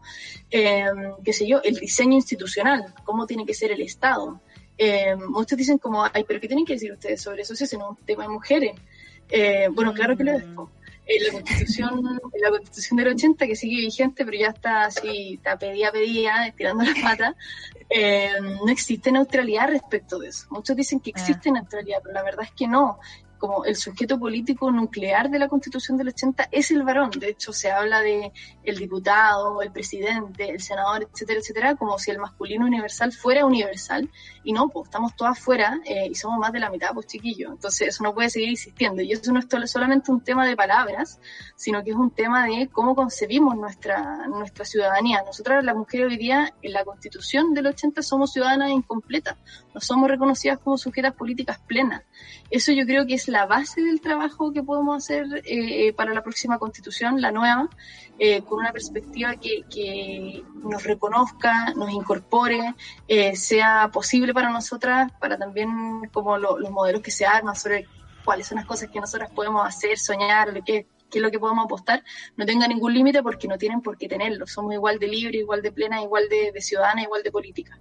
eh, 0.49 0.85
qué 1.25 1.33
sé 1.33 1.45
yo, 1.45 1.61
el 1.61 1.75
diseño 1.75 2.13
institucional, 2.13 2.93
cómo 3.03 3.27
tiene 3.27 3.45
que 3.45 3.53
ser 3.53 3.71
el 3.73 3.81
Estado, 3.81 4.39
eh, 4.77 5.15
muchos 5.15 5.57
dicen 5.57 5.77
como, 5.77 6.03
ay, 6.03 6.23
pero 6.27 6.39
¿qué 6.39 6.47
tienen 6.47 6.65
que 6.65 6.73
decir 6.73 6.91
ustedes 6.91 7.21
sobre 7.21 7.41
eso 7.41 7.55
si 7.55 7.63
es 7.63 7.73
un 7.73 7.95
tema 8.05 8.23
de 8.23 8.29
mujeres? 8.29 8.73
Eh, 9.29 9.67
bueno, 9.71 9.93
claro 9.93 10.15
que 10.15 10.23
lo 10.23 10.31
es. 10.31 10.43
po. 10.55 10.69
Eh, 11.07 11.23
la 11.23 11.33
constitución, 11.33 12.19
la 12.41 12.49
constitución 12.49 12.97
del 12.97 13.07
80 13.09 13.45
que 13.45 13.55
sigue 13.55 13.77
vigente, 13.77 14.25
pero 14.25 14.37
ya 14.37 14.47
está 14.47 14.85
así, 14.85 15.35
está 15.35 15.57
pedía, 15.57 15.91
pedía, 15.91 16.47
estirando 16.47 16.83
las 16.83 16.99
patas, 16.99 17.35
eh, 17.89 18.31
no 18.41 18.71
existe 18.71 19.11
neutralidad 19.11 19.69
respecto 19.69 20.17
de 20.17 20.29
eso. 20.29 20.47
Muchos 20.49 20.75
dicen 20.75 20.99
que 20.99 21.11
existe 21.11 21.51
neutralidad, 21.51 21.99
pero 22.01 22.13
la 22.13 22.23
verdad 22.23 22.45
es 22.45 22.51
que 22.51 22.67
no. 22.67 22.99
Como 23.45 23.63
el 23.63 23.75
sujeto 23.75 24.17
político 24.17 24.71
nuclear 24.71 25.29
de 25.29 25.37
la 25.37 25.47
constitución 25.47 25.99
del 25.99 26.07
80 26.07 26.49
es 26.51 26.71
el 26.71 26.81
varón. 26.81 27.11
De 27.11 27.29
hecho, 27.29 27.53
se 27.53 27.69
habla 27.69 28.01
de 28.01 28.33
el 28.63 28.77
diputado, 28.79 29.61
el 29.61 29.71
presidente, 29.71 30.49
el 30.49 30.59
senador, 30.59 31.07
etcétera, 31.13 31.39
etcétera, 31.39 31.75
como 31.75 31.99
si 31.99 32.09
el 32.09 32.17
masculino 32.17 32.65
universal 32.65 33.11
fuera 33.11 33.45
universal. 33.45 34.09
Y 34.43 34.51
no, 34.51 34.69
pues 34.69 34.87
estamos 34.87 35.15
todas 35.15 35.39
fuera 35.39 35.79
eh, 35.85 36.07
y 36.09 36.15
somos 36.15 36.39
más 36.39 36.53
de 36.53 36.59
la 36.59 36.71
mitad, 36.71 36.89
pues 36.95 37.05
chiquillos. 37.05 37.51
Entonces, 37.51 37.89
eso 37.89 38.03
no 38.03 38.15
puede 38.15 38.31
seguir 38.31 38.49
existiendo. 38.49 39.03
Y 39.03 39.11
eso 39.11 39.31
no 39.31 39.39
es 39.39 39.71
solamente 39.71 40.11
un 40.11 40.21
tema 40.21 40.47
de 40.47 40.55
palabras, 40.55 41.19
sino 41.55 41.83
que 41.83 41.91
es 41.91 41.95
un 41.95 42.09
tema 42.09 42.47
de 42.47 42.67
cómo 42.71 42.95
concebimos 42.95 43.55
nuestra, 43.55 44.25
nuestra 44.25 44.65
ciudadanía. 44.65 45.21
Nosotras, 45.23 45.63
las 45.63 45.75
mujeres, 45.75 46.07
hoy 46.07 46.17
día, 46.17 46.51
en 46.63 46.73
la 46.73 46.83
constitución 46.83 47.53
del 47.53 47.67
80, 47.67 48.01
somos 48.01 48.33
ciudadanas 48.33 48.71
incompletas. 48.71 49.37
No 49.75 49.81
somos 49.81 50.09
reconocidas 50.09 50.57
como 50.57 50.79
sujetas 50.79 51.13
políticas 51.13 51.59
plenas. 51.59 52.01
Eso 52.49 52.71
yo 52.71 52.85
creo 52.85 53.05
que 53.05 53.15
es 53.15 53.27
la 53.27 53.34
base 53.45 53.81
del 53.81 53.99
trabajo 53.99 54.53
que 54.53 54.63
podemos 54.63 54.95
hacer 55.03 55.25
eh, 55.43 55.91
para 55.91 56.13
la 56.13 56.23
próxima 56.23 56.57
constitución, 56.57 57.19
la 57.19 57.31
nueva, 57.31 57.67
eh, 58.17 58.41
con 58.43 58.59
una 58.59 58.71
perspectiva 58.71 59.35
que, 59.35 60.43
nos 60.63 60.83
reconozca, 60.83 61.73
nos 61.75 61.89
incorpore, 61.91 62.73
eh, 63.09 63.35
sea 63.35 63.89
posible 63.91 64.33
para 64.33 64.49
nosotras, 64.49 65.11
para 65.19 65.37
también 65.37 65.69
como 66.13 66.37
lo- 66.37 66.57
los 66.57 66.71
modelos 66.71 67.01
que 67.01 67.11
se 67.11 67.25
arman 67.25 67.57
sobre 67.57 67.85
cuáles 68.23 68.47
son 68.47 68.55
las 68.55 68.65
cosas 68.65 68.89
que 68.89 69.01
nosotras 69.01 69.29
podemos 69.31 69.67
hacer, 69.67 69.97
soñar, 69.99 70.53
lo 70.53 70.63
que, 70.63 70.87
qué 71.09 71.17
es 71.19 71.21
lo 71.21 71.29
que 71.29 71.39
podemos 71.39 71.65
apostar, 71.65 72.01
no 72.37 72.45
tenga 72.45 72.67
ningún 72.67 72.93
límite 72.93 73.21
porque 73.21 73.47
no 73.47 73.57
tienen 73.57 73.81
por 73.81 73.97
qué 73.97 74.07
tenerlo. 74.07 74.47
Somos 74.47 74.73
igual 74.73 74.97
de 74.99 75.07
libres, 75.07 75.41
igual 75.41 75.61
de 75.61 75.71
plenas, 75.71 76.01
igual 76.01 76.29
de, 76.29 76.51
de 76.53 76.61
ciudadanas, 76.61 77.03
igual 77.03 77.21
de 77.23 77.31
política. 77.31 77.77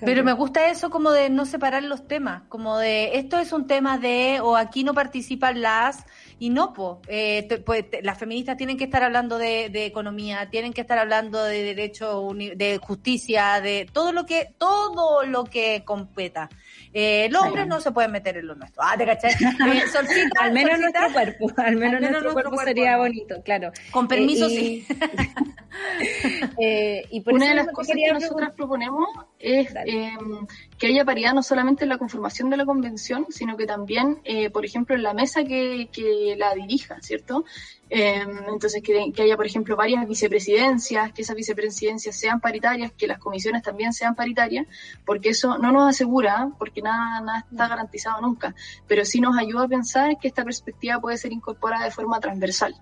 Pero 0.00 0.24
me 0.24 0.32
gusta 0.32 0.68
eso 0.68 0.90
como 0.90 1.10
de 1.10 1.30
no 1.30 1.44
separar 1.44 1.82
los 1.82 2.06
temas, 2.06 2.42
como 2.48 2.78
de 2.78 3.18
esto 3.18 3.38
es 3.38 3.52
un 3.52 3.66
tema 3.66 3.98
de 3.98 4.40
o 4.40 4.56
aquí 4.56 4.84
no 4.84 4.94
participan 4.94 5.60
las 5.60 6.04
y 6.40 6.50
no, 6.50 6.72
po, 6.72 7.00
eh, 7.08 7.44
te- 7.48 7.58
pues, 7.58 7.88
te- 7.90 8.02
las 8.02 8.16
feministas 8.18 8.56
tienen 8.56 8.76
que 8.76 8.84
estar 8.84 9.02
hablando 9.02 9.38
de, 9.38 9.68
de 9.70 9.86
economía, 9.86 10.48
tienen 10.50 10.72
que 10.72 10.80
estar 10.82 10.98
hablando 10.98 11.42
de 11.44 11.62
derecho, 11.62 12.28
de 12.34 12.78
justicia, 12.78 13.60
de 13.60 13.86
todo 13.92 14.12
lo 14.12 14.24
que 14.26 14.54
todo 14.58 15.24
lo 15.24 15.44
que 15.44 15.82
competa. 15.84 16.48
Eh, 16.92 17.28
los 17.30 17.42
hombres 17.42 17.66
no 17.66 17.80
se 17.80 17.92
pueden 17.92 18.12
meter 18.12 18.36
en 18.38 18.46
lo 18.46 18.54
nuestro. 18.54 18.82
Ah, 18.84 18.94
te 18.96 19.04
caché. 19.04 19.28
Eh, 19.68 19.86
Solcita, 19.92 20.40
al 20.44 20.52
menos 20.52 20.78
Solcita, 20.78 21.00
nuestro 21.00 21.12
cuerpo, 21.12 21.52
al 21.60 21.76
menos, 21.76 22.00
menos 22.00 22.00
nuestro, 22.00 22.10
nuestro 22.10 22.32
cuerpo, 22.32 22.50
cuerpo, 22.50 22.64
sería 22.68 22.92
¿no? 22.92 22.98
bonito, 22.98 23.42
claro. 23.44 23.72
Con 23.90 24.08
permiso, 24.08 24.46
Eh, 24.46 24.50
y- 24.52 24.56
sí. 24.82 24.86
Eh, 26.60 27.04
y 27.10 27.20
por 27.20 27.34
Una 27.34 27.46
eso 27.46 27.50
de 27.54 27.56
las 27.64 27.72
cosas 27.74 27.96
que 27.96 28.12
nosotras 28.12 28.50
proponemos 28.56 29.06
es 29.38 29.72
eh, 29.86 30.10
que 30.76 30.88
haya 30.88 31.04
paridad 31.04 31.34
no 31.34 31.42
solamente 31.42 31.84
en 31.84 31.90
la 31.90 31.98
conformación 31.98 32.50
de 32.50 32.56
la 32.56 32.64
convención, 32.64 33.26
sino 33.30 33.56
que 33.56 33.66
también, 33.66 34.18
eh, 34.24 34.50
por 34.50 34.64
ejemplo, 34.64 34.94
en 34.96 35.02
la 35.02 35.14
mesa 35.14 35.44
que, 35.44 35.88
que 35.92 36.27
la 36.36 36.54
dirija, 36.54 37.00
¿cierto? 37.00 37.44
Eh, 37.90 38.24
entonces, 38.48 38.82
que, 38.82 39.12
que 39.12 39.22
haya, 39.22 39.36
por 39.36 39.46
ejemplo, 39.46 39.76
varias 39.76 40.06
vicepresidencias, 40.06 41.12
que 41.12 41.22
esas 41.22 41.36
vicepresidencias 41.36 42.18
sean 42.18 42.40
paritarias, 42.40 42.92
que 42.92 43.06
las 43.06 43.18
comisiones 43.18 43.62
también 43.62 43.92
sean 43.92 44.14
paritarias, 44.14 44.66
porque 45.06 45.30
eso 45.30 45.58
no 45.58 45.72
nos 45.72 45.88
asegura, 45.88 46.50
porque 46.58 46.82
nada, 46.82 47.20
nada 47.20 47.46
está 47.50 47.68
garantizado 47.68 48.20
nunca, 48.20 48.54
pero 48.86 49.04
sí 49.04 49.20
nos 49.20 49.38
ayuda 49.38 49.64
a 49.64 49.68
pensar 49.68 50.18
que 50.18 50.28
esta 50.28 50.44
perspectiva 50.44 51.00
puede 51.00 51.16
ser 51.16 51.32
incorporada 51.32 51.84
de 51.84 51.90
forma 51.90 52.20
transversal. 52.20 52.74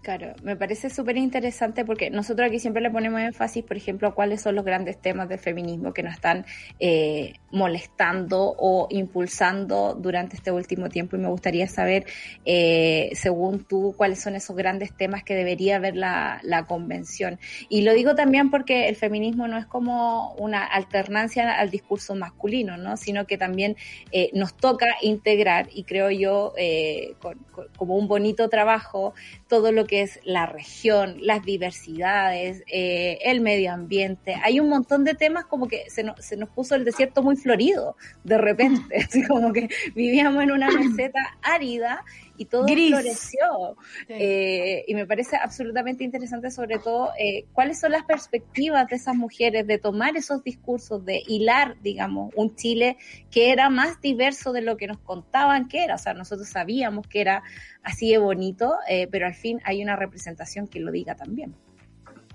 Claro, 0.00 0.32
me 0.44 0.54
parece 0.54 0.90
súper 0.90 1.16
interesante 1.16 1.84
porque 1.84 2.08
nosotros 2.08 2.48
aquí 2.48 2.60
siempre 2.60 2.80
le 2.80 2.90
ponemos 2.90 3.20
énfasis, 3.20 3.64
por 3.64 3.76
ejemplo, 3.76 4.08
a 4.08 4.14
cuáles 4.14 4.40
son 4.40 4.54
los 4.54 4.64
grandes 4.64 4.96
temas 4.98 5.28
del 5.28 5.40
feminismo 5.40 5.92
que 5.92 6.04
nos 6.04 6.14
están 6.14 6.46
eh, 6.78 7.34
molestando 7.50 8.54
o 8.58 8.86
impulsando 8.90 9.94
durante 10.00 10.36
este 10.36 10.52
último 10.52 10.88
tiempo 10.88 11.16
y 11.16 11.18
me 11.18 11.28
gustaría 11.28 11.66
saber, 11.66 12.06
eh, 12.44 13.10
según 13.14 13.64
tú, 13.64 13.92
cuáles 13.96 14.20
son 14.20 14.36
esos 14.36 14.54
grandes 14.56 14.96
temas 14.96 15.24
que 15.24 15.34
debería 15.34 15.78
ver 15.80 15.96
la, 15.96 16.40
convención. 16.68 17.38
Y 17.68 17.82
lo 17.82 17.92
digo 17.92 18.14
también 18.14 18.50
porque 18.50 18.88
el 18.88 18.96
feminismo 18.96 19.48
no 19.48 19.58
es 19.58 19.66
como 19.66 20.32
una 20.34 20.64
alternancia 20.64 21.58
al 21.58 21.70
discurso 21.70 22.14
masculino, 22.14 22.76
¿no? 22.76 22.96
sino 22.96 23.26
que 23.26 23.38
también 23.38 23.76
eh, 24.12 24.30
nos 24.32 24.56
toca 24.56 24.86
integrar 25.02 25.68
y 25.72 25.84
creo 25.84 26.10
yo 26.10 26.52
eh, 26.56 27.14
con, 27.20 27.38
con, 27.52 27.66
como 27.76 27.96
un 27.96 28.08
bonito 28.08 28.48
trabajo 28.48 29.14
todo 29.48 29.72
lo 29.72 29.86
que 29.88 30.02
es 30.02 30.20
la 30.22 30.46
región, 30.46 31.16
las 31.20 31.44
diversidades, 31.44 32.62
eh, 32.68 33.18
el 33.24 33.40
medio 33.40 33.72
ambiente. 33.72 34.36
Hay 34.44 34.60
un 34.60 34.68
montón 34.68 35.02
de 35.02 35.14
temas 35.14 35.46
como 35.46 35.66
que 35.66 35.90
se 35.90 36.04
se 36.20 36.36
nos 36.36 36.48
puso 36.50 36.76
el 36.76 36.84
desierto 36.84 37.22
muy 37.24 37.34
florido 37.34 37.96
de 38.22 38.38
repente, 38.38 38.96
así 39.08 39.26
como 39.26 39.52
que 39.52 39.68
vivíamos 39.96 40.44
en 40.44 40.52
una 40.52 40.70
meseta 40.70 41.18
árida 41.42 42.04
y 42.38 42.46
todo 42.46 42.64
Gris. 42.64 42.90
floreció. 42.90 43.76
Sí. 44.06 44.14
Eh, 44.14 44.84
y 44.86 44.94
me 44.94 45.06
parece 45.06 45.36
absolutamente 45.36 46.04
interesante, 46.04 46.50
sobre 46.50 46.78
todo, 46.78 47.10
eh, 47.18 47.44
cuáles 47.52 47.78
son 47.80 47.92
las 47.92 48.04
perspectivas 48.04 48.88
de 48.88 48.96
esas 48.96 49.14
mujeres 49.14 49.66
de 49.66 49.78
tomar 49.78 50.16
esos 50.16 50.42
discursos, 50.42 51.04
de 51.04 51.22
hilar, 51.26 51.76
digamos, 51.82 52.32
un 52.36 52.54
Chile 52.54 52.96
que 53.30 53.50
era 53.50 53.68
más 53.68 54.00
diverso 54.00 54.52
de 54.52 54.62
lo 54.62 54.76
que 54.76 54.86
nos 54.86 54.98
contaban 54.98 55.68
que 55.68 55.84
era. 55.84 55.96
O 55.96 55.98
sea, 55.98 56.14
nosotros 56.14 56.48
sabíamos 56.48 57.06
que 57.06 57.20
era 57.20 57.42
así 57.82 58.10
de 58.10 58.18
bonito, 58.18 58.76
eh, 58.88 59.08
pero 59.10 59.26
al 59.26 59.34
fin 59.34 59.60
hay 59.64 59.82
una 59.82 59.96
representación 59.96 60.68
que 60.68 60.80
lo 60.80 60.92
diga 60.92 61.14
también. 61.14 61.54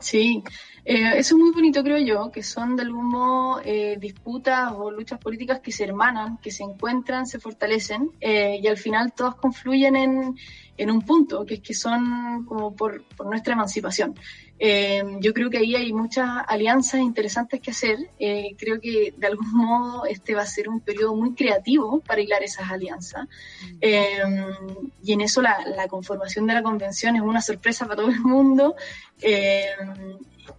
Sí, 0.04 0.44
eh, 0.84 1.14
eso 1.16 1.36
es 1.36 1.42
muy 1.42 1.52
bonito, 1.52 1.82
creo 1.82 1.98
yo, 1.98 2.30
que 2.30 2.44
son 2.44 2.76
de 2.76 2.84
algún 2.84 3.08
modo 3.08 3.62
eh, 3.64 3.96
disputas 3.98 4.74
o 4.76 4.92
luchas 4.92 5.18
políticas 5.18 5.62
que 5.62 5.72
se 5.72 5.86
hermanan, 5.86 6.40
que 6.40 6.52
se 6.52 6.64
encuentran, 6.64 7.26
se 7.26 7.40
fortalecen 7.40 8.12
eh, 8.20 8.60
y 8.62 8.68
al 8.68 8.76
final 8.76 9.14
todas 9.14 9.36
confluyen 9.36 9.96
en, 9.96 10.36
en, 10.76 10.92
un 10.92 11.02
punto, 11.04 11.46
que 11.46 11.54
es 11.54 11.62
que 11.62 11.74
son 11.74 12.44
como 12.46 12.76
por, 12.76 13.02
por 13.16 13.28
nuestra 13.28 13.54
emancipación. 13.54 14.14
Eh, 14.66 15.04
yo 15.20 15.34
creo 15.34 15.50
que 15.50 15.58
ahí 15.58 15.76
hay 15.76 15.92
muchas 15.92 16.26
alianzas 16.48 17.02
interesantes 17.02 17.60
que 17.60 17.72
hacer. 17.72 17.98
Eh, 18.18 18.56
creo 18.58 18.80
que 18.80 19.14
de 19.18 19.28
algún 19.28 19.52
modo 19.54 20.06
este 20.06 20.36
va 20.36 20.44
a 20.44 20.46
ser 20.46 20.70
un 20.70 20.80
periodo 20.80 21.14
muy 21.16 21.36
creativo 21.36 22.00
para 22.00 22.22
hilar 22.22 22.42
esas 22.44 22.72
alianzas. 22.72 23.28
Eh, 23.82 24.24
y 25.04 25.12
en 25.12 25.20
eso 25.20 25.42
la, 25.42 25.58
la, 25.76 25.90
conformación 25.90 26.48
de 26.48 26.54
la 26.54 26.64
convención 26.64 27.18
es 27.18 27.22
una 27.22 27.42
sorpresa 27.42 27.86
para 27.86 27.98
todo 27.98 28.10
el 28.10 28.22
mundo. 28.22 28.76
Eh, 29.22 29.66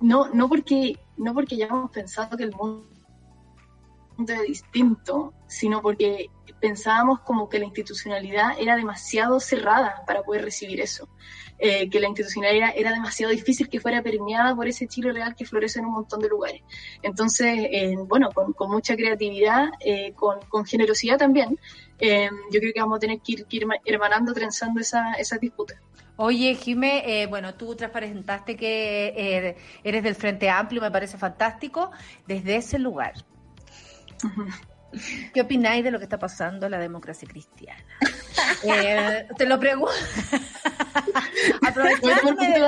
no, 0.00 0.28
no, 0.28 0.50
porque, 0.50 0.98
no 1.16 1.32
porque 1.32 1.54
hayamos 1.54 1.90
pensado 1.90 2.36
que 2.36 2.44
el 2.44 2.52
mundo 2.52 2.86
es 4.18 4.42
distinto, 4.46 5.32
sino 5.46 5.80
porque 5.80 6.28
pensábamos 6.64 7.20
como 7.20 7.50
que 7.50 7.58
la 7.58 7.66
institucionalidad 7.66 8.58
era 8.58 8.74
demasiado 8.74 9.38
cerrada 9.38 10.02
para 10.06 10.22
poder 10.22 10.44
recibir 10.44 10.80
eso. 10.80 11.06
Eh, 11.58 11.90
que 11.90 12.00
la 12.00 12.08
institucionalidad 12.08 12.70
era, 12.70 12.80
era, 12.80 12.92
demasiado 12.92 13.32
difícil 13.32 13.68
que 13.68 13.78
fuera 13.78 14.02
permeada 14.02 14.56
por 14.56 14.66
ese 14.66 14.88
Chile 14.88 15.12
real 15.12 15.36
que 15.36 15.44
florece 15.44 15.78
en 15.78 15.84
un 15.84 15.92
montón 15.92 16.20
de 16.20 16.28
lugares. 16.28 16.62
Entonces, 17.02 17.68
eh, 17.70 17.94
bueno, 18.08 18.30
con, 18.32 18.54
con, 18.54 18.70
mucha 18.70 18.96
creatividad, 18.96 19.68
eh, 19.80 20.14
con, 20.14 20.40
con, 20.48 20.64
generosidad 20.64 21.18
también, 21.18 21.58
eh, 21.98 22.30
yo 22.50 22.60
creo 22.60 22.72
que 22.72 22.80
vamos 22.80 22.96
a 22.96 23.00
tener 23.00 23.20
que 23.20 23.32
ir, 23.32 23.44
que 23.44 23.56
ir 23.58 23.66
hermanando, 23.84 24.32
trenzando 24.32 24.80
esa, 24.80 25.12
esa 25.12 25.36
disputa. 25.36 25.74
Oye, 26.16 26.54
Jime, 26.54 27.02
eh, 27.06 27.26
bueno, 27.26 27.54
tú 27.54 27.74
transparentaste 27.74 28.56
que 28.56 29.14
eh, 29.16 29.56
eres 29.82 30.02
del 30.02 30.14
Frente 30.14 30.48
Amplio, 30.48 30.80
me 30.80 30.90
parece 30.90 31.18
fantástico, 31.18 31.90
desde 32.26 32.56
ese 32.56 32.78
lugar. 32.78 33.14
Uh 34.22 34.28
-huh. 34.28 34.73
¿Qué 35.32 35.40
opináis 35.40 35.84
de 35.84 35.90
lo 35.90 35.98
que 35.98 36.04
está 36.04 36.18
pasando 36.18 36.66
en 36.66 36.72
la 36.72 36.78
democracia 36.78 37.26
cristiana? 37.28 37.84
eh, 38.64 39.26
te 39.36 39.46
lo 39.46 39.58
pregunto. 39.58 39.92
Aprovechándome 41.66 42.48
de. 42.48 42.60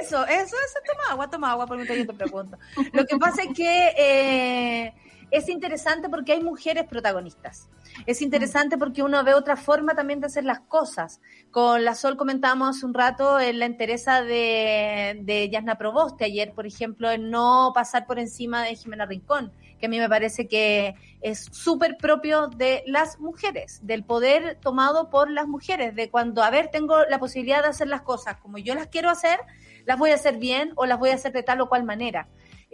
Eso, 0.00 0.26
eso, 0.26 0.56
eso, 0.56 0.78
toma 0.86 1.10
agua, 1.10 1.30
toma 1.30 1.52
agua, 1.52 1.66
por 1.66 1.76
mientras 1.76 1.98
yo 1.98 2.06
te 2.06 2.14
pregunto. 2.14 2.58
Lo 2.92 3.06
que 3.06 3.16
pasa 3.16 3.42
es 3.42 3.54
que 3.54 3.94
eh, 3.96 4.94
es 5.30 5.48
interesante 5.48 6.08
porque 6.08 6.32
hay 6.32 6.42
mujeres 6.42 6.84
protagonistas. 6.84 7.68
Es 8.04 8.20
interesante 8.20 8.76
porque 8.76 9.02
uno 9.02 9.24
ve 9.24 9.34
otra 9.34 9.56
forma 9.56 9.94
también 9.94 10.20
de 10.20 10.26
hacer 10.26 10.44
las 10.44 10.60
cosas. 10.60 11.20
Con 11.50 11.84
la 11.84 11.94
Sol 11.94 12.16
comentábamos 12.16 12.76
hace 12.76 12.86
un 12.86 12.94
rato 12.94 13.40
en 13.40 13.58
la 13.58 13.66
interesa 13.66 14.22
de, 14.22 15.20
de 15.22 15.48
Yasna 15.48 15.78
Proboste 15.78 16.24
ayer, 16.24 16.52
por 16.52 16.66
ejemplo, 16.66 17.10
en 17.10 17.30
no 17.30 17.72
pasar 17.74 18.06
por 18.06 18.18
encima 18.18 18.62
de 18.62 18.76
Jimena 18.76 19.06
Rincón, 19.06 19.52
que 19.80 19.86
a 19.86 19.88
mí 19.88 19.98
me 19.98 20.08
parece 20.08 20.46
que 20.46 20.94
es 21.22 21.48
súper 21.52 21.96
propio 21.96 22.48
de 22.48 22.82
las 22.86 23.18
mujeres, 23.18 23.80
del 23.82 24.04
poder 24.04 24.58
tomado 24.60 25.08
por 25.10 25.30
las 25.30 25.48
mujeres, 25.48 25.94
de 25.94 26.10
cuando, 26.10 26.42
a 26.42 26.50
ver, 26.50 26.68
tengo 26.70 27.04
la 27.06 27.18
posibilidad 27.18 27.62
de 27.62 27.68
hacer 27.68 27.88
las 27.88 28.02
cosas 28.02 28.36
como 28.36 28.58
yo 28.58 28.74
las 28.74 28.88
quiero 28.88 29.10
hacer, 29.10 29.40
las 29.86 29.98
voy 29.98 30.10
a 30.10 30.14
hacer 30.16 30.36
bien 30.36 30.72
o 30.76 30.86
las 30.86 30.98
voy 30.98 31.10
a 31.10 31.14
hacer 31.14 31.32
de 31.32 31.42
tal 31.42 31.60
o 31.60 31.68
cual 31.68 31.84
manera. 31.84 32.28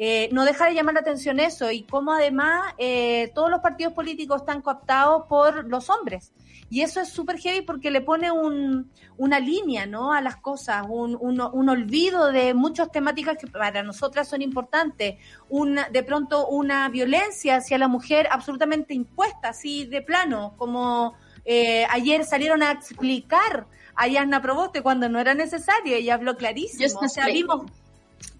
Eh, 0.04 0.28
no 0.32 0.44
deja 0.44 0.66
de 0.66 0.74
llamar 0.74 0.94
la 0.94 1.00
atención 1.00 1.38
eso 1.38 1.70
y 1.70 1.84
cómo 1.84 2.12
además 2.12 2.74
eh, 2.76 3.30
todos 3.36 3.48
los 3.48 3.60
partidos 3.60 3.92
políticos 3.92 4.40
están 4.40 4.60
cooptados 4.60 5.28
por 5.28 5.64
los 5.68 5.88
hombres. 5.90 6.32
Y 6.68 6.80
eso 6.80 7.00
es 7.00 7.08
súper 7.10 7.38
heavy 7.38 7.62
porque 7.62 7.92
le 7.92 8.00
pone 8.00 8.32
un, 8.32 8.90
una 9.16 9.38
línea 9.38 9.86
¿no? 9.86 10.12
a 10.12 10.20
las 10.20 10.38
cosas, 10.38 10.84
un, 10.88 11.16
un, 11.20 11.40
un, 11.40 11.68
olvido 11.68 12.32
de 12.32 12.52
muchas 12.52 12.90
temáticas 12.90 13.38
que 13.38 13.46
para 13.46 13.84
nosotras 13.84 14.26
son 14.26 14.42
importantes. 14.42 15.18
Una, 15.48 15.88
de 15.88 16.02
pronto 16.02 16.48
una 16.48 16.88
violencia 16.88 17.58
hacia 17.58 17.78
la 17.78 17.86
mujer 17.86 18.26
absolutamente 18.32 18.94
impuesta, 18.94 19.50
así 19.50 19.86
de 19.86 20.02
plano, 20.02 20.54
como 20.56 21.14
eh, 21.44 21.86
ayer 21.90 22.24
salieron 22.24 22.64
a 22.64 22.72
explicar 22.72 23.68
a 23.94 24.08
Yasna 24.08 24.42
Proboste 24.42 24.82
cuando 24.82 25.08
no 25.08 25.20
era 25.20 25.34
necesario, 25.34 25.94
ella 25.94 26.14
habló 26.14 26.36
clarísimo. 26.36 26.98
O 27.00 27.08
sea, 27.08 27.26
vimos 27.26 27.66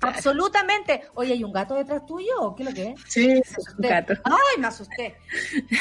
Absolutamente. 0.01 1.03
Oye, 1.15 1.33
¿hay 1.33 1.45
un 1.45 1.53
gato 1.53 1.75
detrás 1.75 2.05
tuyo? 2.07 2.55
¿Qué 2.57 2.63
es 2.63 2.69
lo 2.69 2.75
que 2.75 2.89
es? 2.91 3.01
Sí, 3.07 3.29
un 3.29 3.89
gato. 3.89 4.15
Ay, 4.25 4.61
me 4.61 4.67
asusté. 4.67 5.17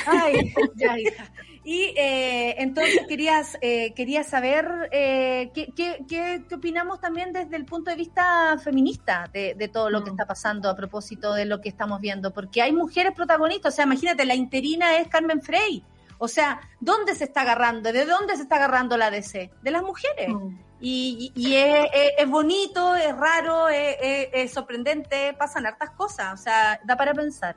Ay, 0.05 0.53
ya, 0.75 0.99
hija. 0.99 1.31
Y 1.63 1.93
eh, 1.95 2.55
entonces 2.57 3.05
querías, 3.07 3.57
eh, 3.61 3.93
quería 3.93 4.23
saber 4.23 4.89
eh, 4.91 5.51
¿qué, 5.53 5.71
qué, 5.75 6.03
qué, 6.09 6.43
qué, 6.49 6.55
opinamos 6.55 6.99
también 6.99 7.31
desde 7.33 7.55
el 7.55 7.65
punto 7.65 7.91
de 7.91 7.97
vista 7.97 8.57
feminista 8.57 9.29
de, 9.31 9.53
de 9.53 9.67
todo 9.67 9.91
lo 9.91 10.01
mm. 10.01 10.03
que 10.03 10.09
está 10.09 10.25
pasando 10.25 10.69
a 10.69 10.75
propósito 10.75 11.33
de 11.33 11.45
lo 11.45 11.61
que 11.61 11.69
estamos 11.69 12.01
viendo, 12.01 12.31
porque 12.31 12.63
hay 12.63 12.71
mujeres 12.71 13.13
protagonistas, 13.13 13.73
o 13.73 13.75
sea, 13.75 13.85
imagínate, 13.85 14.25
la 14.25 14.33
interina 14.33 14.97
es 14.97 15.07
Carmen 15.07 15.41
Frey. 15.41 15.83
O 16.17 16.27
sea, 16.27 16.61
¿dónde 16.79 17.15
se 17.15 17.23
está 17.23 17.41
agarrando? 17.41 17.91
¿De 17.91 18.05
dónde 18.05 18.35
se 18.35 18.43
está 18.43 18.57
agarrando 18.57 18.95
la 18.95 19.09
DC? 19.09 19.51
De 19.61 19.71
las 19.71 19.81
mujeres. 19.81 20.29
Mm. 20.29 20.70
Y, 20.83 21.31
y, 21.35 21.55
es, 21.55 21.85
es, 21.93 22.11
es, 22.17 22.27
bonito, 22.27 22.95
es 22.95 23.15
raro, 23.15 23.69
es, 23.69 23.97
es, 24.33 24.51
sorprendente, 24.51 25.33
pasan 25.37 25.67
hartas 25.67 25.91
cosas, 25.91 26.33
o 26.33 26.43
sea, 26.43 26.79
da 26.83 26.97
para 26.97 27.13
pensar. 27.13 27.55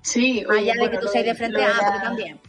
Sí, 0.00 0.44
oye, 0.46 0.72
allá 0.72 0.72
bueno, 0.78 0.84
de 0.84 0.90
que 0.90 0.98
tú 0.98 1.08
seas 1.08 1.24
de 1.24 1.34
frente 1.36 1.64
a 1.64 1.68
la... 1.68 2.02
también. 2.02 2.40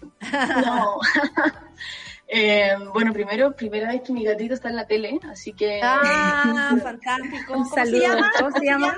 No. 0.66 0.98
eh, 2.28 2.76
bueno, 2.92 3.14
primero, 3.14 3.56
primera 3.56 3.90
vez 3.90 4.02
que 4.02 4.14
mi 4.14 4.24
gatito 4.24 4.56
está 4.56 4.70
en 4.70 4.78
la 4.78 4.88
tele, 4.88 5.20
así 5.30 5.54
que. 5.54 5.80
Ah, 5.84 6.76
fantástico. 6.82 7.64
Se 7.66 8.00
llama? 8.00 8.32
¿Cómo 8.40 8.52
se 8.52 8.66
llama? 8.66 8.98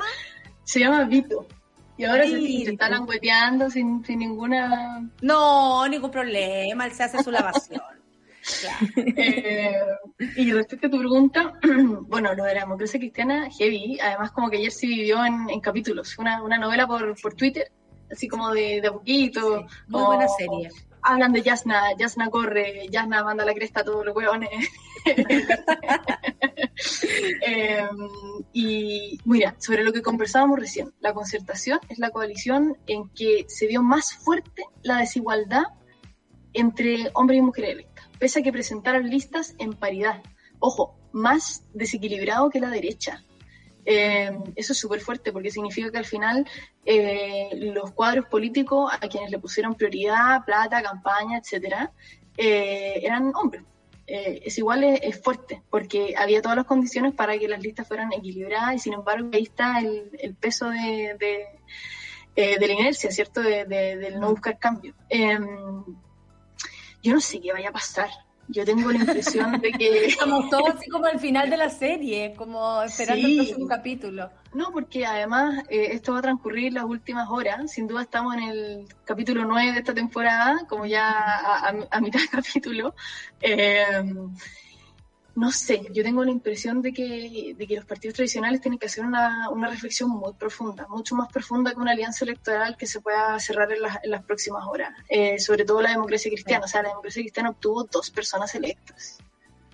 Se 0.64 0.80
llama 0.80 1.04
Vito. 1.04 1.46
Y 1.98 2.06
ahora 2.06 2.24
sí. 2.24 2.60
se, 2.60 2.66
se 2.66 2.72
está 2.72 2.90
langueteando 2.90 3.70
sin, 3.70 4.04
sin 4.06 4.20
ninguna. 4.20 5.10
No, 5.22 5.86
ningún 5.90 6.12
problema, 6.12 6.86
él 6.86 6.94
se 6.94 7.04
hace 7.04 7.22
su 7.22 7.32
lavación. 7.32 7.82
Claro. 8.46 8.88
Eh, 9.18 9.74
y 10.38 10.52
respecto 10.52 10.88
a 10.88 10.90
tu 10.90 11.00
pregunta, 11.00 11.54
bueno, 12.08 12.34
lo 12.34 12.44
de 12.44 12.54
la 12.54 12.62
democracia 12.62 13.00
cristiana, 13.00 13.50
heavy, 13.50 14.00
además 14.00 14.32
como 14.32 14.50
que 14.50 14.58
ayer 14.58 14.72
sí 14.72 14.88
vivió 14.88 15.26
en, 15.26 15.50
en 15.50 15.60
capítulos, 15.60 16.18
una, 16.18 16.44
una 16.44 16.58
novela 16.58 16.88
por, 16.88 17.20
por 17.22 17.34
Twitter, 17.34 17.72
así 18.12 18.28
como 18.28 18.52
de, 18.52 18.82
de 18.82 18.88
a 18.88 18.94
poquito. 18.94 19.60
Sí, 19.60 19.66
muy 19.88 20.02
o, 20.02 20.06
buena 20.06 20.28
serie. 20.28 20.70
Hablan 21.02 21.34
de 21.34 21.42
Yasna, 21.42 21.96
Yasna 21.98 22.30
corre, 22.30 22.88
Yasna 22.90 23.24
manda 23.24 23.46
la 23.46 23.54
cresta 23.54 23.82
a 23.82 23.84
todos 23.84 24.06
los 24.06 24.16
hueones. 24.16 24.50
eh, 27.46 27.88
y 28.54 29.20
mira, 29.26 29.56
sobre 29.60 29.84
lo 29.84 29.94
que 29.94 30.02
conversábamos 30.02 30.60
recién, 30.60 30.94
la 31.00 31.14
concertación 31.14 31.80
es 31.90 32.00
la 32.00 32.10
coalición 32.10 32.78
en 32.88 33.10
que 33.10 33.46
se 33.48 33.68
vio 33.68 33.84
más 33.84 34.14
fuerte 34.14 34.64
la 34.82 34.98
desigualdad 34.98 35.64
entre 36.54 37.12
hombres 37.14 37.38
y 37.38 37.42
mujeres 37.42 37.86
pese 38.20 38.40
a 38.40 38.44
que 38.44 38.52
presentaron 38.52 39.10
listas 39.10 39.56
en 39.58 39.74
paridad. 39.74 40.22
Ojo, 40.60 40.96
más 41.12 41.64
desequilibrado 41.74 42.50
que 42.50 42.60
la 42.60 42.70
derecha. 42.70 43.24
Eh, 43.86 44.32
eso 44.56 44.74
es 44.74 44.80
súper 44.80 45.00
fuerte 45.00 45.32
porque 45.32 45.52
significa 45.52 45.92
que 45.92 45.98
al 46.00 46.06
final 46.06 46.48
eh, 46.86 47.50
los 47.54 47.92
cuadros 47.92 48.26
políticos 48.26 48.92
a 48.92 49.08
quienes 49.08 49.30
le 49.30 49.40
pusieron 49.40 49.76
prioridad, 49.76 50.44
plata, 50.44 50.82
campaña, 50.82 51.38
etcétera, 51.38 51.92
eh, 52.36 53.00
eran 53.04 53.32
hombres. 53.36 53.64
es 54.08 54.58
igual 54.58 54.84
es, 54.84 55.00
es, 55.04 55.22
fuerte, 55.22 55.62
porque 55.70 56.16
había 56.18 56.42
todas 56.42 56.58
las 56.58 56.66
condiciones 56.66 57.14
para 57.14 57.38
que 57.38 57.48
las 57.48 57.62
listas 57.62 57.88
fueran 57.88 58.12
equilibradas 58.12 58.76
y 58.76 58.80
sin 58.80 58.94
embargo 58.94 59.30
ahí 59.34 59.44
está 59.44 59.80
el, 59.80 60.10
el 60.20 60.36
peso 60.36 60.70
de, 60.70 61.16
de, 61.20 62.58
de, 62.60 62.68
la 62.68 62.74
inercia, 62.74 63.12
¿cierto? 63.12 63.42
De, 63.42 63.66
del 63.66 64.20
no 64.20 64.32
buscar 64.32 64.58
cambio. 64.60 64.94
Yo 67.06 67.14
no 67.14 67.22
sé 67.22 67.40
qué 67.40 67.54
vaya 67.54 67.70
a 67.70 67.72
pasar. 67.72 68.10
Yo 68.48 68.66
tengo 68.66 68.92
la 68.92 68.98
impresión 68.98 69.62
de 69.62 69.72
que... 69.72 70.06
Estamos 70.08 70.50
todos 70.50 70.70
así 70.76 70.90
como 70.90 71.06
al 71.06 71.20
final 71.20 71.52
de 71.52 71.58
la 71.58 71.70
serie, 71.70 72.34
como 72.36 72.82
esperando 72.82 73.28
sí. 73.28 73.34
el 73.34 73.46
próximo 73.46 73.68
capítulo. 73.68 74.32
No, 74.56 74.72
porque 74.72 75.06
además 75.06 75.64
eh, 75.70 75.90
esto 75.92 76.14
va 76.14 76.20
a 76.20 76.22
transcurrir 76.24 76.74
las 76.74 76.86
últimas 76.86 77.30
horas. 77.30 77.72
Sin 77.72 77.86
duda 77.86 78.02
estamos 78.02 78.34
en 78.34 78.44
el 78.44 78.88
capítulo 79.04 79.46
9 79.46 79.74
de 79.74 79.78
esta 79.78 79.94
temporada, 79.94 80.66
como 80.68 80.88
ya 80.88 81.12
a, 81.12 81.70
a, 81.70 81.76
a 81.92 82.02
mitad 82.02 82.20
del 82.20 82.30
capítulo. 82.32 82.96
Eh, 83.40 84.04
no 85.36 85.52
sé, 85.52 85.82
yo 85.92 86.02
tengo 86.02 86.24
la 86.24 86.32
impresión 86.32 86.82
de 86.82 86.94
que, 86.94 87.54
de 87.58 87.68
que 87.68 87.76
los 87.76 87.86
partidos 87.86 88.16
tradicionales 88.16 88.62
tienen 88.62 88.80
que 88.80 88.86
hacer 88.86 89.06
una, 89.06 89.50
una, 89.50 89.70
reflexión 89.70 90.10
muy 90.10 90.34
profunda, 90.34 90.88
mucho 90.88 91.14
más 91.14 91.32
profunda 91.32 91.74
que 91.74 91.80
una 91.80 91.92
alianza 91.92 92.24
electoral 92.24 92.78
que 92.78 92.88
se 92.88 93.02
pueda 93.02 93.38
cerrar 93.40 93.72
en 93.74 93.82
las, 93.82 94.04
en 94.04 94.12
las 94.12 94.24
próximas 94.24 94.64
horas. 94.66 94.94
Eh, 95.10 95.38
sobre 95.40 95.66
todo 95.66 95.82
la 95.82 95.90
democracia 95.90 96.32
cristiana. 96.32 96.64
O 96.66 96.68
sea, 96.68 96.84
la 96.84 96.90
democracia 96.90 97.22
cristiana 97.22 97.50
obtuvo 97.50 97.84
dos 97.84 98.10
personas 98.12 98.56
electas. 98.56 99.18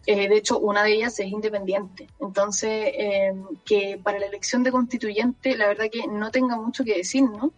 Eh, 0.06 0.28
de 0.28 0.38
hecho, 0.38 0.60
una 0.60 0.84
de 0.84 0.94
ellas 0.94 1.20
es 1.20 1.28
independiente. 1.28 2.08
Entonces, 2.20 2.92
eh, 2.94 3.34
que 3.66 4.00
para 4.02 4.20
la 4.20 4.26
elección 4.26 4.64
de 4.64 4.72
constituyente, 4.72 5.56
la 5.56 5.68
verdad 5.68 5.86
que 5.92 6.08
no 6.08 6.32
tenga 6.32 6.56
mucho 6.56 6.84
que 6.84 6.98
decir, 6.98 7.24
¿no? 7.24 7.54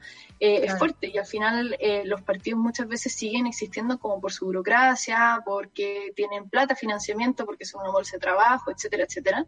Eh, 0.46 0.58
claro. 0.58 0.74
Es 0.74 0.78
fuerte 0.78 1.08
y 1.14 1.18
al 1.18 1.26
final 1.26 1.78
eh, 1.80 2.04
los 2.04 2.22
partidos 2.22 2.60
muchas 2.60 2.86
veces 2.90 3.14
siguen 3.14 3.48
existiendo 3.48 3.98
como 3.98 4.20
por 4.20 4.34
su 4.34 4.46
burocracia, 4.46 5.42
porque 5.46 6.12
tienen 6.18 6.50
plata, 6.50 6.76
financiamiento, 6.76 7.46
porque 7.46 7.64
son 7.64 7.80
una 7.82 7.92
bolsa 7.92 8.18
de 8.18 8.20
trabajo, 8.20 8.70
etcétera, 8.70 9.06
etcétera. 9.06 9.46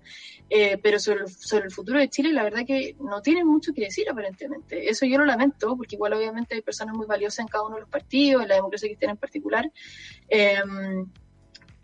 Eh, 0.50 0.78
pero 0.82 0.98
sobre 0.98 1.28
sobre 1.28 1.66
el 1.66 1.72
futuro 1.72 2.00
de 2.00 2.10
Chile, 2.10 2.32
la 2.32 2.44
verdad 2.44 2.66
que 2.66 2.96
no 3.02 3.22
tienen 3.22 3.46
mucho 3.46 3.74
que 3.74 3.82
decir 3.82 4.10
aparentemente. 4.10 4.90
Eso 4.90 5.06
yo 5.06 5.18
lo 5.18 5.26
lamento, 5.26 5.76
porque 5.76 5.96
igual 5.96 6.14
obviamente 6.14 6.56
hay 6.56 6.62
personas 6.62 6.96
muy 6.96 7.08
valiosas 7.08 7.40
en 7.40 7.48
cada 7.48 7.66
uno 7.66 7.76
de 7.76 7.82
los 7.82 7.90
partidos, 7.90 8.44
en 8.44 8.48
la 8.48 8.56
democracia 8.56 8.88
cristiana 8.88 9.12
en 9.12 9.18
particular 9.18 9.70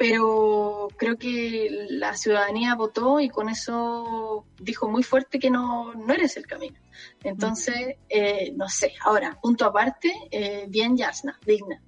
pero 0.01 0.87
creo 0.97 1.15
que 1.15 1.85
la 1.89 2.17
ciudadanía 2.17 2.73
votó 2.73 3.19
y 3.19 3.29
con 3.29 3.49
eso 3.49 4.47
dijo 4.59 4.89
muy 4.89 5.03
fuerte 5.03 5.37
que 5.37 5.51
no, 5.51 5.93
no 5.93 6.11
eres 6.11 6.37
el 6.37 6.47
camino. 6.47 6.79
Entonces, 7.23 7.97
eh, 8.09 8.51
no 8.55 8.67
sé, 8.67 8.93
ahora, 9.05 9.37
punto 9.39 9.63
aparte, 9.63 10.11
eh, 10.31 10.65
bien 10.67 10.97
Yasna, 10.97 11.39
digna. 11.45 11.79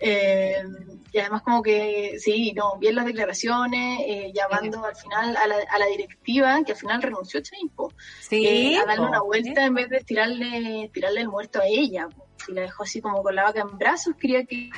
Eh, 0.00 0.64
y 1.12 1.18
además 1.20 1.42
como 1.42 1.62
que, 1.62 2.16
sí, 2.18 2.52
no, 2.56 2.76
bien 2.78 2.96
las 2.96 3.06
declaraciones, 3.06 4.00
eh, 4.04 4.32
llamando 4.34 4.84
al 4.84 4.96
final 4.96 5.36
a 5.36 5.46
la, 5.46 5.54
a 5.70 5.78
la, 5.78 5.86
directiva, 5.86 6.60
que 6.64 6.72
al 6.72 6.78
final 6.78 7.02
renunció 7.02 7.40
Chaimpo, 7.40 7.92
sí, 8.18 8.74
a 8.74 8.84
darle 8.84 9.06
una 9.06 9.22
vuelta 9.22 9.64
en 9.64 9.74
vez 9.74 9.88
de 9.90 10.00
tirarle, 10.00 10.90
tirarle 10.92 11.20
el 11.20 11.28
muerto 11.28 11.60
a 11.60 11.66
ella 11.68 12.08
y 12.48 12.52
la 12.52 12.62
dejó 12.62 12.82
así 12.82 13.00
como 13.00 13.22
con 13.22 13.34
la 13.34 13.44
vaca 13.44 13.60
en 13.60 13.78
brazos, 13.78 14.14
quería 14.20 14.44
que... 14.44 14.70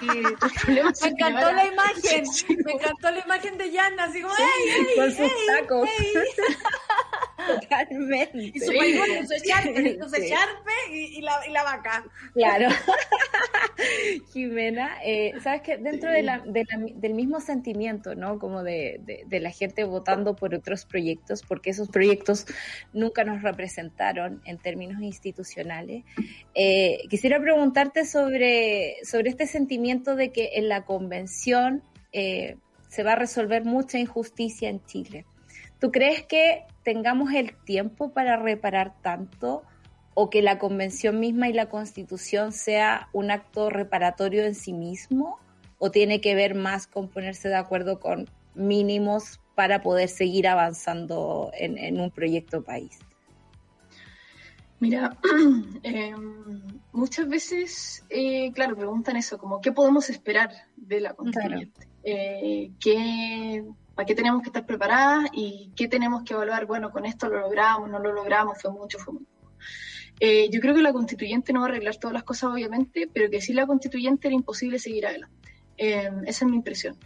que 0.00 0.06
me 0.68 0.80
encantó 0.80 1.52
la 1.52 1.66
imagen, 1.66 2.26
sí, 2.26 2.44
sí. 2.46 2.56
me 2.64 2.72
encantó 2.72 3.10
la 3.10 3.20
imagen 3.20 3.58
de 3.58 3.70
Yana, 3.70 4.04
así 4.04 4.22
como, 4.22 4.34
sí, 4.34 4.42
¡ey, 4.42 4.96
Con 4.96 5.10
sus 5.10 5.20
ey, 5.20 5.46
tacos. 5.46 5.88
Totalmente. 7.46 8.52
Y 8.54 8.60
su 8.60 8.72
pañuelo, 8.72 9.26
su 9.26 9.34
echarpe, 9.34 9.98
su 10.08 10.14
echarpe 10.16 10.72
y, 10.90 11.18
y, 11.18 11.20
la, 11.22 11.40
y 11.46 11.50
la 11.50 11.62
vaca. 11.64 12.04
Claro. 12.34 12.68
Jimena, 14.32 14.98
eh, 15.04 15.32
sabes 15.42 15.62
que 15.62 15.78
dentro 15.78 16.10
de 16.10 16.22
la, 16.22 16.38
de 16.40 16.64
la, 16.64 16.86
del 16.94 17.14
mismo 17.14 17.40
sentimiento, 17.40 18.14
¿no? 18.14 18.38
Como 18.38 18.62
de, 18.62 19.00
de, 19.04 19.24
de, 19.26 19.40
la 19.40 19.50
gente 19.50 19.84
votando 19.84 20.36
por 20.36 20.54
otros 20.54 20.84
proyectos, 20.84 21.42
porque 21.42 21.70
esos 21.70 21.88
proyectos 21.88 22.46
nunca 22.92 23.24
nos 23.24 23.42
representaron 23.42 24.42
en 24.44 24.58
términos 24.58 25.02
institucionales, 25.02 26.04
eh, 26.54 26.98
quisiera 27.08 27.40
preguntarte 27.40 28.04
sobre, 28.04 28.96
sobre 29.04 29.30
este 29.30 29.46
sentimiento 29.46 30.16
de 30.16 30.32
que 30.32 30.50
en 30.54 30.68
la 30.68 30.84
convención 30.84 31.82
eh, 32.12 32.56
se 32.88 33.02
va 33.02 33.12
a 33.12 33.16
resolver 33.16 33.64
mucha 33.64 33.98
injusticia 33.98 34.68
en 34.68 34.84
Chile. 34.84 35.24
¿Tú 35.78 35.90
crees 35.90 36.22
que 36.24 36.64
tengamos 36.82 37.32
el 37.32 37.54
tiempo 37.64 38.12
para 38.12 38.36
reparar 38.36 38.94
tanto 39.02 39.62
o 40.14 40.30
que 40.30 40.42
la 40.42 40.58
convención 40.58 41.20
misma 41.20 41.48
y 41.48 41.52
la 41.52 41.68
constitución 41.68 42.52
sea 42.52 43.08
un 43.12 43.30
acto 43.30 43.70
reparatorio 43.70 44.44
en 44.44 44.54
sí 44.54 44.72
mismo 44.72 45.38
o 45.78 45.90
tiene 45.90 46.20
que 46.20 46.34
ver 46.34 46.54
más 46.54 46.86
con 46.86 47.08
ponerse 47.08 47.48
de 47.48 47.56
acuerdo 47.56 47.98
con 47.98 48.28
mínimos 48.54 49.40
para 49.54 49.82
poder 49.82 50.08
seguir 50.08 50.48
avanzando 50.48 51.50
en, 51.54 51.78
en 51.78 52.00
un 52.00 52.10
proyecto 52.10 52.62
país? 52.62 52.98
Mira, 54.82 55.16
eh, 55.84 56.12
muchas 56.92 57.28
veces, 57.28 58.04
eh, 58.10 58.50
claro, 58.52 58.76
preguntan 58.76 59.16
eso, 59.16 59.38
como 59.38 59.60
qué 59.60 59.72
podemos 59.72 60.10
esperar 60.10 60.50
de 60.76 61.00
la 61.00 61.14
constituyente, 61.14 61.80
claro. 61.80 61.92
eh, 62.02 62.70
¿qué, 62.80 63.64
para 63.94 64.06
qué 64.06 64.14
tenemos 64.14 64.42
que 64.42 64.48
estar 64.48 64.64
preparadas 64.66 65.26
y 65.32 65.70
qué 65.76 65.88
tenemos 65.88 66.22
que 66.22 66.34
evaluar, 66.34 66.66
bueno, 66.66 66.90
con 66.90 67.04
esto 67.04 67.28
lo 67.28 67.40
logramos, 67.40 67.90
no 67.90 67.98
lo 67.98 68.12
logramos, 68.12 68.60
fue 68.60 68.70
mucho, 68.70 68.98
fue 68.98 69.14
poco. 69.14 69.26
Eh, 70.20 70.48
yo 70.50 70.60
creo 70.60 70.74
que 70.74 70.82
la 70.82 70.92
constituyente 70.92 71.52
no 71.52 71.60
va 71.60 71.66
a 71.66 71.68
arreglar 71.70 71.96
todas 71.96 72.14
las 72.14 72.22
cosas, 72.22 72.50
obviamente, 72.52 73.08
pero 73.12 73.28
que 73.28 73.40
sí 73.40 73.52
la 73.52 73.66
constituyente 73.66 74.28
era 74.28 74.36
imposible 74.36 74.78
seguir 74.78 75.06
adelante. 75.06 75.50
Eh, 75.76 76.10
esa 76.26 76.44
es 76.44 76.50
mi 76.50 76.56
impresión. 76.56 76.96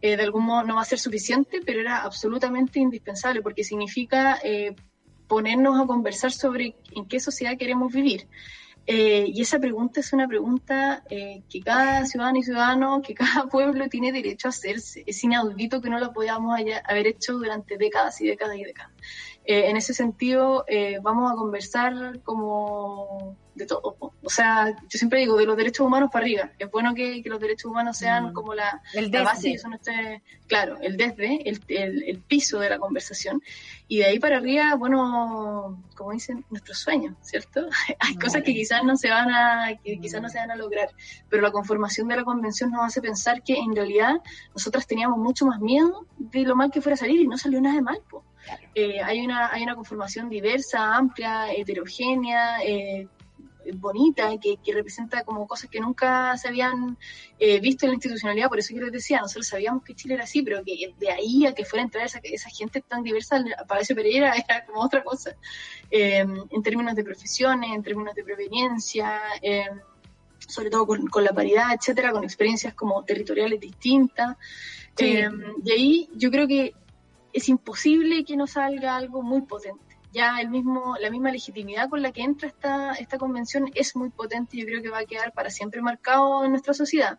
Eh, 0.00 0.16
de 0.16 0.22
algún 0.22 0.44
modo 0.44 0.64
no 0.64 0.76
va 0.76 0.82
a 0.82 0.86
ser 0.86 0.98
suficiente, 0.98 1.60
pero 1.64 1.80
era 1.80 2.02
absolutamente 2.02 2.80
indispensable 2.80 3.42
porque 3.42 3.62
significa 3.62 4.40
ponernos 5.28 5.80
a 5.80 5.86
conversar 5.86 6.32
sobre 6.32 6.74
en 6.94 7.06
qué 7.06 7.20
sociedad 7.20 7.56
queremos 7.56 7.92
vivir. 7.92 8.26
Eh, 8.86 9.26
y 9.28 9.40
esa 9.42 9.58
pregunta 9.60 10.00
es 10.00 10.12
una 10.12 10.26
pregunta 10.26 11.04
eh, 11.08 11.42
que 11.48 11.60
cada 11.60 12.04
ciudadano 12.04 12.38
y 12.38 12.42
ciudadano, 12.42 13.00
que 13.00 13.14
cada 13.14 13.46
pueblo 13.50 13.88
tiene 13.88 14.12
derecho 14.12 14.48
a 14.48 14.50
hacerse. 14.50 15.04
Es 15.06 15.22
inaudito 15.22 15.80
que 15.80 15.90
no 15.90 15.98
lo 15.98 16.12
podamos 16.12 16.58
haber 16.84 17.06
hecho 17.06 17.34
durante 17.34 17.76
décadas 17.76 18.20
y 18.20 18.26
décadas 18.26 18.56
y 18.56 18.64
décadas. 18.64 18.92
Eh, 19.44 19.70
en 19.70 19.76
ese 19.76 19.94
sentido, 19.94 20.64
vamos 21.02 21.32
a 21.32 21.34
conversar 21.34 22.20
como 22.22 23.36
de 23.54 23.66
todo. 23.66 23.96
O 23.98 24.30
sea, 24.30 24.70
yo 24.70 24.98
siempre 24.98 25.20
digo, 25.20 25.36
de 25.36 25.46
los 25.46 25.56
derechos 25.56 25.86
humanos 25.86 26.10
para 26.12 26.24
arriba. 26.24 26.50
Es 26.58 26.70
bueno 26.70 26.94
que, 26.94 27.22
que 27.22 27.28
los 27.28 27.40
derechos 27.40 27.70
humanos 27.70 27.98
sean 27.98 28.30
mm. 28.30 28.32
como 28.32 28.54
la, 28.54 28.80
la 28.94 29.22
base 29.22 29.50
y 29.50 29.54
eso 29.54 29.68
no 29.68 29.76
esté, 29.76 30.22
claro, 30.46 30.78
el 30.80 30.96
desde, 30.96 31.48
el, 31.48 31.60
el, 31.68 32.02
el, 32.04 32.18
piso 32.18 32.60
de 32.60 32.70
la 32.70 32.78
conversación. 32.78 33.42
Y 33.88 33.98
de 33.98 34.06
ahí 34.06 34.18
para 34.18 34.38
arriba, 34.38 34.74
bueno, 34.76 35.82
como 35.96 36.12
dicen, 36.12 36.44
nuestros 36.50 36.78
sueños, 36.78 37.14
¿cierto? 37.20 37.68
Hay 38.00 38.14
cosas 38.16 38.42
que 38.42 38.54
quizás 38.54 38.84
no 38.84 38.96
se 38.96 39.10
van 39.10 39.30
a, 39.30 39.78
que 39.82 40.00
quizás 40.00 40.22
no 40.22 40.28
se 40.28 40.38
van 40.38 40.50
a 40.50 40.56
lograr, 40.56 40.88
pero 41.28 41.42
la 41.42 41.50
conformación 41.50 42.08
de 42.08 42.16
la 42.16 42.24
convención 42.24 42.70
nos 42.70 42.84
hace 42.84 43.02
pensar 43.02 43.42
que 43.42 43.54
en 43.54 43.74
realidad 43.74 44.22
nosotras 44.54 44.86
teníamos 44.86 45.18
mucho 45.18 45.46
más 45.46 45.60
miedo 45.60 46.06
de 46.16 46.42
lo 46.42 46.56
mal 46.56 46.70
que 46.70 46.80
fuera 46.80 46.94
a 46.94 46.98
salir 46.98 47.20
y 47.20 47.26
no 47.26 47.36
salió 47.36 47.60
nada 47.60 47.76
de 47.76 47.82
mal, 47.82 48.00
pues. 48.08 48.24
Eh, 48.74 49.00
hay, 49.02 49.24
una, 49.24 49.52
hay 49.52 49.62
una 49.62 49.74
conformación 49.74 50.28
diversa, 50.28 50.96
amplia, 50.96 51.52
heterogénea, 51.52 52.62
eh, 52.64 53.08
bonita, 53.74 54.30
que, 54.40 54.56
que, 54.62 54.72
representa 54.72 55.24
como 55.24 55.46
cosas 55.46 55.70
que 55.70 55.80
nunca 55.80 56.36
se 56.36 56.48
habían 56.48 56.96
eh, 57.38 57.60
visto 57.60 57.86
en 57.86 57.90
la 57.90 57.94
institucionalidad, 57.94 58.48
por 58.48 58.58
eso 58.58 58.74
yo 58.74 58.82
les 58.82 58.92
decía, 58.92 59.20
nosotros 59.20 59.46
sabíamos 59.46 59.84
que 59.84 59.94
Chile 59.94 60.14
era 60.14 60.24
así, 60.24 60.42
pero 60.42 60.62
que 60.64 60.94
de 60.98 61.10
ahí 61.10 61.46
a 61.46 61.54
que 61.54 61.64
fuera 61.64 61.82
a 61.82 61.86
entrar 61.86 62.06
esa, 62.06 62.20
esa 62.22 62.50
gente 62.50 62.80
tan 62.80 63.02
diversa, 63.02 63.42
Palacio 63.66 63.94
Pereira 63.94 64.34
era 64.48 64.64
como 64.66 64.82
otra 64.82 65.02
cosa, 65.02 65.36
eh, 65.90 66.26
en 66.50 66.62
términos 66.62 66.94
de 66.94 67.04
profesiones, 67.04 67.70
en 67.72 67.82
términos 67.82 68.14
de 68.14 68.24
preveniencia, 68.24 69.20
eh, 69.40 69.66
sobre 70.38 70.70
todo 70.70 70.86
con, 70.86 71.06
con, 71.06 71.24
la 71.24 71.32
paridad, 71.32 71.72
etcétera, 71.72 72.12
con 72.12 72.24
experiencias 72.24 72.74
como 72.74 73.04
territoriales 73.04 73.60
distintas. 73.60 74.36
Sí. 74.94 75.20
y 75.64 75.72
ahí 75.72 76.10
yo 76.14 76.30
creo 76.30 76.46
que 76.46 76.74
es 77.32 77.48
imposible 77.48 78.24
que 78.24 78.36
no 78.36 78.46
salga 78.46 78.96
algo 78.96 79.22
muy 79.22 79.42
potente 79.42 79.92
ya 80.12 80.40
el 80.40 80.50
mismo, 80.50 80.96
la 81.00 81.10
misma 81.10 81.32
legitimidad 81.32 81.88
con 81.88 82.02
la 82.02 82.12
que 82.12 82.22
entra 82.22 82.48
esta, 82.48 82.92
esta 82.92 83.18
convención 83.18 83.70
es 83.74 83.96
muy 83.96 84.10
potente 84.10 84.56
y 84.56 84.60
yo 84.60 84.66
creo 84.66 84.82
que 84.82 84.90
va 84.90 84.98
a 84.98 85.06
quedar 85.06 85.32
para 85.32 85.50
siempre 85.50 85.80
marcado 85.80 86.44
en 86.44 86.50
nuestra 86.50 86.74
sociedad. 86.74 87.18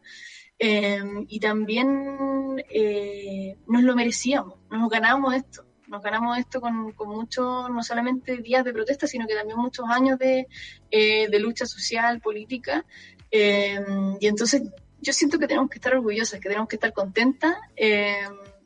Eh, 0.60 1.02
y 1.27 1.40
también 1.40 2.64
eh, 2.69 3.57
nos 3.68 3.84
lo 3.84 3.95
merecíamos, 3.95 4.60
nos 4.69 4.90
ganamos 4.90 5.34
esto, 5.34 5.65
nos 5.88 6.02
ganamos 6.03 6.38
esto 6.38 6.61
con, 6.61 6.91
con 6.91 7.10
muchos, 7.10 7.69
no 7.69 7.81
solamente 7.81 8.38
días 8.38 8.64
de 8.64 8.72
protesta, 8.72 9.07
sino 9.07 9.27
que 9.27 9.35
también 9.35 9.57
muchos 9.57 9.85
años 9.90 10.19
de, 10.19 10.48
eh, 10.91 11.27
de 11.27 11.40
lucha 11.40 11.65
social, 11.65 12.22
política. 12.22 12.85
y 13.31 14.27
entonces 14.27 14.61
yo 15.02 15.11
siento 15.11 15.40
que 15.40 15.48
tenemos 15.48 15.69
que 15.69 15.80
estar 15.80 15.95
orgullosas, 15.95 16.40
que 16.40 16.48
tenemos 16.48 16.69
que 16.69 16.76
estar 16.76 16.94
contentas 16.94 17.56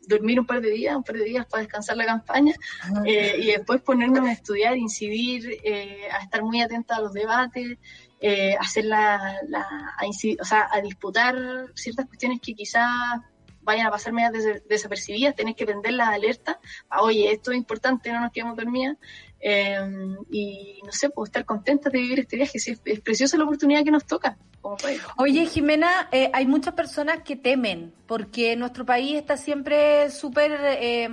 dormir 0.07 0.39
un 0.39 0.45
par 0.45 0.61
de 0.61 0.69
días, 0.71 0.95
un 0.95 1.03
par 1.03 1.15
de 1.17 1.25
días 1.25 1.45
para 1.45 1.61
descansar 1.63 1.97
la 1.97 2.05
campaña 2.05 2.53
eh, 3.05 3.35
y 3.39 3.45
después 3.47 3.81
ponernos 3.81 4.25
a 4.27 4.31
estudiar, 4.31 4.77
incidir, 4.77 5.59
eh, 5.63 6.07
a 6.11 6.23
estar 6.23 6.41
muy 6.43 6.61
atenta 6.61 6.95
a 6.95 7.01
los 7.01 7.13
debates, 7.13 7.77
eh, 8.19 8.55
hacer 8.59 8.85
la, 8.85 9.38
la 9.47 9.93
a, 9.97 10.05
incidir, 10.05 10.38
o 10.41 10.45
sea, 10.45 10.67
a 10.71 10.81
disputar 10.81 11.35
ciertas 11.75 12.05
cuestiones 12.07 12.39
que 12.41 12.53
quizás 12.55 12.88
vayan 13.61 13.88
a 13.88 13.91
pasar 13.91 14.13
medias 14.13 14.31
des- 14.31 14.67
desapercibidas, 14.67 15.35
tenés 15.35 15.55
que 15.55 15.65
prender 15.65 15.91
las 15.93 16.07
alertas, 16.07 16.55
ah, 16.89 17.01
oye, 17.03 17.29
esto 17.31 17.51
es 17.51 17.57
importante, 17.57 18.11
no 18.13 18.21
nos 18.21 18.31
quedemos 18.31 18.55
dormidas, 18.55 18.95
eh, 19.39 19.80
y 20.31 20.80
no 20.85 20.91
sé, 20.91 21.09
pues 21.09 21.30
estar 21.30 21.45
contentas 21.45 21.91
de 21.93 21.99
vivir 21.99 22.19
este 22.19 22.35
viaje, 22.38 22.59
sí, 22.59 22.77
es, 22.85 22.99
preciosa 23.01 23.38
la 23.38 23.43
oportunidad 23.43 23.84
que 23.84 23.91
nos 23.91 24.05
toca 24.05 24.38
como 24.61 24.77
país. 24.77 24.99
Oye, 25.18 25.45
Jimena, 25.45 26.09
eh, 26.11 26.30
hay 26.34 26.45
muchas 26.45 26.73
personas 26.73 27.22
que 27.23 27.35
temen 27.35 27.93
porque 28.07 28.55
nuestro 28.55 28.85
país 28.85 29.15
está 29.15 29.38
siempre 29.38 30.09
súper, 30.09 30.57
eh, 30.64 31.07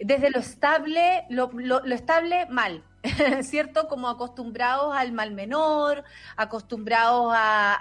desde 0.00 0.30
lo 0.30 0.40
estable, 0.40 1.24
lo, 1.30 1.50
lo- 1.54 1.80
lo 1.84 1.94
estable 1.94 2.46
mal, 2.50 2.82
¿cierto? 3.42 3.86
Como 3.88 4.08
acostumbrados 4.08 4.94
al 4.96 5.12
mal 5.12 5.30
menor, 5.32 6.04
acostumbrados 6.36 7.32
a, 7.34 7.74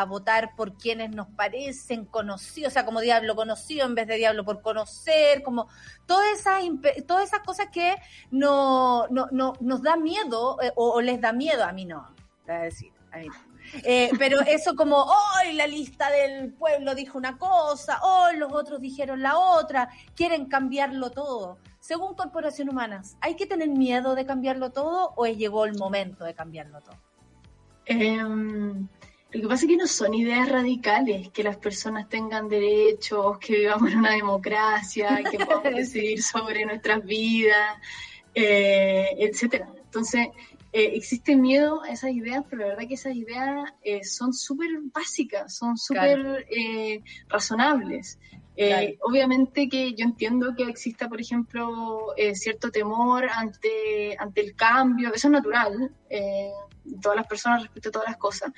a- 0.00 0.04
votar 0.06 0.54
por 0.56 0.74
quienes 0.76 1.10
nos 1.10 1.28
parecen 1.28 2.04
conocidos, 2.04 2.72
o 2.72 2.74
sea, 2.74 2.84
como 2.84 3.00
diablo 3.00 3.34
conocido 3.36 3.86
en 3.86 3.94
vez 3.94 4.06
de 4.06 4.16
diablo 4.16 4.44
por 4.44 4.62
conocer, 4.62 5.42
como 5.42 5.68
todas 6.06 6.26
esas, 6.38 6.62
todas 7.06 7.24
esas 7.28 7.40
cosas 7.40 7.68
que 7.72 7.96
no, 8.30 9.06
no, 9.08 9.28
no- 9.30 9.52
nos 9.60 9.82
da 9.82 9.96
miedo 9.96 10.58
eh, 10.62 10.72
o, 10.76 10.90
o 10.92 11.00
les 11.00 11.20
da 11.20 11.32
miedo, 11.32 11.64
a 11.64 11.72
mí 11.72 11.84
no, 11.84 12.08
a 12.48 12.52
decir, 12.52 12.92
a 13.12 13.18
mí 13.18 13.28
no. 13.28 13.51
Eh, 13.84 14.10
pero 14.18 14.40
eso 14.40 14.74
como, 14.74 15.02
hoy 15.02 15.52
la 15.54 15.66
lista 15.66 16.10
del 16.10 16.52
pueblo 16.52 16.94
dijo 16.94 17.18
una 17.18 17.38
cosa, 17.38 18.00
hoy 18.02 18.36
los 18.36 18.52
otros 18.52 18.80
dijeron 18.80 19.22
la 19.22 19.38
otra, 19.38 19.88
quieren 20.14 20.46
cambiarlo 20.46 21.10
todo. 21.10 21.58
Según 21.80 22.14
Corporación 22.14 22.68
Humanas, 22.68 23.16
¿hay 23.20 23.34
que 23.34 23.46
tener 23.46 23.68
miedo 23.68 24.14
de 24.14 24.24
cambiarlo 24.26 24.70
todo 24.70 25.14
o 25.16 25.26
llegó 25.26 25.64
el 25.64 25.76
momento 25.76 26.24
de 26.24 26.34
cambiarlo 26.34 26.80
todo? 26.80 26.96
Em, 27.86 28.86
lo 29.32 29.40
que 29.40 29.48
pasa 29.48 29.64
es 29.64 29.70
que 29.70 29.76
no 29.76 29.86
son 29.86 30.14
ideas 30.14 30.48
radicales, 30.48 31.30
que 31.30 31.42
las 31.42 31.56
personas 31.56 32.08
tengan 32.08 32.48
derechos, 32.48 33.38
que 33.38 33.56
vivamos 33.60 33.90
en 33.90 33.98
una 33.98 34.12
democracia, 34.12 35.22
que 35.28 35.38
podamos 35.38 35.64
decidir 35.74 36.22
sobre 36.22 36.64
nuestras 36.66 37.04
vidas, 37.04 37.78
eh, 38.34 39.08
etcétera. 39.18 39.68
Entonces, 39.74 40.28
eh, 40.72 40.92
existe 40.94 41.36
miedo 41.36 41.82
a 41.82 41.90
esas 41.90 42.12
ideas, 42.12 42.44
pero 42.48 42.62
la 42.62 42.68
verdad 42.68 42.88
que 42.88 42.94
esas 42.94 43.14
ideas 43.14 43.72
eh, 43.82 44.04
son 44.04 44.32
súper 44.32 44.70
básicas, 44.92 45.54
son 45.54 45.76
súper 45.76 46.46
eh, 46.50 47.02
razonables. 47.28 48.18
Eh, 48.54 48.68
Claro. 48.68 48.92
Obviamente 49.00 49.68
que 49.68 49.94
yo 49.94 50.04
entiendo 50.04 50.54
que 50.54 50.64
exista, 50.64 51.08
por 51.08 51.20
ejemplo, 51.20 52.14
eh, 52.16 52.34
cierto 52.34 52.70
temor 52.70 53.26
ante, 53.32 54.14
ante 54.18 54.42
el 54.42 54.54
cambio, 54.54 55.12
eso 55.12 55.28
es 55.28 55.32
natural, 55.32 55.90
eh, 56.10 56.50
todas 57.00 57.16
las 57.16 57.26
personas 57.26 57.62
respecto 57.62 57.88
a 57.88 57.92
todas 57.92 58.08
las 58.08 58.18
cosas, 58.18 58.52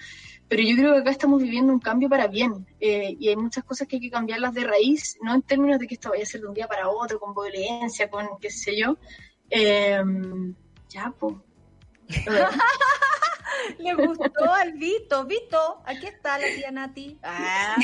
pero 0.49 0.63
yo 0.63 0.77
creo 0.77 0.95
que 0.95 1.01
acá 1.01 1.11
estamos 1.11 1.41
viviendo 1.41 1.73
un 1.73 1.79
cambio 1.79 2.09
para 2.09 2.27
bien 2.27 2.67
eh, 2.81 3.15
y 3.19 3.29
hay 3.29 3.37
muchas 3.37 3.63
cosas 3.65 3.87
que 3.87 3.97
hay 3.97 4.03
que 4.03 4.11
cambiarlas 4.11 4.53
de 4.53 4.65
raíz, 4.65 5.17
no 5.23 5.33
en 5.33 5.43
términos 5.43 5.79
de 5.79 5.87
que 5.87 5.95
esto 5.95 6.11
vaya 6.11 6.25
a 6.25 6.27
ser 6.27 6.41
de 6.41 6.49
un 6.49 6.55
día 6.55 6.67
para 6.67 6.89
otro, 6.89 7.21
con 7.21 7.33
violencia, 7.33 8.11
con 8.11 8.27
qué 8.41 8.51
sé 8.51 8.77
yo. 8.77 8.99
Eh, 9.49 10.03
ya, 10.89 11.15
pues. 11.19 11.35
Le 13.79 13.95
gustó 13.95 14.53
al 14.53 14.73
Vito. 14.73 15.25
Vito, 15.25 15.83
aquí 15.87 16.07
está 16.07 16.39
la 16.39 16.47
tía 16.55 16.71
Nati. 16.71 17.19
Ah, 17.23 17.77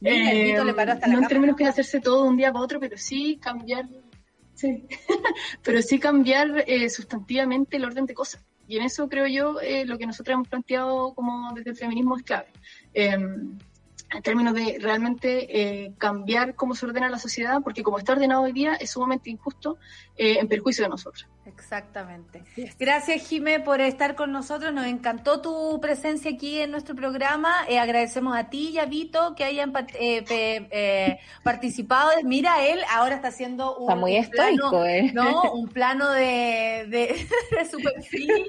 Mira, 0.00 0.30
el 0.32 0.44
Vito 0.44 0.64
le 0.64 0.74
paró 0.74 0.92
hasta 0.92 1.06
la 1.06 1.14
no 1.14 1.22
en 1.22 1.28
términos 1.28 1.56
que 1.56 1.66
hacerse 1.66 2.00
todo 2.00 2.24
de 2.24 2.28
un 2.28 2.36
día 2.36 2.52
para 2.52 2.64
otro, 2.64 2.78
pero 2.78 2.96
sí 2.98 3.38
cambiar, 3.40 3.88
sí, 4.54 4.86
pero 5.62 5.80
sí 5.82 5.98
cambiar 5.98 6.64
eh, 6.66 6.88
sustantivamente 6.90 7.76
el 7.76 7.84
orden 7.84 8.06
de 8.06 8.14
cosas. 8.14 8.44
Y 8.66 8.76
en 8.78 8.84
eso 8.84 9.08
creo 9.08 9.26
yo 9.26 9.60
eh, 9.60 9.84
lo 9.84 9.98
que 9.98 10.06
nosotros 10.06 10.34
hemos 10.34 10.48
planteado 10.48 11.14
como 11.14 11.52
desde 11.54 11.70
el 11.70 11.76
feminismo 11.76 12.16
es 12.16 12.22
clave. 12.22 12.48
En 14.14 14.22
términos 14.22 14.54
de 14.54 14.78
realmente 14.80 15.84
eh, 15.84 15.92
cambiar 15.98 16.54
cómo 16.54 16.74
se 16.74 16.86
ordena 16.86 17.08
la 17.08 17.18
sociedad, 17.18 17.60
porque 17.62 17.82
como 17.82 17.98
está 17.98 18.12
ordenado 18.12 18.42
hoy 18.42 18.52
día 18.52 18.74
es 18.74 18.90
sumamente 18.90 19.30
injusto 19.30 19.76
eh, 20.16 20.38
en 20.40 20.48
perjuicio 20.48 20.84
de 20.84 20.88
nosotros. 20.90 21.26
Exactamente. 21.46 22.42
Gracias, 22.78 23.26
Jimé, 23.28 23.60
por 23.60 23.80
estar 23.80 24.14
con 24.14 24.32
nosotros. 24.32 24.72
Nos 24.72 24.86
encantó 24.86 25.40
tu 25.40 25.80
presencia 25.80 26.30
aquí 26.30 26.58
en 26.60 26.70
nuestro 26.70 26.94
programa. 26.94 27.52
Eh, 27.68 27.78
agradecemos 27.78 28.36
a 28.36 28.48
ti 28.48 28.70
y 28.70 28.78
a 28.78 28.86
Vito 28.86 29.34
que 29.34 29.44
hayan 29.44 29.72
eh, 29.94 30.22
pe- 30.22 30.68
eh, 30.70 31.18
participado. 31.42 32.10
Mira, 32.24 32.64
él 32.66 32.80
ahora 32.90 33.16
está 33.16 33.28
haciendo 33.28 33.76
un, 33.76 33.82
Está 33.90 33.96
muy 33.96 34.12
un 34.16 34.22
estoico, 34.24 34.70
plano, 34.70 34.86
¿eh? 34.86 35.10
¿no? 35.12 35.42
Un 35.54 35.68
plano 35.68 36.10
de, 36.10 36.86
de, 36.88 37.26
de 37.58 37.70
su 37.70 37.78
perfil. 37.78 38.44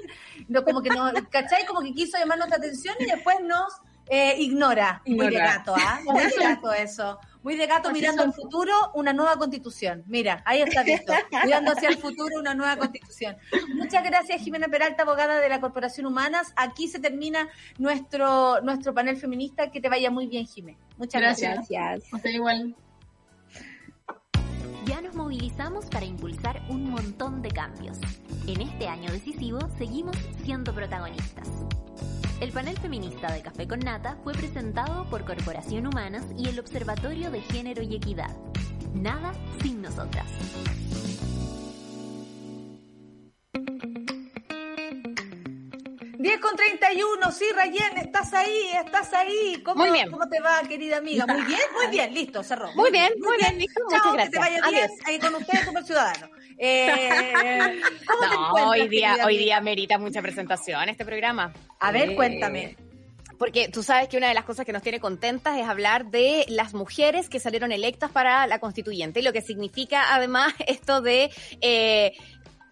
No, 0.48 0.62
como 0.64 0.80
que 0.80 0.90
no, 0.90 1.10
¿cachai? 1.30 1.66
Como 1.66 1.80
que 1.82 1.92
quiso 1.92 2.18
llamar 2.18 2.38
nuestra 2.38 2.58
atención 2.58 2.94
y 3.00 3.06
después 3.06 3.36
nos 3.42 3.64
eh, 4.08 4.36
ignora. 4.38 5.02
Muy 5.06 5.28
de 5.28 5.38
gato, 5.38 5.74
¿ah? 5.76 6.00
Muy 6.04 6.24
de 6.24 6.36
gato 6.38 6.72
eso. 6.72 7.18
Muy 7.42 7.56
de 7.56 7.66
gato 7.66 7.88
Así 7.88 8.00
mirando 8.00 8.22
son. 8.22 8.30
al 8.30 8.34
futuro, 8.34 8.72
una 8.94 9.12
nueva 9.12 9.36
constitución. 9.36 10.02
Mira, 10.06 10.42
ahí 10.44 10.62
está 10.62 10.82
visto. 10.82 11.12
Mirando 11.44 11.72
hacia 11.72 11.88
el 11.88 11.98
futuro, 11.98 12.40
una 12.40 12.54
nueva 12.54 12.76
constitución. 12.76 13.36
Muchas 13.74 14.02
gracias, 14.02 14.42
Jimena 14.42 14.68
Peralta, 14.68 15.04
abogada 15.04 15.40
de 15.40 15.48
la 15.48 15.60
Corporación 15.60 16.06
Humanas. 16.06 16.52
Aquí 16.56 16.88
se 16.88 16.98
termina 16.98 17.48
nuestro, 17.78 18.60
nuestro 18.62 18.94
panel 18.94 19.16
feminista. 19.16 19.70
Que 19.70 19.80
te 19.80 19.88
vaya 19.88 20.10
muy 20.10 20.26
bien, 20.26 20.46
Jimé. 20.46 20.76
Muchas 20.96 21.20
gracias. 21.20 21.68
Gracias. 21.68 22.20
Sea, 22.22 22.32
igual. 22.32 22.74
Ya 24.86 25.00
nos 25.00 25.14
movilizamos 25.14 25.86
para 25.86 26.04
impulsar 26.04 26.62
un 26.68 26.90
montón 26.90 27.42
de 27.42 27.50
cambios. 27.50 27.98
En 28.46 28.60
este 28.60 28.86
año 28.86 29.10
decisivo 29.10 29.58
seguimos 29.78 30.16
siendo 30.44 30.72
protagonistas. 30.72 31.48
El 32.40 32.52
panel 32.52 32.76
feminista 32.78 33.32
de 33.32 33.40
Café 33.40 33.66
con 33.66 33.80
Nata 33.80 34.18
fue 34.22 34.34
presentado 34.34 35.08
por 35.08 35.24
Corporación 35.24 35.86
Humanas 35.86 36.24
y 36.36 36.48
el 36.48 36.58
Observatorio 36.58 37.30
de 37.30 37.40
Género 37.40 37.82
y 37.82 37.96
Equidad. 37.96 38.34
Nada 38.94 39.32
sin 39.62 39.80
nosotras. 39.80 40.26
10 46.18 46.40
con 46.40 46.56
31, 46.56 47.30
sí, 47.30 47.44
Rayen, 47.54 47.98
estás 47.98 48.32
ahí, 48.34 48.70
estás 48.84 49.12
ahí. 49.12 49.62
¿Cómo, 49.64 49.84
Muy 49.84 49.92
bien. 49.92 50.10
¿Cómo 50.10 50.28
te 50.28 50.40
va, 50.40 50.60
querida 50.62 50.96
amiga? 50.98 51.26
Muy 51.26 51.42
bien, 51.42 51.60
muy 51.74 51.86
bien, 51.88 52.12
listo, 52.12 52.42
cerró. 52.42 52.72
Muy 52.74 52.90
bien, 52.90 53.12
muy 53.20 53.36
bien, 53.36 53.58
listo, 53.58 53.80
muchas 53.84 54.02
Chao, 54.02 54.12
gracias. 54.12 54.30
que 54.30 54.32
te 54.32 54.38
vaya 54.38 54.68
bien, 54.68 54.84
Adiós. 54.84 54.98
ahí 55.06 55.18
con 55.20 55.34
ustedes, 55.36 55.64
Super 55.64 55.84
Ciudadano. 55.84 56.28
Eh, 56.58 57.80
¿Cómo 58.06 58.30
te 58.30 58.36
No, 58.36 58.70
hoy 58.70 58.88
día, 58.88 59.10
querida 59.10 59.26
hoy 59.26 59.38
día 59.38 59.60
merita 59.60 59.98
mucha 59.98 60.22
presentación 60.22 60.88
este 60.88 61.04
programa. 61.04 61.52
A 61.80 61.92
ver, 61.92 62.10
Eh, 62.10 62.14
cuéntame. 62.16 62.76
Porque 63.38 63.68
tú 63.68 63.82
sabes 63.82 64.08
que 64.08 64.16
una 64.16 64.28
de 64.28 64.34
las 64.34 64.44
cosas 64.44 64.64
que 64.64 64.72
nos 64.72 64.82
tiene 64.82 64.98
contentas 64.98 65.58
es 65.58 65.68
hablar 65.68 66.06
de 66.06 66.46
las 66.48 66.72
mujeres 66.72 67.28
que 67.28 67.38
salieron 67.38 67.70
electas 67.70 68.10
para 68.10 68.46
la 68.46 68.58
constituyente, 68.60 69.20
y 69.20 69.22
lo 69.22 69.32
que 69.32 69.42
significa 69.42 70.14
además 70.14 70.54
esto 70.66 71.00
de... 71.00 71.30
eh, 71.60 72.12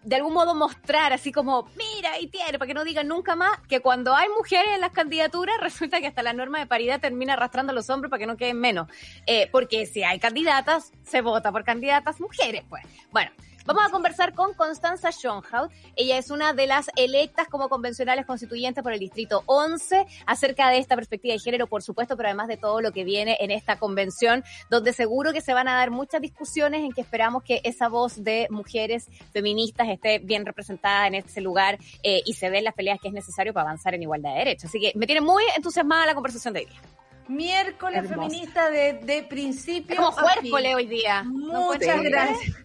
de 0.05 0.15
algún 0.17 0.33
modo 0.33 0.53
mostrar 0.53 1.13
así 1.13 1.31
como, 1.31 1.67
mira, 1.75 2.11
ahí 2.11 2.27
tiene, 2.27 2.59
para 2.59 2.67
que 2.67 2.75
no 2.75 2.83
digan 2.83 3.07
nunca 3.07 3.35
más, 3.35 3.57
que 3.67 3.79
cuando 3.79 4.13
hay 4.13 4.29
mujeres 4.29 4.75
en 4.75 4.81
las 4.81 4.91
candidaturas, 4.91 5.55
resulta 5.61 5.99
que 5.99 6.05
hasta 6.05 6.21
la 6.21 6.31
norma 6.31 6.59
de 6.59 6.67
paridad 6.67 6.99
termina 6.99 7.33
arrastrando 7.33 7.71
a 7.71 7.75
los 7.75 7.89
hombres 7.89 8.11
para 8.11 8.19
que 8.19 8.27
no 8.27 8.37
queden 8.37 8.59
menos. 8.59 8.87
Eh, 9.25 9.49
porque 9.51 9.87
si 9.87 10.03
hay 10.03 10.19
candidatas, 10.19 10.91
se 11.03 11.21
vota 11.21 11.51
por 11.51 11.63
candidatas 11.63 12.19
mujeres, 12.21 12.63
pues. 12.69 12.83
Bueno, 13.11 13.31
vamos 13.65 13.83
a 13.85 13.89
conversar 13.89 14.33
con 14.33 14.53
Constanza 14.53 15.11
Schonhaut. 15.11 15.71
Ella 15.95 16.17
es 16.17 16.29
una 16.29 16.53
de 16.53 16.67
las 16.67 16.89
electas 16.95 17.47
como 17.47 17.67
convencionales 17.67 18.25
constituyentes 18.25 18.83
por 18.83 18.93
el 18.93 18.99
Distrito 18.99 19.43
11, 19.47 20.05
acerca 20.25 20.69
de 20.69 20.77
esta 20.77 20.95
perspectiva 20.95 21.33
de 21.33 21.39
género, 21.39 21.67
por 21.67 21.81
supuesto, 21.81 22.15
pero 22.15 22.29
además 22.29 22.47
de 22.47 22.57
todo 22.57 22.81
lo 22.81 22.91
que 22.91 23.03
viene 23.03 23.37
en 23.39 23.51
esta 23.51 23.77
convención, 23.77 24.43
donde 24.69 24.93
seguro 24.93 25.33
que 25.33 25.41
se 25.41 25.53
van 25.53 25.67
a 25.67 25.75
dar 25.75 25.91
muchas 25.91 26.21
discusiones 26.21 26.81
en 26.81 26.91
que 26.91 27.01
esperamos 27.01 27.43
que 27.43 27.61
esa 27.63 27.89
voz 27.89 28.23
de 28.23 28.47
mujeres 28.49 29.07
feministas 29.33 29.89
esté 29.89 30.19
bien 30.19 30.45
representada 30.45 31.07
en 31.07 31.15
este 31.15 31.41
lugar 31.41 31.79
eh, 32.03 32.21
y 32.25 32.33
se 32.33 32.49
den 32.49 32.63
las 32.63 32.73
peleas 32.73 32.99
que 33.01 33.07
es 33.07 33.13
necesario 33.13 33.53
para 33.53 33.69
avanzar 33.69 33.95
en 33.95 34.03
igualdad 34.03 34.33
de 34.33 34.39
derechos. 34.39 34.65
Así 34.65 34.79
que 34.79 34.91
me 34.95 35.05
tiene 35.07 35.21
muy 35.21 35.43
entusiasmada 35.55 36.05
la 36.05 36.13
conversación 36.13 36.53
de 36.53 36.61
hoy. 36.61 37.04
Miércoles 37.27 38.05
Hermoso. 38.05 38.29
feminista 38.29 38.69
de, 38.69 38.93
de 38.93 39.23
principio. 39.23 39.95
Como 39.95 40.09
a 40.09 40.13
fin. 40.33 40.41
juércole 40.51 40.75
hoy 40.75 40.85
día. 40.87 41.23
¿No 41.23 41.71
Muchas 41.71 41.87
encuentras? 41.95 42.29
gracias. 42.29 42.55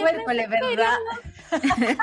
Juércoles, 0.00 0.48
¿verdad? 0.48 0.96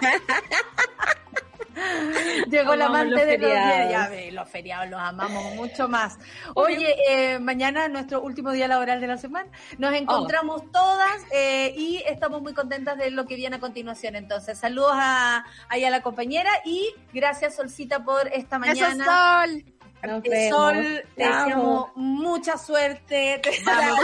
Llegó 2.52 2.76
la 2.76 2.86
amante 2.86 3.16
los 3.16 3.26
de 3.26 3.38
los 3.40 3.50
días. 3.50 3.66
feriados. 3.72 3.92
Ya 3.92 4.08
ve, 4.10 4.32
los 4.32 4.48
feriados 4.50 4.90
los 4.90 5.00
amamos 5.00 5.56
mucho 5.56 5.90
más. 5.90 6.18
Oye, 6.54 6.96
eh, 7.10 7.40
mañana 7.40 7.88
nuestro 7.88 8.22
último 8.22 8.52
día 8.52 8.68
laboral 8.68 9.02
de 9.02 9.08
la 9.08 9.18
semana. 9.18 9.50
Nos 9.80 9.94
encontramos 9.96 10.72
todas 10.72 11.24
eh, 11.32 11.74
y 11.76 12.04
estamos 12.06 12.44
muy 12.44 12.54
contentas 12.54 12.98
de 12.98 13.10
lo 13.10 13.26
que 13.26 13.36
viene 13.36 13.56
a 13.56 13.60
continuación. 13.60 14.16
Entonces, 14.16 14.60
saludos 14.60 14.92
a, 14.94 15.46
ahí 15.68 15.84
a 15.84 15.90
la 15.90 16.04
compañera 16.04 16.52
y 16.64 16.94
gracias, 17.12 17.56
Solcita, 17.56 18.04
por 18.04 18.28
esta 18.28 18.60
mañana. 18.60 19.04
Eso, 19.04 19.52
Sol. 19.52 19.64
Sol, 20.04 21.04
te 21.16 21.24
deseamos 21.24 21.92
mucha 21.96 22.58
suerte. 22.58 23.42
Vamos, 23.66 24.00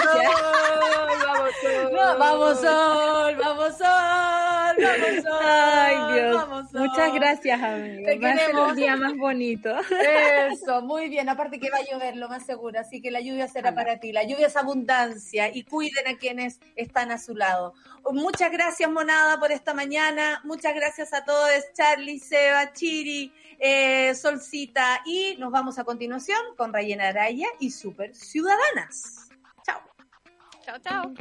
Sol, 1.62 1.98
vamos, 2.18 2.60
Sol. 2.62 3.36
Vamos, 3.38 3.78
Sol, 3.78 4.76
vamos, 4.80 5.24
Sol. 5.24 5.42
Ay, 5.44 6.14
Dios. 6.14 6.36
vamos 6.36 6.74
hoy. 6.74 6.88
Muchas 6.88 7.14
gracias, 7.14 7.62
amiga. 7.62 8.12
Te 8.12 8.20
Va 8.20 8.30
a 8.30 8.34
ser 8.38 8.40
queremos. 8.48 8.70
el 8.70 8.76
día 8.76 8.96
más 8.96 9.18
bonito. 9.18 9.76
Eso, 10.52 10.82
muy 10.82 11.10
bien. 11.10 11.28
Aparte 11.28 11.60
que 11.60 11.70
va 11.70 11.78
a 11.78 11.84
llover, 11.92 12.16
lo 12.16 12.30
más 12.30 12.46
seguro. 12.46 12.80
Así 12.80 13.02
que 13.02 13.12
la 13.12 13.20
lluvia 13.20 13.48
será 13.48 13.74
para 13.76 14.00
ti. 14.00 14.12
La 14.12 14.24
lluvia 14.24 14.48
es 14.48 14.56
abundancia 14.56 15.50
y 15.54 15.64
cuiden 15.64 16.08
a 16.08 16.18
quienes 16.18 16.60
están 16.76 17.12
a 17.12 17.18
su 17.18 17.36
lado. 17.36 17.74
Muchas 18.12 18.52
gracias, 18.52 18.90
Monada, 18.90 19.40
por 19.40 19.52
esta 19.52 19.74
mañana. 19.74 20.40
Muchas 20.44 20.74
gracias 20.74 21.14
a 21.14 21.26
todos, 21.26 21.52
Charlie, 21.74 22.20
Seba, 22.20 22.72
Chiri, 22.74 23.34
eh, 23.60 24.16
Solcita. 24.16 25.02
Y 25.06 25.36
nos 25.38 25.52
vamos 25.52 25.80
a 25.80 25.84
continuación 25.84 26.40
con 26.58 26.74
Rayena 26.74 27.10
Araya 27.10 27.48
y 27.60 27.72
Super 27.72 28.16
Ciudadanas. 28.16 29.30
Chao. 29.64 29.82
Chao, 30.66 30.78
chao. 30.80 31.14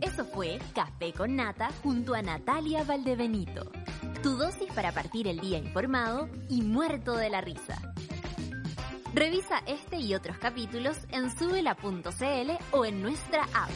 Eso 0.00 0.24
fue 0.24 0.58
Café 0.74 1.12
con 1.12 1.36
Nata 1.36 1.70
junto 1.82 2.14
a 2.14 2.22
Natalia 2.22 2.84
Valdebenito. 2.84 3.70
Tu 4.22 4.36
dosis 4.36 4.72
para 4.72 4.92
partir 4.92 5.28
el 5.28 5.40
día 5.40 5.58
informado 5.58 6.28
y 6.48 6.62
muerto 6.62 7.16
de 7.16 7.30
la 7.30 7.40
risa. 7.40 7.94
Revisa 9.14 9.62
este 9.66 9.98
y 9.98 10.14
otros 10.14 10.38
capítulos 10.38 10.96
en 11.10 11.36
subela.cl 11.36 12.50
o 12.72 12.84
en 12.84 13.02
nuestra 13.02 13.42
app. 13.54 13.70